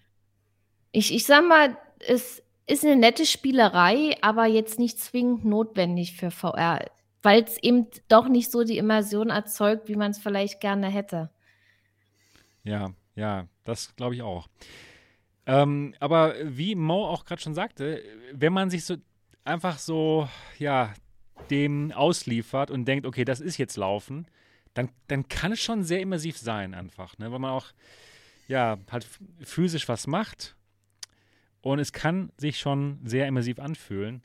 Ich, 0.92 1.14
ich 1.14 1.26
sag 1.26 1.48
mal, 1.48 1.78
es 2.00 2.42
ist 2.66 2.84
eine 2.84 2.96
nette 2.96 3.26
Spielerei, 3.26 4.18
aber 4.22 4.46
jetzt 4.46 4.80
nicht 4.80 5.00
zwingend 5.00 5.46
notwendig 5.46 6.16
für 6.16 6.32
VR 6.32 6.86
weil 7.28 7.44
es 7.44 7.62
eben 7.62 7.88
doch 8.08 8.30
nicht 8.30 8.52
so 8.52 8.64
die 8.64 8.78
Immersion 8.78 9.30
erzeugt, 9.30 9.90
wie 9.90 9.98
man 9.98 10.12
es 10.12 10.18
vielleicht 10.18 10.62
gerne 10.62 10.88
hätte. 10.88 11.30
Ja, 12.64 12.92
ja, 13.16 13.48
das 13.66 13.94
glaube 13.98 14.16
ich 14.16 14.22
auch. 14.22 14.48
Ähm, 15.46 15.94
aber 16.00 16.36
wie 16.44 16.76
Mo 16.76 17.06
auch 17.06 17.26
gerade 17.26 17.42
schon 17.42 17.54
sagte, 17.54 18.02
wenn 18.32 18.54
man 18.54 18.70
sich 18.70 18.86
so 18.86 18.96
einfach 19.44 19.78
so, 19.78 20.30
ja, 20.58 20.94
dem 21.50 21.92
ausliefert 21.92 22.72
und 22.72 22.86
denkt, 22.86 23.06
okay, 23.06 23.26
das 23.26 23.40
ist 23.40 23.58
jetzt 23.58 23.78
Laufen, 23.78 24.28
dann, 24.74 24.90
dann 25.08 25.28
kann 25.28 25.52
es 25.52 25.60
schon 25.60 25.84
sehr 25.84 26.02
immersiv 26.02 26.38
sein, 26.38 26.74
einfach, 26.74 27.18
ne? 27.18 27.32
weil 27.32 27.40
man 27.40 27.52
auch, 27.52 27.68
ja, 28.48 28.78
halt 28.92 29.08
physisch 29.42 29.88
was 29.88 30.08
macht 30.08 30.56
und 31.62 31.80
es 31.80 31.92
kann 31.92 32.32
sich 32.38 32.60
schon 32.60 33.00
sehr 33.04 33.28
immersiv 33.28 33.60
anfühlen. 33.60 34.24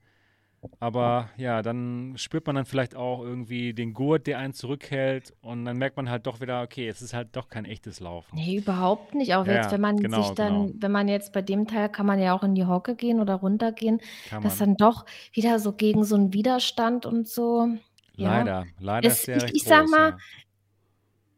Aber 0.78 1.28
ja, 1.36 1.60
dann 1.60 2.14
spürt 2.16 2.46
man 2.46 2.54
dann 2.54 2.64
vielleicht 2.64 2.94
auch 2.94 3.22
irgendwie 3.22 3.74
den 3.74 3.94
Gurt, 3.94 4.28
der 4.28 4.38
einen 4.38 4.52
zurückhält 4.52 5.34
und 5.42 5.64
dann 5.64 5.76
merkt 5.76 5.96
man 5.96 6.08
halt 6.08 6.26
doch 6.26 6.40
wieder, 6.40 6.62
okay, 6.62 6.88
es 6.88 7.02
ist 7.02 7.14
halt 7.14 7.34
doch 7.34 7.48
kein 7.48 7.64
echtes 7.64 7.98
Laufen. 7.98 8.36
Nee, 8.36 8.58
überhaupt 8.58 9.14
nicht. 9.14 9.34
Auch 9.34 9.46
ja, 9.46 9.54
jetzt, 9.54 9.72
wenn 9.72 9.80
man 9.80 9.96
genau, 9.96 10.22
sich 10.22 10.34
dann, 10.34 10.66
genau. 10.66 10.74
wenn 10.78 10.92
man 10.92 11.08
jetzt 11.08 11.32
bei 11.32 11.42
dem 11.42 11.66
Teil 11.66 11.88
kann 11.88 12.06
man 12.06 12.20
ja 12.20 12.32
auch 12.32 12.44
in 12.44 12.54
die 12.54 12.64
Hocke 12.64 12.94
gehen 12.94 13.20
oder 13.20 13.34
runtergehen, 13.34 14.00
kann 14.28 14.42
das 14.42 14.58
dann 14.58 14.76
doch 14.76 15.04
wieder 15.32 15.58
so 15.58 15.72
gegen 15.72 16.04
so 16.04 16.14
einen 16.14 16.32
Widerstand 16.32 17.06
und 17.06 17.28
so. 17.28 17.68
Leider, 18.14 18.46
ja. 18.50 18.64
leider 18.78 19.08
es, 19.08 19.18
ist 19.18 19.28
der 19.28 19.44
Ich, 19.44 19.54
ich 19.54 19.64
sag 19.64 19.88
mal, 19.88 20.10
ja. 20.10 20.16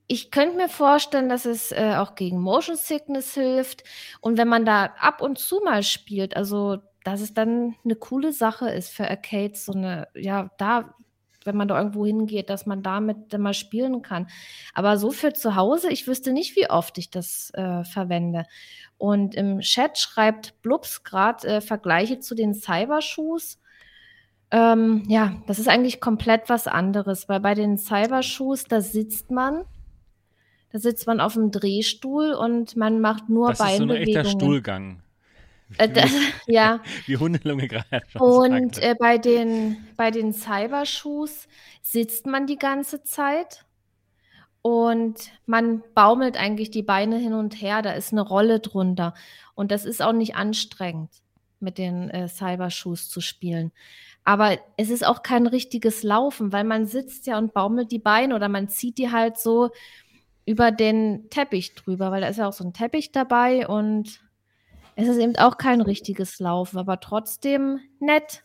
ich 0.07 0.31
könnte 0.31 0.57
mir 0.57 0.69
vorstellen, 0.69 1.31
dass 1.31 1.47
es 1.47 1.73
äh, 1.73 1.95
auch 1.97 2.15
gegen 2.15 2.41
Motion 2.41 2.77
Sickness 2.77 3.33
hilft. 3.33 3.85
Und 4.21 4.37
wenn 4.37 4.49
man 4.49 4.67
da 4.67 4.93
ab 4.99 5.23
und 5.23 5.39
zu 5.39 5.61
mal 5.65 5.83
spielt, 5.83 6.37
also 6.37 6.79
dass 7.05 7.21
es 7.21 7.35
dann 7.35 7.77
eine 7.85 7.95
coole 7.95 8.33
Sache 8.33 8.69
ist 8.71 8.89
für 8.89 9.09
Arcades, 9.09 9.67
so 9.67 9.73
eine, 9.73 10.09
ja, 10.15 10.51
da, 10.59 10.95
wenn 11.45 11.57
man 11.57 11.69
da 11.69 11.79
irgendwo 11.79 12.07
hingeht, 12.07 12.49
dass 12.49 12.65
man 12.65 12.83
damit 12.83 13.33
dann 13.33 13.43
mal 13.43 13.53
spielen 13.53 14.01
kann. 14.01 14.27
Aber 14.73 14.97
so 14.97 15.11
für 15.11 15.35
zu 15.35 15.55
Hause, 15.55 15.91
ich 15.91 16.07
wüsste 16.09 16.33
nicht, 16.33 16.57
wie 16.57 16.71
oft 16.71 16.97
ich 16.97 17.11
das 17.11 17.51
äh, 17.55 17.85
verwende. 17.85 18.47
Und 18.97 19.35
im 19.35 19.61
Chat 19.61 19.99
schreibt 19.99 20.61
Blubs 20.63 21.05
gerade 21.05 21.47
äh, 21.47 21.61
Vergleiche 21.61 22.21
zu 22.21 22.35
den 22.35 22.55
Cybershoes. 22.55 23.61
Ähm, 24.51 25.03
ja, 25.07 25.43
das 25.47 25.59
ist 25.59 25.69
eigentlich 25.69 26.01
komplett 26.01 26.49
was 26.49 26.67
anderes, 26.67 27.29
weil 27.29 27.41
bei 27.41 27.55
den 27.55 27.77
Cybershoes, 27.77 28.65
da 28.65 28.81
sitzt 28.81 29.31
man, 29.31 29.65
da 30.73 30.79
sitzt 30.79 31.07
man 31.07 31.21
auf 31.21 31.35
dem 31.35 31.51
Drehstuhl 31.51 32.33
und 32.33 32.77
man 32.77 33.01
macht 33.01 33.29
nur 33.29 33.51
das 33.51 33.59
Beinbewegungen. 33.59 33.89
Das 33.89 33.99
ist 33.99 34.09
so 34.09 34.17
ein 34.19 34.25
echter 34.25 34.39
Stuhlgang. 34.39 35.04
Äh, 35.79 35.89
das, 35.89 36.11
ja. 36.47 36.81
Wie 37.07 37.17
Hundelunge 37.17 37.69
gerade 37.69 38.03
schon 38.09 38.21
Und 38.21 38.83
äh, 38.83 38.95
bei 38.99 39.19
den, 39.19 39.77
bei 39.97 40.11
den 40.11 40.33
Cybershoes 40.33 41.49
sitzt 41.83 42.27
man 42.27 42.47
die 42.47 42.59
ganze 42.59 43.03
Zeit 43.03 43.65
und 44.63 45.31
man 45.45 45.83
baumelt 45.95 46.39
eigentlich 46.39 46.71
die 46.71 46.83
Beine 46.83 47.19
hin 47.19 47.35
und 47.35 47.61
her. 47.61 47.83
Da 47.83 47.93
ist 47.93 48.13
eine 48.13 48.23
Rolle 48.23 48.61
drunter. 48.61 49.13
Und 49.55 49.71
das 49.71 49.85
ist 49.85 50.01
auch 50.01 50.15
nicht 50.15 50.37
anstrengend, 50.37 51.11
mit 51.61 51.77
den 51.77 52.09
äh, 52.09 52.29
Cybershoes 52.29 53.11
zu 53.11 53.21
spielen. 53.21 53.73
Aber 54.25 54.59
es 54.79 54.89
ist 54.89 55.07
auch 55.07 55.23
kein 55.23 55.47
richtiges 55.47 56.03
Laufen, 56.03 56.51
weil 56.51 56.65
man 56.65 56.87
sitzt 56.87 57.27
ja 57.27 57.37
und 57.37 57.53
baumelt 57.53 57.93
die 57.93 57.99
Beine 57.99 58.35
oder 58.35 58.49
man 58.49 58.69
zieht 58.69 58.97
die 58.97 59.13
halt 59.13 59.37
so 59.37 59.71
über 60.47 60.71
den 60.71 61.29
Teppich 61.29 61.75
drüber, 61.75 62.11
weil 62.11 62.23
da 62.23 62.29
ist 62.29 62.39
ja 62.39 62.49
auch 62.49 62.53
so 62.53 62.65
ein 62.65 62.73
Teppich 62.73 63.13
dabei 63.13 63.67
und 63.69 64.21
es 64.97 65.09
ist 65.09 65.19
eben 65.19 65.37
auch 65.37 65.59
kein 65.59 65.81
richtiges 65.81 66.39
Laufen, 66.39 66.79
aber 66.79 67.01
trotzdem 67.01 67.81
nett, 68.01 68.45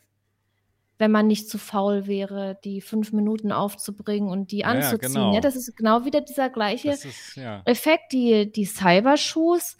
wenn 0.98 1.10
man 1.10 1.26
nicht 1.26 1.48
zu 1.48 1.56
faul 1.58 2.06
wäre, 2.06 2.58
die 2.64 2.80
fünf 2.80 3.12
Minuten 3.12 3.52
aufzubringen 3.52 4.28
und 4.28 4.50
die 4.52 4.58
Ja, 4.58 4.74
ja, 4.74 4.80
anzuziehen. 4.90 5.14
genau. 5.14 5.34
Ja, 5.34 5.40
das 5.40 5.56
ist 5.56 5.74
genau 5.76 6.04
wieder 6.04 6.20
dieser 6.20 6.50
gleiche 6.50 6.90
ist, 6.90 7.36
ja. 7.36 7.62
Effekt. 7.64 8.12
Die, 8.12 8.50
die 8.52 8.66
Cybershoes, 8.66 9.78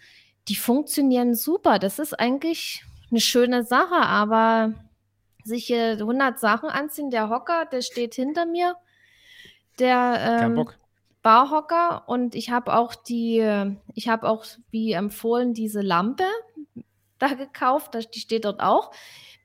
die 0.48 0.56
funktionieren 0.56 1.34
super. 1.34 1.78
Das 1.78 1.98
ist 1.98 2.18
eigentlich 2.18 2.82
eine 3.10 3.20
schöne 3.20 3.64
Sache, 3.64 3.96
aber 3.96 4.72
sich 5.44 5.66
hier 5.66 5.92
100 5.98 6.38
Sachen 6.38 6.68
anziehen, 6.70 7.10
der 7.10 7.28
Hocker, 7.28 7.66
der 7.66 7.82
steht 7.82 8.14
hinter 8.14 8.46
mir, 8.46 8.76
der 9.78 10.36
Kein 10.38 10.50
ähm, 10.50 10.54
Bock. 10.56 10.78
Barhocker 11.22 12.08
und 12.08 12.34
ich 12.34 12.50
habe 12.50 12.74
auch 12.74 12.94
die, 12.94 13.76
ich 13.94 14.08
habe 14.08 14.28
auch 14.28 14.44
wie 14.70 14.92
empfohlen 14.92 15.52
diese 15.52 15.82
Lampe 15.82 16.24
da 17.18 17.34
gekauft, 17.34 17.94
die 18.14 18.20
steht 18.20 18.44
dort 18.44 18.60
auch 18.60 18.90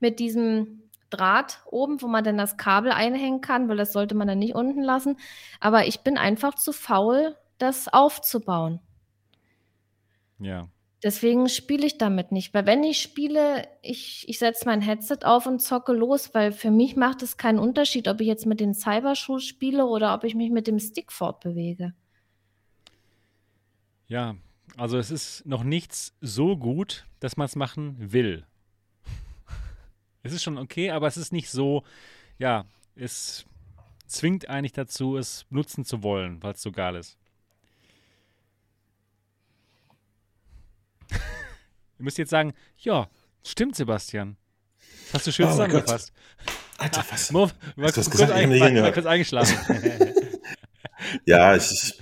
mit 0.00 0.18
diesem 0.18 0.82
Draht 1.10 1.60
oben, 1.66 2.02
wo 2.02 2.08
man 2.08 2.24
dann 2.24 2.38
das 2.38 2.56
Kabel 2.56 2.90
einhängen 2.90 3.40
kann, 3.40 3.68
weil 3.68 3.76
das 3.76 3.92
sollte 3.92 4.14
man 4.14 4.26
dann 4.26 4.38
nicht 4.38 4.54
unten 4.54 4.82
lassen. 4.82 5.18
Aber 5.60 5.86
ich 5.86 6.00
bin 6.00 6.18
einfach 6.18 6.54
zu 6.54 6.72
faul, 6.72 7.36
das 7.58 7.88
aufzubauen. 7.88 8.80
Ja. 10.38 10.68
Deswegen 11.02 11.48
spiele 11.48 11.86
ich 11.86 11.98
damit 11.98 12.32
nicht. 12.32 12.54
Weil 12.54 12.66
wenn 12.66 12.82
ich 12.82 13.00
spiele, 13.00 13.68
ich, 13.82 14.24
ich 14.28 14.38
setze 14.38 14.64
mein 14.64 14.80
Headset 14.80 15.18
auf 15.24 15.46
und 15.46 15.60
zocke 15.60 15.92
los, 15.92 16.34
weil 16.34 16.52
für 16.52 16.70
mich 16.70 16.96
macht 16.96 17.22
es 17.22 17.36
keinen 17.36 17.58
Unterschied, 17.58 18.08
ob 18.08 18.20
ich 18.20 18.26
jetzt 18.26 18.46
mit 18.46 18.60
den 18.60 18.74
Cybershoes 18.74 19.44
spiele 19.44 19.86
oder 19.86 20.14
ob 20.14 20.24
ich 20.24 20.34
mich 20.34 20.50
mit 20.50 20.66
dem 20.66 20.78
Stick 20.78 21.12
fortbewege. 21.12 21.94
Ja, 24.08 24.36
also 24.76 24.98
es 24.98 25.10
ist 25.10 25.44
noch 25.46 25.64
nichts 25.64 26.16
so 26.20 26.56
gut, 26.56 27.06
dass 27.20 27.36
man 27.36 27.46
es 27.46 27.56
machen 27.56 27.96
will. 28.12 28.46
Es 30.22 30.32
ist 30.32 30.42
schon 30.42 30.58
okay, 30.58 30.90
aber 30.90 31.06
es 31.06 31.16
ist 31.16 31.32
nicht 31.32 31.48
so, 31.48 31.84
ja, 32.36 32.64
es 32.96 33.46
zwingt 34.08 34.48
eigentlich 34.48 34.72
dazu, 34.72 35.16
es 35.16 35.46
nutzen 35.50 35.84
zu 35.84 36.02
wollen, 36.02 36.42
weil 36.42 36.54
es 36.54 36.62
so 36.62 36.72
geil 36.72 36.96
ist. 36.96 37.16
Ihr 41.98 42.04
müsst 42.04 42.18
jetzt 42.18 42.30
sagen, 42.30 42.52
ja, 42.78 43.08
stimmt, 43.44 43.76
Sebastian. 43.76 44.36
Das 45.06 45.14
hast 45.14 45.26
du 45.28 45.32
schön 45.32 45.46
Oh 45.46 45.50
zusammengefasst. 45.50 46.12
Alter, 46.78 47.04
was? 47.10 47.32
Mo, 47.32 47.40
war, 47.42 47.48
du 47.76 47.82
hast 47.84 47.94
kurz, 47.94 48.10
gesagt, 48.10 48.30
ich 48.30 48.36
hab 48.36 48.42
ein, 48.42 48.60
war 48.60 48.66
hingehört. 48.66 48.94
kurz 48.94 49.06
eingeschlafen. 49.06 49.56
Ja, 51.24 51.54
ich, 51.54 51.70
ich, 51.70 51.98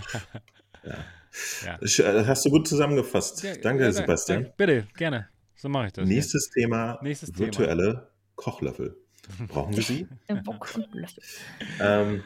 ja. 1.67 1.79
ich, 1.81 1.99
äh, 1.99 2.25
hast 2.27 2.45
du 2.47 2.51
gut 2.51 2.67
zusammengefasst. 2.69 3.43
Ja, 3.43 3.55
Danke, 3.57 3.83
ja, 3.85 3.93
Sebastian. 3.93 4.43
danke. 4.45 4.55
Bitte, 4.57 4.87
gerne. 4.97 5.29
So 5.57 5.69
mache 5.69 5.87
ich 5.89 5.93
das. 5.93 6.09
ja. 6.09 6.15
Nächstes 6.15 6.49
Thema, 6.51 6.99
Nächstes 7.03 7.31
Thema. 7.33 7.41
virtuelle 7.47 8.09
Kochlöffel. 8.37 8.97
Brauchen 9.49 9.77
wir 9.77 9.83
sie? 9.83 10.07
Ähm, 11.81 12.23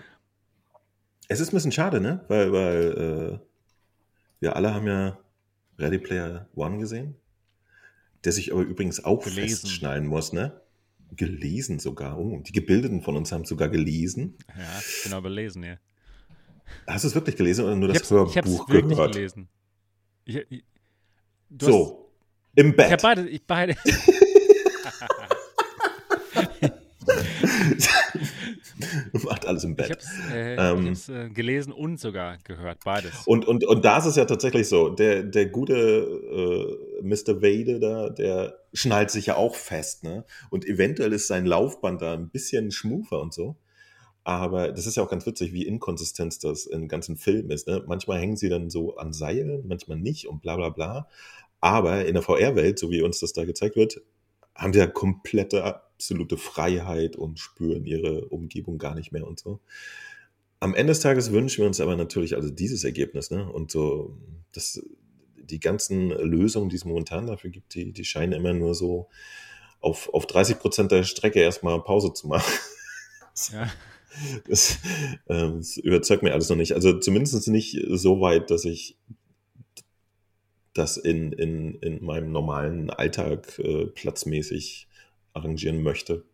es 1.29 1.41
ist 1.41 1.53
ein 1.53 1.57
bisschen 1.57 1.73
schade, 1.73 2.01
ne? 2.01 2.25
Weil, 2.29 2.53
weil 2.53 3.39
äh, 3.41 3.47
wir 4.41 4.55
alle 4.57 4.75
haben 4.75 4.87
ja 4.87 5.19
Ready 5.79 5.99
Player 5.99 6.49
One 6.55 6.79
gesehen, 6.79 7.17
der 8.25 8.33
sich 8.33 8.53
aber 8.53 8.63
übrigens 8.63 9.05
auch 9.05 9.23
Gelesen. 9.25 9.67
festschneiden 9.69 10.09
muss, 10.09 10.33
ne? 10.33 10.61
Gelesen 11.17 11.79
sogar. 11.79 12.19
Oh, 12.19 12.41
die 12.47 12.53
Gebildeten 12.53 13.03
von 13.03 13.17
uns 13.17 13.33
haben 13.33 13.43
es 13.43 13.49
sogar 13.49 13.69
gelesen. 13.69 14.37
Ja, 14.49 14.65
genau 15.05 15.19
überlesen, 15.19 15.63
ja. 15.65 15.77
Hast 16.87 17.05
du 17.05 17.09
es 17.09 17.15
wirklich 17.15 17.37
gelesen 17.37 17.65
oder 17.65 17.77
nur 17.77 17.89
Ich 17.91 17.99
das 18.01 18.11
hab's, 18.11 18.31
ich 18.31 18.37
hab's 18.37 18.49
Hörbuch 18.51 18.69
wirklich 18.69 18.97
gehört? 18.97 19.15
gelesen. 19.15 19.49
Ich, 20.27 20.37
ich, 20.51 20.65
du 21.49 21.67
hast- 21.67 21.73
So, 21.73 22.13
im 22.55 22.71
Ich 22.71 22.77
Bett. 22.77 22.91
habe 22.93 23.03
beide, 23.03 23.29
ich 23.29 23.47
beide. 23.47 23.77
Macht 29.25 29.47
alles 29.47 29.65
im 29.65 29.73
Ich 29.73 29.77
Bett. 29.77 29.91
hab's, 29.91 30.07
äh, 30.33 30.55
Ähm. 30.57 30.93
ich 30.93 31.09
äh, 31.09 31.29
gelesen 31.31 31.73
und 31.73 31.99
sogar 31.99 32.39
gehört, 32.45 32.79
beides. 32.85 33.13
Und, 33.27 33.45
und, 33.47 33.65
und 33.65 33.85
da 33.85 33.99
ist 33.99 34.07
es 34.07 34.17
ja 34.17 34.25
tatsächlich 34.25 34.69
so, 34.69 34.91
der, 34.91 35.23
der 35.23 35.47
gute 35.47 35.75
äh, 35.75 36.88
Mr. 37.03 37.43
Wade 37.43 37.81
da, 37.81 38.09
der 38.11 38.59
schnallt 38.73 39.11
sich 39.11 39.27
ja 39.27 39.37
auch 39.37 39.55
fest, 39.55 40.05
ne? 40.05 40.25
Und 40.51 40.67
eventuell 40.67 41.13
ist 41.13 41.27
sein 41.27 41.47
Laufband 41.47 42.03
da 42.03 42.15
ein 42.15 42.31
bisschen 42.31 42.71
schmufer 42.71 43.21
und 43.21 43.33
so. 43.33 43.57
Aber 44.25 44.73
das 44.73 44.87
ist 44.87 44.97
ja 44.97 45.03
auch 45.03 45.09
ganz 45.09 45.25
witzig, 45.25 45.55
wie 45.55 45.67
inkonsistent 45.67 46.45
das 46.45 46.67
im 46.67 46.87
ganzen 46.87 47.17
Film 47.17 47.51
ist. 47.51 47.67
Ne? 47.67 47.83
Manchmal 47.87 48.21
hängen 48.21 48.37
sie 48.37 48.51
dann 48.51 48.69
so 48.69 48.97
an 48.97 49.15
Seilen, 49.15 49.67
manchmal 49.67 49.97
nicht 49.97 50.29
und 50.29 50.43
bla 50.43 50.57
bla 50.57 50.69
bla. 50.69 51.09
Aber 51.61 52.05
in 52.05 52.13
der 52.13 52.23
VR-Welt, 52.23 52.79
so 52.79 52.91
wie 52.91 53.01
uns 53.01 53.21
das 53.21 53.33
da 53.33 53.47
gezeigt 53.47 53.77
wird, 53.77 54.03
haben 54.55 54.75
sie 54.75 54.81
ja 54.81 54.87
komplette, 54.87 55.65
absolute 55.65 56.37
Freiheit 56.37 57.17
und 57.17 57.39
spüren 57.39 57.87
ihre 57.87 58.27
Umgebung 58.27 58.77
gar 58.77 58.95
nicht 58.95 59.13
mehr 59.13 59.27
und 59.27 59.39
so. 59.39 59.61
Am 60.61 60.75
Ende 60.75 60.91
des 60.91 61.01
Tages 61.01 61.33
wünschen 61.33 61.63
wir 61.63 61.67
uns 61.67 61.81
aber 61.81 61.97
natürlich 61.97 62.35
also 62.35 62.51
dieses 62.51 62.85
Ergebnis, 62.85 63.31
ne? 63.31 63.51
Und 63.51 63.71
so, 63.71 64.15
das, 64.53 64.83
die 65.51 65.61
ganzen 65.61 66.11
Lösungen, 66.11 66.69
die 66.69 66.77
es 66.77 66.85
momentan 66.85 67.27
dafür 67.27 67.51
gibt, 67.51 67.75
die, 67.75 67.93
die 67.93 68.05
scheinen 68.05 68.33
immer 68.33 68.53
nur 68.53 68.75
so 68.75 69.09
auf, 69.81 70.13
auf 70.13 70.27
30 70.27 70.59
Prozent 70.59 70.93
der 70.93 71.05
Strecke 71.05 71.41
erstmal 71.41 71.83
Pause 71.83 72.13
zu 72.13 72.29
machen. 72.29 72.53
Ja. 73.53 73.71
Das, 74.49 74.79
ähm, 75.29 75.59
das 75.59 75.77
überzeugt 75.77 76.25
mir 76.25 76.33
alles 76.33 76.49
noch 76.49 76.57
nicht. 76.57 76.73
Also 76.73 76.99
zumindest 76.99 77.47
nicht 77.47 77.79
so 77.89 78.21
weit, 78.21 78.51
dass 78.51 78.65
ich 78.65 78.97
das 80.75 80.97
in, 80.97 81.33
in, 81.33 81.75
in 81.77 82.05
meinem 82.05 82.33
normalen 82.33 82.91
Alltag 82.91 83.59
äh, 83.61 83.87
platzmäßig 83.87 84.89
arrangieren 85.35 85.83
möchte. 85.83 86.25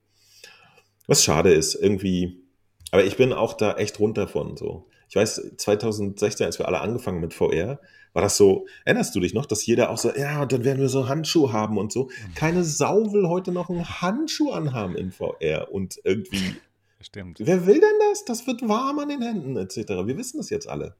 Was 1.06 1.24
schade 1.24 1.52
ist, 1.52 1.74
irgendwie. 1.74 2.42
Aber 2.90 3.04
ich 3.04 3.16
bin 3.16 3.32
auch 3.32 3.54
da 3.54 3.74
echt 3.74 3.98
runter 4.00 4.28
von 4.28 4.56
so. 4.56 4.86
Ich 5.08 5.16
weiß, 5.16 5.56
2016, 5.58 6.46
als 6.46 6.58
wir 6.58 6.66
alle 6.66 6.80
angefangen 6.80 7.20
mit 7.20 7.34
VR, 7.34 7.80
war 8.14 8.22
das 8.22 8.38
so, 8.38 8.66
erinnerst 8.86 9.14
du 9.14 9.20
dich 9.20 9.34
noch, 9.34 9.44
dass 9.44 9.66
jeder 9.66 9.90
auch 9.90 9.98
so, 9.98 10.14
ja, 10.14 10.40
und 10.40 10.52
dann 10.52 10.64
werden 10.64 10.80
wir 10.80 10.88
so 10.88 11.08
Handschuhe 11.08 11.52
haben 11.52 11.76
und 11.76 11.92
so. 11.92 12.10
Keine 12.34 12.64
Sau 12.64 13.12
will 13.12 13.28
heute 13.28 13.52
noch 13.52 13.68
einen 13.68 13.84
Handschuh 14.00 14.52
anhaben 14.52 14.96
in 14.96 15.12
VR 15.12 15.70
und 15.70 16.00
irgendwie 16.04 16.56
Stimmt. 17.04 17.38
Wer 17.38 17.66
will 17.66 17.80
denn 17.80 17.98
das? 18.08 18.24
Das 18.24 18.46
wird 18.46 18.66
warm 18.66 18.98
an 18.98 19.10
den 19.10 19.20
Händen, 19.20 19.58
etc. 19.58 19.76
Wir 20.06 20.16
wissen 20.16 20.38
das 20.38 20.48
jetzt 20.48 20.66
alle. 20.66 20.96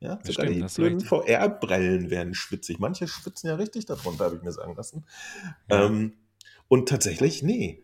Ja, 0.00 0.16
Das 0.16 0.34
sogar 0.34 0.46
stimmt, 0.46 0.70
die 0.70 0.74
blöden 0.74 0.98
recht. 0.98 1.08
VR-Brillen 1.08 2.10
werden 2.10 2.34
schwitzig. 2.34 2.78
Manche 2.78 3.08
schwitzen 3.08 3.48
ja 3.48 3.54
richtig 3.54 3.86
darunter, 3.86 4.26
habe 4.26 4.36
ich 4.36 4.42
mir 4.42 4.52
sagen 4.52 4.74
lassen. 4.76 5.06
Ja. 5.70 5.86
Ähm, 5.86 6.12
und 6.68 6.88
tatsächlich, 6.88 7.42
nee. 7.42 7.82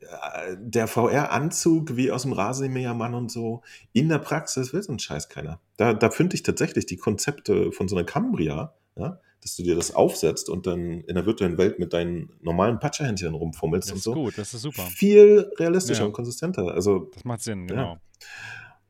Äh, 0.00 0.56
Der 0.60 0.86
VR-Anzug 0.86 1.96
wie 1.96 2.10
aus 2.10 2.22
dem 2.22 2.32
Rasenmähermann 2.32 3.14
und 3.14 3.30
so, 3.30 3.62
in 3.92 4.08
der 4.08 4.18
Praxis 4.18 4.72
will 4.72 4.82
so 4.82 4.92
ein 4.92 4.98
Scheiß 4.98 5.28
keiner. 5.28 5.60
Da, 5.76 5.94
da 5.94 6.10
finde 6.10 6.34
ich 6.36 6.42
tatsächlich 6.42 6.86
die 6.86 6.96
Konzepte 6.96 7.72
von 7.72 7.88
so 7.88 7.96
einer 7.96 8.04
Cambria, 8.04 8.74
ja, 8.96 9.20
dass 9.42 9.56
du 9.56 9.62
dir 9.62 9.76
das 9.76 9.94
aufsetzt 9.94 10.48
und 10.48 10.66
dann 10.66 11.02
in 11.02 11.14
der 11.14 11.26
virtuellen 11.26 11.58
Welt 11.58 11.78
mit 11.78 11.92
deinen 11.92 12.30
normalen 12.40 12.78
Patscherhändchen 12.80 13.34
rumfummelst 13.34 13.88
Das 13.88 13.92
und 13.92 13.98
ist 13.98 14.04
so 14.04 14.14
gut, 14.14 14.38
das 14.38 14.54
ist 14.54 14.62
super. 14.62 14.82
viel 14.82 15.50
realistischer 15.58 16.00
Ja. 16.00 16.06
und 16.06 16.12
konsistenter. 16.12 16.72
Also 16.74 17.10
Das 17.14 17.24
macht 17.24 17.42
Sinn, 17.42 17.66
genau. 17.66 17.98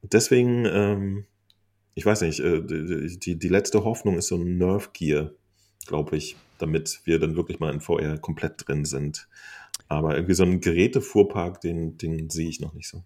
deswegen, 0.02 0.64
ähm, 0.64 1.24
ich 1.94 2.06
weiß 2.06 2.22
nicht, 2.22 2.40
äh, 2.40 2.62
die, 2.62 3.38
die, 3.38 3.48
letzte 3.48 3.84
Hoffnung 3.84 4.16
ist 4.16 4.28
so 4.28 4.36
ein 4.36 4.56
Nerf 4.58 4.92
Gear, 4.92 5.32
glaube 5.86 6.16
ich, 6.16 6.36
damit 6.58 7.00
wir 7.04 7.18
dann 7.18 7.36
wirklich 7.36 7.58
mal 7.60 7.72
in 7.72 7.80
VR 7.80 8.18
komplett 8.18 8.66
drin 8.66 8.84
sind. 8.84 9.28
Aber 9.88 10.14
irgendwie 10.14 10.34
so 10.34 10.42
ein 10.42 10.60
Gerätefuhrpark, 10.60 11.60
den, 11.60 11.96
den 11.98 12.28
sehe 12.30 12.48
ich 12.48 12.60
noch 12.60 12.74
nicht 12.74 12.88
so. 12.88 13.04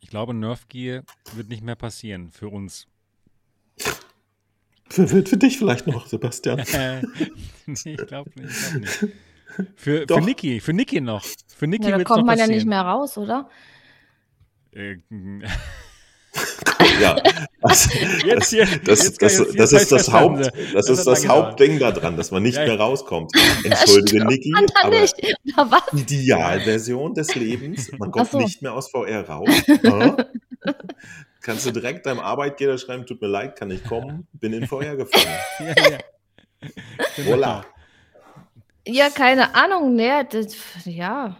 Ich 0.00 0.08
glaube, 0.10 0.34
Nerf 0.34 0.68
Gear 0.68 1.04
wird 1.34 1.48
nicht 1.48 1.62
mehr 1.62 1.76
passieren 1.76 2.30
für 2.30 2.48
uns. 2.48 2.86
Für, 4.88 5.06
für, 5.06 5.24
für 5.24 5.36
dich 5.36 5.56
vielleicht 5.58 5.86
noch, 5.86 6.06
Sebastian. 6.06 6.64
Nee, 7.66 7.94
ich 7.94 8.06
glaube 8.06 8.30
nicht. 8.40 8.50
Ich 8.50 8.76
glaub 8.76 8.76
nicht. 8.80 9.14
Für, 9.76 10.06
für. 10.06 10.20
Niki, 10.20 10.60
für 10.60 10.72
Niki 10.72 11.00
noch. 11.00 11.24
Für 11.48 11.66
Niki 11.66 11.88
Ja, 11.88 11.98
da 11.98 12.04
kommt 12.04 12.20
noch 12.20 12.26
man 12.26 12.38
ja 12.38 12.44
passieren. 12.44 12.58
nicht 12.58 12.66
mehr 12.68 12.82
raus, 12.82 13.16
oder? 13.18 13.48
Äh, 14.72 14.96
ja, 17.00 17.16
also, 17.62 17.90
Jetzt 18.24 18.50
hier, 18.50 18.66
das, 18.84 19.04
jetzt 19.04 19.22
das, 19.22 19.38
ich 19.40 19.46
jetzt 19.46 19.58
das 19.58 19.70
hier 19.70 19.80
ist 19.80 19.92
das 19.92 20.12
Haupt, 20.12 20.40
das 20.40 20.86
das 20.86 20.88
ist 20.88 21.06
das. 21.06 21.26
Hauptding 21.28 21.78
daran, 21.78 22.16
dass 22.16 22.30
man 22.30 22.42
nicht 22.42 22.56
Ja, 22.56 22.66
mehr 22.66 22.78
rauskommt. 22.78 23.32
Entschuldige, 23.64 24.24
Niki, 24.24 24.54
aber 24.82 25.00
nicht. 25.00 25.14
Was? 25.56 25.82
Idealversion 25.92 27.14
des 27.14 27.34
Lebens. 27.34 27.90
Man 27.98 28.10
kommt 28.10 28.30
so. 28.30 28.38
nicht 28.38 28.62
mehr 28.62 28.72
aus 28.74 28.90
VR 28.90 29.28
raus. 29.28 29.48
Kannst 31.42 31.64
du 31.66 31.70
direkt 31.70 32.06
deinem 32.06 32.20
Arbeitgeber 32.20 32.76
schreiben, 32.76 33.06
tut 33.06 33.20
mir 33.20 33.28
leid, 33.28 33.56
kann 33.56 33.68
nicht 33.68 33.84
kommen, 33.86 34.28
bin 34.32 34.52
in 34.52 34.66
VR 34.66 34.96
gefangen. 34.96 35.26
Ja, 35.58 35.90
ja. 35.90 35.98
Voila. 37.24 37.64
Ja, 38.86 39.08
keine 39.10 39.54
Ahnung, 39.54 39.94
ne, 39.94 40.26
das, 40.30 40.54
ja. 40.84 41.36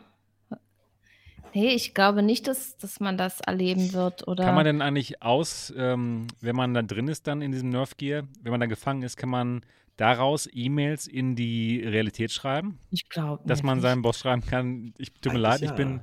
Nee, 1.55 1.75
ich 1.75 1.95
glaube 1.95 2.23
nicht, 2.23 2.47
dass, 2.47 2.77
dass 2.77 3.01
man 3.01 3.17
das 3.19 3.41
erleben 3.41 3.93
wird. 3.93 4.27
Oder 4.29 4.45
Kann 4.45 4.55
man 4.55 4.65
denn 4.65 4.83
eigentlich 4.83 5.23
aus, 5.23 5.73
ähm, 5.77 6.27
wenn 6.41 6.57
man 6.57 6.75
da 6.75 6.83
drin 6.83 7.09
ist 7.09 7.27
dann 7.27 7.43
in 7.43 7.53
diesem 7.53 7.71
Nerf 7.71 7.97
Gear, 7.97 8.25
wenn 8.43 8.51
man 8.53 8.61
da 8.61 8.67
gefangen 8.67 9.03
ist, 9.03 9.17
kann 9.17 9.29
man 9.31 9.63
daraus 9.97 10.49
E-Mails 10.53 11.07
in 11.07 11.37
die 11.37 11.83
Realität 11.85 12.33
schreiben? 12.33 12.79
ich 12.91 13.09
glaube 13.09 13.43
Dass 13.47 13.63
man 13.63 13.81
seinem 13.81 14.03
Boss 14.03 14.19
schreiben 14.19 14.45
kann, 14.45 14.95
ich 14.99 15.13
tut 15.13 15.33
mir 15.33 15.39
leid, 15.39 15.63
Eigentlich 15.63 15.71
ich 15.71 15.77
bin. 15.77 16.01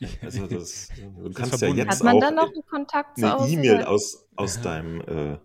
ja. 0.00 0.08
Also 0.22 0.46
das, 0.46 0.88
du 1.16 1.30
kannst 1.32 1.52
ja 1.52 1.58
verbunden. 1.58 1.78
jetzt 1.78 2.00
Hat 2.00 2.02
man 2.04 2.16
auch 2.16 2.20
dann 2.20 2.34
noch 2.34 2.52
einen 2.52 2.66
Kontakt 2.66 3.18
zu 3.18 3.36
eine? 3.38 3.48
E-Mail 3.48 3.84
aus, 3.84 4.26
aus 4.36 4.60
deinem 4.60 5.00
äh, 5.02 5.38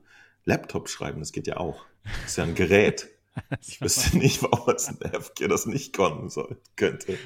Laptop 0.45 0.89
schreiben. 0.89 1.19
Das 1.19 1.31
geht 1.31 1.47
ja 1.47 1.57
auch. 1.57 1.85
Das 2.03 2.31
ist 2.31 2.37
ja 2.37 2.45
ein 2.45 2.55
Gerät. 2.55 3.09
Ich 3.61 3.79
wüsste 3.81 4.17
nicht, 4.17 4.41
warum 4.43 4.73
es 4.75 4.87
ein 4.89 4.97
FG 5.01 5.47
das 5.47 5.65
nicht 5.65 5.95
konnten 5.95 6.29
soll, 6.29 6.61
könnte. 6.75 7.17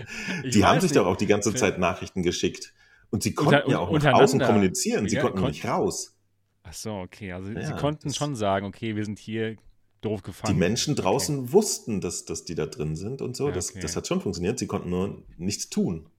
Ich 0.43 0.53
die 0.53 0.63
haben 0.65 0.79
sich 0.79 0.91
nicht. 0.91 0.97
doch 0.99 1.05
auch 1.07 1.17
die 1.17 1.25
ganze 1.27 1.53
Zeit 1.55 1.79
Nachrichten 1.79 2.21
geschickt. 2.23 2.73
Und 3.09 3.23
sie 3.23 3.33
konnten 3.33 3.55
Unter- 3.55 3.69
ja 3.69 3.79
auch 3.79 3.91
nach 3.91 4.13
außen 4.13 4.39
kommunizieren. 4.39 5.07
Sie 5.09 5.15
Ja, 5.15 5.21
konnten 5.21 5.39
kon- 5.39 5.47
nicht 5.49 5.65
raus. 5.65 6.15
Ach 6.63 6.73
so, 6.73 6.93
okay. 6.95 7.31
Also 7.31 7.49
sie 7.49 7.55
Ja, 7.55 7.71
konnten 7.73 8.07
das- 8.09 8.17
schon 8.17 8.35
sagen, 8.35 8.65
okay, 8.65 8.95
wir 8.95 9.05
sind 9.05 9.19
hier 9.19 9.55
doof 10.01 10.21
gefangen. 10.21 10.53
Die 10.53 10.59
Menschen 10.59 10.95
draußen 10.95 11.51
wussten, 11.53 12.01
dass, 12.01 12.25
dass 12.25 12.43
die 12.45 12.53
da 12.55 12.65
drin 12.67 12.95
sind 12.95 13.21
und 13.21 13.35
so. 13.35 13.47
Ja, 13.47 13.53
Das, 13.55 13.71
okay. 13.71 13.79
das 13.81 13.95
hat 13.95 14.07
schon 14.07 14.21
funktioniert. 14.21 14.59
Sie 14.59 14.67
konnten 14.67 14.89
nur 14.89 15.23
nichts 15.37 15.69
tun. 15.69 16.09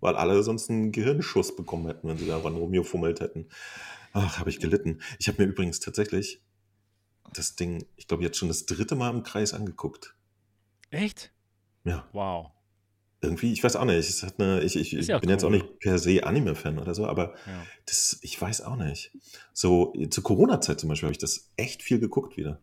Weil 0.00 0.16
alle 0.16 0.42
sonst 0.42 0.68
einen 0.70 0.92
Gehirnschuss 0.92 1.56
bekommen 1.56 1.86
hätten, 1.86 2.06
wenn 2.08 2.18
sie 2.18 2.26
da 2.26 2.36
ran 2.38 2.54
rumgefummelt 2.56 3.20
hätten. 3.20 3.46
Ach, 4.12 4.38
habe 4.38 4.50
ich 4.50 4.60
gelitten. 4.60 5.00
Ich 5.18 5.26
habe 5.28 5.42
mir 5.42 5.48
übrigens 5.50 5.80
tatsächlich 5.80 6.40
das 7.32 7.56
Ding, 7.56 7.84
ich 7.96 8.06
glaube, 8.08 8.22
jetzt 8.22 8.36
schon 8.38 8.48
das 8.48 8.66
dritte 8.66 8.94
Mal 8.94 9.10
im 9.10 9.22
Kreis 9.22 9.54
angeguckt. 9.54 10.14
Echt? 10.90 11.32
Ja, 11.84 12.06
Wow. 12.12 12.50
irgendwie, 13.20 13.52
ich 13.52 13.64
weiß 13.64 13.76
auch 13.76 13.84
nicht. 13.86 14.08
Es 14.08 14.22
hat 14.22 14.38
eine, 14.38 14.60
ich 14.62 14.76
ich, 14.76 14.94
ich 14.96 15.06
ja 15.08 15.18
bin 15.18 15.30
jetzt 15.30 15.44
auch 15.44 15.48
cool. 15.48 15.56
nicht 15.58 15.78
per 15.80 15.98
se 15.98 16.24
Anime-Fan 16.24 16.78
oder 16.78 16.94
so, 16.94 17.06
aber 17.06 17.34
Ja. 17.46 17.66
das, 17.86 18.18
ich 18.22 18.40
weiß 18.40 18.60
auch 18.62 18.76
nicht. 18.76 19.12
So, 19.52 19.92
zur 20.10 20.22
Corona-Zeit 20.24 20.78
zum 20.80 20.88
Beispiel 20.90 21.06
habe 21.08 21.12
ich 21.12 21.18
das 21.18 21.50
echt 21.56 21.82
viel 21.82 21.98
geguckt 21.98 22.36
wieder. 22.36 22.60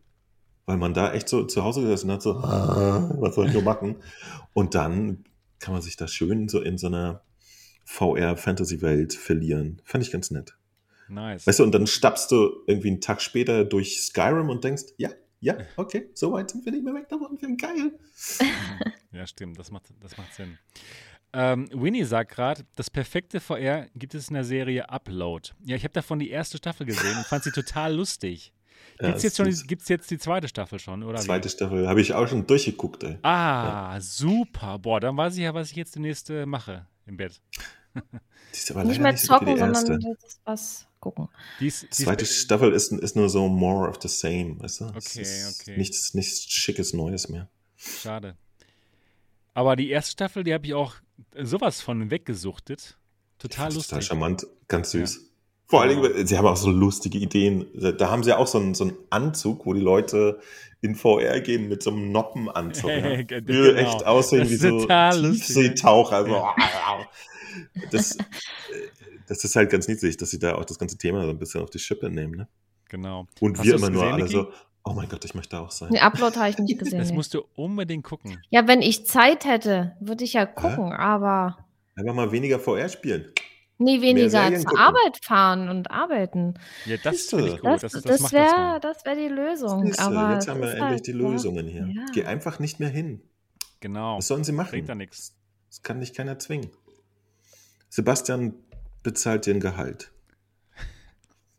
Weil 0.64 0.76
man 0.76 0.94
da 0.94 1.12
echt 1.12 1.28
so 1.28 1.44
zu 1.44 1.64
Hause 1.64 1.80
gesessen 1.82 2.10
hat, 2.12 2.22
so, 2.22 2.34
ah, 2.36 3.10
was 3.18 3.34
soll 3.34 3.48
ich 3.48 3.52
nur 3.52 3.62
machen? 3.62 3.96
Und 4.54 4.74
dann 4.76 5.24
kann 5.58 5.74
man 5.74 5.82
sich 5.82 5.96
da 5.96 6.06
schön 6.08 6.48
so 6.48 6.60
in 6.60 6.78
so 6.78 6.86
einer 6.86 7.22
VR-Fantasy-Welt 7.84 9.14
verlieren. 9.14 9.80
Fand 9.84 10.04
ich 10.04 10.10
ganz 10.12 10.30
nett. 10.30 10.56
Nice. 11.08 11.46
Weißt 11.46 11.58
du, 11.58 11.62
und 11.64 11.72
dann 11.72 11.86
stapfst 11.86 12.28
du 12.30 12.62
irgendwie 12.66 12.88
einen 12.88 13.00
Tag 13.00 13.20
später 13.22 13.64
durch 13.64 14.00
Skyrim 14.02 14.48
und 14.48 14.64
denkst, 14.64 14.84
ja, 14.96 15.10
ja, 15.40 15.56
okay, 15.76 16.08
so 16.14 16.32
weit 16.32 16.50
sind 16.50 16.64
wir 16.64 16.72
nicht 16.72 16.84
mehr 16.84 16.94
weg 16.94 17.08
davon, 17.08 17.32
wir 17.32 17.48
sind 17.48 17.60
geil. 17.60 17.92
Ja, 19.14 19.26
stimmt, 19.26 19.58
das 19.58 19.70
macht, 19.70 19.84
das 20.00 20.16
macht 20.16 20.32
Sinn. 20.32 20.56
Ähm, 21.34 21.68
Winnie 21.74 22.04
sagt 22.04 22.32
gerade, 22.32 22.62
das 22.76 22.88
perfekte 22.88 23.40
VR 23.40 23.86
gibt 23.94 24.14
es 24.14 24.28
in 24.28 24.34
der 24.34 24.44
Serie 24.44 24.88
Upload. 24.88 25.50
Ja, 25.66 25.76
ich 25.76 25.84
habe 25.84 25.92
davon 25.92 26.18
die 26.18 26.30
erste 26.30 26.56
Staffel 26.56 26.86
gesehen 26.86 27.18
und 27.18 27.26
fand 27.26 27.44
sie 27.44 27.50
total 27.52 27.94
lustig. 27.94 28.52
Ja, 29.00 29.06
Gibt 29.08 29.18
es 29.18 29.22
jetzt, 29.22 29.36
schon 29.36 29.48
die- 29.48 29.66
gibt's 29.66 29.88
jetzt 29.88 30.10
die 30.10 30.18
zweite 30.18 30.48
Staffel 30.48 30.78
schon, 30.78 31.02
oder? 31.04 31.18
wie? 31.18 31.22
Zweite 31.24 31.48
Staffel 31.48 31.88
habe 31.88 32.00
ich 32.00 32.12
auch 32.14 32.26
schon 32.26 32.46
durchgeguckt, 32.46 33.02
ey. 33.04 33.16
Ah, 33.22 33.98
super. 34.00 34.78
Boah, 34.78 34.98
dann 34.98 35.16
weiß 35.16 35.34
ich 35.36 35.42
ja, 35.42 35.54
was 35.54 35.70
ich 35.70 35.76
jetzt 35.76 35.94
demnächst 35.94 36.28
äh, 36.30 36.46
mache 36.46 36.86
im 37.06 37.16
Bett. 37.16 37.40
Die 37.94 37.98
ist 38.52 38.70
aber 38.72 38.82
Nicht 38.84 39.00
mehr 39.00 39.16
so 39.16 39.22
wie 39.22 39.26
zocken, 39.28 39.46
die 39.54 39.58
sondern 39.58 40.00
jetzt 40.00 40.40
was 40.44 40.86
gucken. 41.02 41.28
Die 41.60 41.66
ist, 41.66 41.82
Die 41.82 41.86
die 41.88 42.04
zweite 42.04 42.24
ist, 42.24 42.40
Staffel 42.40 42.72
ist, 42.72 42.92
ist 42.92 43.16
nur 43.16 43.28
so 43.28 43.48
more 43.48 43.88
of 43.90 43.98
the 44.00 44.08
same, 44.08 44.58
weißt 44.60 44.80
du? 44.80 44.84
Es 44.96 45.10
Okay, 45.10 45.22
ist 45.22 45.60
okay. 45.60 45.76
Nichts, 45.76 46.14
nichts 46.14 46.44
Schickes 46.50 46.94
Neues 46.94 47.28
mehr. 47.28 47.50
Schade. 47.76 48.36
Aber 49.52 49.76
die 49.76 49.90
erste 49.90 50.12
Staffel, 50.12 50.44
die 50.44 50.54
habe 50.54 50.64
ich 50.64 50.72
auch 50.72 50.94
sowas 51.38 51.82
von 51.82 52.10
weggesuchtet. 52.10 52.96
Total 53.38 53.68
Total 53.68 53.74
lustig. 53.74 54.04
charmant, 54.04 54.46
ganz 54.68 54.92
süß. 54.92 55.28
Vor 55.66 55.82
allen 55.82 56.00
Dingen, 56.02 56.26
sie 56.26 56.38
haben 56.38 56.46
auch 56.46 56.56
so 56.56 56.70
lustige 56.70 57.18
Ideen. 57.18 57.66
Da 57.98 58.10
haben 58.10 58.22
sie 58.22 58.36
auch 58.36 58.46
so 58.46 58.58
einen, 58.58 58.74
so 58.74 58.84
einen 58.84 58.96
Anzug, 59.10 59.66
wo 59.66 59.74
die 59.74 59.80
Leute 59.80 60.40
in 60.80 60.94
VR 60.94 61.40
gehen 61.40 61.68
mit 61.68 61.82
so 61.82 61.90
einem 61.90 62.12
Noppenanzug. 62.12 62.90
ja. 62.90 63.22
Genau. 63.22 63.40
Die 63.52 63.74
echt 63.74 64.06
aussehen 64.06 64.40
Das 64.40 64.50
wie 64.50 64.56
so 64.56 64.80
total 64.80 65.20
lustig, 65.20 65.46
Tiefseetaucher. 65.46 66.26
So. 66.26 66.46
Das, 67.90 68.16
äh, 68.16 68.22
das 69.32 69.44
ist 69.44 69.56
halt 69.56 69.70
ganz 69.70 69.88
niedlich, 69.88 70.16
dass 70.16 70.30
sie 70.30 70.38
da 70.38 70.54
auch 70.56 70.64
das 70.64 70.78
ganze 70.78 70.98
Thema 70.98 71.24
so 71.24 71.30
ein 71.30 71.38
bisschen 71.38 71.62
auf 71.62 71.70
die 71.70 71.78
Schippe 71.78 72.10
nehmen. 72.10 72.34
Ne? 72.34 72.48
Genau. 72.88 73.26
Und 73.40 73.58
Hast 73.58 73.66
wir 73.66 73.74
immer 73.76 73.88
nur 73.90 74.02
gesehen, 74.02 74.14
alle 74.14 74.24
Niki? 74.24 74.34
so, 74.34 74.52
oh 74.84 74.92
mein 74.92 75.08
Gott, 75.08 75.24
ich 75.24 75.34
möchte 75.34 75.58
auch 75.58 75.70
sein. 75.70 75.90
Den 75.90 76.02
Upload 76.02 76.36
habe 76.38 76.50
ich 76.50 76.58
nicht 76.58 76.78
gesehen. 76.78 76.98
Das 76.98 77.08
nee. 77.08 77.14
musst 77.14 77.32
du 77.34 77.42
unbedingt 77.54 78.04
gucken. 78.04 78.38
Ja, 78.50 78.68
wenn 78.68 78.82
ich 78.82 79.06
Zeit 79.06 79.44
hätte, 79.44 79.96
würde 80.00 80.24
ich 80.24 80.34
ja 80.34 80.44
gucken, 80.46 80.92
aber 80.92 81.56
Einfach 81.94 82.14
mal 82.14 82.30
weniger 82.32 82.58
VR 82.58 82.88
spielen. 82.88 83.32
nie 83.78 84.00
weniger 84.02 84.48
zur 84.54 84.64
gucken. 84.64 84.78
Arbeit 84.78 85.18
fahren 85.24 85.68
und 85.68 85.90
arbeiten. 85.90 86.54
Ja, 86.86 86.96
das 87.02 87.22
finde 87.22 87.48
ich 87.48 87.60
gut. 87.60 87.64
Das, 87.64 87.80
Das, 87.80 87.92
das, 87.92 88.02
das, 88.02 88.32
wäre 88.32 88.78
das 88.80 88.98
das 88.98 89.04
wär 89.06 89.14
die 89.16 89.28
Lösung. 89.34 89.86
Siehste, 89.86 90.02
aber 90.02 90.34
jetzt 90.34 90.48
haben 90.48 90.60
wir 90.60 90.68
endlich 90.68 90.82
halt, 90.84 91.06
die 91.06 91.12
ja. 91.12 91.16
Lösungen 91.18 91.66
hier. 91.66 91.88
Ja. 91.94 92.06
Geh 92.12 92.24
einfach 92.24 92.58
nicht 92.58 92.80
mehr 92.80 92.90
hin. 92.90 93.22
Genau. 93.80 94.18
Was 94.18 94.28
sollen 94.28 94.44
sie 94.44 94.52
machen? 94.52 94.70
Bringt 94.70 94.88
da 94.88 94.94
nichts. 94.94 95.34
Das 95.68 95.82
kann 95.82 96.00
dich 96.00 96.12
keiner 96.12 96.38
zwingen. 96.38 96.70
Sebastian 97.88 98.54
bezahlt 99.02 99.46
dir 99.46 99.54
ein 99.54 99.60
Gehalt. 99.60 100.10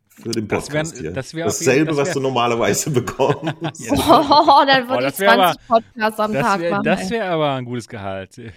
Für 0.10 0.30
den 0.30 0.48
Das 0.48 0.70
wär- 0.72 0.82
Podcast 0.82 0.98
hier. 1.00 1.12
das 1.12 1.34
wär 1.34 1.48
auf 1.48 1.54
jeden- 1.54 1.66
Dasselbe, 1.66 1.86
das 1.92 1.98
was 1.98 2.08
wär- 2.10 2.14
du 2.14 2.20
normalerweise 2.22 2.90
bekommst. 2.92 3.44
Oh, 3.92 4.64
dann 4.68 4.84
Oh, 4.86 4.90
würde 4.90 5.04
das 5.04 5.14
ich 5.16 5.20
wär 5.20 5.32
aber- 5.34 5.54
20 5.54 5.68
Podcasts 5.68 6.20
am 6.20 6.34
Das 6.34 6.42
Tag 6.46 6.60
wäre 6.62 6.72
machen. 6.72 6.84
das 6.86 7.02
ey. 7.02 7.10
wär 7.12 7.32
aber 7.32 7.54
ein 7.54 7.66
gutes 7.66 7.88
Gehalt. 7.88 8.42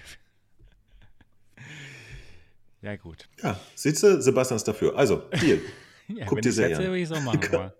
Ja, 2.82 2.94
gut. 2.96 3.28
Ja, 3.42 3.58
siehst 3.74 4.02
du, 4.02 4.20
Sebastian 4.22 4.56
ist 4.56 4.68
dafür. 4.68 4.96
Also, 4.96 5.16
Deal. 5.40 5.60
Ja, 6.08 6.26
Guck 6.26 6.40
dir 6.42 6.52
hätte, 6.52 6.86
an. 6.88 6.94
ich 6.94 7.08
machen. 7.10 7.72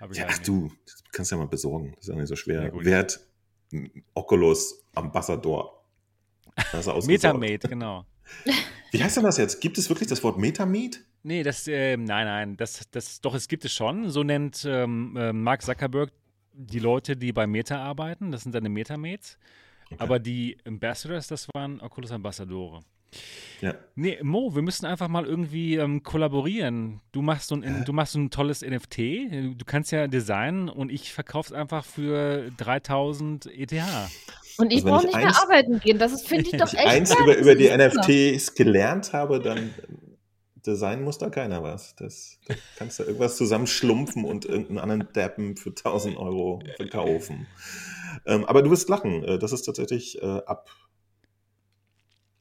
aber 0.00 0.14
Ja, 0.14 0.24
ach 0.26 0.38
nicht. 0.38 0.48
du, 0.48 0.70
das 0.86 1.02
kannst 1.12 1.30
du 1.30 1.34
ja 1.36 1.42
mal 1.42 1.48
besorgen. 1.48 1.92
Das 1.96 2.04
ist 2.04 2.08
ja 2.08 2.14
nicht 2.14 2.28
so 2.28 2.36
schwer. 2.36 2.62
Ja, 2.62 2.68
gut. 2.70 2.84
Wer 2.86 2.98
hat 2.98 3.20
einen 3.72 3.90
Oculus 4.14 4.82
Ambassador? 4.94 5.84
Das. 6.72 7.06
Metamate, 7.06 7.68
genau. 7.68 8.06
Wie 8.94 9.02
heißt 9.02 9.16
denn 9.16 9.24
das 9.24 9.38
jetzt? 9.38 9.60
Gibt 9.60 9.76
es 9.76 9.88
wirklich 9.88 10.08
das 10.08 10.22
Wort 10.22 10.38
Metamate? 10.38 11.00
Nee, 11.24 11.42
das, 11.42 11.66
ähm, 11.66 12.04
nein, 12.04 12.26
nein, 12.26 12.56
das, 12.56 12.82
das, 12.92 13.20
doch, 13.20 13.34
es 13.34 13.48
gibt 13.48 13.64
es 13.64 13.72
schon. 13.72 14.08
So 14.10 14.22
nennt 14.22 14.64
ähm, 14.64 15.16
ähm, 15.18 15.42
Mark 15.42 15.62
Zuckerberg 15.62 16.12
die 16.52 16.78
Leute, 16.78 17.16
die 17.16 17.32
bei 17.32 17.48
Meta 17.48 17.82
arbeiten. 17.82 18.30
Das 18.30 18.42
sind 18.42 18.52
seine 18.52 18.68
Metamates. 18.68 19.36
Aber 19.98 20.20
die 20.20 20.56
Ambassadors, 20.64 21.26
das 21.26 21.48
waren 21.54 21.80
Oculus 21.80 22.12
Ambassadore. 22.12 22.82
Ja. 23.60 23.74
Nee, 23.96 24.18
Mo, 24.22 24.54
wir 24.54 24.62
müssen 24.62 24.86
einfach 24.86 25.08
mal 25.08 25.24
irgendwie 25.24 25.76
ähm, 25.76 26.02
kollaborieren. 26.02 27.00
Du 27.10 27.22
machst, 27.22 27.48
so 27.48 27.56
ein, 27.56 27.84
du 27.84 27.92
machst 27.92 28.12
so 28.12 28.20
ein 28.20 28.30
tolles 28.30 28.62
NFT. 28.62 28.98
Du 29.56 29.64
kannst 29.66 29.90
ja 29.92 30.06
designen 30.06 30.68
und 30.68 30.92
ich 30.92 31.12
verkauf's 31.12 31.52
einfach 31.52 31.84
für 31.84 32.50
3000 32.58 33.46
ETH. 33.46 33.72
Und 34.58 34.72
ich 34.72 34.84
Also 34.84 34.86
wenn 34.86 34.92
brauche 34.92 35.00
ich 35.06 35.06
nicht 35.08 35.16
mehr 35.16 35.26
eins- 35.28 35.42
arbeiten 35.42 35.80
gehen. 35.80 35.98
Das 35.98 36.12
ist- 36.12 36.26
finde 36.28 36.44
ich 36.50 36.52
doch 36.58 36.72
Wenn 36.72 36.78
echt 36.80 36.86
ich 36.86 36.90
eins 36.92 37.14
über, 37.18 37.36
über 37.36 37.54
die. 37.54 37.68
NFTs 37.68 38.54
gelernt 38.54 39.12
habe, 39.12 39.40
dann 39.40 39.74
Design 40.66 41.02
muss 41.04 41.18
da 41.18 41.28
keiner 41.30 41.62
was. 41.62 41.94
Das, 41.96 42.38
da 42.46 42.54
kannst 42.76 42.98
du 42.98 43.02
irgendwas 43.04 43.36
zusammenschlumpfen 43.36 44.24
und 44.24 44.44
irgendeinen 44.46 44.78
anderen 44.78 45.12
Deppen 45.12 45.56
für 45.56 45.70
1000 45.70 46.16
Euro 46.16 46.62
verkaufen. 46.76 47.46
Ähm, 48.26 48.44
aber 48.46 48.62
du 48.62 48.70
wirst 48.70 48.88
lachen. 48.88 49.22
Äh, 49.24 49.38
Das 49.38 49.52
ist 49.52 49.62
tatsächlich 49.62 50.22
äh, 50.22 50.26
ab, 50.46 50.70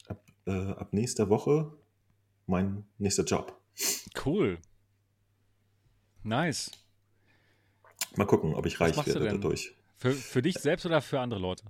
ab, 0.07 0.23
äh, 0.45 0.51
ab 0.51 0.93
nächster 0.93 1.29
Woche 1.29 1.73
mein 2.45 2.85
nächster 2.97 3.23
Job. 3.23 3.59
Cool. 4.25 4.57
Nice. 6.23 6.71
Mal 8.15 8.25
gucken, 8.25 8.53
ob 8.53 8.65
ich 8.65 8.79
reich 8.79 8.95
werde 9.05 9.25
dadurch. 9.27 9.73
Für, 9.97 10.11
für 10.11 10.41
dich 10.41 10.55
selbst 10.59 10.85
oder 10.85 11.01
für 11.01 11.19
andere 11.19 11.39
Leute? 11.39 11.65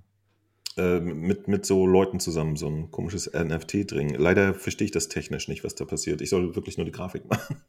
Äh, 0.76 1.00
mit, 1.00 1.48
mit 1.48 1.66
so 1.66 1.86
Leuten 1.86 2.20
zusammen 2.20 2.56
so 2.56 2.68
ein 2.68 2.90
komisches 2.90 3.32
NFT 3.32 3.92
dringen. 3.92 4.16
Leider 4.16 4.56
verstehe 4.56 4.86
ich 4.86 4.92
das 4.92 5.08
technisch 5.08 5.48
nicht, 5.48 5.64
was 5.64 5.76
da 5.76 5.86
passiert. 5.86 6.22
Ich 6.22 6.30
soll 6.30 6.56
wirklich 6.56 6.78
nur 6.78 6.86
die 6.86 6.92
Grafik 6.92 7.26
machen. 7.30 7.62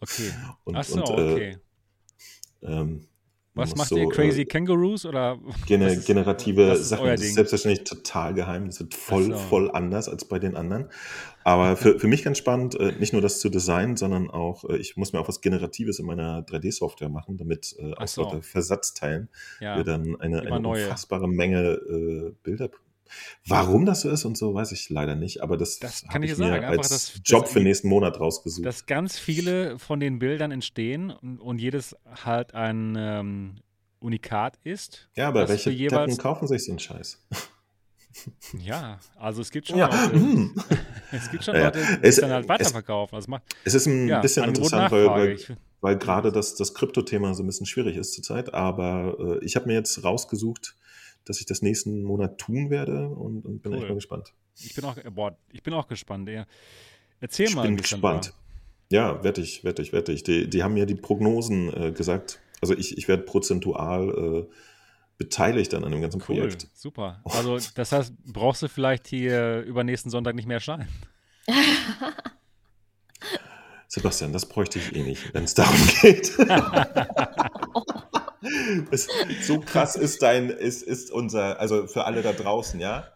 Okay. 0.00 0.30
Und, 0.64 0.76
Ach 0.76 0.84
so, 0.84 1.02
und, 1.02 1.18
äh, 1.18 1.32
okay. 1.32 1.58
ähm, 2.62 3.06
Was 3.54 3.74
macht 3.74 3.88
so, 3.88 3.96
ihr? 3.96 4.08
Crazy 4.08 4.42
Äh, 4.42 4.44
Kangaroos 4.44 5.04
oder? 5.04 5.38
gene, 5.66 5.86
was 5.86 5.92
ist- 5.98 6.06
generative 6.06 6.76
Sachen. 6.76 7.06
Das 7.06 7.20
ist 7.20 7.34
selbstverständlich 7.34 7.84
total 7.84 8.32
geheim. 8.34 8.66
Das 8.66 8.80
wird 8.80 8.94
voll, 8.94 9.24
so. 9.32 9.36
voll 9.36 9.70
anders 9.72 10.08
als 10.08 10.24
bei 10.24 10.38
den 10.38 10.56
anderen. 10.56 10.88
Aber 11.42 11.76
für, 11.76 11.98
für 11.98 12.06
mich 12.06 12.22
ganz 12.22 12.38
spannend, 12.38 12.78
äh, 12.78 12.92
nicht 12.98 13.12
nur 13.12 13.22
das 13.22 13.40
zu 13.40 13.48
designen, 13.48 13.96
sondern 13.96 14.30
auch, 14.30 14.64
äh, 14.68 14.76
ich 14.76 14.96
muss 14.96 15.12
mir 15.12 15.20
auch 15.20 15.28
was 15.28 15.40
Generatives 15.40 15.98
in 15.98 16.06
meiner 16.06 16.42
3D-Software 16.42 17.08
machen, 17.08 17.38
damit 17.38 17.74
äh, 17.78 17.94
aus 17.94 18.14
so. 18.14 18.40
Versatzteilen 18.42 19.28
Ja. 19.60 19.76
wir 19.76 19.84
dann 19.84 20.20
eine, 20.20 20.42
eine 20.42 20.68
unfassbare 20.68 21.26
Menge 21.28 21.72
äh, 21.72 22.32
Bilder. 22.42 22.70
Warum 23.46 23.86
das 23.86 24.02
so 24.02 24.10
ist 24.10 24.24
und 24.24 24.36
so, 24.38 24.54
weiß 24.54 24.72
ich 24.72 24.88
leider 24.90 25.14
nicht. 25.16 25.42
Aber 25.42 25.56
das, 25.56 25.78
Das 25.78 26.02
kann 26.08 26.22
ich 26.22 26.30
ich 26.30 26.36
dir 26.36 26.44
mir 26.44 26.50
sagen, 26.50 26.64
einfach, 26.64 26.78
als 26.78 26.88
dass 26.88 27.20
Job 27.24 27.48
für 27.48 27.58
die- 27.60 27.64
nächsten 27.66 27.88
Monat 27.88 28.20
rausgesucht. 28.20 28.66
dass 28.66 28.86
ganz 28.86 29.18
viele 29.18 29.78
von 29.78 30.00
den 30.00 30.18
Bildern 30.18 30.50
entstehen 30.52 31.10
und, 31.10 31.38
und 31.38 31.58
jedes 31.60 31.96
halt 32.24 32.54
ein 32.54 32.96
ähm, 32.98 33.54
Unikat 34.00 34.58
ist. 34.64 35.08
ja, 35.16 35.28
aber 35.28 35.40
das 35.40 35.50
welche 35.50 35.70
für 35.70 35.76
jeweils- 35.76 36.18
kaufen 36.18 36.46
sich 36.48 36.68
einen 36.68 36.78
Scheiß? 36.78 37.18
Ja, 38.58 38.98
also 39.18 39.40
es 39.40 39.50
gibt 39.50 39.68
schon 39.68 39.78
Ja, 39.78 39.86
Leute, 39.86 40.14
hm. 40.20 40.54
es 41.12 41.30
gibt 41.30 41.44
schon 41.44 41.54
Ja, 41.54 41.66
Leute, 41.66 41.78
die 41.84 41.98
es- 42.02 42.16
es 42.16 42.20
dann 42.20 42.30
halt 42.30 42.44
es- 42.44 42.48
weiterverkaufen. 42.48 43.14
Also 43.16 43.30
macht, 43.30 43.42
Es 43.64 43.74
ist 43.74 43.86
ein 43.86 44.08
ja, 44.08 44.20
bisschen 44.20 44.44
Angebot, 44.44 44.72
interessant, 44.72 44.92
weil, 44.92 45.36
weil, 45.36 45.58
weil 45.80 45.96
gerade 45.98 46.32
das, 46.32 46.56
das 46.56 46.74
Krypto-Thema 46.74 47.34
so 47.34 47.42
ein 47.42 47.46
bisschen 47.46 47.66
schwierig 47.66 47.96
ist 47.96 48.12
zurzeit. 48.14 48.52
Aber 48.52 49.38
äh, 49.40 49.44
ich 49.44 49.54
habe 49.56 49.66
mir 49.66 49.74
jetzt 49.74 50.02
rausgesucht, 50.02 50.74
dass 51.30 51.38
ich 51.38 51.46
das 51.46 51.62
nächsten 51.62 52.02
Monat 52.02 52.38
tun 52.38 52.70
werde 52.70 53.08
und, 53.08 53.44
und 53.46 53.62
bin 53.62 53.70
Cool. 53.72 53.78
echt 53.78 53.88
mal 53.88 53.94
gespannt. 53.94 54.34
ich 54.58 54.74
bin 54.74 54.84
auch, 54.84 54.96
boah, 55.12 55.38
ich 55.52 55.62
bin 55.62 55.72
auch 55.74 55.86
gespannt. 55.86 56.28
Ja. 56.28 56.44
Erzähl 57.20 57.46
Ich 57.46 57.54
mal 57.54 57.62
bin 57.62 57.72
ein 57.72 57.76
bisschen. 57.76 57.98
gespannt. 57.98 58.34
Ja, 58.90 59.22
wette 59.22 59.40
ich, 59.40 59.62
wette 59.62 59.80
ich, 59.80 59.92
wette 59.92 60.10
ich. 60.10 60.24
Die, 60.24 60.50
die 60.50 60.64
haben 60.64 60.74
mir 60.74 60.86
die 60.86 60.96
Prognosen 60.96 61.72
äh, 61.72 61.92
gesagt. 61.92 62.40
Also 62.60 62.74
ich, 62.76 62.98
ich 62.98 63.06
werde 63.06 63.22
prozentual 63.22 64.48
äh, 64.48 64.54
beteiligt 65.18 65.72
an 65.74 65.84
einem 65.84 66.00
ganzen 66.02 66.18
Cool, 66.20 66.38
Projekt. 66.38 66.66
super. 66.74 67.20
Also 67.24 67.58
das 67.76 67.92
heißt, 67.92 68.12
brauchst 68.24 68.62
du 68.62 68.68
vielleicht 68.68 69.06
hier 69.06 69.60
übernächsten 69.60 70.10
Sonntag 70.10 70.34
nicht 70.34 70.46
mehr 70.48 70.56
erscheinen? 70.56 70.88
Sebastian, 73.86 74.32
das 74.32 74.46
bräuchte 74.46 74.78
ich 74.80 74.94
eh 74.96 75.02
nicht, 75.02 75.32
wenn 75.34 75.44
es 75.44 75.54
darum 75.54 75.76
geht. 76.00 76.32
es, 78.90 79.08
so 79.42 79.60
krass 79.60 79.96
ist 79.96 80.22
dein, 80.22 80.50
ist, 80.50 80.82
ist 80.82 81.10
unser, 81.10 81.60
also 81.60 81.86
für 81.86 82.04
alle 82.04 82.22
da 82.22 82.32
draußen, 82.32 82.80
ja. 82.80 83.08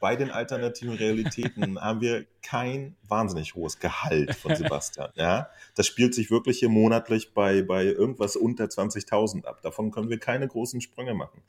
Bei 0.00 0.14
den 0.14 0.30
alternativen 0.30 0.94
Realitäten 0.94 1.80
haben 1.80 2.00
wir 2.00 2.24
kein 2.40 2.94
wahnsinnig 3.08 3.56
hohes 3.56 3.80
Gehalt 3.80 4.36
von 4.36 4.54
Sebastian, 4.54 5.10
ja. 5.16 5.48
Das 5.74 5.86
spielt 5.86 6.14
sich 6.14 6.30
wirklich 6.30 6.60
hier 6.60 6.68
monatlich 6.68 7.34
bei, 7.34 7.62
bei 7.62 7.84
irgendwas 7.84 8.36
unter 8.36 8.64
20.000 8.66 9.44
ab. 9.44 9.60
Davon 9.62 9.90
können 9.90 10.08
wir 10.08 10.18
keine 10.18 10.46
großen 10.46 10.80
Sprünge 10.80 11.14
machen. 11.14 11.42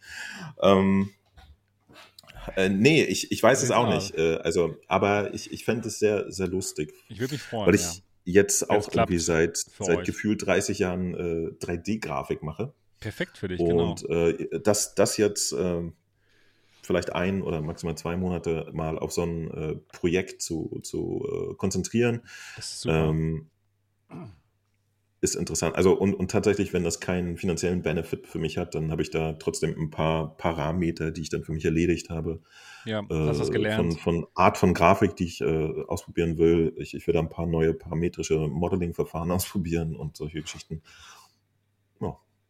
Ähm, 0.61 1.11
äh, 2.55 2.69
nee, 2.69 3.03
ich, 3.03 3.31
ich 3.31 3.43
weiß 3.43 3.63
es 3.63 3.71
auch 3.71 3.87
Ja. 3.87 3.95
nicht. 3.95 4.15
Äh, 4.17 4.37
also, 4.37 4.77
aber 4.87 5.33
ich, 5.33 5.51
ich 5.51 5.65
fände 5.65 5.87
es 5.87 5.99
sehr, 5.99 6.31
sehr 6.31 6.47
lustig. 6.47 6.93
Ich 7.09 7.19
würde 7.19 7.33
mich 7.33 7.41
freuen. 7.43 7.67
Weil 7.67 7.75
ja. 7.75 7.81
ich 7.81 8.03
jetzt 8.25 8.67
Wenn 8.69 8.77
es 8.77 8.87
auch 8.87 8.93
irgendwie 8.95 9.19
seit, 9.19 9.57
seit 9.57 9.97
euch. 9.99 10.05
gefühlt 10.05 10.45
30 10.45 10.79
Jahren 10.79 11.13
äh, 11.13 11.65
3D-Grafik 11.65 12.43
mache. 12.43 12.73
Perfekt 12.99 13.37
für 13.37 13.47
dich, 13.47 13.59
genau. 13.59 13.91
Und 13.91 14.09
äh, 14.09 14.59
das, 14.61 14.95
das 14.95 15.17
jetzt 15.17 15.53
äh, 15.53 15.91
vielleicht 16.81 17.13
ein 17.13 17.41
oder 17.41 17.61
maximal 17.61 17.95
zwei 17.95 18.17
Monate 18.17 18.67
mal 18.73 18.97
auf 18.97 19.11
so 19.11 19.23
ein 19.23 19.51
äh, 19.51 19.75
Projekt 19.91 20.41
zu, 20.41 20.79
zu 20.83 21.51
äh, 21.51 21.55
konzentrieren, 21.55 22.21
Das 22.55 22.71
ist 22.71 22.81
super. 22.81 23.09
ähm, 23.09 23.49
ist 25.21 25.35
interessant. 25.35 25.75
Also 25.75 25.93
und, 25.93 26.13
und 26.13 26.31
tatsächlich, 26.31 26.71
wenn 26.73 26.83
das 26.83 26.99
keinen 26.99 27.37
finanziellen 27.37 27.81
Benefit 27.81 28.25
für 28.25 28.39
mich 28.39 28.57
hat, 28.57 28.73
dann 28.73 28.89
habe 28.91 29.01
ich 29.01 29.11
da 29.11 29.33
trotzdem 29.33 29.75
ein 29.77 29.89
paar 29.89 30.37
Parameter, 30.37 31.11
die 31.11 31.21
ich 31.21 31.29
dann 31.29 31.43
für 31.43 31.51
mich 31.51 31.65
erledigt 31.65 32.09
habe. 32.09 32.41
ja, 32.85 33.01
Äh, 33.01 33.05
hast 33.09 33.39
was 33.39 33.51
gelernt. 33.51 33.99
Von, 33.99 34.23
von 34.23 34.27
Art 34.33 34.57
von 34.57 34.73
Grafik, 34.73 35.17
die 35.17 35.25
ich 35.25 35.41
äh, 35.41 35.83
ausprobieren 35.87 36.37
will. 36.37 36.73
Ich, 36.77 36.93
ich 36.93 37.05
will 37.05 37.13
da 37.13 37.19
ein 37.19 37.29
paar 37.29 37.47
neue 37.47 37.73
parametrische 37.73 38.47
Modeling-Verfahren 38.47 39.31
ausprobieren 39.31 39.95
und 39.95 40.15
solche 40.15 40.41
Geschichten. 40.41 40.81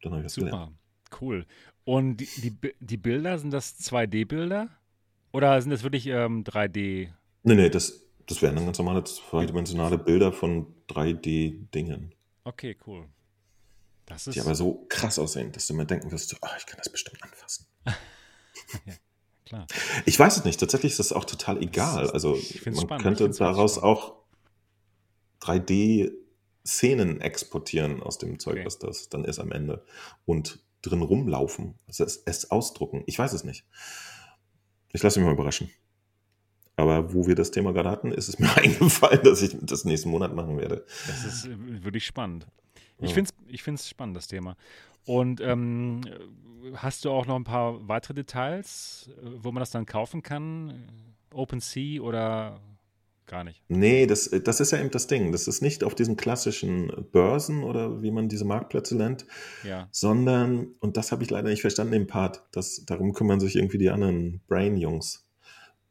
Ja, 0.01 0.09
dann 0.09 0.11
habe 0.13 0.21
ich 0.21 0.25
das 0.27 0.35
gelernt. 0.35 0.71
Super, 1.09 1.21
cool. 1.21 1.45
Und 1.85 2.17
die, 2.17 2.27
die, 2.51 2.73
die 2.79 2.97
Bilder, 2.97 3.37
sind 3.39 3.51
das 3.51 3.77
2D-Bilder? 3.79 4.69
Oder 5.31 5.61
sind 5.61 5.71
das 5.71 5.83
wirklich 5.83 6.07
ähm, 6.07 6.43
3D? 6.43 7.09
Nee, 7.43 7.55
nee, 7.55 7.69
das, 7.69 8.03
das 8.27 8.41
wären 8.41 8.55
dann 8.55 8.65
ganz 8.65 8.77
normale 8.77 9.03
zweidimensionale 9.03 9.97
Bilder 9.97 10.31
von 10.33 10.67
3D-Dingen, 10.89 12.13
Okay, 12.43 12.75
cool. 12.87 13.07
Das 14.05 14.25
ist 14.25 14.35
die 14.35 14.41
aber 14.41 14.55
so 14.55 14.85
krass 14.89 15.19
aussehen, 15.19 15.51
dass 15.51 15.67
du 15.67 15.75
mir 15.75 15.85
denken 15.85 16.11
wirst, 16.11 16.29
so, 16.29 16.37
ah, 16.41 16.49
ich 16.57 16.65
kann 16.65 16.77
das 16.77 16.89
bestimmt 16.91 17.21
anfassen. 17.21 17.67
klar. 19.45 19.67
Ich 20.05 20.17
weiß 20.17 20.37
es 20.37 20.45
nicht, 20.45 20.59
tatsächlich 20.59 20.93
ist 20.93 20.99
das 20.99 21.11
auch 21.13 21.25
total 21.25 21.61
egal. 21.61 22.05
ist- 22.05 22.11
Also 22.11 22.39
man 22.65 22.75
spannend, 22.75 23.03
könnte 23.03 23.29
daraus 23.29 23.75
spannend. 23.75 23.97
auch 23.99 24.15
3D-Szenen 26.65 27.21
exportieren 27.21 28.01
aus 28.03 28.17
dem 28.17 28.39
Zeug, 28.39 28.57
Okay. 28.57 28.65
was 28.65 28.79
das 28.79 29.09
dann 29.09 29.25
ist 29.25 29.39
am 29.39 29.51
Ende. 29.51 29.83
Und 30.25 30.59
drin 30.81 31.01
rumlaufen, 31.01 31.75
also 31.87 32.03
es, 32.03 32.23
es 32.25 32.51
ausdrucken. 32.51 33.03
Ich 33.05 33.19
weiß 33.19 33.33
es 33.33 33.43
nicht. 33.43 33.65
Ich 34.93 35.03
lasse 35.03 35.19
mich 35.19 35.25
mal 35.27 35.33
überraschen. 35.33 35.69
Aber 36.77 37.13
wo 37.13 37.27
wir 37.27 37.35
das 37.35 37.51
Thema 37.51 37.73
gerade 37.73 37.89
hatten, 37.89 38.11
ist 38.11 38.29
es 38.29 38.39
mir 38.39 38.55
eingefallen, 38.55 39.21
dass 39.23 39.41
ich 39.41 39.57
das 39.61 39.83
nächsten 39.85 40.09
Monat 40.09 40.33
machen 40.33 40.57
werde. 40.57 40.85
Das 41.07 41.25
ist 41.25 41.45
äh, 41.45 41.83
wirklich 41.83 42.05
spannend. 42.05 42.47
Ich 42.99 43.09
Ja. 43.09 43.15
finde 43.15 43.31
es 43.31 43.53
ich 43.53 43.63
find's 43.63 43.89
spannend, 43.89 44.15
das 44.15 44.27
Thema. 44.27 44.55
Und 45.05 45.41
ähm, 45.41 46.01
hast 46.75 47.03
du 47.05 47.11
auch 47.11 47.25
noch 47.25 47.35
ein 47.35 47.43
paar 47.43 47.87
weitere 47.87 48.13
Details, 48.13 49.09
äh, 49.21 49.29
wo 49.43 49.51
man 49.51 49.59
das 49.61 49.71
dann 49.71 49.85
kaufen 49.85 50.21
kann? 50.23 50.85
OpenSea 51.33 52.01
oder 52.01 52.59
gar 53.29 53.45
nicht? 53.45 53.63
Nee, 53.69 54.05
das, 54.05 54.29
das 54.43 54.59
ist 54.59 54.71
ja 54.71 54.79
eben 54.79 54.91
das 54.91 55.07
Ding. 55.07 55.31
Das 55.31 55.47
ist 55.47 55.61
nicht 55.61 55.83
auf 55.85 55.95
diesen 55.95 56.17
klassischen 56.17 56.91
Börsen 57.11 57.63
oder 57.63 58.01
wie 58.01 58.11
man 58.11 58.27
diese 58.27 58.43
Marktplätze 58.43 58.97
nennt, 58.97 59.25
Ja, 59.63 59.87
sondern, 59.91 60.73
und 60.79 60.97
das 60.97 61.13
habe 61.13 61.23
ich 61.23 61.29
leider 61.29 61.47
nicht 61.47 61.61
verstanden 61.61 61.93
im 61.93 62.07
Part, 62.07 62.43
das, 62.51 62.83
darum 62.85 63.13
kümmern 63.13 63.39
sich 63.39 63.55
irgendwie 63.55 63.77
die 63.77 63.89
anderen 63.89 64.41
Brain-Jungs. 64.47 65.25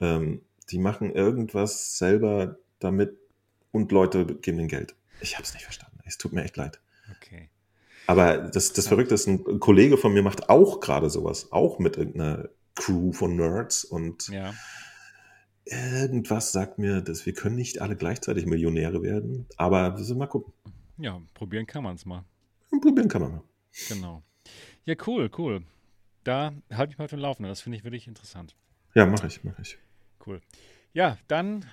Ähm, 0.01 0.43
die 0.70 0.78
machen 0.78 1.10
irgendwas 1.15 1.97
selber 1.97 2.59
damit 2.78 3.16
und 3.73 3.90
Leute 3.93 4.27
geben 4.27 4.59
den 4.59 4.69
Geld. 4.69 4.94
Ich 5.20 5.35
habe 5.35 5.44
es 5.44 5.55
nicht 5.55 5.65
verstanden. 5.65 5.98
Es 6.05 6.19
tut 6.19 6.32
mir 6.32 6.44
echt 6.44 6.56
leid. 6.56 6.81
okay. 7.16 7.48
Aber 8.06 8.39
das, 8.39 8.73
das 8.73 8.89
Verrückte 8.89 9.15
ist, 9.15 9.27
ein 9.27 9.60
Kollege 9.60 9.98
von 9.98 10.12
mir 10.15 10.23
macht 10.23 10.48
auch 10.48 10.81
gerade 10.81 11.10
sowas, 11.10 11.52
auch 11.52 11.78
mit 11.78 11.97
irgendeiner 11.98 12.48
Crew 12.74 13.12
von 13.12 13.36
Nerds 13.36 13.85
und 13.85 14.28
Ja, 14.28 14.55
irgendwas 15.70 16.53
sagt 16.53 16.78
mir, 16.78 17.01
dass 17.01 17.27
wir 17.27 17.32
können 17.32 17.57
nicht 17.57 17.81
alle 17.81 17.97
gleichzeitig 17.97 18.47
Millionäre 18.47 19.03
werden, 19.03 19.47
aber 19.57 19.97
wir 19.97 20.05
sind 20.05 20.19
mal 20.19 20.27
gucken. 20.27 20.53
ja 20.97 21.20
probieren 21.35 21.66
kann 21.66 21.82
man 21.82 21.97
es 21.97 22.05
mal. 22.05 22.24
Probieren 22.70 23.09
kann 23.09 23.23
man 23.23 23.32
mal. 23.32 23.43
Genau. 23.89 24.23
Ja, 24.85 24.95
cool, 25.07 25.31
cool. 25.39 25.62
Da 26.24 26.53
halte 26.73 26.93
ich 26.93 26.99
mal 26.99 27.05
auf 27.05 27.11
dem 27.11 27.20
Laufenden. 27.20 27.51
Das 27.51 27.61
finde 27.61 27.78
ich 27.78 27.85
wirklich 27.85 28.07
interessant. 28.07 28.55
Ja, 28.95 29.07
mache 29.07 29.27
ich, 29.27 29.45
mache 29.45 29.62
ich. 29.62 29.78
Cool. 30.27 30.40
Ja, 30.93 31.19
dann 31.28 31.65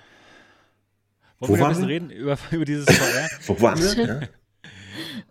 wollen 1.38 1.52
Wo 1.52 1.56
wir 1.56 1.64
ein 1.64 1.68
bisschen 1.70 1.88
wir? 1.88 1.94
reden 1.94 2.10
über, 2.10 2.38
über 2.50 2.64
dieses 2.64 2.86
VR. 2.86 3.28
Wo 3.46 3.60
waren 3.60 3.78
wir? 3.78 4.06
Ja. 4.06 4.28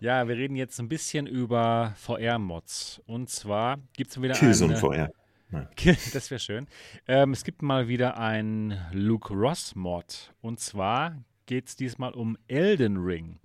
ja, 0.00 0.28
wir 0.28 0.36
reden 0.36 0.56
jetzt 0.56 0.78
ein 0.78 0.88
bisschen 0.88 1.26
über 1.26 1.94
VR-Mods. 1.96 3.02
Und 3.06 3.30
zwar 3.30 3.78
gibt 3.94 4.10
es 4.10 4.20
wieder 4.20 4.34
Killzone 4.34 4.74
eine, 4.74 4.80
VR. 4.80 5.10
Das 6.12 6.30
wäre 6.30 6.40
schön. 6.40 6.66
Ähm, 7.06 7.32
es 7.32 7.44
gibt 7.44 7.62
mal 7.62 7.88
wieder 7.88 8.18
ein 8.18 8.80
Luke 8.92 9.32
Ross-Mod. 9.32 10.32
Und 10.40 10.60
zwar 10.60 11.22
geht 11.46 11.68
es 11.68 11.76
diesmal 11.76 12.12
um 12.12 12.36
Elden 12.48 12.96
Ring. 12.96 13.38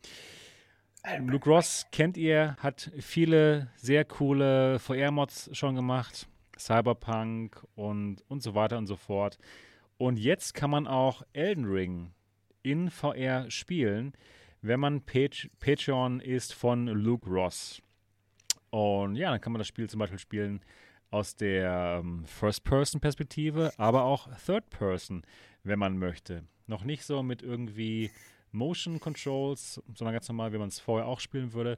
Luke 1.20 1.50
Ross 1.50 1.88
kennt 1.92 2.16
ihr, 2.16 2.56
hat 2.60 2.92
viele 3.00 3.72
sehr 3.76 4.06
coole 4.06 4.78
VR-Mods 4.80 5.50
schon 5.54 5.76
gemacht. 5.76 6.28
Cyberpunk 6.60 7.66
und, 7.74 8.24
und 8.28 8.44
so 8.44 8.54
weiter 8.54 8.78
und 8.78 8.86
so 8.86 8.96
fort. 8.96 9.40
Und 9.98 10.18
jetzt 10.18 10.54
kann 10.54 10.70
man 10.70 10.88
auch 10.88 11.24
Elden 11.34 11.66
Ring 11.66 12.14
in 12.62 12.92
VR 12.92 13.50
spielen, 13.50 14.14
wenn 14.62 14.80
man 14.80 15.02
Pat 15.02 15.50
Patreon 15.60 16.20
ist 16.20 16.54
von 16.54 16.86
Luke 16.88 17.28
Ross. 17.28 17.82
Und 18.70 19.16
ja, 19.16 19.32
dann 19.32 19.42
kann 19.42 19.54
man 19.54 19.60
das 19.60 19.68
Spiel 19.68 19.90
zum 19.90 20.00
Beispiel 20.00 20.20
spielen 20.20 20.62
aus 21.12 21.36
der 21.36 22.00
ähm, 22.02 22.26
First-Person-Perspektive, 22.26 23.72
aber 23.78 24.04
auch 24.04 24.28
Third-Person, 24.46 25.24
wenn 25.64 25.78
man 25.78 25.98
möchte. 25.98 26.44
Noch 26.68 26.84
nicht 26.84 27.04
so 27.04 27.22
mit 27.22 27.42
irgendwie 27.44 28.12
Motion 28.52 29.00
Controls, 29.00 29.82
sondern 29.94 30.14
ganz 30.14 30.28
normal, 30.28 30.54
wie 30.54 30.58
man 30.58 30.70
es 30.70 30.80
vorher 30.80 31.08
auch 31.08 31.20
spielen 31.20 31.54
würde. 31.54 31.78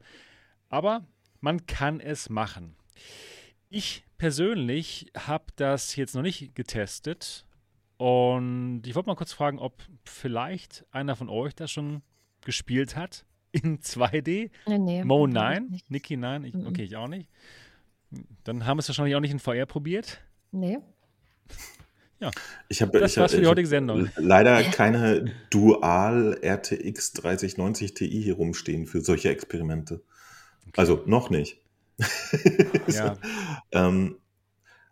Aber 0.70 1.06
man 1.42 1.66
kann 1.66 2.00
es 2.00 2.30
machen. 2.30 2.76
Ich 3.70 4.04
persönlich 4.18 5.12
habe 5.18 5.46
das 5.56 5.96
jetzt 5.96 6.16
noch 6.16 6.22
nicht 6.22 6.56
getestet 6.56 7.46
und 7.98 8.84
ich 8.86 8.96
wollte 8.96 9.08
mal 9.08 9.16
kurz 9.16 9.34
fragen, 9.34 9.60
ob 9.60 9.82
vielleicht 10.06 10.86
einer 10.92 11.16
von 11.16 11.30
euch 11.30 11.56
das 11.56 11.72
schon 11.72 12.04
gespielt 12.42 12.96
hat 12.96 13.26
in 13.52 13.80
2D. 13.82 14.52
Nee, 14.68 14.78
nee, 14.78 15.04
Mo 15.04 15.26
nein. 15.26 15.80
Niki 15.88 16.18
nein, 16.18 16.44
ich, 16.44 16.56
okay, 16.56 16.84
ich 16.84 16.96
auch 16.96 17.08
nicht. 17.08 17.30
Dann 18.44 18.66
haben 18.66 18.78
wir 18.78 18.82
es 18.82 18.90
wahrscheinlich 18.90 19.16
auch 19.16 19.20
nicht 19.22 19.32
in 19.32 19.40
VR 19.40 19.66
probiert. 19.66 20.20
Nee. 20.52 20.80
Ich 22.70 22.82
habe 22.82 22.98
Das 23.02 23.12
ich 23.12 23.18
war's 23.18 23.32
hab- 23.34 23.36
für 23.36 23.42
die 23.42 23.48
heutige 23.50 23.68
Sendung. 23.68 24.10
Leider 24.16 24.64
keine 24.72 25.26
Dual 25.50 26.40
RTX 26.42 27.12
3090 27.14 27.94
Ti 27.96 28.08
hier 28.10 28.36
rumstehen 28.36 28.86
für 28.86 29.02
solche 29.02 29.28
Experimente. 29.28 30.02
Also 30.78 31.04
noch 31.06 31.30
nicht. 31.30 31.58
Ja. 32.88 33.18
ähm, 33.74 34.16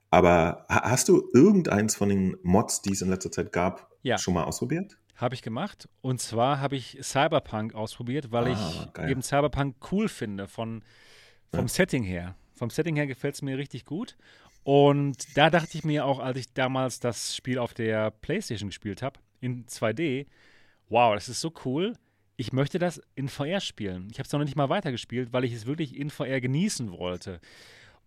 aber 0.10 0.66
ha- 0.68 0.90
hast 0.90 1.08
du 1.08 1.30
irgendeins 1.34 1.96
von 1.96 2.10
den 2.10 2.36
Mods, 2.44 2.82
die 2.82 2.92
es 2.92 3.02
in 3.02 3.10
letzter 3.10 3.32
Zeit 3.32 3.54
gab, 3.54 3.90
Ja. 4.04 4.18
schon 4.18 4.34
mal 4.34 4.44
ausprobiert? 4.44 4.98
Habe 5.16 5.34
ich 5.36 5.42
gemacht. 5.42 5.88
Und 6.02 6.20
zwar 6.20 6.60
habe 6.60 6.76
ich 6.76 6.98
Cyberpunk 7.02 7.76
ausprobiert, 7.76 8.32
weil 8.34 8.48
Ah, 8.48 8.52
ich 8.88 8.94
geil. 8.94 9.10
eben 9.10 9.22
Cyberpunk 9.22 9.78
cool 9.94 10.10
finde 10.10 10.48
von, 10.50 10.84
vom 11.52 11.62
Ja. 11.62 11.68
Setting 11.70 12.04
her. 12.04 12.36
Vom 12.62 12.70
Setting 12.70 12.96
her 12.96 13.08
gefällt 13.08 13.34
es 13.34 13.42
mir 13.42 13.58
richtig 13.58 13.86
gut. 13.86 14.16
Und 14.64 15.36
da 15.36 15.50
dachte 15.50 15.76
ich 15.76 15.84
mir 15.84 16.06
auch, 16.06 16.20
als 16.20 16.38
ich 16.38 16.54
damals 16.54 17.00
das 17.00 17.36
Spiel 17.36 17.58
auf 17.58 17.74
der 17.74 18.12
PlayStation 18.12 18.70
gespielt 18.70 19.02
habe, 19.02 19.20
in 19.40 19.66
2D, 19.66 20.28
wow, 20.88 21.16
das 21.16 21.28
ist 21.28 21.42
so 21.42 21.52
cool. 21.66 21.94
Ich 22.38 22.54
möchte 22.54 22.78
das 22.78 23.02
in 23.16 23.30
VR 23.30 23.62
spielen. 23.62 24.10
Ich 24.12 24.20
habe 24.20 24.28
es 24.28 24.32
noch 24.32 24.44
nicht 24.44 24.56
mal 24.56 24.70
weitergespielt, 24.70 25.34
weil 25.34 25.44
ich 25.44 25.54
es 25.54 25.66
wirklich 25.66 25.98
in 25.98 26.12
VR 26.12 26.40
genießen 26.40 26.92
wollte. 26.92 27.42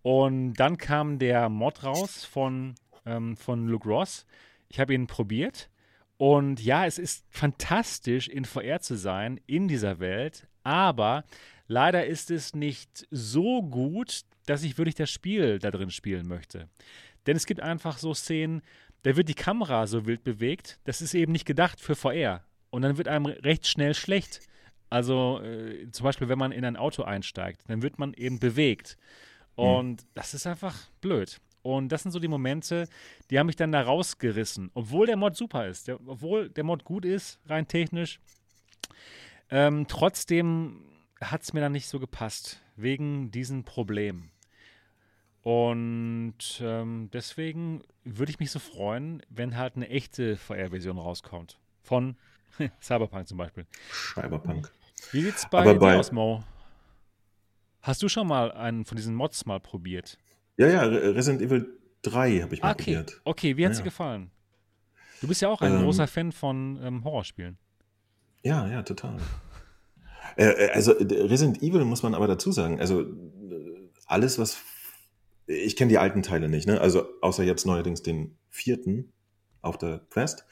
Und 0.02 0.54
dann 0.54 0.78
kam 0.78 1.18
der 1.18 1.48
Mod 1.48 1.82
raus 1.82 2.24
von, 2.24 2.76
ähm, 3.06 3.36
von 3.36 3.66
Luke 3.66 3.88
Ross. 3.88 4.24
Ich 4.68 4.78
habe 4.78 4.94
ihn 4.94 5.08
probiert. 5.08 5.68
Und 6.16 6.62
ja, 6.62 6.86
es 6.86 7.00
ist 7.00 7.24
fantastisch, 7.28 8.28
in 8.28 8.44
VR 8.44 8.78
zu 8.78 8.96
sein, 8.96 9.40
in 9.48 9.66
dieser 9.66 9.98
Welt. 9.98 10.46
Aber 10.62 11.24
leider 11.66 12.06
ist 12.06 12.30
es 12.30 12.54
nicht 12.54 13.08
so 13.10 13.60
gut, 13.60 14.22
dass 14.46 14.62
ich 14.62 14.78
wirklich 14.78 14.94
das 14.94 15.10
Spiel 15.10 15.58
da 15.58 15.70
drin 15.70 15.90
spielen 15.90 16.26
möchte. 16.26 16.68
Denn 17.26 17.36
es 17.36 17.46
gibt 17.46 17.60
einfach 17.60 17.98
so 17.98 18.14
Szenen, 18.14 18.62
da 19.02 19.16
wird 19.16 19.28
die 19.28 19.34
Kamera 19.34 19.86
so 19.86 20.06
wild 20.06 20.24
bewegt, 20.24 20.78
das 20.84 21.02
ist 21.02 21.14
eben 21.14 21.32
nicht 21.32 21.46
gedacht 21.46 21.80
für 21.80 21.94
VR. 21.94 22.44
Und 22.70 22.82
dann 22.82 22.98
wird 22.98 23.08
einem 23.08 23.26
recht 23.26 23.66
schnell 23.66 23.94
schlecht. 23.94 24.40
Also 24.90 25.40
äh, 25.42 25.90
zum 25.90 26.04
Beispiel, 26.04 26.28
wenn 26.28 26.38
man 26.38 26.52
in 26.52 26.64
ein 26.64 26.76
Auto 26.76 27.02
einsteigt, 27.02 27.62
dann 27.68 27.82
wird 27.82 27.98
man 27.98 28.14
eben 28.14 28.38
bewegt. 28.38 28.96
Hm. 29.56 29.64
Und 29.64 30.02
mhm. 30.02 30.08
das 30.14 30.34
ist 30.34 30.46
einfach 30.46 30.76
blöd. 31.00 31.40
Und 31.62 31.88
das 31.90 32.02
sind 32.02 32.12
so 32.12 32.18
die 32.18 32.28
Momente, 32.28 32.88
die 33.30 33.38
haben 33.38 33.46
mich 33.46 33.56
dann 33.56 33.72
da 33.72 33.80
rausgerissen. 33.80 34.70
Obwohl 34.74 35.06
der 35.06 35.16
Mod 35.16 35.34
super 35.34 35.66
ist, 35.66 35.88
der, 35.88 35.98
obwohl 36.06 36.50
der 36.50 36.64
Mod 36.64 36.84
gut 36.84 37.06
ist, 37.06 37.40
rein 37.46 37.66
technisch, 37.66 38.20
ähm, 39.50 39.86
trotzdem 39.88 40.84
hat 41.20 41.42
es 41.42 41.52
mir 41.52 41.60
dann 41.60 41.72
nicht 41.72 41.88
so 41.88 41.98
gepasst, 41.98 42.60
wegen 42.76 43.30
diesem 43.30 43.64
Problem. 43.64 44.30
Und 45.44 46.62
ähm, 46.62 47.10
deswegen 47.12 47.82
würde 48.02 48.32
ich 48.32 48.40
mich 48.40 48.50
so 48.50 48.58
freuen, 48.58 49.22
wenn 49.28 49.58
halt 49.58 49.76
eine 49.76 49.90
echte 49.90 50.38
VR-Version 50.38 50.96
rauskommt. 50.96 51.58
Von 51.82 52.16
Cyberpunk 52.80 53.28
zum 53.28 53.36
Beispiel. 53.36 53.66
Cyberpunk. 53.92 54.72
Wie 55.12 55.20
sieht's 55.20 55.46
bei 55.50 55.60
Aber 55.60 55.74
dir 55.74 55.98
aus, 55.98 56.12
Mo? 56.12 56.42
Hast 57.82 58.02
du 58.02 58.08
schon 58.08 58.26
mal 58.26 58.52
einen 58.52 58.86
von 58.86 58.96
diesen 58.96 59.14
Mods 59.14 59.44
mal 59.44 59.60
probiert? 59.60 60.16
Ja, 60.56 60.66
ja, 60.66 60.82
Resident 60.84 61.42
Evil 61.42 61.78
3 62.00 62.40
habe 62.40 62.54
ich 62.54 62.62
mal 62.62 62.72
okay. 62.72 62.94
probiert. 62.94 63.20
Okay, 63.24 63.56
wie 63.58 63.66
hat 63.66 63.72
es 63.72 63.78
ja, 63.78 63.82
dir 63.82 63.90
gefallen? 63.90 64.30
Du 65.20 65.28
bist 65.28 65.42
ja 65.42 65.50
auch 65.50 65.60
ein 65.60 65.74
ähm, 65.74 65.82
großer 65.82 66.06
Fan 66.06 66.32
von 66.32 66.80
ähm, 66.82 67.04
Horrorspielen. 67.04 67.58
Ja, 68.42 68.66
ja, 68.66 68.82
total. 68.82 69.18
Äh, 70.36 70.46
äh 70.46 70.70
also 70.70 70.92
Resident 70.92 71.62
Evil 71.62 71.84
muss 71.84 72.02
man 72.02 72.14
aber 72.14 72.28
dazu 72.28 72.50
sagen, 72.50 72.80
also 72.80 73.04
alles, 74.06 74.38
was 74.38 74.62
ich 75.46 75.76
kenne 75.76 75.90
die 75.90 75.98
alten 75.98 76.22
Teile 76.22 76.48
nicht, 76.48 76.66
ne? 76.66 76.80
Also 76.80 77.06
außer 77.20 77.44
jetzt 77.44 77.66
neuerdings 77.66 78.02
den 78.02 78.38
vierten 78.48 79.12
auf 79.62 79.78
der 79.78 80.00
Quest. 80.10 80.44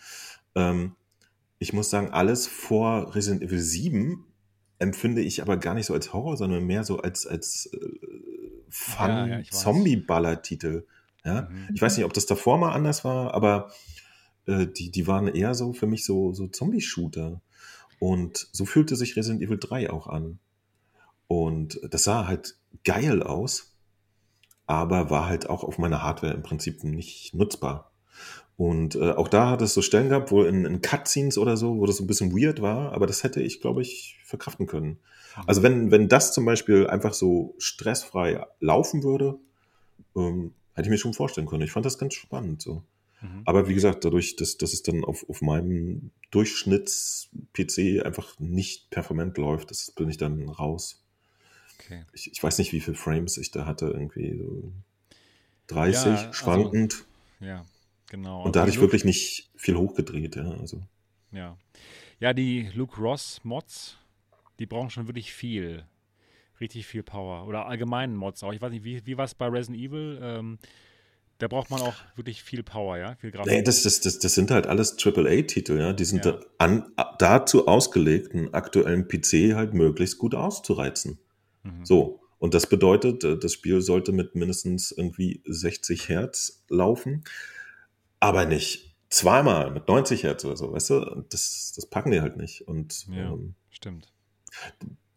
Ähm, 0.54 0.94
ich 1.58 1.72
muss 1.72 1.90
sagen, 1.90 2.10
alles 2.10 2.46
vor 2.46 3.12
Resident 3.14 3.42
Evil 3.42 3.60
7 3.60 4.24
empfinde 4.78 5.22
ich 5.22 5.42
aber 5.42 5.56
gar 5.56 5.74
nicht 5.74 5.86
so 5.86 5.94
als 5.94 6.12
Horror, 6.12 6.36
sondern 6.36 6.64
mehr 6.64 6.84
so 6.84 6.98
als, 6.98 7.26
als 7.26 7.70
äh, 7.72 7.78
Fun-Zombie-Baller-Titel. 8.68 10.86
Ja? 11.24 11.42
Mhm. 11.42 11.68
Ich 11.72 11.80
weiß 11.80 11.96
nicht, 11.96 12.04
ob 12.04 12.12
das 12.12 12.26
davor 12.26 12.58
mal 12.58 12.72
anders 12.72 13.04
war, 13.04 13.32
aber 13.32 13.70
äh, 14.46 14.66
die, 14.66 14.90
die 14.90 15.06
waren 15.06 15.28
eher 15.28 15.54
so 15.54 15.72
für 15.72 15.86
mich 15.86 16.04
so, 16.04 16.32
so 16.32 16.48
Zombie-Shooter. 16.48 17.40
Und 18.00 18.48
so 18.50 18.64
fühlte 18.64 18.96
sich 18.96 19.14
Resident 19.16 19.42
Evil 19.42 19.58
3 19.60 19.90
auch 19.90 20.08
an. 20.08 20.40
Und 21.28 21.78
das 21.88 22.02
sah 22.04 22.26
halt 22.26 22.56
geil 22.84 23.22
aus, 23.22 23.71
aber 24.66 25.10
war 25.10 25.26
halt 25.26 25.48
auch 25.48 25.64
auf 25.64 25.78
meiner 25.78 26.02
Hardware 26.02 26.34
im 26.34 26.42
Prinzip 26.42 26.84
nicht 26.84 27.34
nutzbar. 27.34 27.92
Und 28.56 28.96
äh, 28.96 29.12
auch 29.12 29.28
da 29.28 29.50
hat 29.50 29.62
es 29.62 29.74
so 29.74 29.82
Stellen 29.82 30.10
gehabt, 30.10 30.30
wo 30.30 30.44
in, 30.44 30.64
in 30.64 30.82
Cutscenes 30.82 31.38
oder 31.38 31.56
so, 31.56 31.78
wo 31.78 31.86
das 31.86 31.96
so 31.96 32.04
ein 32.04 32.06
bisschen 32.06 32.32
weird 32.32 32.62
war, 32.62 32.92
aber 32.92 33.06
das 33.06 33.24
hätte 33.24 33.42
ich, 33.42 33.60
glaube 33.60 33.82
ich, 33.82 34.18
verkraften 34.24 34.66
können. 34.66 34.98
Mhm. 35.36 35.42
Also 35.46 35.62
wenn, 35.62 35.90
wenn 35.90 36.08
das 36.08 36.32
zum 36.32 36.44
Beispiel 36.44 36.86
einfach 36.86 37.14
so 37.14 37.54
stressfrei 37.58 38.44
laufen 38.60 39.02
würde, 39.02 39.38
ähm, 40.14 40.52
hätte 40.74 40.86
ich 40.86 40.90
mir 40.90 40.98
schon 40.98 41.14
vorstellen 41.14 41.46
können. 41.46 41.62
Ich 41.62 41.72
fand 41.72 41.86
das 41.86 41.98
ganz 41.98 42.14
spannend 42.14 42.62
so. 42.62 42.84
Mhm. 43.20 43.42
Aber 43.44 43.68
wie 43.68 43.74
gesagt, 43.74 44.04
dadurch, 44.04 44.36
dass, 44.36 44.58
dass 44.58 44.72
es 44.72 44.82
dann 44.82 45.04
auf, 45.04 45.28
auf 45.28 45.40
meinem 45.42 46.10
Durchschnitts-PC 46.30 48.04
einfach 48.04 48.38
nicht 48.38 48.90
performant 48.90 49.38
läuft, 49.38 49.70
das 49.70 49.90
bin 49.90 50.08
ich 50.08 50.18
dann 50.18 50.48
raus. 50.48 51.01
Okay. 51.84 52.04
Ich, 52.12 52.30
ich 52.32 52.42
weiß 52.42 52.58
nicht, 52.58 52.72
wie 52.72 52.80
viele 52.80 52.96
Frames 52.96 53.36
ich 53.36 53.50
da 53.50 53.66
hatte, 53.66 53.86
irgendwie 53.86 54.36
so 54.38 54.72
30, 55.68 56.04
ja, 56.04 56.10
also 56.10 56.32
schwankend. 56.32 57.04
Also, 57.40 57.52
ja. 57.52 57.66
Genau. 58.10 58.42
Und 58.44 58.56
da 58.56 58.60
hatte 58.60 58.70
ich 58.70 58.80
wirklich 58.80 59.04
nicht 59.04 59.50
viel 59.56 59.74
hochgedreht, 59.76 60.36
ja. 60.36 60.50
Also. 60.60 60.82
Ja. 61.32 61.56
Ja, 62.20 62.34
die 62.34 62.68
Luke 62.74 63.00
Ross 63.00 63.40
Mods, 63.42 63.96
die 64.58 64.66
brauchen 64.66 64.90
schon 64.90 65.08
wirklich 65.08 65.32
viel. 65.32 65.84
Richtig 66.60 66.86
viel 66.86 67.02
Power. 67.02 67.46
Oder 67.48 67.66
allgemeinen 67.66 68.14
Mods 68.14 68.42
auch. 68.42 68.52
Ich 68.52 68.60
weiß 68.60 68.70
nicht, 68.70 68.84
wie, 68.84 69.04
wie 69.06 69.16
war 69.16 69.24
es 69.24 69.34
bei 69.34 69.46
Resident 69.46 69.82
Evil? 69.82 70.20
Ähm, 70.22 70.58
da 71.38 71.48
braucht 71.48 71.70
man 71.70 71.80
auch 71.80 71.94
wirklich 72.14 72.42
viel 72.42 72.62
Power, 72.62 72.98
ja? 72.98 73.16
Viel 73.16 73.30
Grafik. 73.30 73.50
Nee, 73.50 73.62
das, 73.62 73.82
das, 73.82 74.00
das, 74.00 74.18
das 74.18 74.34
sind 74.34 74.50
halt 74.50 74.66
alles 74.66 74.96
AAA-Titel, 75.02 75.78
ja. 75.78 75.92
Die 75.92 76.04
sind 76.04 76.24
ja. 76.24 76.32
Da 76.32 76.40
an, 76.58 76.92
dazu 77.18 77.66
ausgelegt, 77.66 78.32
einen 78.32 78.52
aktuellen 78.52 79.08
PC 79.08 79.54
halt 79.54 79.72
möglichst 79.72 80.18
gut 80.18 80.34
auszureizen. 80.34 81.18
Mhm. 81.62 81.84
So. 81.84 82.20
Und 82.38 82.54
das 82.54 82.66
bedeutet, 82.66 83.22
äh, 83.24 83.38
das 83.38 83.52
Spiel 83.52 83.80
sollte 83.80 84.12
mit 84.12 84.34
mindestens 84.34 84.90
irgendwie 84.92 85.42
60 85.46 86.08
Hertz 86.08 86.64
laufen 86.68 87.24
aber 88.22 88.46
nicht 88.46 88.94
zweimal 89.10 89.72
mit 89.72 89.88
90 89.88 90.22
Hertz 90.22 90.44
oder 90.44 90.56
so, 90.56 90.72
weißt 90.72 90.90
du? 90.90 91.24
Das, 91.28 91.72
das 91.74 91.86
packen 91.86 92.12
die 92.12 92.20
halt 92.20 92.36
nicht. 92.36 92.68
Und 92.68 93.08
ja, 93.08 93.32
ähm, 93.32 93.54
stimmt. 93.68 94.12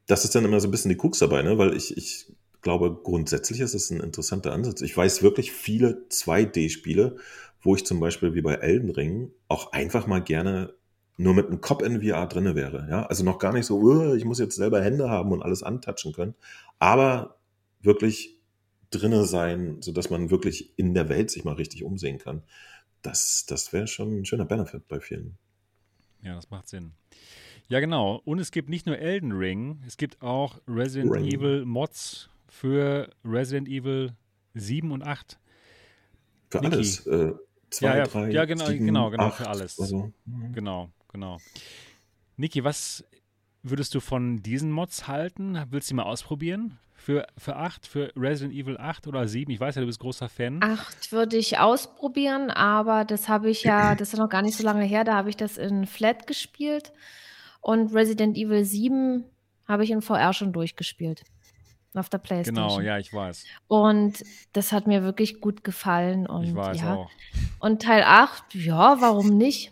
Das 0.07 0.25
ist 0.25 0.33
dann 0.33 0.43
immer 0.43 0.59
so 0.59 0.67
ein 0.67 0.71
bisschen 0.71 0.89
die 0.89 0.97
Krux 0.97 1.19
dabei, 1.19 1.43
ne? 1.43 1.59
Weil 1.59 1.75
ich, 1.75 1.95
ich 1.95 2.33
glaube, 2.61 2.99
grundsätzlich 3.03 3.59
ist 3.59 3.75
es 3.75 3.91
ein 3.91 3.99
interessanter 3.99 4.53
Ansatz. 4.53 4.81
Ich 4.81 4.97
weiß 4.97 5.21
wirklich 5.21 5.51
viele 5.51 6.07
2D-Spiele, 6.09 7.17
wo 7.61 7.75
ich 7.75 7.85
zum 7.85 7.99
Beispiel 7.99 8.33
wie 8.33 8.41
bei 8.41 8.55
Elden 8.55 8.89
Ring 8.89 9.31
auch 9.49 9.71
einfach 9.71 10.07
mal 10.07 10.23
gerne 10.23 10.73
nur 11.17 11.33
mit 11.33 11.47
einem 11.47 11.61
Kopf 11.61 11.81
in 11.83 12.01
VR 12.01 12.27
drinne 12.27 12.55
wäre. 12.55 12.87
Ja? 12.89 13.05
Also 13.05 13.23
noch 13.23 13.39
gar 13.39 13.53
nicht 13.53 13.65
so, 13.65 13.79
uh, 13.79 14.15
ich 14.15 14.25
muss 14.25 14.39
jetzt 14.39 14.55
selber 14.55 14.81
Hände 14.81 15.09
haben 15.09 15.31
und 15.31 15.41
alles 15.41 15.63
antatschen 15.63 16.13
können, 16.13 16.35
aber 16.79 17.37
wirklich 17.81 18.37
drinne 18.91 19.25
sein, 19.25 19.81
sodass 19.81 20.09
man 20.09 20.29
wirklich 20.29 20.77
in 20.77 20.93
der 20.93 21.09
Welt 21.09 21.29
sich 21.29 21.43
mal 21.43 21.55
richtig 21.55 21.83
umsehen 21.83 22.17
kann 22.17 22.43
das, 23.05 23.45
das 23.45 23.71
wäre 23.73 23.87
schon 23.87 24.19
ein 24.19 24.25
schöner 24.25 24.45
Benefit 24.45 24.87
bei 24.87 24.99
vielen. 24.99 25.37
Ja, 26.21 26.35
das 26.35 26.49
macht 26.49 26.67
Sinn. 26.67 26.93
Ja, 27.67 27.79
genau. 27.79 28.21
Und 28.25 28.39
es 28.39 28.51
gibt 28.51 28.69
nicht 28.69 28.85
nur 28.85 28.97
Elden 28.97 29.31
Ring, 29.31 29.81
es 29.85 29.97
gibt 29.97 30.21
auch 30.21 30.59
Resident 30.67 31.11
Ring. 31.11 31.25
Evil 31.25 31.65
Mods 31.65 32.29
für 32.47 33.09
Resident 33.23 33.67
Evil 33.67 34.13
7 34.53 34.91
und 34.91 35.03
8. 35.03 35.39
Für 36.49 36.59
Niki. 36.59 36.75
alles. 36.75 37.07
Äh, 37.07 37.33
zwei, 37.69 37.87
ja, 37.87 37.97
ja, 37.97 38.03
drei, 38.05 38.31
ja, 38.31 38.45
genau, 38.45 38.67
sieben, 38.67 38.85
genau, 38.85 39.09
genau, 39.09 39.23
acht, 39.23 39.37
für 39.37 39.47
alles. 39.47 39.79
Also. 39.79 40.11
Genau, 40.53 40.91
genau. 41.15 41.37
Niki, 42.37 42.63
was 42.63 43.03
würdest 43.63 43.95
du 43.95 43.99
von 43.99 44.43
diesen 44.43 44.71
Mods 44.71 45.07
halten? 45.07 45.57
Willst 45.69 45.87
du 45.87 45.89
sie 45.89 45.95
mal 45.95 46.03
ausprobieren? 46.03 46.79
für, 47.05 47.27
für 47.37 47.55
8, 47.55 47.85
für 47.85 48.11
Resident 48.15 48.55
Evil 48.55 48.77
8 48.79 49.05
oder 49.05 49.27
7? 49.27 49.51
Ich 49.51 49.59
weiß 49.59 49.75
ja, 49.75 49.81
du 49.81 49.85
bist 49.85 49.99
großer 49.99 50.27
Fan. 50.27 50.63
8 50.63 51.11
würde 51.11 51.37
ich 51.37 51.59
ausprobieren, 51.59 52.49
aber 52.49 53.05
das 53.05 53.29
habe 53.29 53.51
ich 53.51 53.63
ja, 53.63 53.93
das 53.95 54.13
ist 54.13 54.17
noch 54.17 54.29
gar 54.29 54.41
nicht 54.41 54.57
so 54.57 54.63
lange 54.63 54.85
her, 54.85 55.03
da 55.03 55.13
habe 55.13 55.29
ich 55.29 55.37
das 55.37 55.57
in 55.57 55.85
Flat 55.85 56.25
gespielt. 56.25 56.93
Und 57.61 57.93
Resident 57.93 58.37
Evil 58.37 58.65
7 58.65 59.23
habe 59.67 59.83
ich 59.83 59.91
in 59.91 60.01
VR 60.01 60.33
schon 60.33 60.51
durchgespielt. 60.51 61.23
Auf 61.93 62.09
der 62.09 62.17
Playstation. 62.17 62.67
Genau, 62.67 62.81
ja, 62.81 62.97
ich 62.97 63.13
weiß. 63.13 63.45
Und 63.67 64.23
das 64.53 64.71
hat 64.71 64.85
mir 64.85 65.03
wirklich 65.03 65.39
gut 65.39 65.63
gefallen. 65.63 66.27
Und, 66.27 66.43
ich 66.43 66.55
weiß 66.55 66.81
ja. 66.81 66.95
auch. 66.95 67.11
Und 67.59 67.83
Teil 67.83 68.03
8, 68.03 68.55
ja, 68.55 68.99
warum 68.99 69.37
nicht? 69.37 69.71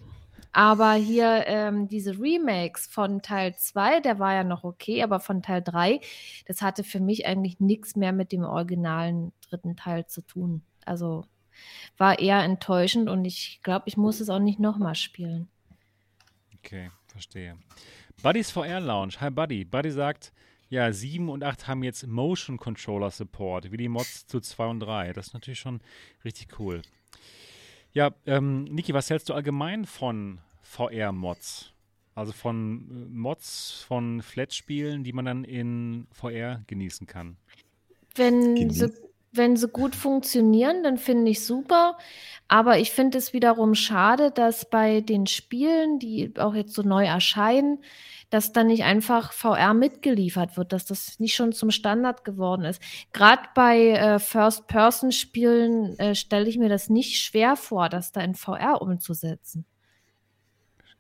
Aber 0.54 0.94
hier 0.94 1.46
ähm, 1.48 1.88
diese 1.88 2.20
Remakes 2.20 2.86
von 2.86 3.24
Teil 3.24 3.56
2, 3.56 4.02
der 4.02 4.20
war 4.20 4.34
ja 4.36 4.44
noch 4.44 4.64
okay, 4.64 5.02
aber 5.02 5.20
von 5.20 5.42
Teil 5.42 5.64
3, 5.64 6.00
das 6.46 6.62
hatte 6.62 6.84
für 6.84 7.00
mich 7.00 7.26
eigentlich 7.26 7.60
nichts 7.60 7.96
mehr 7.96 8.14
mit 8.14 8.32
dem 8.32 8.44
originalen 8.44 9.34
dritten 9.42 9.76
Teil 9.76 10.06
zu 10.06 10.22
tun. 10.22 10.62
Also 10.86 11.26
war 11.98 12.20
eher 12.20 12.44
enttäuschend 12.44 13.10
und 13.10 13.26
ich 13.26 13.62
glaube, 13.64 13.86
ich 13.88 13.98
muss 13.98 14.20
es 14.20 14.30
auch 14.30 14.40
nicht 14.40 14.60
nochmal 14.60 14.96
spielen. 14.96 15.50
Okay, 16.60 16.92
verstehe. 17.08 17.58
Buddies 18.22 18.52
VR 18.52 18.80
Lounge. 18.80 19.14
Hi 19.20 19.32
Buddy. 19.32 19.66
Buddy 19.66 19.90
sagt, 19.90 20.34
ja, 20.70 20.92
7 20.92 21.30
und 21.30 21.44
8 21.44 21.68
haben 21.68 21.84
jetzt 21.84 22.06
Motion 22.08 22.58
Controller 22.58 23.10
Support, 23.12 23.72
wie 23.72 23.78
die 23.78 23.90
Mods 23.90 24.28
zu 24.28 24.40
2 24.40 24.66
und 24.68 24.80
3. 24.82 25.14
Das 25.14 25.28
ist 25.28 25.34
natürlich 25.34 25.60
schon 25.60 25.82
richtig 26.24 26.60
cool. 26.60 26.84
Ja, 27.94 28.12
ähm, 28.26 28.64
Niki, 28.66 28.94
was 28.94 29.10
hältst 29.10 29.30
du 29.30 29.34
allgemein 29.34 29.86
von 29.86 30.40
VR-Mods? 30.64 31.72
Also 32.16 32.32
von 32.32 32.90
äh, 32.90 33.16
Mods 33.16 33.86
von 33.88 34.22
Flat-Spielen, 34.22 35.04
die 35.04 35.14
man 35.14 35.26
dann 35.26 35.44
in 35.44 36.08
VR 36.12 36.64
genießen 36.68 37.08
kann. 37.08 37.38
Wenn 38.16 38.70
so, 38.72 38.88
wenn 39.34 39.56
sie 39.56 39.68
gut 39.68 39.96
funktionieren, 39.96 40.84
dann 40.84 40.98
finde 40.98 41.32
ich 41.32 41.46
super. 41.46 41.98
Aber 42.48 42.78
ich 42.78 42.92
finde 42.92 43.18
es 43.18 43.34
wiederum 43.34 43.74
schade, 43.74 44.32
dass 44.32 44.70
bei 44.70 45.02
den 45.02 45.28
Spielen, 45.28 46.00
die 46.00 46.34
auch 46.38 46.54
jetzt 46.54 46.74
so 46.74 46.84
neu 46.84 47.06
erscheinen, 47.06 47.80
dass 48.30 48.52
dann 48.52 48.68
nicht 48.68 48.84
einfach 48.84 49.32
VR 49.32 49.74
mitgeliefert 49.74 50.58
wird, 50.58 50.74
dass 50.74 50.86
das 50.86 51.20
nicht 51.20 51.36
schon 51.36 51.52
zum 51.52 51.70
Standard 51.70 52.26
geworden 52.26 52.66
ist. 52.66 52.82
Gerade 53.12 53.44
bei 53.54 53.92
äh, 53.92 54.20
First-Person-Spielen 54.20 56.00
äh, 56.00 56.16
stelle 56.16 56.50
ich 56.50 56.58
mir 56.58 56.70
das 56.70 56.90
nicht 56.90 57.22
schwer 57.22 57.56
vor, 57.56 57.90
das 57.90 58.12
da 58.12 58.22
in 58.22 58.34
VR 58.34 58.82
umzusetzen. 58.82 59.66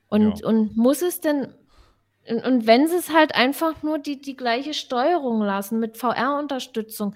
Und, 0.10 0.42
ja. 0.42 0.48
und 0.48 0.78
muss 0.78 1.02
es 1.02 1.22
denn, 1.22 1.48
und, 2.30 2.46
und 2.46 2.68
wenn 2.68 2.88
sie 2.88 2.98
es 2.98 3.12
halt 3.12 3.34
einfach 3.34 3.82
nur 3.82 3.98
die, 3.98 4.22
die 4.22 4.36
gleiche 4.36 4.76
Steuerung 4.76 5.42
lassen 5.42 5.80
mit 5.80 5.98
VR-Unterstützung. 5.98 7.16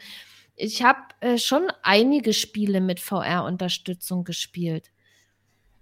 Ich 0.60 0.82
habe 0.82 1.00
äh, 1.20 1.38
schon 1.38 1.68
einige 1.84 2.34
Spiele 2.34 2.82
mit 2.82 3.00
VR-Unterstützung 3.00 4.24
gespielt. 4.24 4.92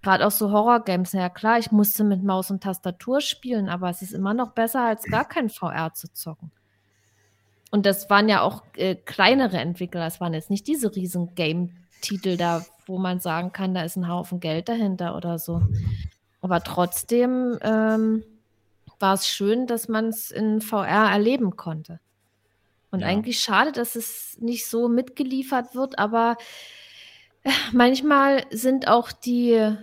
Gerade 0.02 0.26
auch 0.26 0.30
so 0.30 0.52
Horror-Games, 0.52 1.12
ja 1.12 1.30
klar, 1.30 1.58
ich 1.58 1.72
musste 1.72 2.04
mit 2.04 2.22
Maus 2.22 2.50
und 2.50 2.62
Tastatur 2.62 3.22
spielen, 3.22 3.70
aber 3.70 3.88
es 3.88 4.02
ist 4.02 4.12
immer 4.12 4.34
noch 4.34 4.52
besser, 4.52 4.82
als 4.82 5.04
gar 5.04 5.26
kein 5.26 5.48
VR 5.48 5.94
zu 5.94 6.12
zocken. 6.12 6.52
Und 7.70 7.86
das 7.86 8.10
waren 8.10 8.28
ja 8.28 8.42
auch 8.42 8.62
äh, 8.76 8.94
kleinere 8.94 9.56
Entwickler, 9.56 10.06
es 10.06 10.20
waren 10.20 10.34
jetzt 10.34 10.50
nicht 10.50 10.66
diese 10.66 10.94
riesen 10.94 11.34
Game-Titel 11.34 12.36
da, 12.36 12.64
wo 12.84 12.98
man 12.98 13.18
sagen 13.18 13.52
kann, 13.52 13.74
da 13.74 13.82
ist 13.82 13.96
ein 13.96 14.08
Haufen 14.08 14.40
Geld 14.40 14.68
dahinter 14.68 15.16
oder 15.16 15.38
so. 15.38 15.62
Aber 16.42 16.62
trotzdem 16.62 17.58
ähm, 17.62 18.22
war 19.00 19.14
es 19.14 19.26
schön, 19.26 19.66
dass 19.66 19.88
man 19.88 20.10
es 20.10 20.30
in 20.30 20.60
VR 20.60 21.10
erleben 21.10 21.56
konnte. 21.56 21.98
Und 22.96 23.02
ja. 23.02 23.08
eigentlich 23.08 23.40
schade, 23.40 23.72
dass 23.72 23.94
es 23.94 24.38
nicht 24.40 24.66
so 24.66 24.88
mitgeliefert 24.88 25.74
wird, 25.74 25.98
aber 25.98 26.38
äh, 27.42 27.50
manchmal 27.72 28.46
sind 28.50 28.88
auch 28.88 29.12
die 29.12 29.76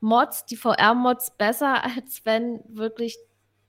Mods, 0.00 0.44
die 0.46 0.56
VR-Mods 0.56 1.36
besser, 1.38 1.84
als 1.96 2.24
wenn 2.24 2.60
wirklich 2.66 3.16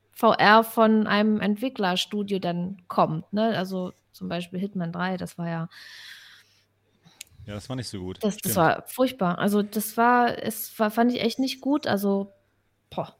VR 0.10 0.64
von 0.64 1.06
einem 1.06 1.40
Entwicklerstudio 1.40 2.40
dann 2.40 2.82
kommt. 2.88 3.32
Ne? 3.32 3.56
Also 3.56 3.94
zum 4.12 4.28
Beispiel 4.28 4.60
Hitman 4.60 4.92
3, 4.92 5.18
das 5.18 5.38
war 5.38 5.48
ja. 5.48 5.70
Ja, 7.46 7.54
das 7.54 7.70
war 7.70 7.76
nicht 7.76 7.90
so 7.90 8.00
gut. 8.00 8.24
Das, 8.24 8.38
das 8.38 8.56
war 8.56 8.88
furchtbar. 8.88 9.38
Also 9.38 9.62
das 9.62 9.98
war, 9.98 10.42
es 10.42 10.80
war, 10.80 10.90
fand 10.90 11.12
ich 11.12 11.22
echt 11.22 11.38
nicht 11.38 11.62
gut. 11.62 11.86
Also, 11.86 12.34
boah. 12.90 13.16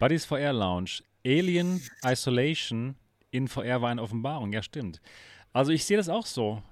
Buddies 0.00 0.24
VR 0.24 0.52
Lounge, 0.52 1.02
Alien 1.24 1.80
Isolation 2.04 2.96
in 3.30 3.48
VR 3.48 3.82
war 3.82 3.90
eine 3.90 4.02
Offenbarung. 4.02 4.52
Ja, 4.52 4.62
stimmt. 4.62 5.00
Also 5.52 5.72
ich 5.72 5.84
sehe 5.84 5.96
das 5.96 6.08
auch 6.08 6.26
so. 6.26 6.62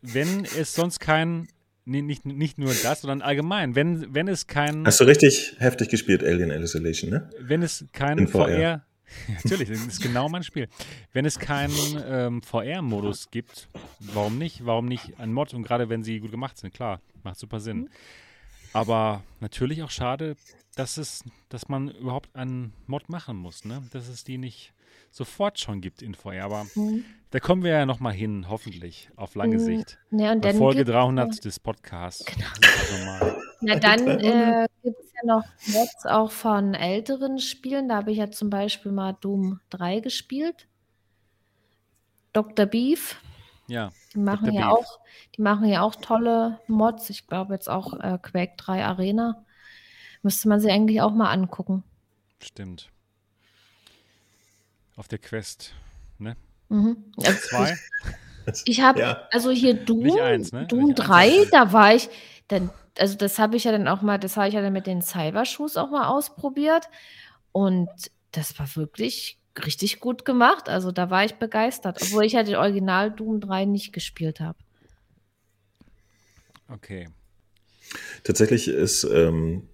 Wenn 0.00 0.44
es 0.44 0.74
sonst 0.74 0.98
kein 1.00 1.48
nee, 1.84 2.02
nicht, 2.02 2.24
nicht 2.24 2.58
nur 2.58 2.72
das, 2.82 3.00
sondern 3.02 3.22
allgemein. 3.22 3.74
Wenn, 3.74 4.14
wenn 4.14 4.28
es 4.28 4.46
kein. 4.46 4.86
Hast 4.86 5.00
du 5.00 5.04
richtig 5.04 5.56
heftig 5.58 5.88
gespielt, 5.88 6.22
Alien 6.22 6.50
Isolation, 6.50 7.10
ne? 7.10 7.30
Wenn 7.40 7.62
es 7.62 7.84
kein 7.92 8.28
VR. 8.28 8.48
VR 8.48 8.84
natürlich, 9.42 9.68
das 9.68 9.86
ist 9.86 10.02
genau 10.02 10.28
mein 10.28 10.42
Spiel. 10.42 10.68
Wenn 11.12 11.24
es 11.24 11.38
keinen 11.38 12.02
ähm, 12.06 12.42
VR-Modus 12.42 13.30
gibt, 13.30 13.68
warum 14.00 14.38
nicht? 14.38 14.64
Warum 14.66 14.86
nicht 14.86 15.18
ein 15.18 15.32
Mod? 15.32 15.54
Und 15.54 15.62
gerade 15.62 15.88
wenn 15.88 16.02
sie 16.02 16.20
gut 16.20 16.30
gemacht 16.30 16.58
sind, 16.58 16.74
klar, 16.74 17.00
macht 17.22 17.38
super 17.38 17.60
Sinn. 17.60 17.88
Aber 18.72 19.22
natürlich 19.40 19.82
auch 19.82 19.90
schade, 19.90 20.36
dass 20.76 20.98
es, 20.98 21.24
dass 21.48 21.68
man 21.68 21.88
überhaupt 21.88 22.34
einen 22.36 22.72
Mod 22.86 23.08
machen 23.08 23.36
muss, 23.36 23.64
ne? 23.64 23.82
Dass 23.92 24.08
es 24.08 24.24
die 24.24 24.38
nicht 24.38 24.74
sofort 25.10 25.58
schon 25.58 25.80
gibt 25.80 26.02
in 26.02 26.14
VR. 26.14 26.44
Aber 26.44 26.66
mhm. 26.74 27.04
da 27.30 27.40
kommen 27.40 27.62
wir 27.62 27.72
ja 27.72 27.86
nochmal 27.86 28.12
hin, 28.12 28.46
hoffentlich, 28.48 29.10
auf 29.16 29.34
lange 29.34 29.56
mhm. 29.56 29.60
Sicht. 29.60 29.98
Ja, 30.10 30.32
und 30.32 30.40
Bei 30.40 30.54
Folge 30.54 30.84
300 30.84 31.44
des 31.44 31.60
Podcasts. 31.60 32.24
Genau. 32.24 33.36
Na, 33.60 33.76
dann 33.76 34.06
äh, 34.06 34.66
gibt 34.82 35.00
es 35.00 35.12
ja 35.12 35.26
noch 35.26 35.44
jetzt 35.66 36.06
auch 36.06 36.30
von 36.30 36.74
älteren 36.74 37.38
Spielen. 37.38 37.88
Da 37.88 37.96
habe 37.96 38.12
ich 38.12 38.18
ja 38.18 38.30
zum 38.30 38.50
Beispiel 38.50 38.92
mal 38.92 39.16
Doom 39.20 39.60
3 39.70 40.00
gespielt. 40.00 40.68
Dr. 42.32 42.66
Beef. 42.66 43.20
Ja. 43.66 43.90
Die 44.14 44.18
machen 44.18 44.52
ja 44.52 44.70
auch, 44.70 45.00
die 45.36 45.42
machen 45.42 45.66
ja 45.66 45.82
auch 45.82 45.96
tolle 45.96 46.60
Mods. 46.68 47.10
Ich 47.10 47.26
glaube 47.26 47.52
jetzt 47.54 47.68
auch 47.68 47.98
äh, 48.00 48.18
Quake 48.22 48.54
3 48.56 48.84
Arena. 48.84 49.44
Müsste 50.22 50.48
man 50.48 50.60
sich 50.60 50.70
eigentlich 50.70 51.00
auch 51.00 51.12
mal 51.12 51.30
angucken. 51.30 51.84
Stimmt 52.40 52.90
auf 54.98 55.08
der 55.08 55.18
Quest, 55.18 55.72
ne? 56.18 56.36
Mhm. 56.68 56.96
Zwei? 57.18 57.78
Ich 58.64 58.80
habe, 58.80 59.00
ja. 59.00 59.28
also 59.30 59.50
hier 59.50 59.74
Doom, 59.74 60.18
eins, 60.18 60.52
ne? 60.52 60.66
Doom 60.66 60.94
3, 60.94 61.46
da 61.52 61.72
war 61.72 61.94
ich, 61.94 62.08
dann, 62.48 62.70
also 62.98 63.16
das 63.16 63.38
habe 63.38 63.56
ich 63.56 63.64
ja 63.64 63.72
dann 63.72 63.86
auch 63.86 64.02
mal, 64.02 64.18
das 64.18 64.36
habe 64.36 64.48
ich 64.48 64.54
ja 64.54 64.62
dann 64.62 64.72
mit 64.72 64.86
den 64.86 65.02
Cybershoes 65.02 65.76
auch 65.76 65.90
mal 65.90 66.08
ausprobiert 66.08 66.88
und 67.52 67.88
das 68.32 68.58
war 68.58 68.74
wirklich 68.74 69.38
richtig 69.64 70.00
gut 70.00 70.24
gemacht. 70.24 70.68
Also 70.68 70.92
da 70.92 71.10
war 71.10 71.24
ich 71.24 71.34
begeistert, 71.34 72.00
obwohl 72.02 72.24
ich 72.24 72.32
ja 72.32 72.42
den 72.42 72.56
Original 72.56 73.10
Doom 73.10 73.40
3 73.40 73.66
nicht 73.66 73.92
gespielt 73.92 74.40
habe. 74.40 74.58
Okay. 76.68 77.08
Tatsächlich 78.24 78.68
ist 78.68 79.04
ähm, 79.04 79.68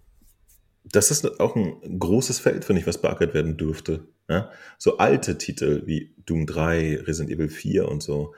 das 0.85 1.11
ist 1.11 1.41
auch 1.41 1.57
ein 1.57 1.99
großes 1.99 2.39
Feld, 2.39 2.65
finde 2.65 2.81
ich, 2.81 2.87
was 2.87 3.01
beackert 3.01 3.35
werden 3.35 3.57
dürfte. 3.57 4.07
Ja? 4.29 4.51
So 4.79 4.99
alte 4.99 5.39
Titel 5.39 5.83
wie 5.87 6.15
Doom 6.27 6.47
3, 6.47 7.03
Resident 7.03 7.31
Evil 7.31 7.49
4 7.49 7.89
und 7.89 8.03
so, 8.03 8.35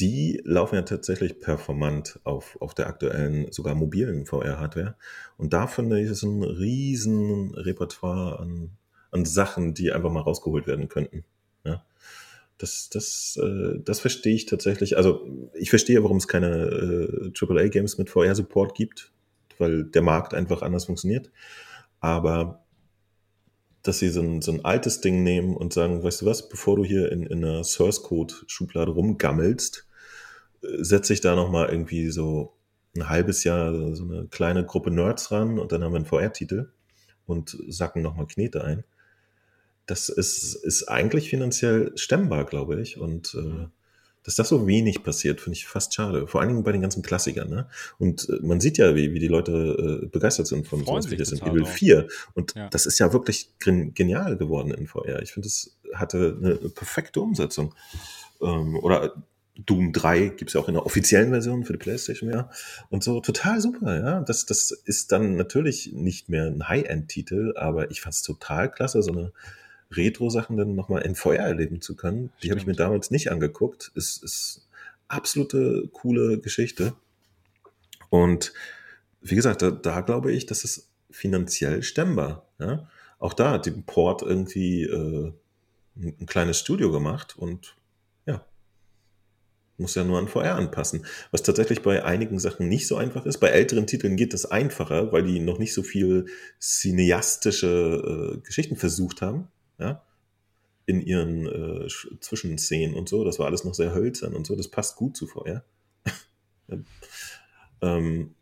die 0.00 0.40
laufen 0.44 0.76
ja 0.76 0.82
tatsächlich 0.82 1.40
performant 1.40 2.20
auf, 2.24 2.56
auf 2.60 2.74
der 2.74 2.86
aktuellen, 2.86 3.52
sogar 3.52 3.74
mobilen 3.74 4.24
VR-Hardware. 4.24 4.96
Und 5.36 5.52
da 5.52 5.66
finde 5.66 6.00
ich 6.00 6.08
es 6.08 6.22
ein 6.22 6.42
riesen 6.42 7.54
Repertoire 7.54 8.38
an, 8.40 8.70
an 9.10 9.26
Sachen, 9.26 9.74
die 9.74 9.92
einfach 9.92 10.10
mal 10.10 10.20
rausgeholt 10.20 10.66
werden 10.66 10.88
könnten. 10.88 11.24
Ja? 11.64 11.84
Das, 12.56 12.88
das, 12.88 13.38
äh, 13.42 13.78
das 13.84 14.00
verstehe 14.00 14.34
ich 14.34 14.46
tatsächlich. 14.46 14.96
Also 14.96 15.28
ich 15.54 15.68
verstehe, 15.68 16.02
warum 16.02 16.16
es 16.16 16.28
keine 16.28 16.48
äh, 16.48 17.32
AAA-Games 17.38 17.98
mit 17.98 18.08
VR-Support 18.08 18.74
gibt, 18.74 19.12
weil 19.58 19.84
der 19.84 20.02
Markt 20.02 20.32
einfach 20.32 20.62
anders 20.62 20.86
funktioniert. 20.86 21.30
Aber 22.00 22.59
dass 23.82 23.98
sie 23.98 24.08
so 24.10 24.20
ein, 24.20 24.42
so 24.42 24.52
ein 24.52 24.64
altes 24.64 25.00
Ding 25.00 25.22
nehmen 25.22 25.56
und 25.56 25.72
sagen, 25.72 26.02
weißt 26.02 26.22
du 26.22 26.26
was, 26.26 26.48
bevor 26.48 26.76
du 26.76 26.84
hier 26.84 27.10
in, 27.12 27.24
in 27.24 27.44
einer 27.44 27.64
Source 27.64 28.02
Code 28.02 28.34
Schublade 28.46 28.90
rumgammelst, 28.92 29.86
äh, 30.62 30.66
setze 30.84 31.12
ich 31.12 31.20
da 31.20 31.34
nochmal 31.34 31.68
irgendwie 31.70 32.10
so 32.10 32.54
ein 32.96 33.08
halbes 33.08 33.44
Jahr 33.44 33.94
so 33.94 34.04
eine 34.04 34.26
kleine 34.26 34.64
Gruppe 34.64 34.90
Nerds 34.90 35.30
ran 35.30 35.58
und 35.58 35.72
dann 35.72 35.84
haben 35.84 35.92
wir 35.92 35.96
einen 35.96 36.06
VR-Titel 36.06 36.70
und 37.26 37.56
sacken 37.68 38.02
nochmal 38.02 38.26
Knete 38.26 38.64
ein. 38.64 38.84
Das 39.86 40.08
ist, 40.08 40.54
ist 40.54 40.84
eigentlich 40.84 41.30
finanziell 41.30 41.92
stemmbar, 41.96 42.44
glaube 42.44 42.80
ich. 42.80 42.98
Und 42.98 43.34
äh, 43.34 43.68
dass 44.22 44.36
das 44.36 44.48
so 44.48 44.66
wenig 44.66 45.02
passiert, 45.02 45.40
finde 45.40 45.56
ich 45.56 45.66
fast 45.66 45.94
schade. 45.94 46.26
Vor 46.26 46.40
allen 46.40 46.50
Dingen 46.50 46.62
bei 46.62 46.72
den 46.72 46.82
ganzen 46.82 47.02
Klassikern. 47.02 47.48
Ne? 47.48 47.68
Und 47.98 48.28
äh, 48.28 48.38
man 48.42 48.60
sieht 48.60 48.78
ja, 48.78 48.94
wie, 48.94 49.12
wie 49.12 49.18
die 49.18 49.28
Leute 49.28 50.02
äh, 50.02 50.06
begeistert 50.06 50.46
sind 50.46 50.66
von 50.66 50.80
wie 50.80 51.16
das 51.16 51.32
in 51.32 51.42
Evil 51.42 51.64
4. 51.64 52.06
Und 52.34 52.54
ja. 52.54 52.68
das 52.68 52.86
ist 52.86 52.98
ja 52.98 53.12
wirklich 53.12 53.50
genial 53.58 54.36
geworden 54.36 54.72
in 54.72 54.86
VR. 54.86 55.22
Ich 55.22 55.32
finde, 55.32 55.48
es 55.48 55.76
hatte 55.94 56.36
eine 56.38 56.54
perfekte 56.70 57.20
Umsetzung. 57.20 57.74
Ähm, 58.42 58.76
oder 58.76 59.14
Doom 59.66 59.92
3 59.92 60.28
gibt 60.28 60.50
es 60.50 60.54
ja 60.54 60.60
auch 60.60 60.68
in 60.68 60.74
der 60.74 60.86
offiziellen 60.86 61.30
Version 61.30 61.64
für 61.64 61.72
die 61.72 61.78
Playstation, 61.78 62.30
ja. 62.30 62.50
Und 62.88 63.04
so 63.04 63.20
total 63.20 63.60
super, 63.60 63.98
ja. 63.98 64.20
Das, 64.20 64.46
das 64.46 64.70
ist 64.70 65.12
dann 65.12 65.36
natürlich 65.36 65.92
nicht 65.92 66.28
mehr 66.28 66.46
ein 66.46 66.68
High-End-Titel, 66.68 67.54
aber 67.56 67.90
ich 67.90 68.00
fand 68.00 68.14
es 68.14 68.22
total 68.22 68.70
klasse, 68.70 69.02
so 69.02 69.12
eine 69.12 69.32
Retro-Sachen 69.92 70.56
dann 70.56 70.74
nochmal 70.74 71.02
in 71.02 71.14
Feuer 71.14 71.42
erleben 71.42 71.80
zu 71.80 71.96
können. 71.96 72.32
Die 72.42 72.50
habe 72.50 72.60
ich 72.60 72.66
mir 72.66 72.74
damals 72.74 73.10
nicht 73.10 73.30
angeguckt. 73.30 73.90
Ist, 73.94 74.22
ist 74.22 74.68
absolute 75.08 75.88
coole 75.92 76.38
Geschichte. 76.38 76.94
Und 78.08 78.52
wie 79.20 79.34
gesagt, 79.34 79.62
da, 79.62 79.70
da 79.70 80.00
glaube 80.00 80.32
ich, 80.32 80.46
das 80.46 80.64
ist 80.64 80.88
finanziell 81.10 81.82
stemmbar. 81.82 82.46
Ja? 82.58 82.88
Auch 83.18 83.34
da 83.34 83.52
hat 83.52 83.66
die 83.66 83.72
Port 83.72 84.22
irgendwie 84.22 84.84
äh, 84.84 85.32
ein, 85.96 86.16
ein 86.20 86.26
kleines 86.26 86.58
Studio 86.60 86.92
gemacht 86.92 87.36
und 87.36 87.76
ja, 88.26 88.44
muss 89.76 89.96
ja 89.96 90.04
nur 90.04 90.18
an 90.18 90.28
VR 90.28 90.54
anpassen. 90.54 91.04
Was 91.32 91.42
tatsächlich 91.42 91.82
bei 91.82 92.04
einigen 92.04 92.38
Sachen 92.38 92.68
nicht 92.68 92.86
so 92.86 92.96
einfach 92.96 93.26
ist. 93.26 93.38
Bei 93.38 93.48
älteren 93.48 93.88
Titeln 93.88 94.16
geht 94.16 94.34
das 94.34 94.46
einfacher, 94.46 95.12
weil 95.12 95.24
die 95.24 95.40
noch 95.40 95.58
nicht 95.58 95.74
so 95.74 95.82
viel 95.82 96.26
cineastische 96.60 98.36
äh, 98.36 98.40
Geschichten 98.46 98.76
versucht 98.76 99.20
haben 99.20 99.48
ja, 99.80 100.02
in 100.86 101.00
ihren 101.00 101.46
äh, 101.46 101.88
Zwischenszenen 102.20 102.94
und 102.94 103.08
so. 103.08 103.24
Das 103.24 103.38
war 103.38 103.46
alles 103.46 103.64
noch 103.64 103.74
sehr 103.74 103.94
hölzern 103.94 104.34
und 104.34 104.46
so. 104.46 104.56
Das 104.56 104.68
passt 104.68 104.96
gut 104.96 105.16
zu 105.16 105.26
vorher. 105.26 105.64
ähm, 107.82 108.34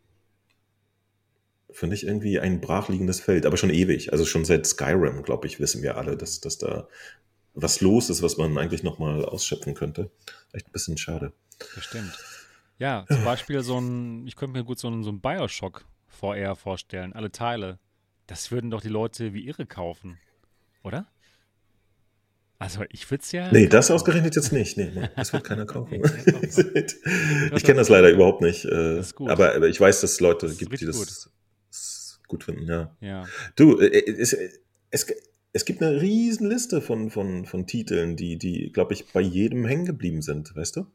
Finde 1.71 1.95
ich 1.95 2.05
irgendwie 2.05 2.41
ein 2.41 2.61
brachliegendes 2.61 3.21
Feld, 3.21 3.47
aber 3.47 3.57
schon 3.57 3.71
ewig. 3.71 4.13
Also 4.13 4.25
schon 4.25 4.45
seit 4.45 4.67
Skyrim, 4.67 5.23
glaube 5.23 5.47
ich, 5.47 5.61
wissen 5.61 5.83
wir 5.83 5.97
alle, 5.97 6.17
dass, 6.17 6.41
dass 6.41 6.59
da 6.59 6.89
was 7.55 7.81
los 7.81 8.09
ist, 8.11 8.23
was 8.23 8.37
man 8.37 8.57
eigentlich 8.57 8.83
nochmal 8.83 9.25
ausschöpfen 9.25 9.75
könnte. 9.75 10.11
Echt 10.53 10.67
ein 10.67 10.73
bisschen 10.73 10.99
schade. 10.99 11.33
Bestimmt. 11.75 12.17
Ja, 12.79 13.05
zum 13.09 13.25
Beispiel 13.25 13.63
so 13.63 13.79
ein, 13.81 14.27
ich 14.27 14.37
könnte 14.37 14.57
mir 14.59 14.65
gut 14.65 14.79
so 14.79 14.89
ein, 14.89 15.03
so 15.03 15.11
ein 15.11 15.21
Bioshock 15.21 15.85
VR 16.07 16.55
vorstellen, 16.55 17.13
alle 17.13 17.31
Teile. 17.31 17.79
Das 18.27 18.51
würden 18.51 18.71
doch 18.71 18.81
die 18.81 18.89
Leute 18.89 19.35
wie 19.35 19.47
irre 19.47 19.67
kaufen, 19.67 20.19
oder? 20.83 21.07
Also 22.61 22.85
ich 22.91 23.09
würde 23.09 23.23
es 23.23 23.31
ja. 23.31 23.53
Nee, 23.53 23.69
das 23.69 23.91
ausgerechnet 23.91 24.35
jetzt 24.35 24.53
nicht. 24.53 24.77
Nee, 24.77 24.91
nee 24.93 25.09
das 25.15 25.33
wird 25.33 25.45
keiner 25.45 25.65
kaufen. 25.67 25.95
ich 27.55 27.65
kenne 27.65 27.79
das 27.79 27.89
leider 27.89 28.11
überhaupt 28.11 28.43
nicht. 28.43 28.65
Äh, 28.65 29.03
aber, 29.27 29.55
aber, 29.55 29.69
ich 29.69 29.81
weiß, 29.81 30.01
dass 30.01 30.13
es 30.13 30.21
Leute 30.21 30.49
das 30.49 30.59
gibt, 30.59 30.81
die 30.81 30.87
das 30.87 30.97
gut. 30.97 32.27
gut. 32.27 32.45
finden, 32.45 32.67
ja. 32.67 32.97
ja. 33.01 33.27
Du, 33.55 33.79
äh, 33.79 34.05
es, 34.07 34.37
es, 34.91 35.07
es 35.53 35.65
gibt 35.65 35.83
eine 35.83 36.01
riesen 36.01 36.49
Liste 36.49 36.81
von, 36.81 37.11
von, 37.11 37.47
von 37.47 37.67
Titeln, 37.67 38.17
die, 38.17 38.37
die 38.37 38.73
glaube 38.73 38.93
ich, 38.93 39.07
bei 39.13 39.21
jedem 39.21 39.65
hängen 39.65 39.87
geblieben 39.87 40.23
sind, 40.23 40.55
weißt 40.57 40.77
du? 40.77 40.87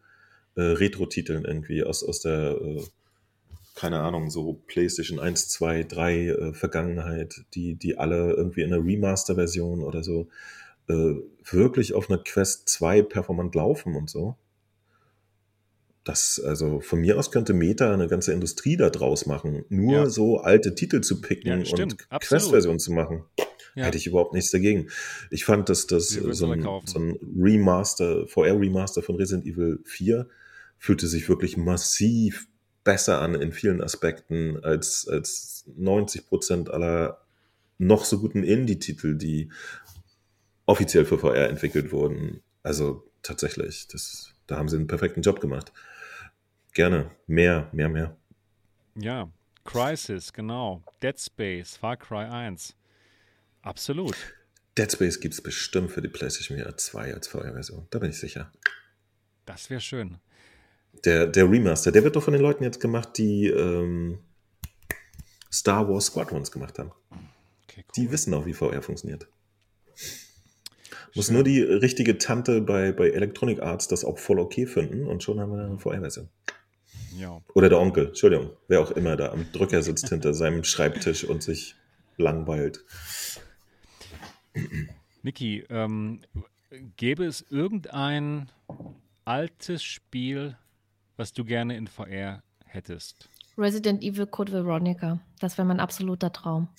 Äh, 0.56 0.62
Retro-Titeln 0.62 1.46
irgendwie 1.46 1.84
aus, 1.84 2.04
aus 2.04 2.20
der, 2.20 2.58
äh, 2.62 2.84
keine 3.76 4.02
Ahnung, 4.02 4.30
so 4.30 4.62
PlayStation 4.68 5.20
1, 5.20 5.48
2, 5.48 5.84
3 5.84 6.28
äh, 6.28 6.54
Vergangenheit, 6.54 7.46
die, 7.56 7.76
die 7.76 7.98
alle 7.98 8.34
irgendwie 8.34 8.62
in 8.62 8.74
einer 8.74 8.84
Remaster-Version 8.84 9.82
oder 9.82 10.04
so 10.04 10.28
äh, 10.88 11.16
wirklich 11.44 11.94
auf 11.94 12.10
einer 12.10 12.20
Quest 12.20 12.70
2 12.70 13.04
performant 13.04 13.56
laufen 13.56 13.96
und 13.96 14.10
so. 14.10 14.38
Das, 16.04 16.42
also 16.46 16.82
von 16.82 17.00
mir 17.00 17.18
aus 17.18 17.32
könnte 17.32 17.54
Meta 17.54 17.94
eine 17.94 18.08
ganze 18.08 18.34
Industrie 18.34 18.76
da 18.76 18.90
draus 18.90 19.26
machen, 19.26 19.64
nur 19.70 19.94
ja. 19.94 20.10
so 20.10 20.40
alte 20.40 20.76
Titel 20.76 21.00
zu 21.00 21.22
picken 21.22 21.64
ja, 21.64 21.84
und 21.84 22.10
Quest-Version 22.20 22.78
zu 22.78 22.92
machen. 22.92 23.24
Ja. 23.76 23.86
Hätte 23.86 23.98
ich 23.98 24.06
überhaupt 24.06 24.34
nichts 24.34 24.52
dagegen. 24.52 24.90
Ich 25.32 25.46
fand, 25.46 25.70
dass 25.70 25.88
das 25.88 26.10
so 26.10 26.52
ein, 26.52 26.62
so 26.86 27.00
ein, 27.00 27.18
Remaster, 27.36 28.28
VR-Remaster 28.28 29.02
von 29.02 29.16
Resident 29.16 29.48
Evil 29.48 29.80
4 29.86 30.28
fühlte 30.78 31.08
sich 31.08 31.30
wirklich 31.30 31.58
massiv 31.58 32.48
besser 32.84 33.22
an 33.22 33.36
in 33.36 33.52
vielen 33.52 33.82
Aspekten 33.82 34.64
als, 34.64 35.08
als 35.08 35.64
90 35.76 36.28
Prozent 36.28 36.70
aller 36.70 37.22
noch 37.78 38.06
so 38.06 38.20
guten 38.20 38.44
Indie-Titel, 38.44 39.16
die 39.16 39.50
offiziell 40.66 41.06
für 41.06 41.18
VR 41.18 41.50
entwickelt 41.50 41.92
wurden. 41.92 42.42
Also 42.64 43.10
tatsächlich, 43.22 43.88
das, 43.88 44.34
da 44.48 44.58
haben 44.58 44.70
sie 44.70 44.78
einen 44.78 44.88
perfekten 44.88 45.22
Job 45.22 45.40
gemacht. 45.40 45.72
Gerne, 46.74 47.12
mehr, 47.28 47.70
mehr, 47.72 47.90
mehr. 47.90 48.18
Ja, 48.96 49.30
Crisis, 49.64 50.34
genau. 50.34 50.84
Dead 51.02 51.20
Space, 51.20 51.78
Far 51.78 51.98
Cry 51.98 52.26
1. 52.26 52.76
Absolut. 53.62 54.16
Dead 54.78 54.92
Space 54.92 55.20
gibt 55.20 55.36
es 55.36 55.42
bestimmt 55.42 55.92
für 55.92 56.02
die 56.02 56.08
PlayStation 56.08 56.58
VR 56.58 56.76
2 56.76 57.14
als 57.14 57.28
VR-Version. 57.28 57.88
Da 57.92 58.00
bin 58.00 58.10
ich 58.10 58.20
sicher. 58.20 58.52
Das 59.46 59.70
wäre 59.70 59.82
schön. 59.82 60.18
Der, 61.06 61.28
der 61.28 61.50
Remaster, 61.50 61.92
der 61.92 62.04
wird 62.04 62.16
doch 62.16 62.24
von 62.24 62.34
den 62.34 62.42
Leuten 62.42 62.64
jetzt 62.64 62.80
gemacht, 62.80 63.18
die 63.18 63.48
ähm, 63.48 64.20
Star 65.52 65.88
Wars 65.88 66.08
Squadrons 66.08 66.52
gemacht 66.52 66.80
haben. 66.80 66.92
Okay, 67.64 67.84
cool. 67.86 67.94
Die 67.96 68.12
wissen 68.12 68.34
auch, 68.34 68.46
wie 68.46 68.54
VR 68.54 68.82
funktioniert. 68.82 69.28
Muss 71.16 71.30
nur 71.30 71.44
die 71.44 71.62
richtige 71.62 72.18
Tante 72.18 72.62
bei, 72.62 72.92
bei 72.92 73.10
Electronic 73.10 73.62
Arts 73.62 73.88
das 73.88 74.04
auch 74.04 74.18
voll 74.18 74.40
okay 74.40 74.66
finden 74.66 75.06
und 75.06 75.22
schon 75.22 75.40
haben 75.40 75.52
wir 75.52 75.64
eine 75.64 75.78
VR-Version. 75.78 76.30
Ja. 77.18 77.40
Oder 77.54 77.70
der 77.70 77.80
Onkel, 77.80 78.08
Entschuldigung, 78.08 78.52
wer 78.68 78.82
auch 78.82 78.92
immer 78.92 79.16
da 79.16 79.32
am 79.32 79.46
Drücker 79.52 79.84
sitzt 79.84 80.10
hinter 80.10 80.34
seinem 80.34 80.64
Schreibtisch 80.64 81.24
und 81.24 81.44
sich 81.44 81.76
langweilt. 82.18 82.84
Niki, 85.22 85.64
ähm, 85.70 86.22
gäbe 86.98 87.26
es 87.26 87.46
irgendein 87.50 88.50
altes 89.26 89.84
Spiel, 89.84 90.58
was 91.16 91.34
du 91.34 91.46
gerne 91.46 91.78
in 91.78 91.88
VR 91.88 92.42
hättest? 92.66 93.30
Resident 93.58 94.04
Evil 94.04 94.26
Code 94.26 94.52
Veronica. 94.52 95.20
Das 95.40 95.58
wäre 95.58 95.68
mein 95.68 95.80
absoluter 95.80 96.32
Traum. 96.32 96.70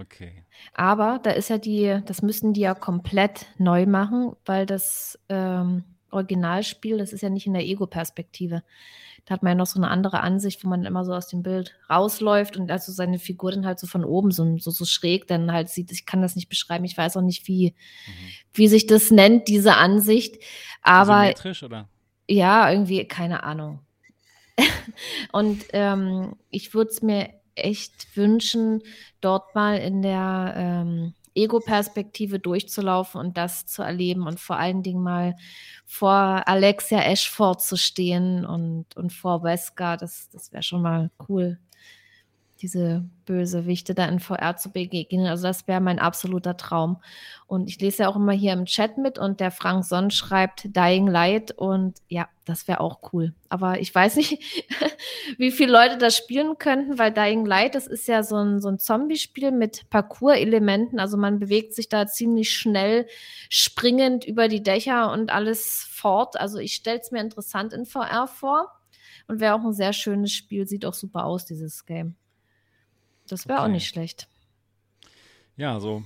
Okay. 0.00 0.44
Aber 0.74 1.18
da 1.22 1.30
ist 1.30 1.50
ja 1.50 1.58
die, 1.58 2.00
das 2.06 2.22
müssen 2.22 2.52
die 2.52 2.60
ja 2.60 2.74
komplett 2.74 3.46
neu 3.58 3.86
machen, 3.86 4.36
weil 4.44 4.64
das 4.64 5.18
ähm, 5.28 5.84
Originalspiel, 6.10 6.98
das 6.98 7.12
ist 7.12 7.22
ja 7.22 7.30
nicht 7.30 7.46
in 7.46 7.54
der 7.54 7.64
Ego-Perspektive. 7.64 8.62
Da 9.24 9.34
hat 9.34 9.42
man 9.42 9.50
ja 9.50 9.56
noch 9.56 9.66
so 9.66 9.78
eine 9.78 9.90
andere 9.90 10.20
Ansicht, 10.20 10.64
wo 10.64 10.68
man 10.68 10.84
immer 10.84 11.04
so 11.04 11.12
aus 11.12 11.28
dem 11.28 11.42
Bild 11.42 11.74
rausläuft 11.90 12.56
und 12.56 12.70
also 12.70 12.92
seine 12.92 13.18
Figur 13.18 13.50
dann 13.50 13.66
halt 13.66 13.78
so 13.78 13.86
von 13.86 14.04
oben 14.04 14.30
so, 14.30 14.56
so, 14.58 14.70
so 14.70 14.84
schräg 14.84 15.26
dann 15.26 15.52
halt 15.52 15.68
sieht. 15.68 15.92
Ich 15.92 16.06
kann 16.06 16.22
das 16.22 16.36
nicht 16.36 16.48
beschreiben. 16.48 16.84
Ich 16.84 16.96
weiß 16.96 17.16
auch 17.16 17.22
nicht, 17.22 17.46
wie, 17.48 17.74
mhm. 18.06 18.12
wie 18.54 18.68
sich 18.68 18.86
das 18.86 19.10
nennt, 19.10 19.48
diese 19.48 19.74
Ansicht. 19.74 20.42
Aber. 20.80 21.22
Symmetrisch, 21.22 21.62
oder? 21.62 21.88
Ja, 22.26 22.70
irgendwie, 22.70 23.04
keine 23.06 23.42
Ahnung. 23.42 23.80
und 25.32 25.64
ähm, 25.72 26.36
ich 26.50 26.72
würde 26.72 26.90
es 26.90 27.02
mir 27.02 27.37
echt 27.58 28.16
wünschen, 28.16 28.82
dort 29.20 29.54
mal 29.54 29.78
in 29.78 30.02
der 30.02 30.54
ähm, 30.56 31.14
Ego-Perspektive 31.34 32.38
durchzulaufen 32.38 33.20
und 33.20 33.36
das 33.36 33.66
zu 33.66 33.82
erleben 33.82 34.26
und 34.26 34.40
vor 34.40 34.56
allen 34.56 34.82
Dingen 34.82 35.02
mal 35.02 35.36
vor 35.86 36.42
Alexia 36.46 37.00
Ashford 37.00 37.62
zu 37.62 37.76
stehen 37.76 38.44
und, 38.44 38.96
und 38.96 39.12
vor 39.12 39.42
Wesker. 39.42 39.96
Das, 39.96 40.28
das 40.30 40.52
wäre 40.52 40.62
schon 40.62 40.82
mal 40.82 41.10
cool 41.28 41.58
diese 42.60 43.04
Bösewichte 43.24 43.94
da 43.94 44.06
in 44.06 44.20
VR 44.20 44.56
zu 44.56 44.70
begegnen. 44.70 45.26
Also 45.26 45.44
das 45.44 45.68
wäre 45.68 45.80
mein 45.80 45.98
absoluter 45.98 46.56
Traum. 46.56 47.00
Und 47.46 47.68
ich 47.68 47.80
lese 47.80 48.02
ja 48.02 48.08
auch 48.08 48.16
immer 48.16 48.32
hier 48.32 48.52
im 48.52 48.64
Chat 48.64 48.98
mit 48.98 49.18
und 49.18 49.40
der 49.40 49.50
Frank 49.50 49.84
Sonn 49.84 50.10
schreibt 50.10 50.76
Dying 50.76 51.06
Light 51.06 51.52
und 51.52 51.98
ja, 52.08 52.28
das 52.44 52.66
wäre 52.66 52.80
auch 52.80 53.12
cool. 53.12 53.34
Aber 53.48 53.80
ich 53.80 53.94
weiß 53.94 54.16
nicht, 54.16 54.42
wie 55.38 55.52
viele 55.52 55.72
Leute 55.72 55.98
das 55.98 56.16
spielen 56.16 56.58
könnten, 56.58 56.98
weil 56.98 57.12
Dying 57.12 57.46
Light, 57.46 57.74
das 57.74 57.86
ist 57.86 58.08
ja 58.08 58.22
so 58.22 58.36
ein, 58.36 58.60
so 58.60 58.68
ein 58.68 58.78
Zombie-Spiel 58.78 59.52
mit 59.52 59.88
Parcours-Elementen. 59.90 60.98
Also 60.98 61.16
man 61.16 61.38
bewegt 61.38 61.74
sich 61.74 61.88
da 61.88 62.06
ziemlich 62.06 62.52
schnell 62.52 63.06
springend 63.48 64.24
über 64.24 64.48
die 64.48 64.62
Dächer 64.62 65.12
und 65.12 65.30
alles 65.30 65.86
fort. 65.90 66.38
Also 66.40 66.58
ich 66.58 66.74
stelle 66.74 67.00
es 67.00 67.12
mir 67.12 67.20
interessant 67.20 67.72
in 67.72 67.86
VR 67.86 68.26
vor. 68.26 68.72
Und 69.26 69.40
wäre 69.40 69.54
auch 69.54 69.64
ein 69.64 69.74
sehr 69.74 69.92
schönes 69.92 70.32
Spiel, 70.32 70.66
sieht 70.66 70.86
auch 70.86 70.94
super 70.94 71.26
aus, 71.26 71.44
dieses 71.44 71.84
Game. 71.84 72.16
Das 73.28 73.46
wäre 73.46 73.58
okay. 73.58 73.68
auch 73.68 73.72
nicht 73.72 73.86
schlecht. 73.88 74.28
Ja, 75.56 75.80
so 75.80 76.02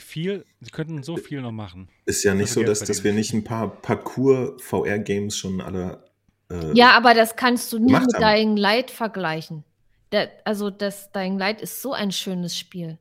viel, 0.00 0.44
sie 0.60 0.70
könnten 0.70 1.02
so 1.02 1.16
viel 1.16 1.40
noch 1.42 1.52
machen. 1.52 1.88
Ist 2.06 2.24
ja 2.24 2.34
nicht 2.34 2.48
also 2.48 2.60
so, 2.60 2.66
dass, 2.66 2.80
dass 2.80 3.04
wir 3.04 3.12
nicht 3.12 3.32
ein 3.32 3.44
paar 3.44 3.70
Parcours-VR-Games 3.70 5.36
schon 5.36 5.60
alle. 5.60 6.04
Äh, 6.50 6.72
ja, 6.74 6.96
aber 6.96 7.14
das 7.14 7.36
kannst 7.36 7.72
du 7.72 7.78
nie 7.78 7.92
mit 7.92 8.14
haben. 8.14 8.20
Dying 8.20 8.56
Light 8.56 8.90
vergleichen. 8.90 9.64
Der, 10.12 10.30
also, 10.44 10.70
das 10.70 11.12
Dying 11.12 11.38
Light 11.38 11.60
ist 11.60 11.82
so 11.82 11.92
ein 11.92 12.10
schönes 12.10 12.58
Spiel. 12.58 12.98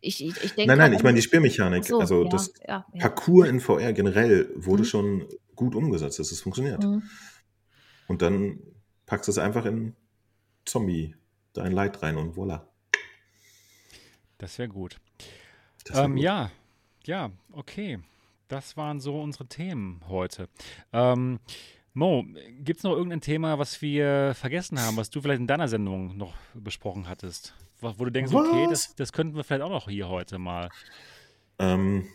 Ich, 0.00 0.24
ich, 0.24 0.36
ich 0.44 0.56
nein, 0.66 0.78
nein, 0.78 0.92
ich 0.92 1.02
meine 1.02 1.16
die 1.16 1.22
Spielmechanik. 1.22 1.84
So, 1.84 1.98
also, 1.98 2.24
ja, 2.24 2.28
das 2.28 2.52
ja, 2.66 2.86
ja. 2.92 3.00
Parcours 3.00 3.48
in 3.48 3.60
VR 3.60 3.92
generell 3.92 4.50
wurde 4.54 4.82
mhm. 4.82 4.86
schon 4.86 5.28
gut 5.56 5.74
umgesetzt, 5.74 6.18
dass 6.18 6.30
es 6.30 6.40
funktioniert. 6.40 6.82
Mhm. 6.84 7.02
Und 8.06 8.22
dann 8.22 8.60
packst 9.06 9.28
du 9.28 9.32
es 9.32 9.38
einfach 9.38 9.64
in 9.64 9.96
Zombie, 10.66 11.16
Dying 11.56 11.72
Light 11.72 12.02
rein 12.02 12.16
und 12.16 12.36
voilà. 12.36 12.62
Das 14.44 14.58
wäre 14.58 14.68
gut. 14.68 15.00
wär 15.88 16.04
ähm, 16.04 16.16
gut. 16.16 16.22
Ja, 16.22 16.50
ja, 17.04 17.30
okay. 17.52 17.98
Das 18.48 18.76
waren 18.76 19.00
so 19.00 19.18
unsere 19.18 19.46
Themen 19.46 20.02
heute. 20.06 20.50
Ähm, 20.92 21.40
Mo, 21.94 22.26
gibt 22.58 22.80
es 22.80 22.84
noch 22.84 22.92
irgendein 22.92 23.22
Thema, 23.22 23.58
was 23.58 23.80
wir 23.80 24.34
vergessen 24.34 24.78
haben, 24.78 24.98
was 24.98 25.08
du 25.08 25.22
vielleicht 25.22 25.40
in 25.40 25.46
deiner 25.46 25.66
Sendung 25.66 26.18
noch 26.18 26.34
besprochen 26.52 27.08
hattest? 27.08 27.54
Wo, 27.80 28.04
du 28.04 28.10
denkst, 28.10 28.34
was? 28.34 28.46
okay, 28.46 28.66
das, 28.68 28.94
das 28.96 29.14
könnten 29.14 29.34
wir 29.34 29.44
vielleicht 29.44 29.62
auch 29.62 29.70
noch 29.70 29.88
hier 29.88 30.10
heute 30.10 30.38
mal. 30.38 30.68
Ähm, 31.58 32.06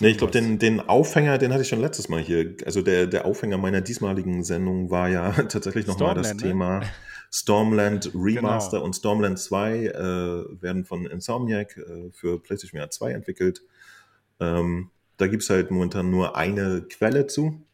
nee, 0.00 0.08
ich 0.08 0.18
glaube, 0.18 0.32
den, 0.32 0.58
den 0.58 0.80
Aufhänger, 0.80 1.38
den 1.38 1.50
hatte 1.50 1.62
ich 1.62 1.68
schon 1.68 1.80
letztes 1.80 2.10
Mal 2.10 2.20
hier. 2.20 2.56
Also 2.66 2.82
der, 2.82 3.06
der 3.06 3.24
Aufhänger 3.24 3.56
meiner 3.56 3.80
diesmaligen 3.80 4.44
Sendung 4.44 4.90
war 4.90 5.08
ja 5.08 5.30
tatsächlich 5.48 5.86
nochmal 5.86 6.14
das 6.14 6.34
ne? 6.34 6.42
Thema 6.42 6.82
Stormland 7.32 8.10
Remaster 8.14 8.78
genau. 8.78 8.84
und 8.84 8.94
Stormland 8.94 9.38
2 9.38 9.86
äh, 9.86 10.62
werden 10.62 10.84
von 10.84 11.06
Insomniac 11.06 11.76
äh, 11.76 12.10
für 12.10 12.42
PlayStation 12.42 12.80
VR 12.80 12.90
2 12.90 13.12
entwickelt. 13.12 13.62
Ähm, 14.40 14.90
da 15.16 15.26
gibt 15.28 15.42
es 15.42 15.50
halt 15.50 15.70
momentan 15.70 16.10
nur 16.10 16.36
eine 16.36 16.82
Quelle 16.82 17.26
zu. 17.26 17.64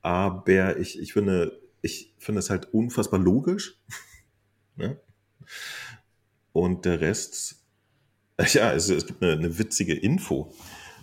Aber 0.00 0.76
ich, 0.78 0.98
ich 0.98 1.12
finde, 1.12 1.60
ich 1.82 2.14
finde 2.18 2.40
es 2.40 2.50
halt 2.50 2.72
unfassbar 2.72 3.20
logisch. 3.20 3.80
ne? 4.76 4.98
Und 6.52 6.84
der 6.84 7.00
Rest, 7.00 7.62
ja, 8.38 8.72
es, 8.72 8.88
es 8.88 9.06
gibt 9.06 9.22
eine, 9.22 9.32
eine 9.32 9.58
witzige 9.58 9.94
Info, 9.94 10.52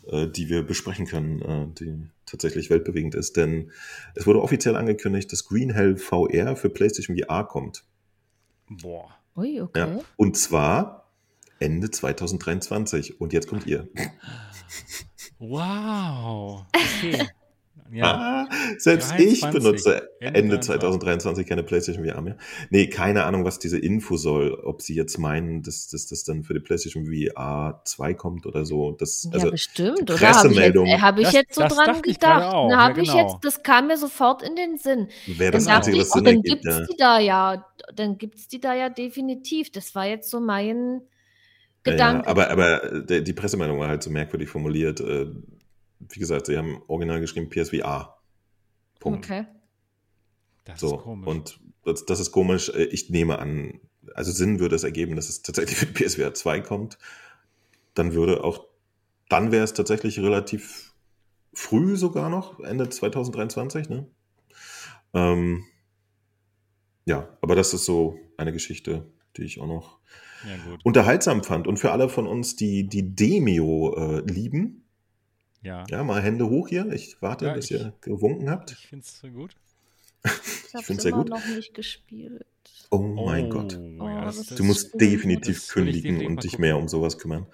äh, 0.09 0.27
die 0.27 0.49
wir 0.49 0.63
besprechen 0.63 1.05
können, 1.05 1.41
äh, 1.41 1.67
die 1.79 2.07
tatsächlich 2.25 2.69
weltbewegend 2.69 3.15
ist, 3.15 3.37
denn 3.37 3.71
es 4.15 4.25
wurde 4.25 4.41
offiziell 4.41 4.75
angekündigt, 4.75 5.31
dass 5.31 5.45
Green 5.45 5.71
Hell 5.71 5.97
VR 5.97 6.55
für 6.55 6.69
PlayStation 6.69 7.17
VR 7.17 7.45
kommt. 7.45 7.83
Boah. 8.69 9.09
Ui, 9.35 9.61
okay. 9.61 9.79
Ja, 9.79 9.99
und 10.15 10.37
zwar 10.37 11.05
Ende 11.59 11.89
2023. 11.89 13.19
Und 13.19 13.33
jetzt 13.33 13.47
kommt 13.47 13.65
ihr. 13.67 13.87
Wow. 15.39 16.65
Okay. 16.73 17.27
Ja. 17.91 18.47
Ah, 18.49 18.49
selbst 18.79 19.11
ich 19.19 19.41
23. 19.41 19.51
benutze 19.51 20.09
Ende 20.19 20.39
Ende 20.39 20.55
23. 20.57 20.65
2023 20.79 21.47
keine 21.47 21.63
PlayStation 21.63 22.03
VR 22.03 22.19
mehr. 22.21 22.35
Nee, 22.71 22.87
keine 22.87 23.25
Ahnung, 23.25 23.45
was 23.45 23.59
diese 23.59 23.77
Info 23.77 24.17
soll. 24.17 24.53
Ob 24.63 24.81
sie 24.81 24.95
jetzt 24.95 25.17
meinen, 25.19 25.61
dass, 25.61 25.87
dass 25.87 26.07
das 26.07 26.23
dann 26.23 26.43
für 26.43 26.55
die 26.55 26.59
PlayStation 26.61 27.05
VR 27.05 27.81
2 27.85 28.13
kommt 28.15 28.45
oder 28.47 28.65
so. 28.65 28.91
Das, 28.93 29.29
also, 29.31 29.45
ja, 29.47 29.51
bestimmt, 29.51 30.09
oder? 30.09 30.13
Habe 30.13 30.15
ich, 30.15 30.21
jetzt, 30.21 30.41
Pressemeldung- 30.41 30.87
äh, 30.87 30.97
hab 30.99 31.17
ich 31.19 31.25
Das- 31.25 31.33
jetzt 31.33 31.55
so 31.55 31.61
das 31.61 31.75
dran 31.75 31.95
ich 32.05 32.13
gedacht. 32.15 32.53
auch, 32.53 32.69
Da 32.69 32.75
ja, 32.75 32.83
hab 32.89 32.97
ich 32.97 33.07
genau. 33.09 33.21
jetzt, 33.33 33.37
das 33.45 33.61
kam 33.63 33.87
mir 33.87 33.97
sofort 33.97 34.41
in 34.41 34.55
den 34.55 34.77
Sinn. 34.77 35.07
Wäre 35.27 35.51
Dann 35.51 35.59
das 35.59 35.65
dachte 35.65 35.75
Einzige, 35.77 35.97
ich, 35.97 36.01
was 36.01 36.09
oh, 36.11 36.15
Sinn 36.15 36.23
dann 36.25 36.35
ergibt. 36.37 36.61
gibt's 36.63 36.77
Ja. 36.77 36.85
die 36.91 36.97
da 36.97 37.19
ja, 37.19 37.65
dann 37.95 38.17
gibt's 38.17 38.47
die 38.47 38.59
da 38.59 38.73
ja 38.73 38.89
definitiv. 38.89 39.71
Das 39.71 39.93
war 39.93 40.07
jetzt 40.07 40.31
so 40.31 40.39
mein 40.39 41.01
Ja, 41.85 41.91
Gedanke. 41.91 42.25
ja, 42.25 42.31
aber, 42.31 42.49
aber 42.49 43.01
der, 43.01 43.21
die 43.21 43.33
Pressemeldung 43.33 43.77
war 43.79 43.89
halt 43.89 44.01
so 44.01 44.09
merkwürdig 44.09 44.49
formuliert. 44.49 44.99
Wie 45.99 46.19
gesagt, 46.19 46.47
sie 46.47 46.57
haben 46.57 46.81
original 46.87 47.19
geschrieben 47.21 47.49
PSVR. 47.49 48.17
Punkt. 48.99 49.25
okay. 49.25 49.45
Das 50.65 50.79
So, 50.79 50.95
ist 50.97 51.03
komisch. 51.03 51.27
und 51.27 51.59
das, 51.83 52.05
das 52.05 52.19
ist 52.19 52.31
komisch. 52.31 52.69
Äh, 52.69 52.85
Ich 52.85 53.09
nehme 53.09 53.39
an, 53.39 53.79
also 54.13 54.31
Sinn 54.31 54.59
würde 54.59 54.75
es 54.75 54.83
ergeben, 54.83 55.15
dass 55.15 55.29
es 55.29 55.41
tatsächlich 55.41 55.77
für 55.77 55.85
die 55.85 55.93
PSVR 55.93 56.33
2 56.33 56.61
kommt. 56.61 56.97
Dann 57.93 58.13
würde 58.13 58.43
auch, 58.43 58.65
dann 59.29 59.51
wäre 59.51 59.63
es 59.63 59.73
tatsächlich 59.73 60.19
relativ 60.19 60.93
früh 61.53 61.95
sogar 61.95 62.29
noch, 62.29 62.59
Ende 62.59 62.89
2023, 62.89 63.89
ne? 63.89 64.07
Ähm, 65.13 65.63
ja, 67.05 67.29
aber 67.41 67.55
das 67.55 67.73
ist 67.73 67.85
so 67.85 68.19
eine 68.37 68.51
Geschichte, 68.51 69.05
die 69.37 69.43
ich 69.43 69.61
auch 69.61 69.67
noch 69.67 69.99
ja, 70.45 70.57
gut. 70.69 70.81
unterhaltsam 70.83 71.43
fand. 71.43 71.67
Und 71.67 71.77
für 71.77 71.91
alle 71.91 72.09
von 72.09 72.27
uns, 72.27 72.55
die 72.55 72.87
die 72.87 73.15
Demio 73.15 73.95
äh, 73.95 74.19
lieben, 74.31 74.84
Ja. 75.65 75.83
ja, 75.89 76.03
mal 76.03 76.21
Hände 76.21 76.47
hoch 76.49 76.67
hier. 76.67 76.91
Ich 76.91 77.17
warte, 77.21 77.45
Ja, 77.47 77.53
bis 77.53 77.65
ich- 77.65 77.71
ihr 77.79 77.93
gewunken 78.01 78.49
habt. 78.49 78.71
Ich 78.71 78.87
finde 78.87 79.03
es 79.05 79.21
gut. 79.33 79.55
Ich 80.23 80.73
habe 80.73 80.93
es 80.93 81.01
sehr 81.03 81.11
immer 81.11 81.23
gut. 81.23 81.29
noch 81.29 81.45
nicht 81.47 81.73
gespielt. 81.73 82.45
Oh 82.91 82.99
mein 82.99 83.49
Gott. 83.49 83.73
ja, 83.73 84.25
das 84.25 84.37
das, 84.37 84.51
ist 84.51 84.59
Du 84.59 84.63
musst 84.63 84.99
definitiv 84.99 85.55
Das 85.59 85.67
kündigen 85.69 86.25
und 86.25 86.43
dich 86.43 86.59
mehr 86.59 86.77
um 86.77 86.87
sowas 86.87 87.17
kümmern. 87.17 87.47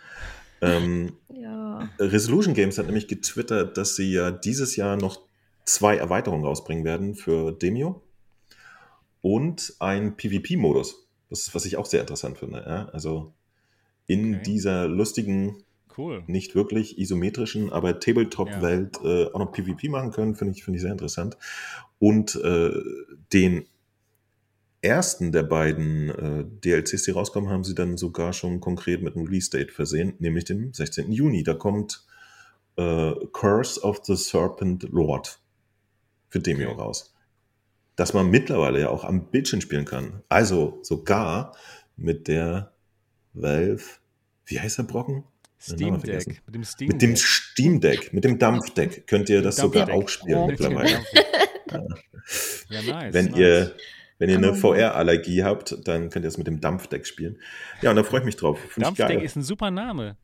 Ähm, 0.61 1.13
Ja. 1.33 1.89
Resolution 1.99 2.53
Games 2.53 2.77
hat 2.77 2.85
nämlich 2.85 3.07
getwittert, 3.07 3.77
dass 3.77 3.95
sie 3.95 4.11
ja 4.11 4.29
dieses 4.31 4.75
Jahr 4.75 4.95
noch 4.97 5.21
zwei 5.65 5.95
Erweiterungen 5.97 6.45
rausbringen 6.45 6.83
werden 6.83 7.15
für 7.15 7.51
Demio 7.51 8.01
und 9.21 9.73
ein 9.79 10.15
PvP-Modus. 10.17 11.07
Das 11.29 11.41
ist, 11.41 11.55
was 11.55 11.65
ich 11.65 11.77
auch 11.77 11.85
sehr 11.85 12.01
interessant 12.01 12.37
finde. 12.37 12.59
Ja? 12.67 12.89
Also 12.89 13.33
in 14.07 14.35
Okay. 14.35 14.43
dieser 14.43 14.87
lustigen, 14.87 15.63
Cool. 16.01 16.23
nicht 16.27 16.55
wirklich 16.55 16.97
isometrischen, 16.97 17.71
aber 17.71 17.99
Tabletop-Welt 17.99 18.99
äh, 19.03 19.25
auch 19.25 19.39
noch 19.39 19.51
PvP 19.51 19.89
machen 19.89 20.11
können, 20.11 20.35
finde 20.35 20.53
ich, 20.55 20.63
finde 20.63 20.77
ich 20.77 20.81
sehr 20.81 20.91
interessant. 20.91 21.37
Und 21.99 22.35
äh, 22.35 22.71
den 23.31 23.65
ersten 24.81 25.31
der 25.31 25.43
beiden 25.43 26.09
äh, 26.09 26.45
DLCs, 26.45 27.03
die 27.03 27.11
rauskommen, 27.11 27.49
haben 27.49 27.63
sie 27.63 27.75
dann 27.75 27.97
sogar 27.97 28.33
schon 28.33 28.59
konkret 28.59 29.03
mit 29.03 29.15
einem 29.15 29.25
Release-Date 29.25 29.71
versehen, 29.71 30.13
nämlich 30.17 30.45
dem 30.45 30.73
16. 30.73 31.11
Juni. 31.11 31.43
Da 31.43 31.53
kommt 31.53 32.03
äh, 32.77 33.13
Curse 33.31 33.81
of 33.81 34.01
the 34.03 34.15
Serpent 34.15 34.83
Lord 34.91 35.39
für 36.29 36.39
Demio 36.39 36.71
Okay. 36.71 36.81
raus. 36.81 37.13
Das 37.95 38.13
man 38.13 38.31
mittlerweile 38.31 38.79
ja 38.79 38.89
auch 38.89 39.03
am 39.03 39.29
Bildschirm 39.29 39.61
spielen 39.61 39.85
kann. 39.85 40.23
Also 40.29 40.79
sogar 40.81 41.55
mit 41.95 42.27
der 42.27 42.73
Valve, 43.33 43.83
wie 44.45 44.59
heißt 44.59 44.79
der 44.79 44.83
Brocken? 44.83 45.25
Namen 45.67 45.99
Steam. 45.99 46.01
Deck. 46.01 46.41
Mit 46.45 46.55
dem 46.55 46.63
Steam 46.63 46.87
Mit 46.89 47.01
dem 47.01 47.09
Deck. 47.11 47.19
Steam 47.19 47.81
Deck, 47.81 48.13
mit 48.13 48.23
dem 48.23 48.39
Dampfdeck 48.39 49.07
könnt 49.07 49.29
ihr 49.29 49.41
das 49.41 49.57
sogar 49.57 49.89
auch 49.91 50.07
spielen 50.09 50.37
Oh, 50.37 50.47
mittlerweile. 50.47 51.03
Ja, 52.69 52.81
nice. 52.81 53.13
Wenn 53.13 53.25
nice. 53.25 53.37
ihr, 53.39 53.75
wenn 54.19 54.29
ihr 54.29 54.37
eine 54.37 54.53
VR-Allergie 54.53 55.43
habt, 55.43 55.75
dann 55.87 56.09
könnt 56.09 56.23
ihr 56.25 56.29
es 56.29 56.37
mit 56.37 56.47
dem 56.47 56.61
Dampfdeck 56.61 57.07
spielen. 57.07 57.39
Ja, 57.81 57.89
und 57.89 57.95
da 57.95 58.03
freue 58.03 58.19
ich 58.19 58.25
mich 58.25 58.35
drauf. 58.35 58.59
Finde 58.59 58.71
ich 58.75 58.83
Dampfdeck 58.83 59.17
geil. 59.17 59.25
ist 59.25 59.35
ein 59.35 59.41
super 59.41 59.71
Name. 59.71 60.17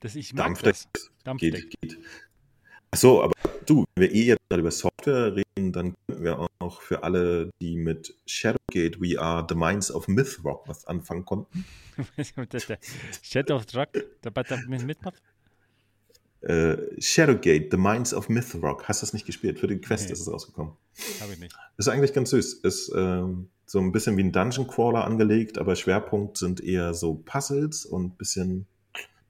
Das, 0.00 0.14
ich 0.16 0.34
Dampfdeck 0.34 0.74
das. 0.92 1.10
Dampfdeck. 1.24 1.52
Geht, 1.52 1.80
geht. 1.80 1.98
Achso, 2.90 3.22
aber 3.22 3.32
du, 3.66 3.84
wenn 3.94 4.08
wir 4.08 4.14
eh 4.14 4.24
jetzt 4.24 4.40
gerade 4.48 4.60
über 4.60 4.70
Software 4.70 5.36
reden, 5.36 5.72
dann 5.72 5.94
könnten 6.06 6.24
wir 6.24 6.48
auch 6.58 6.80
für 6.80 7.02
alle, 7.02 7.50
die 7.60 7.76
mit 7.76 8.14
Shadowgate 8.26 9.00
We 9.00 9.20
Are 9.20 9.46
The 9.48 9.54
Minds 9.54 9.90
of 9.90 10.08
Mythrock 10.08 10.66
was 10.66 10.86
anfangen 10.86 11.24
konnten. 11.24 11.64
Shadow 13.22 13.56
of 13.56 13.66
Truck, 13.66 13.88
der 14.22 14.32
mitmacht? 14.68 15.22
Äh, 16.40 16.76
Shadowgate 17.00 17.68
The 17.70 17.76
Minds 17.76 18.14
of 18.14 18.28
Mythrock. 18.28 18.84
Hast 18.88 19.02
du 19.02 19.06
das 19.06 19.12
nicht 19.12 19.26
gespielt? 19.26 19.58
Für 19.58 19.66
den 19.66 19.80
Quest 19.80 20.06
Nee. 20.06 20.12
ist 20.12 20.20
es 20.20 20.30
rausgekommen. 20.32 20.72
Habe 21.20 21.32
ich 21.32 21.38
nicht. 21.40 21.54
Ist 21.76 21.88
eigentlich 21.88 22.12
ganz 22.12 22.30
süß. 22.30 22.54
Ist 22.54 22.92
ähm, 22.96 23.48
so 23.66 23.80
ein 23.80 23.92
bisschen 23.92 24.16
wie 24.16 24.22
ein 24.22 24.32
Dungeon 24.32 24.66
Crawler 24.66 25.04
angelegt, 25.04 25.58
aber 25.58 25.74
Schwerpunkt 25.76 26.38
sind 26.38 26.62
eher 26.62 26.94
so 26.94 27.14
Puzzles 27.14 27.84
und 27.84 28.04
ein 28.06 28.16
bisschen 28.16 28.66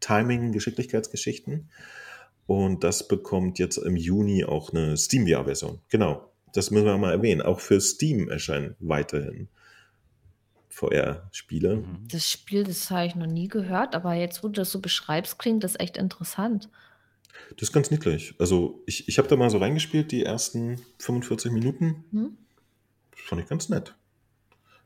Timing, 0.01 0.53
Geschicklichkeitsgeschichten. 0.53 1.71
Und 2.49 2.83
das 2.83 3.07
bekommt 3.07 3.59
jetzt 3.59 3.77
im 3.77 3.95
Juni 3.95 4.43
auch 4.43 4.73
eine 4.73 4.97
Steam 4.97 5.29
VR-Version. 5.29 5.81
Genau. 5.91 6.33
Das 6.55 6.71
müssen 6.71 6.87
wir 6.87 6.97
mal 6.97 7.13
erwähnen. 7.13 7.43
Auch 7.43 7.61
für 7.61 7.79
Steam 7.79 8.31
erscheinen 8.31 8.75
weiterhin 8.81 9.49
VR-Spiele. 10.71 11.77
Mhm. 11.77 12.09
Das 12.11 12.31
Spiel, 12.31 12.65
das 12.65 12.91
habe 12.91 13.07
ich 13.07 13.15
noch 13.15 13.27
nie 13.27 13.49
gehört, 13.49 13.95
aber 13.95 14.15
jetzt, 14.15 14.43
wo 14.43 14.49
du 14.49 14.55
das 14.55 14.71
so 14.71 14.81
beschreibst, 14.81 15.39
klingt 15.39 15.63
das 15.63 15.79
echt 15.79 15.99
interessant. 15.99 16.71
Das 17.51 17.69
ist 17.69 17.73
ganz 17.75 17.91
niedlich. 17.91 18.35
Also 18.39 18.83
ich, 18.87 19.09
ich 19.09 19.19
habe 19.19 19.29
da 19.29 19.37
mal 19.37 19.51
so 19.51 19.59
reingespielt, 19.59 20.11
die 20.11 20.25
ersten 20.25 20.81
45 21.01 21.53
Minuten. 21.53 22.05
Hm? 22.13 22.39
Das 23.11 23.21
fand 23.27 23.43
ich 23.43 23.49
ganz 23.49 23.69
nett. 23.69 23.95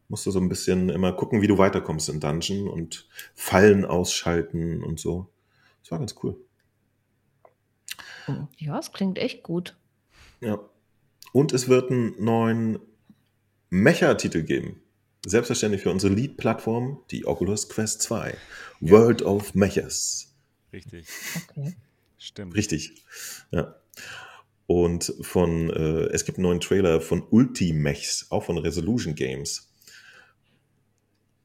Musst 0.09 0.27
du 0.27 0.33
so 0.33 0.41
ein 0.41 0.49
bisschen 0.49 0.89
immer 0.89 1.13
gucken, 1.13 1.43
wie 1.43 1.47
du 1.47 1.59
weiterkommst 1.59 2.09
in 2.09 2.19
Dungeon 2.19 2.67
und 2.67 3.07
Fallen 3.37 3.85
ausschalten 3.85 4.83
und 4.83 4.99
so. 4.99 5.29
Das 5.83 5.93
war 5.93 6.01
ganz 6.01 6.17
cool. 6.25 6.37
Ja, 8.59 8.79
es 8.79 8.93
klingt 8.93 9.19
echt 9.19 9.43
gut. 9.43 9.77
Ja. 10.41 10.59
Und 11.33 11.53
es 11.53 11.69
wird 11.69 11.91
einen 11.91 12.23
neuen 12.23 12.79
Mecha-Titel 13.71 14.43
geben. 14.43 14.83
Selbstverständlich 15.25 15.83
für 15.83 15.91
unsere 15.91 16.13
Lead-Plattform, 16.13 17.01
die 17.11 17.27
Oculus 17.27 17.69
Quest 17.69 18.03
2. 18.03 18.37
World 18.81 19.23
of 19.23 19.55
Mechas. 19.55 20.35
Richtig. 20.73 21.07
Okay. 21.49 21.77
Stimmt. 22.19 22.55
Richtig. 22.55 23.03
Ja. 23.51 23.77
Und 24.67 25.15
von, 25.23 25.71
äh, 25.71 26.07
es 26.13 26.25
gibt 26.25 26.39
einen 26.39 26.45
neuen 26.45 26.61
Trailer 26.61 27.01
von 27.01 27.23
Ultimechs, 27.31 28.27
auch 28.31 28.45
von 28.45 28.59
Resolution 28.59 29.15
Games. 29.15 29.72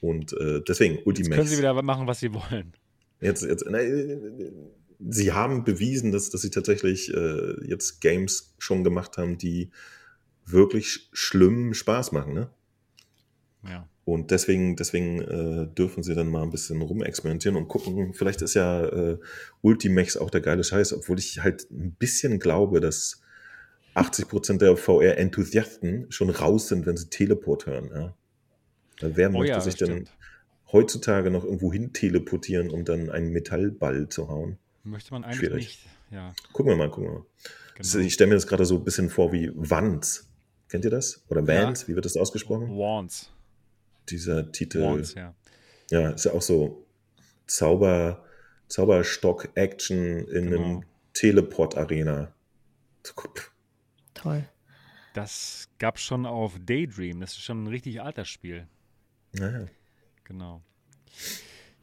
Und 0.00 0.32
äh, 0.34 0.62
deswegen, 0.66 0.94
Jetzt 0.94 1.04
können 1.04 1.16
sie 1.16 1.32
Ultimax. 1.32 1.58
wieder 1.58 1.82
machen, 1.82 2.06
was 2.06 2.20
sie 2.20 2.32
wollen. 2.32 2.72
Jetzt, 3.20 3.42
jetzt, 3.42 3.64
na, 3.68 3.78
äh, 3.80 4.52
sie 5.00 5.32
haben 5.32 5.64
bewiesen, 5.64 6.12
dass, 6.12 6.30
dass 6.30 6.42
sie 6.42 6.50
tatsächlich 6.50 7.12
äh, 7.12 7.66
jetzt 7.66 8.00
Games 8.00 8.54
schon 8.58 8.84
gemacht 8.84 9.16
haben, 9.16 9.38
die 9.38 9.70
wirklich 10.44 10.86
sch 10.86 11.08
schlimm 11.12 11.74
Spaß 11.74 12.12
machen. 12.12 12.34
Ne? 12.34 12.50
Ja. 13.64 13.88
Und 14.06 14.30
deswegen, 14.30 14.76
deswegen 14.76 15.20
äh, 15.20 15.66
dürfen 15.66 16.04
sie 16.04 16.14
dann 16.14 16.28
mal 16.28 16.44
ein 16.44 16.50
bisschen 16.50 16.80
rumexperimentieren 16.80 17.56
und 17.56 17.66
gucken. 17.66 18.14
Vielleicht 18.14 18.40
ist 18.40 18.54
ja 18.54 18.84
äh, 18.84 19.18
Ultimax 19.62 20.16
auch 20.16 20.30
der 20.30 20.40
geile 20.40 20.62
Scheiß, 20.62 20.92
obwohl 20.92 21.18
ich 21.18 21.42
halt 21.42 21.68
ein 21.72 21.96
bisschen 21.98 22.38
glaube, 22.38 22.78
dass 22.78 23.20
80% 23.96 24.58
der 24.58 24.76
VR-Enthusiasten 24.76 26.06
schon 26.12 26.30
raus 26.30 26.68
sind, 26.68 26.86
wenn 26.86 26.96
sie 26.96 27.10
Teleport 27.10 27.66
hören. 27.66 27.90
Ja? 27.92 28.14
Dann 29.00 29.16
wer 29.16 29.30
Oh 29.30 29.38
möchte 29.38 29.56
ja, 29.56 29.60
sich 29.60 29.74
denn 29.74 30.08
heutzutage 30.70 31.32
noch 31.32 31.42
irgendwo 31.42 31.72
hin 31.72 31.92
teleportieren, 31.92 32.70
um 32.70 32.84
dann 32.84 33.10
einen 33.10 33.30
Metallball 33.30 34.08
zu 34.08 34.28
hauen? 34.28 34.56
Möchte 34.84 35.12
man 35.14 35.24
eigentlich 35.24 35.38
Schwierig. 35.38 35.56
nicht. 35.56 35.86
Ja, 36.12 36.32
Gucken 36.52 36.70
wir 36.70 36.76
mal, 36.76 36.90
gucken 36.90 37.10
wir 37.10 37.12
mal. 37.18 37.26
Genau. 37.74 38.04
Ich 38.06 38.14
stelle 38.14 38.28
mir 38.28 38.36
das 38.36 38.46
gerade 38.46 38.66
so 38.66 38.76
ein 38.76 38.84
bisschen 38.84 39.10
vor 39.10 39.32
wie 39.32 39.50
Wands. 39.56 40.28
Kennt 40.68 40.84
ihr 40.84 40.92
das? 40.92 41.24
Oder 41.28 41.44
Vans, 41.44 41.88
wie 41.88 41.96
wird 41.96 42.04
das 42.04 42.16
ausgesprochen? 42.16 42.68
Wands. 42.68 43.32
Dieser 44.08 44.50
Titel. 44.52 44.82
Wands, 44.82 45.14
ja. 45.14 45.34
Ja, 45.90 46.10
ist 46.10 46.24
ja 46.24 46.32
auch 46.32 46.42
so 46.42 46.86
Zauber, 47.46 48.24
Zauberstock-Action 48.68 50.26
in 50.28 50.50
Genau. 50.50 50.64
einem 50.64 50.84
Teleport-Arena. 51.14 52.32
Toll. 54.14 54.44
Das 55.14 55.68
gab 55.78 55.98
schon 55.98 56.26
auf 56.26 56.58
Daydream. 56.60 57.20
Das 57.20 57.32
ist 57.32 57.42
schon 57.42 57.64
ein 57.64 57.66
richtig 57.68 58.02
altes 58.02 58.28
Spiel. 58.28 58.66
Naja. 59.32 59.66
Genau. 60.24 60.62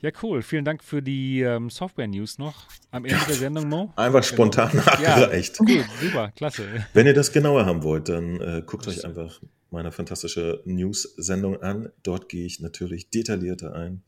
Ja, 0.04 0.12
cool. 0.22 0.42
Vielen 0.42 0.66
Dank 0.66 0.84
für 0.84 1.02
die 1.02 1.40
ähm, 1.42 1.70
Software-News 1.70 2.38
noch 2.38 2.68
am 2.92 3.06
Ende 3.06 3.26
der 3.26 3.36
Sendung, 3.36 3.70
Mo. 3.70 3.94
Einfach 3.96 4.22
spontan 4.24 4.70
Ja, 4.74 4.80
nachgereicht. 5.18 5.60
cool, 5.62 5.86
super, 6.02 6.32
klasse. 6.36 6.68
Wenn 6.94 7.08
ihr 7.08 7.14
das 7.14 7.32
genauer 7.32 7.66
haben 7.66 7.84
wollt, 7.84 8.10
dann 8.10 8.40
äh, 8.42 8.62
guckt 8.66 8.86
Das- 8.86 8.98
euch 9.00 9.06
einfach 9.06 9.40
meine 9.72 9.92
fantastische 9.94 10.62
News-Sendung 10.66 11.62
an. 11.64 11.90
Dort 12.04 12.28
gehe 12.30 12.46
ich 12.46 12.60
natürlich 12.60 13.10
detaillierter 13.12 13.74
ein. 13.74 14.04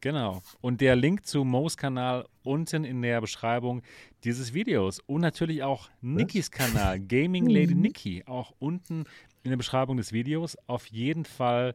Genau. 0.00 0.42
Und 0.60 0.80
der 0.80 0.96
Link 0.96 1.26
zu 1.26 1.44
Mo's 1.44 1.76
Kanal 1.76 2.26
unten 2.42 2.84
in 2.84 3.00
der 3.00 3.20
Beschreibung 3.20 3.82
dieses 4.24 4.52
Videos. 4.52 4.98
Und 5.06 5.20
natürlich 5.20 5.62
auch 5.62 5.90
Nikis 6.00 6.50
Kanal, 6.50 6.98
Gaming 6.98 7.46
Lady 7.46 7.74
Mhm. 7.76 7.82
Nikki, 7.82 8.24
auch 8.26 8.52
unten 8.58 9.04
in 9.44 9.50
der 9.50 9.56
Beschreibung 9.58 9.96
des 9.96 10.12
Videos. 10.12 10.56
Auf 10.66 10.86
jeden 10.86 11.24
Fall 11.24 11.74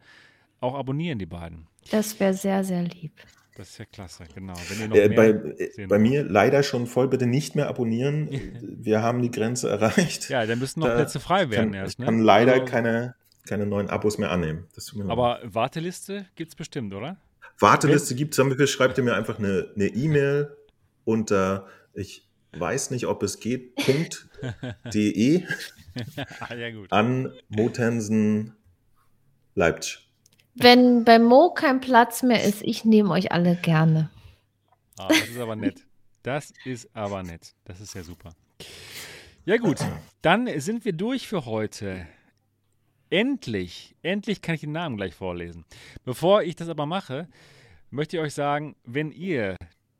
auch 0.59 0.75
abonnieren, 0.75 1.19
die 1.19 1.25
beiden. 1.25 1.67
Das 1.91 2.19
wäre 2.19 2.33
sehr, 2.33 2.63
sehr 2.63 2.81
lieb. 2.83 3.13
Das 3.55 3.69
ist 3.69 3.77
ja 3.77 3.85
klasse, 3.85 4.25
genau. 4.33 4.53
Äh, 4.93 5.09
bei, 5.09 5.29
äh, 5.29 5.87
bei 5.87 5.97
mir 5.97 6.23
leider 6.23 6.61
schon 6.61 6.87
voll, 6.87 7.07
bitte 7.07 7.25
nicht 7.25 7.55
mehr 7.55 7.67
abonnieren. 7.69 8.29
Wir 8.61 9.01
haben 9.01 9.21
die 9.21 9.31
Grenze 9.31 9.69
erreicht. 9.69 10.29
Ja, 10.29 10.45
dann 10.45 10.59
müssen 10.59 10.81
noch 10.81 10.87
Da 10.87 10.95
Plätze 10.95 11.21
frei 11.21 11.49
werden 11.49 11.71
kann, 11.71 11.73
erst. 11.73 11.93
ich 11.93 11.99
Ne? 11.99 12.05
kann 12.05 12.19
leider 12.19 12.53
Also, 12.53 12.65
keine, 12.65 13.15
keine 13.47 13.65
neuen 13.65 13.89
Abos 13.89 14.17
mehr 14.17 14.29
annehmen. 14.29 14.67
Mir 14.93 15.03
leid. 15.03 15.11
Aber 15.11 15.39
Warteliste 15.43 16.25
gibt 16.35 16.49
es 16.49 16.55
bestimmt, 16.55 16.93
oder? 16.93 17.17
Warteliste 17.57 18.13
gibt 18.15 18.37
es, 18.37 18.69
schreibt 18.69 18.97
ihr 18.97 19.05
mir 19.05 19.15
einfach 19.15 19.39
eine 19.39 19.87
E-Mail 19.87 20.53
unter, 21.05 21.67
ich 21.93 22.27
weiß 22.51 22.91
nicht, 22.91 23.07
ob 23.07 23.23
es 23.23 23.39
geht, 23.39 23.75
Punkt 23.75 24.27
.de 24.93 25.43
ah, 26.41 26.53
ja, 26.53 26.67
an 26.89 27.31
Motensen 27.47 28.53
Leipzig. 29.53 30.04
Wenn 30.55 31.03
bei 31.03 31.19
Mo 31.19 31.53
kein 31.53 31.81
Platz 31.81 32.23
mehr 32.23 32.43
ist, 32.43 32.61
ich 32.61 32.85
nehme 32.85 33.11
euch 33.11 33.31
alle 33.31 33.55
gerne. 33.57 34.09
Ah, 34.97 35.09
das 35.09 35.29
ist 35.29 35.39
aber 35.39 35.55
nett. 35.55 35.85
Das 36.23 36.53
ist 36.63 36.95
aber 36.95 37.23
nett. 37.23 37.53
Das 37.65 37.81
ist 37.81 37.93
ja 37.93 38.03
super. 38.03 38.33
Ja 39.45 39.57
gut, 39.57 39.77
dann 40.21 40.47
sind 40.59 40.85
wir 40.85 40.93
durch 40.93 41.27
für 41.27 41.45
heute. 41.45 42.07
Endlich, 43.09 43.95
endlich 44.01 44.41
kann 44.41 44.55
ich 44.55 44.61
den 44.61 44.71
Namen 44.71 44.97
gleich 44.97 45.13
vorlesen. 45.13 45.65
Bevor 46.03 46.41
ich 46.41 46.55
das 46.55 46.69
aber 46.69 46.85
mache, 46.85 47.27
möchte 47.91 48.17
ich 48.17 48.23
euch 48.23 48.33
sagen, 48.33 48.75
wenn 48.85 49.11
ihr 49.11 49.57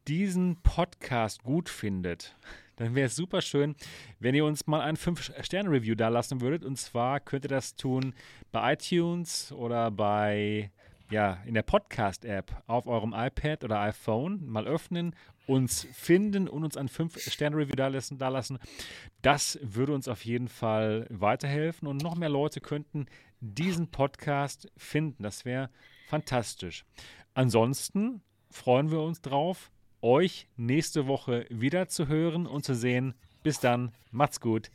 diesen 0.07 0.61
Podcast 0.63 1.43
gut 1.43 1.69
findet, 1.69 2.35
dann 2.75 2.95
wäre 2.95 3.07
es 3.07 3.15
super 3.15 3.41
schön, 3.41 3.75
wenn 4.19 4.35
ihr 4.35 4.45
uns 4.45 4.67
mal 4.67 4.81
ein 4.81 4.97
5-Sterne-Review 4.97 5.95
da 5.95 6.09
lassen 6.09 6.41
würdet. 6.41 6.63
Und 6.63 6.77
zwar 6.77 7.19
könnt 7.19 7.45
ihr 7.45 7.49
das 7.49 7.75
tun 7.75 8.13
bei 8.51 8.73
iTunes 8.73 9.51
oder 9.51 9.91
bei, 9.91 10.71
ja, 11.09 11.39
in 11.45 11.53
der 11.53 11.63
Podcast-App 11.63 12.63
auf 12.67 12.87
eurem 12.87 13.13
iPad 13.15 13.63
oder 13.63 13.79
iPhone. 13.79 14.45
Mal 14.45 14.67
öffnen, 14.67 15.15
uns 15.47 15.87
finden 15.93 16.47
und 16.47 16.63
uns 16.63 16.77
ein 16.77 16.89
5-Sterne-Review 16.89 17.75
da 17.75 17.87
lassen, 17.87 18.17
da 18.17 18.29
lassen. 18.29 18.59
Das 19.21 19.59
würde 19.61 19.93
uns 19.93 20.07
auf 20.07 20.25
jeden 20.25 20.47
Fall 20.47 21.07
weiterhelfen 21.09 21.87
und 21.87 22.01
noch 22.01 22.15
mehr 22.15 22.29
Leute 22.29 22.61
könnten 22.61 23.05
diesen 23.39 23.91
Podcast 23.91 24.71
finden. 24.77 25.23
Das 25.23 25.45
wäre 25.45 25.69
fantastisch. 26.07 26.85
Ansonsten 27.33 28.21
freuen 28.49 28.91
wir 28.91 29.01
uns 29.01 29.21
drauf, 29.21 29.71
euch 30.05 30.47
nächste 30.55 31.07
Woche 31.07 31.47
wieder 31.49 31.87
zu 31.89 32.07
hören 32.07 32.45
und 32.45 32.63
zu 32.63 32.75
sehen. 32.75 33.15
Bis 33.43 33.59
dann, 33.59 33.91
macht's 34.11 34.39
gut. 34.39 34.69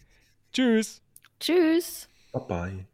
Tschüss. 0.53 1.03
Tschüss. 1.39 2.09
Bye 2.33 2.43
bye. 2.47 2.91